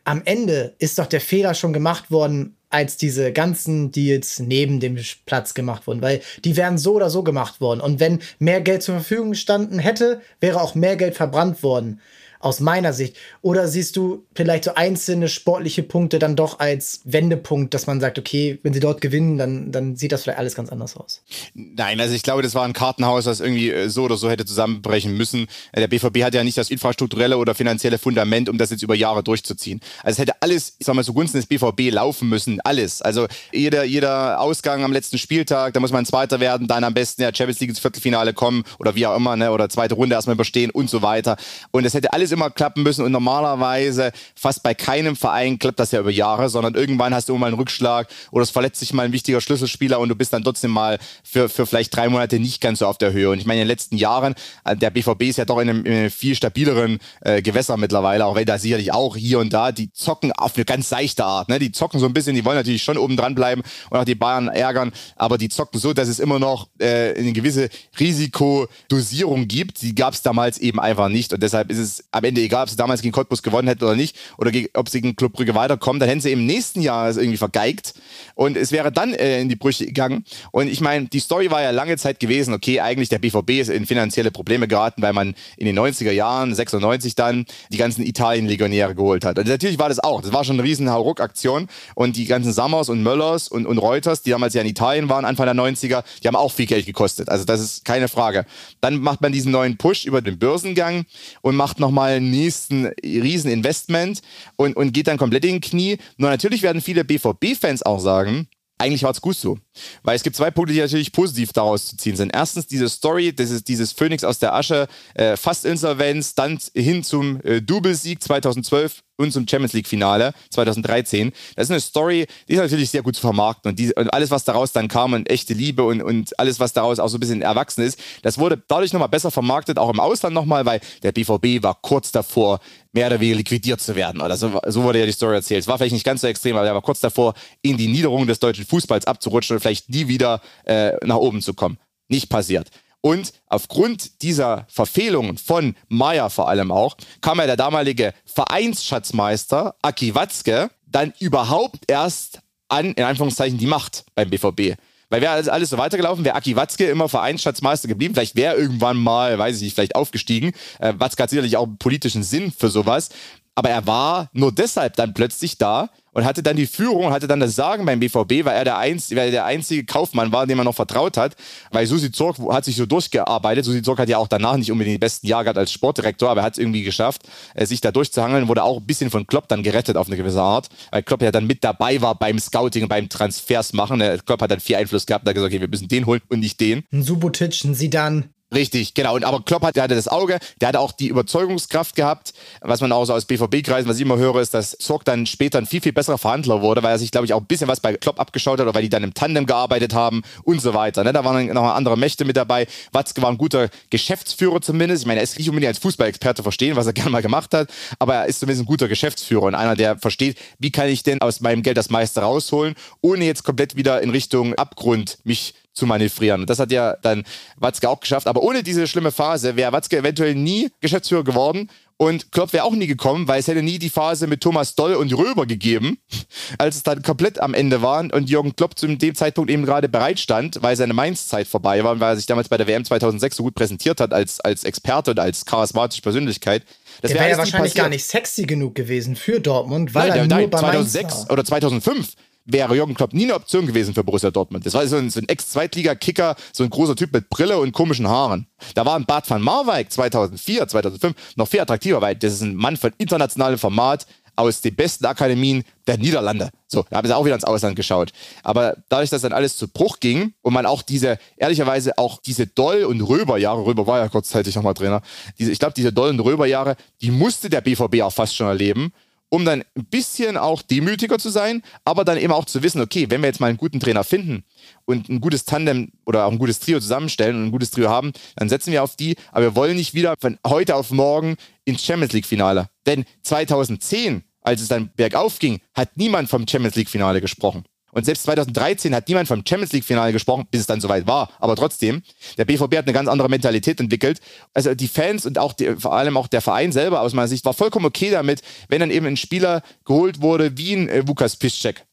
am 0.08 0.22
Ende 0.24 0.74
ist 0.78 0.98
doch 0.98 1.04
der 1.04 1.20
Fehler 1.20 1.52
schon 1.52 1.74
gemacht 1.74 2.10
worden, 2.10 2.56
als 2.70 2.96
diese 2.96 3.30
ganzen 3.30 3.92
Deals 3.92 4.38
neben 4.38 4.80
dem 4.80 4.96
Platz 5.26 5.52
gemacht 5.52 5.86
wurden, 5.86 6.00
weil 6.00 6.22
die 6.44 6.56
wären 6.56 6.78
so 6.78 6.94
oder 6.94 7.10
so 7.10 7.22
gemacht 7.22 7.60
worden. 7.60 7.82
Und 7.82 8.00
wenn 8.00 8.20
mehr 8.38 8.62
Geld 8.62 8.82
zur 8.82 8.94
Verfügung 8.94 9.30
gestanden 9.32 9.78
hätte, 9.78 10.22
wäre 10.40 10.62
auch 10.62 10.74
mehr 10.74 10.96
Geld 10.96 11.14
verbrannt 11.14 11.62
worden 11.62 12.00
aus 12.40 12.60
meiner 12.60 12.92
Sicht? 12.92 13.16
Oder 13.42 13.68
siehst 13.68 13.96
du 13.96 14.24
vielleicht 14.34 14.64
so 14.64 14.74
einzelne 14.74 15.28
sportliche 15.28 15.82
Punkte 15.82 16.18
dann 16.18 16.36
doch 16.36 16.58
als 16.58 17.00
Wendepunkt, 17.04 17.74
dass 17.74 17.86
man 17.86 18.00
sagt, 18.00 18.18
okay, 18.18 18.58
wenn 18.62 18.72
sie 18.72 18.80
dort 18.80 19.00
gewinnen, 19.00 19.38
dann, 19.38 19.72
dann 19.72 19.96
sieht 19.96 20.12
das 20.12 20.22
vielleicht 20.22 20.38
alles 20.38 20.54
ganz 20.54 20.70
anders 20.70 20.96
aus? 20.96 21.22
Nein, 21.54 22.00
also 22.00 22.14
ich 22.14 22.22
glaube, 22.22 22.42
das 22.42 22.54
war 22.54 22.64
ein 22.64 22.72
Kartenhaus, 22.72 23.24
das 23.24 23.40
irgendwie 23.40 23.70
äh, 23.70 23.88
so 23.88 24.04
oder 24.04 24.16
so 24.16 24.30
hätte 24.30 24.44
zusammenbrechen 24.44 25.16
müssen. 25.16 25.46
Äh, 25.72 25.80
der 25.80 25.88
BVB 25.88 26.22
hat 26.22 26.34
ja 26.34 26.44
nicht 26.44 26.58
das 26.58 26.70
infrastrukturelle 26.70 27.38
oder 27.38 27.54
finanzielle 27.54 27.98
Fundament, 27.98 28.48
um 28.48 28.58
das 28.58 28.70
jetzt 28.70 28.82
über 28.82 28.94
Jahre 28.94 29.22
durchzuziehen. 29.22 29.80
Also 30.02 30.16
es 30.16 30.18
hätte 30.18 30.40
alles, 30.40 30.76
ich 30.78 30.86
sag 30.86 30.94
mal, 30.94 31.04
zugunsten 31.04 31.38
des 31.38 31.46
BVB 31.46 31.92
laufen 31.92 32.28
müssen, 32.28 32.60
alles. 32.60 33.02
Also 33.02 33.26
jeder, 33.52 33.84
jeder 33.84 34.40
Ausgang 34.40 34.84
am 34.84 34.92
letzten 34.92 35.18
Spieltag, 35.18 35.74
da 35.74 35.80
muss 35.80 35.92
man 35.92 36.06
Zweiter 36.06 36.40
werden, 36.40 36.68
dann 36.68 36.84
am 36.84 36.94
besten 36.94 37.22
ja 37.22 37.34
Champions 37.34 37.60
League 37.60 37.70
ins 37.70 37.78
Viertelfinale 37.78 38.32
kommen 38.32 38.64
oder 38.78 38.94
wie 38.94 39.06
auch 39.06 39.16
immer, 39.16 39.36
ne, 39.36 39.50
oder 39.50 39.68
zweite 39.68 39.94
Runde 39.94 40.14
erstmal 40.14 40.34
überstehen 40.34 40.70
und 40.70 40.88
so 40.88 41.02
weiter. 41.02 41.36
Und 41.70 41.84
es 41.84 41.94
hätte 41.94 42.12
alles 42.12 42.27
alles 42.28 42.32
immer 42.32 42.50
klappen 42.50 42.82
müssen 42.82 43.04
und 43.04 43.12
normalerweise 43.12 44.12
fast 44.34 44.62
bei 44.62 44.74
keinem 44.74 45.16
Verein 45.16 45.58
klappt 45.58 45.80
das 45.80 45.92
ja 45.92 46.00
über 46.00 46.10
Jahre, 46.10 46.48
sondern 46.48 46.74
irgendwann 46.74 47.14
hast 47.14 47.28
du 47.28 47.36
mal 47.36 47.46
einen 47.46 47.56
Rückschlag 47.56 48.08
oder 48.30 48.42
es 48.42 48.50
verletzt 48.50 48.80
sich 48.80 48.92
mal 48.92 49.04
ein 49.04 49.12
wichtiger 49.12 49.40
Schlüsselspieler 49.40 49.98
und 49.98 50.08
du 50.08 50.14
bist 50.14 50.32
dann 50.32 50.44
trotzdem 50.44 50.70
mal 50.70 50.98
für, 51.22 51.48
für 51.48 51.66
vielleicht 51.66 51.94
drei 51.94 52.08
Monate 52.08 52.38
nicht 52.38 52.60
ganz 52.60 52.80
so 52.80 52.86
auf 52.86 52.98
der 52.98 53.12
Höhe. 53.12 53.30
Und 53.30 53.38
ich 53.38 53.46
meine, 53.46 53.60
in 53.60 53.64
den 53.64 53.68
letzten 53.68 53.96
Jahren, 53.96 54.34
äh, 54.64 54.76
der 54.76 54.90
BVB 54.90 55.22
ist 55.22 55.38
ja 55.38 55.44
doch 55.44 55.58
in 55.58 55.68
einem, 55.68 55.84
in 55.84 55.92
einem 55.92 56.10
viel 56.10 56.34
stabileren 56.34 56.98
äh, 57.20 57.42
Gewässer 57.42 57.76
mittlerweile, 57.76 58.26
auch 58.26 58.34
wenn 58.34 58.46
da 58.46 58.58
sicherlich 58.58 58.92
auch 58.92 59.16
hier 59.16 59.38
und 59.38 59.52
da, 59.52 59.72
die 59.72 59.92
zocken 59.92 60.32
auf 60.32 60.56
eine 60.56 60.64
ganz 60.64 60.88
seichte 60.88 61.24
Art. 61.24 61.48
Ne? 61.48 61.58
Die 61.58 61.72
zocken 61.72 62.00
so 62.00 62.06
ein 62.06 62.12
bisschen, 62.12 62.34
die 62.34 62.44
wollen 62.44 62.56
natürlich 62.56 62.82
schon 62.82 62.98
oben 62.98 63.16
dran 63.16 63.34
bleiben 63.34 63.62
und 63.90 63.98
auch 63.98 64.04
die 64.04 64.14
Bayern 64.14 64.48
ärgern, 64.48 64.92
aber 65.16 65.38
die 65.38 65.48
zocken 65.48 65.80
so, 65.80 65.92
dass 65.92 66.08
es 66.08 66.18
immer 66.18 66.38
noch 66.38 66.68
äh, 66.78 67.14
eine 67.18 67.32
gewisse 67.32 67.68
Risikodosierung 67.98 69.48
gibt. 69.48 69.82
Die 69.82 69.94
gab 69.94 70.14
es 70.14 70.22
damals 70.22 70.58
eben 70.58 70.80
einfach 70.80 71.08
nicht 71.08 71.32
und 71.32 71.42
deshalb 71.42 71.70
ist 71.70 71.78
es 71.78 72.04
am 72.18 72.24
Ende 72.24 72.40
egal, 72.40 72.64
ob 72.64 72.70
sie 72.70 72.76
damals 72.76 73.02
gegen 73.02 73.12
Cottbus 73.12 73.42
gewonnen 73.42 73.68
hätten 73.68 73.84
oder 73.84 73.96
nicht, 73.96 74.16
oder 74.36 74.50
ob 74.74 74.88
sie 74.88 75.00
gegen 75.00 75.16
Club 75.16 75.32
Brügge 75.32 75.54
weiterkommen, 75.54 76.00
dann 76.00 76.08
hätten 76.08 76.20
sie 76.20 76.32
im 76.32 76.46
nächsten 76.46 76.80
Jahr 76.80 77.08
es 77.08 77.16
irgendwie 77.16 77.36
vergeigt 77.36 77.94
und 78.34 78.56
es 78.56 78.72
wäre 78.72 78.92
dann 78.92 79.14
äh, 79.14 79.40
in 79.40 79.48
die 79.48 79.56
Brüche 79.56 79.86
gegangen. 79.86 80.24
Und 80.52 80.68
ich 80.68 80.80
meine, 80.80 81.06
die 81.06 81.20
Story 81.20 81.50
war 81.50 81.62
ja 81.62 81.70
lange 81.70 81.96
Zeit 81.96 82.20
gewesen, 82.20 82.54
okay, 82.54 82.80
eigentlich 82.80 83.08
der 83.08 83.18
BVB 83.18 83.50
ist 83.50 83.70
in 83.70 83.86
finanzielle 83.86 84.30
Probleme 84.30 84.68
geraten, 84.68 85.02
weil 85.02 85.12
man 85.12 85.34
in 85.56 85.66
den 85.66 85.78
90er 85.78 86.12
Jahren, 86.12 86.54
96 86.54 87.14
dann, 87.14 87.46
die 87.70 87.76
ganzen 87.76 88.04
Italien-Legionäre 88.04 88.94
geholt 88.94 89.24
hat. 89.24 89.38
Und 89.38 89.48
natürlich 89.48 89.78
war 89.78 89.88
das 89.88 89.98
auch, 89.98 90.20
das 90.22 90.32
war 90.32 90.44
schon 90.44 90.56
eine 90.56 90.64
riesen 90.64 90.90
Hauruck-Aktion 90.90 91.68
und 91.94 92.16
die 92.16 92.26
ganzen 92.26 92.52
Sammers 92.52 92.88
und 92.88 93.02
Möllers 93.02 93.48
und, 93.48 93.66
und 93.66 93.78
Reuters, 93.78 94.22
die 94.22 94.30
damals 94.30 94.54
ja 94.54 94.62
in 94.62 94.68
Italien 94.68 95.08
waren, 95.08 95.24
Anfang 95.24 95.46
der 95.46 95.54
90er, 95.54 96.04
die 96.22 96.28
haben 96.28 96.36
auch 96.36 96.52
viel 96.52 96.66
Geld 96.66 96.86
gekostet. 96.86 97.28
Also 97.28 97.44
das 97.44 97.60
ist 97.60 97.84
keine 97.84 98.08
Frage. 98.08 98.44
Dann 98.80 98.98
macht 98.98 99.20
man 99.20 99.32
diesen 99.32 99.52
neuen 99.52 99.76
Push 99.76 100.04
über 100.04 100.22
den 100.22 100.38
Börsengang 100.38 101.04
und 101.42 101.56
macht 101.56 101.80
nochmal 101.80 102.07
einen 102.08 102.30
nächsten 102.30 102.86
Rieseninvestment 103.04 104.20
und, 104.56 104.76
und 104.76 104.92
geht 104.92 105.06
dann 105.06 105.18
komplett 105.18 105.44
in 105.44 105.56
den 105.56 105.60
Knie. 105.60 105.98
Nur 106.16 106.30
natürlich 106.30 106.62
werden 106.62 106.82
viele 106.82 107.04
BVB-Fans 107.04 107.82
auch 107.82 108.00
sagen, 108.00 108.48
eigentlich 108.78 109.02
war 109.02 109.10
es 109.10 109.20
gut 109.20 109.36
so. 109.36 109.58
Weil 110.02 110.16
es 110.16 110.22
gibt 110.22 110.36
zwei 110.36 110.50
Punkte, 110.50 110.72
die 110.72 110.80
natürlich 110.80 111.12
positiv 111.12 111.52
daraus 111.52 111.86
zu 111.86 111.96
ziehen 111.96 112.16
sind. 112.16 112.34
Erstens 112.34 112.66
diese 112.66 112.88
Story, 112.88 113.34
ist 113.36 113.68
dieses 113.68 113.92
Phoenix 113.92 114.24
aus 114.24 114.38
der 114.38 114.54
Asche, 114.54 114.88
äh, 115.14 115.36
fast 115.36 115.64
Insolvenz, 115.64 116.34
dann 116.34 116.58
hin 116.74 117.02
zum 117.04 117.40
äh, 117.42 117.60
Doublesieg 117.60 118.22
2012 118.22 119.02
und 119.18 119.32
zum 119.32 119.46
Champions 119.46 119.72
League 119.72 119.88
Finale 119.88 120.32
2013. 120.50 121.32
Das 121.56 121.66
ist 121.66 121.70
eine 121.70 121.80
Story, 121.80 122.26
die 122.48 122.54
ist 122.54 122.60
natürlich 122.60 122.90
sehr 122.90 123.02
gut 123.02 123.16
zu 123.16 123.20
vermarkten 123.20 123.70
und, 123.70 123.78
die, 123.78 123.92
und 123.92 124.12
alles, 124.12 124.30
was 124.30 124.44
daraus 124.44 124.72
dann 124.72 124.88
kam 124.88 125.12
und 125.12 125.28
echte 125.28 125.54
Liebe 125.54 125.82
und, 125.82 126.02
und 126.02 126.38
alles, 126.38 126.60
was 126.60 126.72
daraus 126.72 126.98
auch 126.98 127.08
so 127.08 127.16
ein 127.16 127.20
bisschen 127.20 127.42
erwachsen 127.42 127.82
ist, 127.82 127.98
das 128.22 128.38
wurde 128.38 128.62
dadurch 128.68 128.92
nochmal 128.92 129.08
besser 129.08 129.30
vermarktet, 129.30 129.78
auch 129.78 129.90
im 129.90 130.00
Ausland 130.00 130.34
nochmal, 130.34 130.64
weil 130.64 130.80
der 131.02 131.12
BVB 131.12 131.62
war 131.62 131.76
kurz 131.82 132.12
davor, 132.12 132.60
mehr 132.92 133.08
oder 133.08 133.20
weniger 133.20 133.36
liquidiert 133.36 133.80
zu 133.80 133.94
werden. 133.94 134.20
Oder 134.20 134.36
so, 134.36 134.60
so 134.66 134.82
wurde 134.82 135.00
ja 135.00 135.06
die 135.06 135.12
Story 135.12 135.36
erzählt. 135.36 135.60
Es 135.60 135.68
war 135.68 135.78
vielleicht 135.78 135.92
nicht 135.92 136.04
ganz 136.04 136.22
so 136.22 136.26
extrem, 136.26 136.56
aber 136.56 136.66
er 136.66 136.74
war 136.74 136.82
kurz 136.82 137.00
davor, 137.00 137.34
in 137.60 137.76
die 137.76 137.86
Niederung 137.86 138.26
des 138.26 138.38
deutschen 138.38 138.64
Fußballs 138.64 139.06
abzurutschen 139.06 139.56
und 139.56 139.60
vielleicht 139.68 139.90
nie 139.90 140.08
wieder 140.08 140.40
äh, 140.64 140.92
nach 141.04 141.16
oben 141.16 141.42
zu 141.42 141.54
kommen. 141.54 141.78
Nicht 142.08 142.28
passiert. 142.28 142.70
Und 143.00 143.32
aufgrund 143.46 144.22
dieser 144.22 144.66
Verfehlungen 144.68 145.38
von 145.38 145.76
Meyer 145.88 146.30
vor 146.30 146.48
allem 146.48 146.72
auch, 146.72 146.96
kam 147.20 147.38
ja 147.38 147.46
der 147.46 147.56
damalige 147.56 148.12
Vereinsschatzmeister 148.24 149.76
Aki 149.82 150.14
Watzke 150.14 150.70
dann 150.86 151.12
überhaupt 151.20 151.78
erst 151.86 152.40
an, 152.68 152.92
in 152.92 153.04
Anführungszeichen, 153.04 153.58
die 153.58 153.66
Macht 153.66 154.04
beim 154.14 154.30
BVB. 154.30 154.76
Weil 155.10 155.22
wäre 155.22 155.50
alles, 155.50 155.70
so 155.70 155.78
weitergelaufen, 155.78 156.24
wäre 156.24 156.34
Aki 156.34 156.56
Watzke 156.56 156.86
immer 156.86 157.08
Vereinsschatzmeister 157.08 157.88
geblieben. 157.88 158.14
Vielleicht 158.14 158.36
wäre 158.36 158.56
irgendwann 158.56 158.96
mal, 158.96 159.38
weiß 159.38 159.56
ich 159.56 159.62
nicht, 159.62 159.74
vielleicht 159.74 159.94
aufgestiegen. 159.94 160.52
Äh, 160.80 160.94
Watzke 160.98 161.22
hat 161.22 161.30
sicherlich 161.30 161.56
auch 161.56 161.66
politischen 161.78 162.22
Sinn 162.22 162.52
für 162.52 162.68
sowas. 162.68 163.10
Aber 163.54 163.70
er 163.70 163.86
war 163.86 164.28
nur 164.32 164.52
deshalb 164.52 164.96
dann 164.96 165.14
plötzlich 165.14 165.56
da 165.56 165.90
und 166.18 166.24
hatte 166.24 166.42
dann 166.42 166.56
die 166.56 166.66
Führung, 166.66 167.12
hatte 167.12 167.28
dann 167.28 167.38
das 167.38 167.54
Sagen 167.54 167.86
beim 167.86 168.00
BVB, 168.00 168.44
weil 168.44 168.56
er 168.56 168.64
der, 168.64 168.76
einz, 168.76 169.12
weil 169.12 169.26
er 169.26 169.30
der 169.30 169.44
einzige 169.44 169.84
Kaufmann 169.84 170.32
war, 170.32 170.48
dem 170.48 170.56
man 170.56 170.64
noch 170.64 170.74
vertraut 170.74 171.16
hat. 171.16 171.36
Weil 171.70 171.86
Susi 171.86 172.10
Zorg 172.10 172.38
hat 172.50 172.64
sich 172.64 172.74
so 172.74 172.86
durchgearbeitet. 172.86 173.64
Susi 173.64 173.82
Zorg 173.82 174.00
hat 174.00 174.08
ja 174.08 174.18
auch 174.18 174.26
danach 174.26 174.56
nicht 174.56 174.72
unbedingt 174.72 174.96
die 174.96 174.98
besten 174.98 175.28
Jahre 175.28 175.44
gehabt 175.44 175.58
als 175.58 175.70
Sportdirektor, 175.70 176.28
aber 176.28 176.40
er 176.40 176.44
hat 176.46 176.54
es 176.54 176.58
irgendwie 176.58 176.82
geschafft, 176.82 177.22
äh, 177.54 177.66
sich 177.66 177.80
da 177.80 177.92
durchzuhangeln. 177.92 178.48
Wurde 178.48 178.64
auch 178.64 178.78
ein 178.78 178.86
bisschen 178.86 179.10
von 179.10 179.28
Klopp 179.28 179.46
dann 179.46 179.62
gerettet 179.62 179.96
auf 179.96 180.08
eine 180.08 180.16
gewisse 180.16 180.42
Art, 180.42 180.66
weil 180.90 181.04
Klopp 181.04 181.22
ja 181.22 181.30
dann 181.30 181.46
mit 181.46 181.62
dabei 181.62 182.02
war 182.02 182.16
beim 182.16 182.40
Scouting 182.40 182.88
beim 182.88 183.08
Transfers 183.08 183.72
machen. 183.72 184.02
Klopp 184.26 184.42
hat 184.42 184.50
dann 184.50 184.58
viel 184.58 184.74
Einfluss 184.74 185.06
gehabt 185.06 185.24
und 185.24 185.28
hat 185.28 185.36
gesagt, 185.36 185.52
okay, 185.52 185.60
wir 185.60 185.68
müssen 185.68 185.86
den 185.86 186.04
holen 186.06 186.20
und 186.28 186.40
nicht 186.40 186.58
den. 186.58 186.82
Ein 186.92 187.04
Subotic, 187.04 187.62
ein 187.62 187.76
Sidan. 187.76 188.24
Richtig, 188.54 188.94
genau. 188.94 189.14
Und 189.14 189.24
aber 189.24 189.42
Klopp 189.42 189.62
hat, 189.62 189.76
der 189.76 189.82
hatte 189.82 189.94
das 189.94 190.08
Auge, 190.08 190.38
der 190.60 190.68
hatte 190.68 190.80
auch 190.80 190.92
die 190.92 191.08
Überzeugungskraft 191.08 191.94
gehabt. 191.94 192.32
Was 192.62 192.80
man 192.80 192.92
auch 192.92 193.04
so 193.04 193.12
aus 193.12 193.26
BVB-Kreisen, 193.26 193.86
was 193.86 193.96
ich 193.96 194.02
immer 194.02 194.16
höre, 194.16 194.40
ist, 194.40 194.54
dass 194.54 194.70
Zorg 194.78 195.04
dann 195.04 195.26
später 195.26 195.58
ein 195.58 195.66
viel, 195.66 195.82
viel 195.82 195.92
besserer 195.92 196.16
Verhandler 196.16 196.62
wurde, 196.62 196.82
weil 196.82 196.92
er 196.92 196.98
sich, 196.98 197.10
glaube 197.10 197.26
ich, 197.26 197.34
auch 197.34 197.40
ein 197.40 197.46
bisschen 197.46 197.68
was 197.68 197.80
bei 197.80 197.92
Klopp 197.94 198.18
abgeschaut 198.18 198.58
hat 198.58 198.66
oder 198.66 198.74
weil 198.74 198.82
die 198.82 198.88
dann 198.88 199.04
im 199.04 199.12
Tandem 199.12 199.44
gearbeitet 199.44 199.92
haben 199.92 200.22
und 200.44 200.62
so 200.62 200.72
weiter. 200.72 201.04
Ne? 201.04 201.12
Da 201.12 201.24
waren 201.24 201.46
noch 201.48 201.74
andere 201.74 201.98
Mächte 201.98 202.24
mit 202.24 202.38
dabei. 202.38 202.66
Watzke 202.92 203.20
war 203.20 203.30
ein 203.30 203.36
guter 203.36 203.68
Geschäftsführer 203.90 204.62
zumindest. 204.62 205.02
Ich 205.02 205.06
meine, 205.06 205.20
er 205.20 205.24
ist 205.24 205.36
nicht 205.36 205.50
unbedingt 205.50 205.68
als 205.68 205.78
Fußballexperte 205.80 206.42
verstehen, 206.42 206.74
was 206.74 206.86
er 206.86 206.92
gerne 206.94 207.10
mal 207.10 207.22
gemacht 207.22 207.52
hat, 207.52 207.68
aber 207.98 208.14
er 208.14 208.26
ist 208.26 208.40
zumindest 208.40 208.62
ein 208.62 208.66
guter 208.66 208.88
Geschäftsführer 208.88 209.42
und 209.42 209.54
einer, 209.56 209.76
der 209.76 209.98
versteht, 209.98 210.38
wie 210.58 210.70
kann 210.70 210.88
ich 210.88 211.02
denn 211.02 211.20
aus 211.20 211.40
meinem 211.40 211.62
Geld 211.62 211.76
das 211.76 211.90
meiste 211.90 212.20
rausholen, 212.20 212.74
ohne 213.02 213.26
jetzt 213.26 213.44
komplett 213.44 213.76
wieder 213.76 214.00
in 214.00 214.08
Richtung 214.08 214.54
Abgrund 214.54 215.18
mich 215.24 215.54
zu 215.78 215.86
manövrieren. 215.86 216.42
Und 216.42 216.50
das 216.50 216.58
hat 216.58 216.70
ja 216.70 216.96
dann 217.02 217.24
Watzke 217.56 217.88
auch 217.88 218.00
geschafft. 218.00 218.26
Aber 218.26 218.42
ohne 218.42 218.62
diese 218.62 218.86
schlimme 218.86 219.12
Phase 219.12 219.56
wäre 219.56 219.72
Watzke 219.72 219.96
eventuell 219.96 220.34
nie 220.34 220.70
Geschäftsführer 220.80 221.24
geworden. 221.24 221.70
Und 222.00 222.30
Klopp 222.30 222.52
wäre 222.52 222.62
auch 222.62 222.76
nie 222.76 222.86
gekommen, 222.86 223.26
weil 223.26 223.40
es 223.40 223.48
hätte 223.48 223.60
nie 223.60 223.80
die 223.80 223.90
Phase 223.90 224.28
mit 224.28 224.40
Thomas 224.40 224.76
Doll 224.76 224.94
und 224.94 225.12
Röber 225.12 225.46
gegeben, 225.46 225.98
als 226.58 226.76
es 226.76 226.84
dann 226.84 227.02
komplett 227.02 227.40
am 227.40 227.54
Ende 227.54 227.82
war 227.82 227.98
und 228.12 228.30
Jürgen 228.30 228.54
Klopp 228.54 228.78
zu 228.78 228.86
dem 228.86 229.14
Zeitpunkt 229.16 229.50
eben 229.50 229.64
gerade 229.64 229.88
bereit 229.88 230.20
stand, 230.20 230.62
weil 230.62 230.76
seine 230.76 230.94
Mainz-Zeit 230.94 231.48
vorbei 231.48 231.82
war 231.82 231.92
und 231.92 232.00
weil 232.00 232.12
er 232.12 232.16
sich 232.16 232.26
damals 232.26 232.48
bei 232.48 232.56
der 232.56 232.68
WM 232.68 232.84
2006 232.84 233.36
so 233.36 233.42
gut 233.42 233.56
präsentiert 233.56 234.00
hat 234.00 234.12
als, 234.12 234.38
als 234.38 234.62
Experte 234.62 235.10
und 235.10 235.18
als 235.18 235.44
charismatische 235.44 236.02
Persönlichkeit. 236.02 236.62
Das 237.02 237.12
wäre 237.12 237.24
wär 237.24 237.30
ja 237.30 237.38
wahrscheinlich 237.38 237.74
gar 237.74 237.88
nicht 237.88 238.04
sexy 238.04 238.44
genug 238.44 238.76
gewesen 238.76 239.16
für 239.16 239.40
Dortmund, 239.40 239.92
weil 239.92 240.10
Nein, 240.10 240.18
er 240.18 240.26
der, 240.28 240.38
nur 240.38 240.50
bei 240.50 240.58
2006 240.58 241.30
oder 241.30 241.44
2005 241.44 242.12
wäre 242.48 242.74
Jürgen 242.74 242.94
Klopp 242.94 243.12
nie 243.12 243.24
eine 243.24 243.34
Option 243.34 243.66
gewesen 243.66 243.94
für 243.94 244.02
Borussia 244.02 244.30
Dortmund. 244.30 244.66
Das 244.66 244.74
war 244.74 244.86
so 244.86 244.96
ein, 244.96 245.10
so 245.10 245.20
ein 245.20 245.28
Ex-Zweitliga-Kicker, 245.28 246.34
so 246.52 246.64
ein 246.64 246.70
großer 246.70 246.96
Typ 246.96 247.12
mit 247.12 247.28
Brille 247.28 247.58
und 247.58 247.72
komischen 247.72 248.08
Haaren. 248.08 248.46
Da 248.74 248.84
war 248.86 248.96
ein 248.96 249.04
Bart 249.04 249.28
van 249.28 249.42
Marwijk 249.42 249.92
2004, 249.92 250.66
2005 250.66 251.14
noch 251.36 251.46
viel 251.46 251.60
attraktiver, 251.60 252.00
weil 252.00 252.16
das 252.16 252.32
ist 252.32 252.42
ein 252.42 252.54
Mann 252.54 252.76
von 252.76 252.92
internationalem 252.98 253.58
Format 253.58 254.06
aus 254.38 254.60
den 254.60 254.74
besten 254.74 255.04
Akademien 255.04 255.64
der 255.86 255.98
Niederlande. 255.98 256.50
So, 256.68 256.84
da 256.88 256.98
haben 256.98 257.08
sie 257.08 257.16
auch 257.16 257.24
wieder 257.24 257.34
ins 257.34 257.44
Ausland 257.44 257.74
geschaut. 257.74 258.12
Aber 258.44 258.76
dadurch, 258.88 259.10
dass 259.10 259.22
dann 259.22 259.32
alles 259.32 259.56
zu 259.56 259.66
Bruch 259.66 259.98
ging 259.98 260.32
und 260.42 260.52
man 260.52 260.64
auch 260.64 260.82
diese, 260.82 261.18
ehrlicherweise 261.36 261.98
auch 261.98 262.20
diese 262.22 262.46
Doll- 262.46 262.84
und 262.84 263.00
Röberjahre, 263.00 263.66
Röber 263.66 263.86
war 263.86 263.98
ja 263.98 264.08
kurzzeitig 264.08 264.54
nochmal 264.54 264.74
Trainer, 264.74 265.02
diese, 265.38 265.50
ich 265.50 265.58
glaube, 265.58 265.74
diese 265.74 265.92
Doll- 265.92 266.10
und 266.10 266.20
Röberjahre, 266.20 266.76
die 267.00 267.10
musste 267.10 267.50
der 267.50 267.62
BVB 267.62 268.02
auch 268.02 268.12
fast 268.12 268.36
schon 268.36 268.46
erleben 268.46 268.92
um 269.30 269.44
dann 269.44 269.62
ein 269.76 269.84
bisschen 269.86 270.36
auch 270.36 270.62
demütiger 270.62 271.18
zu 271.18 271.30
sein, 271.30 271.62
aber 271.84 272.04
dann 272.04 272.18
eben 272.18 272.32
auch 272.32 272.44
zu 272.44 272.62
wissen, 272.62 272.80
okay, 272.80 273.10
wenn 273.10 273.20
wir 273.20 273.28
jetzt 273.28 273.40
mal 273.40 273.48
einen 273.48 273.58
guten 273.58 273.80
Trainer 273.80 274.04
finden 274.04 274.44
und 274.84 275.08
ein 275.08 275.20
gutes 275.20 275.44
Tandem 275.44 275.92
oder 276.06 276.26
auch 276.26 276.32
ein 276.32 276.38
gutes 276.38 276.60
Trio 276.60 276.80
zusammenstellen 276.80 277.36
und 277.36 277.44
ein 277.46 277.50
gutes 277.52 277.70
Trio 277.70 277.88
haben, 277.88 278.12
dann 278.36 278.48
setzen 278.48 278.72
wir 278.72 278.82
auf 278.82 278.96
die, 278.96 279.16
aber 279.32 279.46
wir 279.46 279.56
wollen 279.56 279.76
nicht 279.76 279.94
wieder 279.94 280.14
von 280.18 280.38
heute 280.46 280.76
auf 280.76 280.90
morgen 280.90 281.36
ins 281.64 281.84
Champions 281.84 282.12
League 282.12 282.26
Finale. 282.26 282.68
Denn 282.86 283.04
2010, 283.22 284.22
als 284.40 284.62
es 284.62 284.68
dann 284.68 284.90
bergauf 284.96 285.38
ging, 285.38 285.60
hat 285.74 285.96
niemand 285.96 286.28
vom 286.28 286.46
Champions 286.48 286.76
League 286.76 286.88
Finale 286.88 287.20
gesprochen. 287.20 287.64
Und 287.92 288.04
selbst 288.04 288.24
2013 288.24 288.94
hat 288.94 289.08
niemand 289.08 289.28
vom 289.28 289.42
Champions 289.46 289.72
League-Finale 289.72 290.12
gesprochen, 290.12 290.46
bis 290.50 290.60
es 290.60 290.66
dann 290.66 290.80
soweit 290.80 291.06
war. 291.06 291.30
Aber 291.38 291.56
trotzdem, 291.56 292.02
der 292.36 292.44
BVB 292.44 292.76
hat 292.76 292.84
eine 292.84 292.92
ganz 292.92 293.08
andere 293.08 293.28
Mentalität 293.28 293.80
entwickelt. 293.80 294.20
Also 294.54 294.74
die 294.74 294.88
Fans 294.88 295.24
und 295.26 295.38
auch 295.38 295.52
die, 295.52 295.76
vor 295.76 295.94
allem 295.94 296.16
auch 296.16 296.26
der 296.26 296.42
Verein 296.42 296.72
selber 296.72 297.00
aus 297.00 297.14
meiner 297.14 297.28
Sicht 297.28 297.44
war 297.44 297.54
vollkommen 297.54 297.86
okay 297.86 298.10
damit, 298.10 298.42
wenn 298.68 298.80
dann 298.80 298.90
eben 298.90 299.06
ein 299.06 299.16
Spieler 299.16 299.62
geholt 299.84 300.20
wurde 300.20 300.56
wie 300.58 300.74
ein 300.74 300.88
äh, 300.88 301.00
Lukas 301.00 301.36
Piszczek. 301.36 301.84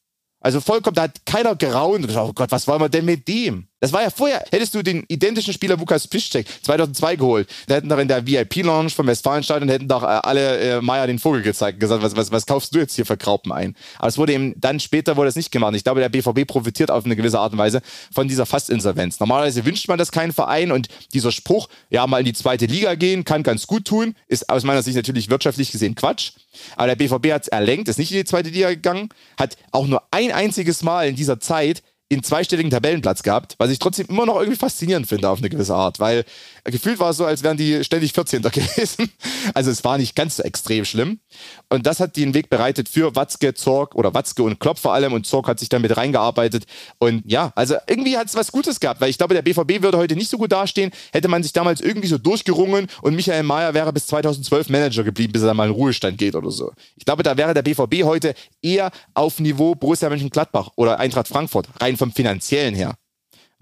Also 0.41 0.61
vollkommen, 0.61 0.95
da 0.95 1.03
hat 1.03 1.25
keiner 1.25 1.55
geraunt 1.55 2.01
und 2.01 2.07
gesagt, 2.07 2.29
oh 2.29 2.33
Gott, 2.33 2.51
was 2.51 2.67
wollen 2.67 2.81
wir 2.81 2.89
denn 2.89 3.05
mit 3.05 3.27
dem? 3.27 3.67
Das 3.81 3.91
war 3.91 4.01
ja 4.01 4.09
vorher, 4.09 4.43
hättest 4.51 4.73
du 4.73 4.81
den 4.81 5.03
identischen 5.09 5.53
Spieler 5.53 5.75
Lukas 5.75 6.07
Piszczek 6.07 6.47
2002 6.63 7.17
geholt, 7.17 7.49
da 7.67 7.75
hätten 7.75 7.89
doch 7.89 7.99
in 7.99 8.07
der 8.07 8.25
VIP-Lounge 8.25 8.89
vom 8.89 9.05
Westfalenstadion 9.05 9.67
hätten 9.67 9.89
doch 9.89 10.01
äh, 10.01 10.05
alle 10.05 10.57
äh, 10.57 10.81
Meier 10.81 11.07
den 11.07 11.19
Vogel 11.19 11.41
gezeigt 11.41 11.75
und 11.75 11.79
gesagt, 11.81 12.01
was, 12.01 12.15
was, 12.15 12.31
was 12.31 12.45
kaufst 12.45 12.73
du 12.73 12.79
jetzt 12.79 12.95
hier 12.95 13.05
für 13.05 13.17
Graupen 13.17 13.51
ein? 13.51 13.75
Aber 13.99 14.07
es 14.07 14.17
wurde 14.17 14.33
eben, 14.33 14.53
dann 14.57 14.79
später 14.79 15.17
wurde 15.17 15.27
es 15.27 15.35
nicht 15.35 15.51
gemacht. 15.51 15.75
Ich 15.75 15.83
glaube, 15.83 15.99
der 15.99 16.07
BVB 16.07 16.47
profitiert 16.47 16.89
auf 16.89 17.03
eine 17.03 17.17
gewisse 17.17 17.37
Art 17.37 17.51
und 17.51 17.57
Weise 17.57 17.81
von 18.13 18.29
dieser 18.29 18.45
Fastinsolvenz. 18.45 19.19
Normalerweise 19.19 19.65
wünscht 19.65 19.89
man 19.89 19.97
das 19.97 20.11
keinen 20.11 20.31
Verein 20.31 20.71
und 20.71 20.87
dieser 21.13 21.33
Spruch, 21.33 21.67
ja, 21.89 22.07
mal 22.07 22.19
in 22.19 22.25
die 22.25 22.33
zweite 22.33 22.67
Liga 22.67 22.95
gehen, 22.95 23.25
kann 23.25 23.43
ganz 23.43 23.67
gut 23.67 23.85
tun, 23.85 24.15
ist 24.27 24.49
aus 24.49 24.63
meiner 24.63 24.83
Sicht 24.83 24.95
natürlich 24.95 25.29
wirtschaftlich 25.29 25.71
gesehen 25.71 25.95
Quatsch. 25.95 26.31
Aber 26.77 26.87
der 26.87 26.95
BVB 26.95 27.33
hat 27.33 27.43
es 27.43 27.47
erlenkt, 27.49 27.89
ist 27.89 27.99
nicht 27.99 28.11
in 28.11 28.17
die 28.17 28.25
zweite 28.25 28.49
Liga 28.49 28.69
gegangen, 28.69 29.09
hat 29.37 29.57
auch 29.71 29.85
nur 29.85 30.01
ein 30.11 30.31
einziges 30.31 30.81
Mal 30.81 31.09
in 31.09 31.15
dieser 31.15 31.41
Zeit 31.41 31.83
in 32.07 32.21
zweistelligen 32.21 32.69
Tabellenplatz 32.69 33.23
gehabt, 33.23 33.55
was 33.57 33.71
ich 33.71 33.79
trotzdem 33.79 34.07
immer 34.09 34.25
noch 34.25 34.37
irgendwie 34.37 34.57
faszinierend 34.57 35.07
finde 35.07 35.29
auf 35.29 35.39
eine 35.39 35.49
gewisse 35.49 35.73
Art, 35.73 35.99
weil 35.99 36.23
gefühlt 36.65 36.99
war 36.99 37.11
es 37.11 37.17
so, 37.17 37.25
als 37.25 37.43
wären 37.43 37.57
die 37.57 37.83
ständig 37.83 38.13
14. 38.13 38.41
gewesen. 38.51 39.11
Also 39.53 39.71
es 39.71 39.83
war 39.83 39.97
nicht 39.97 40.15
ganz 40.15 40.37
so 40.37 40.43
extrem 40.43 40.85
schlimm. 40.85 41.19
Und 41.69 41.85
das 41.85 41.99
hat 41.99 42.17
den 42.17 42.33
Weg 42.33 42.49
bereitet 42.49 42.89
für 42.89 43.15
Watzke, 43.15 43.53
Zorg 43.53 43.95
oder 43.95 44.13
Watzke 44.13 44.43
und 44.43 44.59
Klopp 44.59 44.79
vor 44.79 44.93
allem 44.93 45.13
und 45.13 45.25
Zorg 45.25 45.47
hat 45.47 45.59
sich 45.59 45.69
dann 45.69 45.81
mit 45.81 45.95
reingearbeitet. 45.95 46.65
Und 46.97 47.23
ja, 47.25 47.51
also 47.55 47.75
irgendwie 47.87 48.17
hat 48.17 48.27
es 48.27 48.35
was 48.35 48.51
Gutes 48.51 48.79
gehabt, 48.79 49.01
weil 49.01 49.09
ich 49.09 49.17
glaube, 49.17 49.33
der 49.33 49.41
BVB 49.41 49.83
würde 49.83 49.97
heute 49.97 50.15
nicht 50.15 50.29
so 50.29 50.37
gut 50.37 50.51
dastehen, 50.51 50.91
hätte 51.13 51.27
man 51.27 51.43
sich 51.43 51.53
damals 51.53 51.81
irgendwie 51.81 52.07
so 52.07 52.17
durchgerungen 52.17 52.87
und 53.01 53.15
Michael 53.15 53.43
Mayer 53.43 53.73
wäre 53.73 53.93
bis 53.93 54.07
2012 54.07 54.69
Manager 54.69 55.03
geblieben, 55.03 55.33
bis 55.33 55.43
er 55.43 55.53
mal 55.53 55.67
in 55.67 55.73
Ruhestand 55.73 56.17
geht 56.17 56.35
oder 56.35 56.51
so. 56.51 56.71
Ich 56.95 57.05
glaube, 57.05 57.23
da 57.23 57.37
wäre 57.37 57.53
der 57.53 57.61
BVB 57.61 58.03
heute 58.03 58.33
eher 58.61 58.91
auf 59.13 59.39
Niveau 59.39 59.75
Borussia 59.75 60.09
Mönchengladbach 60.09 60.71
oder 60.75 60.99
Eintracht 60.99 61.27
Frankfurt, 61.27 61.67
rein 61.79 61.97
vom 61.97 62.11
finanziellen 62.11 62.75
her. 62.75 62.95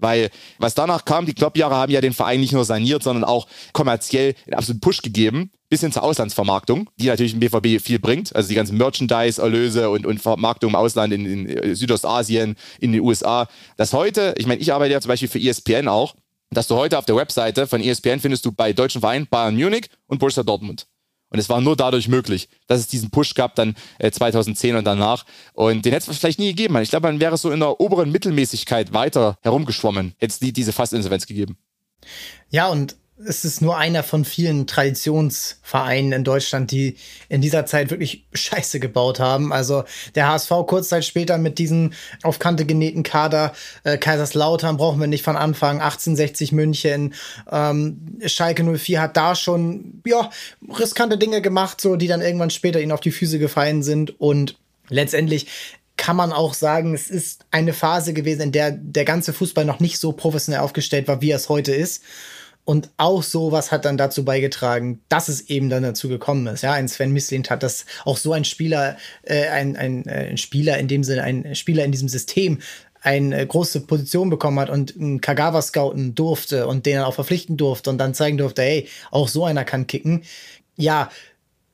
Weil 0.04 0.28
was 0.58 0.74
danach 0.74 1.06
kam, 1.06 1.24
die 1.24 1.32
Klopp-Jahre 1.32 1.76
haben 1.76 1.90
ja 1.90 2.02
den 2.02 2.12
Verein 2.12 2.38
nicht 2.38 2.52
nur 2.52 2.66
saniert, 2.66 3.02
sondern 3.02 3.24
auch 3.24 3.46
kommerziell 3.72 4.34
einen 4.44 4.52
absoluten 4.52 4.80
Push 4.80 5.00
gegeben, 5.00 5.50
bis 5.70 5.80
hin 5.80 5.92
zur 5.92 6.02
Auslandsvermarktung, 6.02 6.90
die 6.96 7.06
natürlich 7.06 7.32
im 7.32 7.40
BVB 7.40 7.82
viel 7.82 7.98
bringt. 7.98 8.36
Also 8.36 8.50
die 8.50 8.54
ganzen 8.54 8.76
Merchandise-Erlöse 8.76 9.88
und, 9.88 10.04
und 10.04 10.20
Vermarktung 10.20 10.70
im 10.70 10.76
Ausland, 10.76 11.14
in, 11.14 11.24
in 11.24 11.48
äh, 11.48 11.74
Südostasien, 11.74 12.56
in 12.80 12.92
den 12.92 13.00
USA. 13.00 13.48
Dass 13.78 13.94
heute, 13.94 14.34
ich 14.36 14.46
meine, 14.46 14.60
ich 14.60 14.74
arbeite 14.74 14.92
ja 14.92 15.00
zum 15.00 15.08
Beispiel 15.08 15.28
für 15.28 15.40
ESPN 15.40 15.88
auch, 15.88 16.14
dass 16.50 16.68
du 16.68 16.74
heute 16.74 16.98
auf 16.98 17.06
der 17.06 17.16
Webseite 17.16 17.66
von 17.66 17.80
ESPN 17.80 18.20
findest 18.20 18.44
du 18.44 18.52
bei 18.52 18.74
deutschen 18.74 19.00
Vereinen 19.00 19.26
Bayern 19.26 19.56
Munich 19.56 19.86
und 20.06 20.18
Borussia 20.18 20.42
Dortmund. 20.42 20.86
Und 21.34 21.40
es 21.40 21.48
war 21.48 21.60
nur 21.60 21.74
dadurch 21.74 22.06
möglich, 22.06 22.48
dass 22.68 22.78
es 22.78 22.86
diesen 22.86 23.10
Push 23.10 23.34
gab 23.34 23.56
dann 23.56 23.74
äh, 23.98 24.08
2010 24.08 24.76
und 24.76 24.84
danach. 24.84 25.26
Und 25.52 25.84
den 25.84 25.92
hätte 25.92 26.08
es 26.08 26.16
vielleicht 26.16 26.38
nie 26.38 26.50
gegeben. 26.50 26.80
Ich 26.80 26.90
glaube, 26.90 27.08
man 27.08 27.18
wäre 27.18 27.36
so 27.36 27.50
in 27.50 27.58
der 27.58 27.80
oberen 27.80 28.12
Mittelmäßigkeit 28.12 28.92
weiter 28.92 29.36
herumgeschwommen, 29.42 30.14
hätte 30.18 30.32
es 30.32 30.40
nie 30.40 30.52
diese 30.52 30.72
Fastinsolvenz 30.72 31.26
gegeben. 31.26 31.58
Ja, 32.50 32.68
und 32.68 32.94
es 33.16 33.44
ist 33.44 33.62
nur 33.62 33.76
einer 33.78 34.02
von 34.02 34.24
vielen 34.24 34.66
Traditionsvereinen 34.66 36.12
in 36.12 36.24
Deutschland, 36.24 36.72
die 36.72 36.96
in 37.28 37.40
dieser 37.40 37.64
Zeit 37.64 37.90
wirklich 37.90 38.24
Scheiße 38.32 38.80
gebaut 38.80 39.20
haben. 39.20 39.52
Also 39.52 39.84
der 40.16 40.28
HSV 40.28 40.50
kurz 40.66 40.88
Zeit 40.88 41.04
später 41.04 41.38
mit 41.38 41.58
diesem 41.58 41.92
auf 42.22 42.40
Kante 42.40 42.64
genähten 42.66 43.04
Kader, 43.04 43.52
äh, 43.84 43.98
Kaiserslautern 43.98 44.76
brauchen 44.78 44.98
wir 44.98 45.06
nicht 45.06 45.22
von 45.22 45.36
Anfang, 45.36 45.80
1860 45.80 46.52
München, 46.52 47.14
ähm, 47.50 48.18
Schalke 48.26 48.64
04 48.64 49.00
hat 49.00 49.16
da 49.16 49.36
schon, 49.36 50.02
ja, 50.04 50.30
riskante 50.76 51.16
Dinge 51.16 51.40
gemacht, 51.40 51.80
so, 51.80 51.94
die 51.94 52.08
dann 52.08 52.20
irgendwann 52.20 52.50
später 52.50 52.80
ihnen 52.80 52.92
auf 52.92 53.00
die 53.00 53.12
Füße 53.12 53.38
gefallen 53.38 53.82
sind 53.84 54.20
und 54.20 54.56
letztendlich 54.88 55.46
kann 55.96 56.16
man 56.16 56.32
auch 56.32 56.54
sagen, 56.54 56.92
es 56.94 57.08
ist 57.08 57.46
eine 57.52 57.72
Phase 57.72 58.12
gewesen, 58.12 58.42
in 58.42 58.52
der 58.52 58.72
der 58.72 59.04
ganze 59.04 59.32
Fußball 59.32 59.64
noch 59.64 59.78
nicht 59.78 59.98
so 59.98 60.10
professionell 60.10 60.60
aufgestellt 60.60 61.06
war, 61.06 61.22
wie 61.22 61.30
es 61.30 61.48
heute 61.48 61.72
ist. 61.72 62.02
Und 62.64 62.90
auch 62.96 63.22
sowas 63.22 63.70
hat 63.72 63.84
dann 63.84 63.98
dazu 63.98 64.24
beigetragen, 64.24 65.00
dass 65.10 65.28
es 65.28 65.48
eben 65.50 65.68
dann 65.68 65.82
dazu 65.82 66.08
gekommen 66.08 66.46
ist. 66.46 66.62
Ja, 66.62 66.72
ein 66.72 66.88
Sven 66.88 67.12
Mislint 67.12 67.50
hat, 67.50 67.62
dass 67.62 67.84
auch 68.04 68.16
so 68.16 68.32
ein 68.32 68.44
Spieler, 68.44 68.96
äh, 69.22 69.48
ein, 69.48 69.76
ein, 69.76 70.06
äh, 70.06 70.30
ein 70.30 70.38
Spieler 70.38 70.78
in 70.78 70.88
dem 70.88 71.04
Sinne, 71.04 71.22
ein 71.24 71.54
Spieler 71.54 71.84
in 71.84 71.92
diesem 71.92 72.08
System 72.08 72.60
eine 73.02 73.46
große 73.46 73.80
Position 73.80 74.30
bekommen 74.30 74.58
hat 74.58 74.70
und 74.70 74.96
einen 74.96 75.20
Kagawa 75.20 75.60
scouten 75.60 76.14
durfte 76.14 76.66
und 76.66 76.86
den 76.86 77.00
auch 77.00 77.12
verpflichten 77.12 77.58
durfte 77.58 77.90
und 77.90 77.98
dann 77.98 78.14
zeigen 78.14 78.38
durfte, 78.38 78.62
hey, 78.62 78.88
auch 79.10 79.28
so 79.28 79.44
einer 79.44 79.64
kann 79.64 79.86
kicken. 79.86 80.24
Ja, 80.76 81.10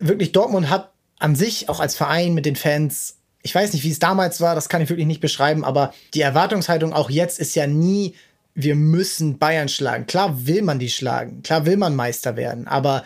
wirklich 0.01 0.33
Dortmund 0.33 0.71
hat 0.71 0.91
an 1.21 1.37
sich 1.37 1.69
auch 1.69 1.79
als 1.79 1.95
Verein 1.95 2.35
mit 2.35 2.47
den 2.47 2.57
Fans 2.57 3.17
ich 3.43 3.55
weiß 3.55 3.73
nicht, 3.73 3.85
wie 3.85 3.91
es 3.91 3.99
damals 3.99 4.41
war, 4.41 4.55
das 4.55 4.69
kann 4.69 4.83
ich 4.83 4.91
wirklich 4.91 5.07
nicht 5.07 5.21
beschreiben, 5.21 5.65
aber 5.65 5.95
die 6.15 6.21
Erwartungshaltung 6.21 6.93
auch 6.93 7.11
jetzt 7.11 7.39
ist 7.39 7.55
ja 7.55 7.67
nie 7.67 8.15
wir 8.63 8.75
müssen 8.75 9.39
Bayern 9.39 9.69
schlagen. 9.69 10.07
Klar 10.07 10.47
will 10.47 10.63
man 10.63 10.79
die 10.79 10.91
schlagen, 10.91 11.43
klar 11.43 11.67
will 11.67 11.77
man 11.77 11.97
Meister 11.97 12.37
werden, 12.37 12.67
aber 12.67 13.05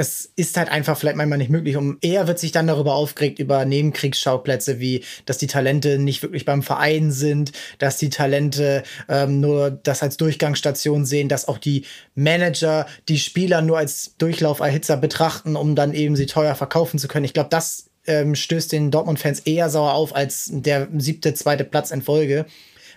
es 0.00 0.32
ist 0.34 0.56
halt 0.56 0.70
einfach 0.70 0.96
vielleicht 0.96 1.18
manchmal 1.18 1.36
nicht 1.36 1.50
möglich. 1.50 1.76
Und 1.76 1.98
eher 2.00 2.26
wird 2.26 2.38
sich 2.38 2.52
dann 2.52 2.66
darüber 2.66 2.94
aufgeregt, 2.94 3.38
über 3.38 3.66
Nebenkriegsschauplätze, 3.66 4.80
wie 4.80 5.04
dass 5.26 5.36
die 5.36 5.46
Talente 5.46 5.98
nicht 5.98 6.22
wirklich 6.22 6.46
beim 6.46 6.62
Verein 6.62 7.12
sind, 7.12 7.52
dass 7.76 7.98
die 7.98 8.08
Talente 8.08 8.82
ähm, 9.10 9.40
nur 9.40 9.70
das 9.70 10.02
als 10.02 10.16
Durchgangsstation 10.16 11.04
sehen, 11.04 11.28
dass 11.28 11.48
auch 11.48 11.58
die 11.58 11.84
Manager 12.14 12.86
die 13.10 13.18
Spieler 13.18 13.60
nur 13.60 13.76
als 13.76 14.14
Durchlauferhitzer 14.16 14.96
betrachten, 14.96 15.54
um 15.54 15.74
dann 15.74 15.92
eben 15.92 16.16
sie 16.16 16.26
teuer 16.26 16.54
verkaufen 16.54 16.98
zu 16.98 17.06
können. 17.06 17.26
Ich 17.26 17.34
glaube, 17.34 17.50
das 17.50 17.90
ähm, 18.06 18.34
stößt 18.34 18.72
den 18.72 18.90
Dortmund-Fans 18.90 19.40
eher 19.40 19.68
sauer 19.68 19.92
auf 19.92 20.16
als 20.16 20.48
der 20.50 20.88
siebte, 20.96 21.34
zweite 21.34 21.64
Platz 21.64 21.90
in 21.90 22.00
Folge 22.00 22.46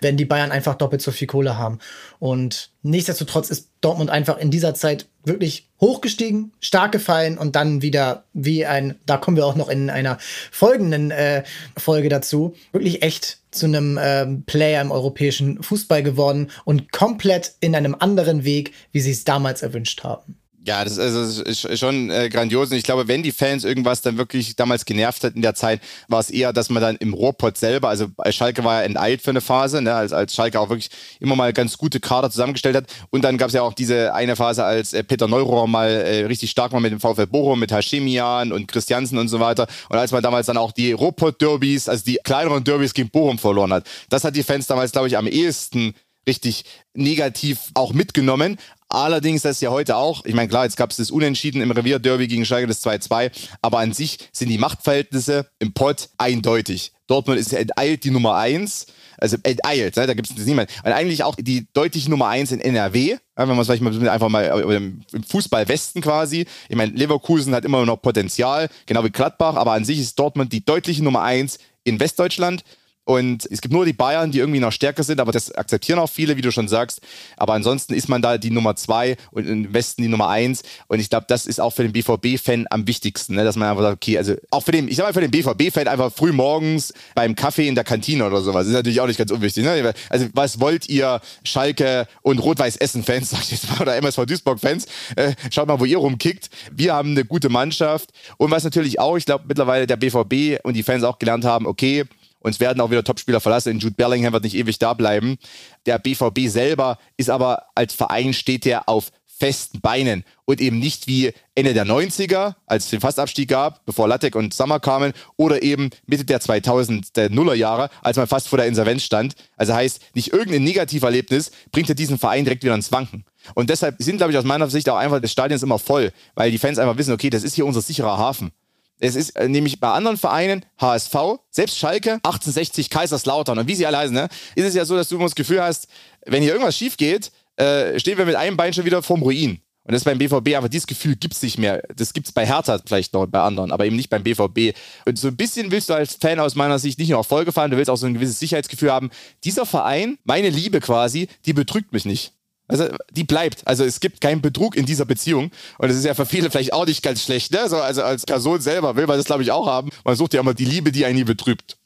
wenn 0.00 0.16
die 0.16 0.24
Bayern 0.24 0.52
einfach 0.52 0.74
doppelt 0.74 1.02
so 1.02 1.10
viel 1.10 1.26
Kohle 1.26 1.58
haben. 1.58 1.78
Und 2.18 2.70
nichtsdestotrotz 2.82 3.50
ist 3.50 3.70
Dortmund 3.80 4.10
einfach 4.10 4.38
in 4.38 4.50
dieser 4.50 4.74
Zeit 4.74 5.06
wirklich 5.24 5.68
hochgestiegen, 5.80 6.52
stark 6.60 6.92
gefallen 6.92 7.38
und 7.38 7.56
dann 7.56 7.82
wieder 7.82 8.24
wie 8.32 8.66
ein, 8.66 8.96
da 9.06 9.16
kommen 9.16 9.36
wir 9.36 9.46
auch 9.46 9.56
noch 9.56 9.68
in 9.68 9.90
einer 9.90 10.18
folgenden 10.50 11.10
äh, 11.10 11.44
Folge 11.76 12.08
dazu, 12.08 12.54
wirklich 12.72 13.02
echt 13.02 13.38
zu 13.50 13.66
einem 13.66 13.98
äh, 13.98 14.26
Player 14.46 14.82
im 14.82 14.90
europäischen 14.90 15.62
Fußball 15.62 16.02
geworden 16.02 16.50
und 16.64 16.92
komplett 16.92 17.54
in 17.60 17.74
einem 17.74 17.94
anderen 17.98 18.44
Weg, 18.44 18.72
wie 18.92 19.00
sie 19.00 19.12
es 19.12 19.24
damals 19.24 19.62
erwünscht 19.62 20.02
haben. 20.04 20.38
Ja, 20.66 20.82
das, 20.82 20.98
also, 20.98 21.42
das 21.42 21.62
ist 21.62 21.78
schon 21.78 22.10
äh, 22.10 22.30
grandios. 22.30 22.70
Und 22.70 22.78
ich 22.78 22.84
glaube, 22.84 23.06
wenn 23.06 23.22
die 23.22 23.32
Fans 23.32 23.64
irgendwas 23.64 24.00
dann 24.00 24.16
wirklich 24.16 24.56
damals 24.56 24.86
genervt 24.86 25.22
hat 25.22 25.34
in 25.34 25.42
der 25.42 25.54
Zeit, 25.54 25.82
war 26.08 26.20
es 26.20 26.30
eher, 26.30 26.54
dass 26.54 26.70
man 26.70 26.82
dann 26.82 26.96
im 26.96 27.12
Rohrpott 27.12 27.58
selber, 27.58 27.90
also 27.90 28.06
Schalke 28.30 28.64
war 28.64 28.80
ja 28.80 28.86
enteilt 28.86 29.20
für 29.20 29.28
eine 29.28 29.42
Phase, 29.42 29.82
ne, 29.82 29.94
als, 29.94 30.14
als 30.14 30.34
Schalke 30.34 30.58
auch 30.58 30.70
wirklich 30.70 30.88
immer 31.20 31.36
mal 31.36 31.52
ganz 31.52 31.76
gute 31.76 32.00
Kader 32.00 32.30
zusammengestellt 32.30 32.76
hat. 32.76 32.86
Und 33.10 33.24
dann 33.24 33.36
gab 33.36 33.48
es 33.48 33.54
ja 33.54 33.60
auch 33.60 33.74
diese 33.74 34.14
eine 34.14 34.36
Phase, 34.36 34.64
als 34.64 34.94
äh, 34.94 35.04
Peter 35.04 35.28
Neurohrer 35.28 35.66
mal 35.66 35.90
äh, 35.90 36.24
richtig 36.24 36.50
stark 36.50 36.72
war 36.72 36.80
mit 36.80 36.92
dem 36.92 37.00
VfL 37.00 37.26
Bochum, 37.26 37.60
mit 37.60 37.70
Hashemian 37.70 38.50
und 38.50 38.66
Christiansen 38.66 39.18
und 39.18 39.28
so 39.28 39.40
weiter. 39.40 39.66
Und 39.90 39.98
als 39.98 40.12
man 40.12 40.22
damals 40.22 40.46
dann 40.46 40.56
auch 40.56 40.72
die 40.72 40.92
Ruhrpott-Derbys, 40.92 41.90
also 41.90 42.04
die 42.06 42.18
kleineren 42.24 42.64
Derbys 42.64 42.94
gegen 42.94 43.10
Bochum 43.10 43.38
verloren 43.38 43.74
hat, 43.74 43.86
das 44.08 44.24
hat 44.24 44.34
die 44.34 44.42
Fans 44.42 44.66
damals, 44.66 44.92
glaube 44.92 45.08
ich, 45.08 45.18
am 45.18 45.26
ehesten 45.26 45.94
richtig 46.26 46.64
negativ 46.94 47.70
auch 47.74 47.92
mitgenommen. 47.92 48.58
Allerdings, 48.94 49.42
das 49.42 49.56
ist 49.56 49.60
ja 49.60 49.70
heute 49.70 49.96
auch, 49.96 50.24
ich 50.24 50.34
meine, 50.34 50.48
klar, 50.48 50.64
jetzt 50.64 50.76
gab 50.76 50.90
es 50.90 50.98
das 50.98 51.10
Unentschieden 51.10 51.60
im 51.60 51.72
Revierderby 51.72 52.28
gegen 52.28 52.44
Schalke, 52.46 52.68
das 52.68 52.84
2-2, 52.84 53.32
aber 53.60 53.80
an 53.80 53.92
sich 53.92 54.18
sind 54.32 54.48
die 54.48 54.58
Machtverhältnisse 54.58 55.48
im 55.58 55.72
Pott 55.72 56.10
eindeutig. 56.16 56.92
Dortmund 57.08 57.40
ist 57.40 57.52
enteilt 57.52 58.04
die 58.04 58.12
Nummer 58.12 58.36
eins. 58.36 58.86
Also 59.18 59.36
enteilt, 59.42 59.96
ne? 59.96 60.06
da 60.06 60.14
gibt 60.14 60.30
es 60.30 60.46
niemand. 60.46 60.70
Und 60.84 60.92
eigentlich 60.92 61.22
auch 61.24 61.34
die 61.36 61.66
deutliche 61.72 62.10
Nummer 62.10 62.28
eins 62.28 62.52
in 62.52 62.60
NRW, 62.60 63.16
wenn 63.36 63.48
man 63.48 63.58
es 63.58 63.66
vielleicht 63.66 63.82
mal 63.82 64.08
einfach 64.08 64.28
mal 64.28 64.44
im 64.60 65.24
Fußball 65.28 65.68
Westen 65.68 66.00
quasi. 66.00 66.46
Ich 66.68 66.76
meine, 66.76 66.92
Leverkusen 66.92 67.54
hat 67.54 67.64
immer 67.64 67.84
noch 67.86 68.02
Potenzial, 68.02 68.68
genau 68.86 69.04
wie 69.04 69.10
Gladbach, 69.10 69.56
aber 69.56 69.72
an 69.72 69.84
sich 69.84 69.98
ist 69.98 70.18
Dortmund 70.18 70.52
die 70.52 70.64
deutliche 70.64 71.02
Nummer 71.02 71.22
eins 71.22 71.58
in 71.84 72.00
Westdeutschland. 72.00 72.64
Und 73.04 73.46
es 73.50 73.60
gibt 73.60 73.72
nur 73.72 73.84
die 73.84 73.92
Bayern, 73.92 74.30
die 74.30 74.38
irgendwie 74.38 74.60
noch 74.60 74.72
stärker 74.72 75.02
sind, 75.02 75.20
aber 75.20 75.30
das 75.30 75.52
akzeptieren 75.52 75.98
auch 75.98 76.08
viele, 76.08 76.36
wie 76.36 76.40
du 76.40 76.50
schon 76.50 76.68
sagst. 76.68 77.00
Aber 77.36 77.52
ansonsten 77.52 77.92
ist 77.92 78.08
man 78.08 78.22
da 78.22 78.38
die 78.38 78.50
Nummer 78.50 78.76
zwei 78.76 79.16
und 79.30 79.46
im 79.46 79.72
Westen 79.74 80.02
die 80.02 80.08
Nummer 80.08 80.28
eins. 80.28 80.62
Und 80.88 81.00
ich 81.00 81.10
glaube, 81.10 81.26
das 81.28 81.46
ist 81.46 81.60
auch 81.60 81.70
für 81.70 81.82
den 81.82 81.92
BVB-Fan 81.92 82.66
am 82.70 82.86
wichtigsten, 82.86 83.34
ne? 83.34 83.44
dass 83.44 83.56
man 83.56 83.68
einfach 83.68 83.82
sagt, 83.82 83.96
okay, 83.96 84.16
also 84.16 84.34
auch 84.50 84.62
für 84.62 84.72
den, 84.72 84.88
ich 84.88 84.96
sag 84.96 85.04
mal, 85.04 85.12
für 85.12 85.20
den 85.20 85.30
BVB-Fan 85.30 85.86
einfach 85.86 86.12
früh 86.12 86.32
morgens 86.32 86.94
beim 87.14 87.34
Kaffee 87.34 87.68
in 87.68 87.74
der 87.74 87.84
Kantine 87.84 88.24
oder 88.24 88.40
sowas. 88.40 88.66
Ist 88.66 88.72
natürlich 88.72 89.00
auch 89.00 89.06
nicht 89.06 89.18
ganz 89.18 89.30
unwichtig. 89.30 89.64
Ne? 89.64 89.92
Also, 90.08 90.26
was 90.32 90.60
wollt 90.60 90.88
ihr, 90.88 91.20
Schalke 91.44 92.06
und 92.22 92.38
Rot-Weiß-Essen-Fans, 92.38 93.30
sag 93.30 93.42
ich 93.42 93.50
jetzt 93.50 93.70
mal, 93.70 93.82
oder 93.82 93.96
MSV 93.96 94.24
Duisburg-Fans? 94.24 94.86
Äh, 95.16 95.34
schaut 95.50 95.68
mal, 95.68 95.78
wo 95.78 95.84
ihr 95.84 95.98
rumkickt. 95.98 96.48
Wir 96.72 96.94
haben 96.94 97.10
eine 97.10 97.24
gute 97.24 97.50
Mannschaft. 97.50 98.10
Und 98.38 98.50
was 98.50 98.64
natürlich 98.64 98.98
auch, 98.98 99.16
ich 99.16 99.26
glaube, 99.26 99.44
mittlerweile 99.46 99.86
der 99.86 99.96
BVB 99.96 100.64
und 100.64 100.74
die 100.74 100.82
Fans 100.82 101.04
auch 101.04 101.18
gelernt 101.18 101.44
haben, 101.44 101.66
okay, 101.66 102.04
uns 102.44 102.60
werden 102.60 102.80
auch 102.80 102.90
wieder 102.90 103.02
Topspieler 103.02 103.40
verlassen. 103.40 103.78
Jude 103.78 103.94
Bellingham 103.96 104.32
wird 104.32 104.44
nicht 104.44 104.54
ewig 104.54 104.78
da 104.78 104.92
bleiben. 104.94 105.38
Der 105.86 105.98
BVB 105.98 106.46
selber 106.48 106.98
ist 107.16 107.30
aber 107.30 107.64
als 107.74 107.94
Verein 107.94 108.34
steht 108.34 108.66
der 108.66 108.88
auf 108.88 109.10
festen 109.36 109.80
Beinen 109.80 110.24
und 110.44 110.60
eben 110.60 110.78
nicht 110.78 111.06
wie 111.06 111.32
Ende 111.54 111.74
der 111.74 111.86
90er, 111.86 112.54
als 112.66 112.84
es 112.84 112.90
den 112.90 113.00
Fastabstieg 113.00 113.48
gab, 113.48 113.84
bevor 113.86 114.06
Lattek 114.06 114.36
und 114.36 114.54
Sommer 114.54 114.78
kamen, 114.78 115.12
oder 115.36 115.62
eben 115.62 115.90
Mitte 116.06 116.24
der 116.24 116.40
2000 116.40 117.16
der 117.16 117.30
Nullerjahre, 117.30 117.90
als 118.02 118.16
man 118.16 118.26
fast 118.26 118.48
vor 118.48 118.58
der 118.58 118.66
Insolvenz 118.66 119.02
stand. 119.02 119.34
Also 119.56 119.74
heißt, 119.74 120.00
nicht 120.14 120.32
irgendein 120.32 120.64
Negativerlebnis 120.64 121.50
bringt 121.72 121.88
ja 121.88 121.94
diesen 121.94 122.18
Verein 122.18 122.44
direkt 122.44 122.62
wieder 122.62 122.74
ins 122.74 122.92
Wanken. 122.92 123.24
Und 123.54 123.70
deshalb 123.70 123.96
sind, 123.98 124.18
glaube 124.18 124.32
ich, 124.32 124.38
aus 124.38 124.44
meiner 124.44 124.70
Sicht 124.70 124.88
auch 124.88 124.96
einfach 124.96 125.20
des 125.20 125.32
Stadions 125.32 125.62
immer 125.62 125.78
voll, 125.78 126.12
weil 126.34 126.50
die 126.50 126.58
Fans 126.58 126.78
einfach 126.78 126.96
wissen, 126.96 127.12
okay, 127.12 127.30
das 127.30 127.42
ist 127.42 127.54
hier 127.54 127.66
unser 127.66 127.80
sicherer 127.80 128.18
Hafen. 128.18 128.52
Es 129.00 129.16
ist 129.16 129.30
äh, 129.30 129.48
nämlich 129.48 129.80
bei 129.80 129.90
anderen 129.90 130.16
Vereinen, 130.16 130.64
HSV, 130.80 131.14
selbst 131.50 131.78
Schalke, 131.78 132.14
1860, 132.22 132.90
Kaiserslautern 132.90 133.58
und 133.58 133.68
wie 133.68 133.74
sie 133.74 133.86
alle 133.86 133.98
heißen, 133.98 134.14
ne, 134.14 134.28
ist 134.54 134.64
es 134.64 134.74
ja 134.74 134.84
so, 134.84 134.96
dass 134.96 135.08
du 135.08 135.16
immer 135.16 135.24
das 135.24 135.34
Gefühl 135.34 135.62
hast, 135.62 135.88
wenn 136.26 136.42
hier 136.42 136.52
irgendwas 136.52 136.76
schief 136.76 136.96
geht, 136.96 137.32
äh, 137.56 137.98
stehen 137.98 138.18
wir 138.18 138.24
mit 138.24 138.36
einem 138.36 138.56
Bein 138.56 138.72
schon 138.72 138.84
wieder 138.84 139.02
vorm 139.02 139.22
Ruin. 139.22 139.60
Und 139.86 139.92
das 139.92 140.00
ist 140.00 140.04
beim 140.04 140.16
BVB 140.16 140.56
einfach 140.56 140.70
dieses 140.70 140.86
Gefühl 140.86 141.14
gibt 141.14 141.34
es 141.34 141.42
nicht 141.42 141.58
mehr. 141.58 141.82
Das 141.94 142.14
gibt 142.14 142.26
es 142.26 142.32
bei 142.32 142.46
Hertha 142.46 142.80
vielleicht 142.86 143.12
noch 143.12 143.26
bei 143.26 143.40
anderen, 143.40 143.70
aber 143.70 143.84
eben 143.84 143.96
nicht 143.96 144.08
beim 144.08 144.22
BVB. 144.22 144.74
Und 145.04 145.18
so 145.18 145.28
ein 145.28 145.36
bisschen 145.36 145.70
willst 145.70 145.90
du 145.90 145.94
als 145.94 146.14
Fan 146.14 146.40
aus 146.40 146.54
meiner 146.54 146.78
Sicht 146.78 146.98
nicht 146.98 147.10
nur 147.10 147.18
Erfolge 147.18 147.52
fahren, 147.52 147.70
du 147.70 147.76
willst 147.76 147.90
auch 147.90 147.96
so 147.96 148.06
ein 148.06 148.14
gewisses 148.14 148.38
Sicherheitsgefühl 148.38 148.90
haben. 148.90 149.10
Dieser 149.44 149.66
Verein, 149.66 150.16
meine 150.24 150.48
Liebe 150.48 150.80
quasi, 150.80 151.28
die 151.44 151.52
betrügt 151.52 151.92
mich 151.92 152.06
nicht. 152.06 152.32
Also 152.66 152.88
die 153.10 153.24
bleibt. 153.24 153.66
Also 153.66 153.84
es 153.84 154.00
gibt 154.00 154.20
keinen 154.20 154.40
Betrug 154.40 154.76
in 154.76 154.86
dieser 154.86 155.04
Beziehung. 155.04 155.50
Und 155.78 155.88
das 155.88 155.96
ist 155.96 156.04
ja 156.04 156.14
für 156.14 156.26
viele 156.26 156.50
vielleicht 156.50 156.72
auch 156.72 156.86
nicht 156.86 157.02
ganz 157.02 157.22
schlecht. 157.22 157.52
Ne? 157.52 157.68
So, 157.68 157.76
also 157.76 158.02
als 158.02 158.24
Person 158.24 158.60
selber 158.60 158.96
will 158.96 159.06
man 159.06 159.18
das, 159.18 159.26
glaube 159.26 159.42
ich, 159.42 159.52
auch 159.52 159.66
haben. 159.66 159.90
Man 160.04 160.16
sucht 160.16 160.34
ja 160.34 160.40
immer 160.40 160.54
die 160.54 160.64
Liebe, 160.64 160.90
die 160.90 161.04
einen 161.04 161.16
nie 161.16 161.24
betrübt. 161.24 161.76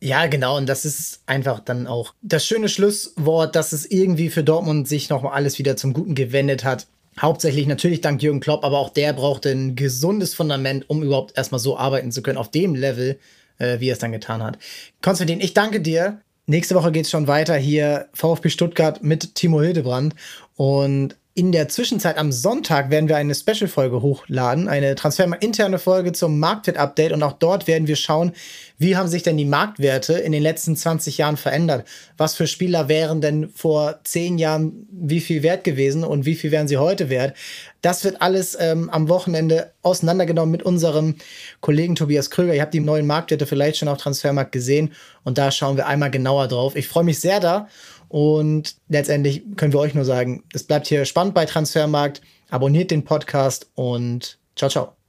Ja, 0.00 0.26
genau. 0.26 0.56
Und 0.56 0.66
das 0.66 0.84
ist 0.84 1.20
einfach 1.26 1.60
dann 1.60 1.86
auch 1.86 2.14
das 2.22 2.46
schöne 2.46 2.68
Schlusswort, 2.68 3.54
dass 3.54 3.72
es 3.72 3.84
irgendwie 3.84 4.30
für 4.30 4.42
Dortmund 4.42 4.88
sich 4.88 5.10
nochmal 5.10 5.34
alles 5.34 5.58
wieder 5.58 5.76
zum 5.76 5.92
Guten 5.92 6.14
gewendet 6.14 6.64
hat. 6.64 6.86
Hauptsächlich 7.20 7.66
natürlich 7.66 8.00
dank 8.00 8.22
Jürgen 8.22 8.40
Klopp, 8.40 8.64
aber 8.64 8.78
auch 8.78 8.90
der 8.90 9.12
brauchte 9.12 9.50
ein 9.50 9.76
gesundes 9.76 10.34
Fundament, 10.34 10.88
um 10.88 11.02
überhaupt 11.02 11.36
erstmal 11.36 11.58
so 11.58 11.76
arbeiten 11.76 12.12
zu 12.12 12.22
können, 12.22 12.38
auf 12.38 12.50
dem 12.50 12.74
Level, 12.74 13.18
äh, 13.58 13.78
wie 13.78 13.90
er 13.90 13.92
es 13.92 13.98
dann 13.98 14.12
getan 14.12 14.42
hat. 14.42 14.58
Konstantin, 15.02 15.40
ich 15.40 15.52
danke 15.52 15.80
dir. 15.80 16.22
Nächste 16.50 16.74
Woche 16.74 16.90
geht 16.90 17.04
es 17.04 17.12
schon 17.12 17.28
weiter 17.28 17.54
hier 17.54 18.08
VfB 18.12 18.48
Stuttgart 18.48 19.04
mit 19.04 19.36
Timo 19.36 19.60
Hildebrand. 19.60 20.16
Und 20.56 21.14
in 21.34 21.52
der 21.52 21.68
Zwischenzeit 21.68 22.18
am 22.18 22.32
Sonntag 22.32 22.90
werden 22.90 23.08
wir 23.08 23.16
eine 23.16 23.36
Special-Folge 23.36 24.02
hochladen, 24.02 24.66
eine 24.66 24.96
Transfermarkt-interne 24.96 25.78
Folge 25.78 26.10
zum 26.10 26.40
Marktwert-Update 26.40 27.12
und 27.12 27.22
auch 27.22 27.34
dort 27.34 27.68
werden 27.68 27.86
wir 27.86 27.94
schauen, 27.94 28.32
wie 28.78 28.96
haben 28.96 29.06
sich 29.06 29.22
denn 29.22 29.36
die 29.36 29.44
Marktwerte 29.44 30.14
in 30.14 30.32
den 30.32 30.42
letzten 30.42 30.74
20 30.74 31.18
Jahren 31.18 31.36
verändert? 31.36 31.86
Was 32.16 32.34
für 32.34 32.48
Spieler 32.48 32.88
wären 32.88 33.20
denn 33.20 33.48
vor 33.54 34.00
10 34.02 34.36
Jahren 34.36 34.88
wie 34.90 35.20
viel 35.20 35.44
wert 35.44 35.62
gewesen 35.62 36.02
und 36.02 36.26
wie 36.26 36.34
viel 36.34 36.50
wären 36.50 36.66
sie 36.66 36.78
heute 36.78 37.10
wert? 37.10 37.36
Das 37.82 38.04
wird 38.04 38.20
alles 38.20 38.56
ähm, 38.60 38.90
am 38.90 39.08
Wochenende 39.08 39.72
auseinandergenommen 39.82 40.50
mit 40.50 40.62
unserem 40.62 41.16
Kollegen 41.60 41.94
Tobias 41.94 42.30
Kröger. 42.30 42.54
Ihr 42.54 42.62
habt 42.62 42.74
die 42.74 42.80
neuen 42.80 43.06
Marktwerte 43.06 43.46
vielleicht 43.46 43.78
schon 43.78 43.88
auf 43.88 43.98
Transfermarkt 43.98 44.52
gesehen 44.52 44.92
und 45.24 45.38
da 45.38 45.50
schauen 45.50 45.76
wir 45.76 45.86
einmal 45.86 46.10
genauer 46.10 46.48
drauf. 46.48 46.76
Ich 46.76 46.88
freue 46.88 47.04
mich 47.04 47.20
sehr 47.20 47.40
da 47.40 47.68
und 48.08 48.76
letztendlich 48.88 49.42
können 49.56 49.72
wir 49.72 49.80
euch 49.80 49.94
nur 49.94 50.04
sagen, 50.04 50.44
es 50.52 50.64
bleibt 50.64 50.88
hier 50.88 51.04
spannend 51.04 51.34
bei 51.34 51.46
Transfermarkt. 51.46 52.20
Abonniert 52.50 52.90
den 52.90 53.04
Podcast 53.04 53.68
und 53.74 54.38
ciao, 54.56 54.68
ciao. 54.68 54.99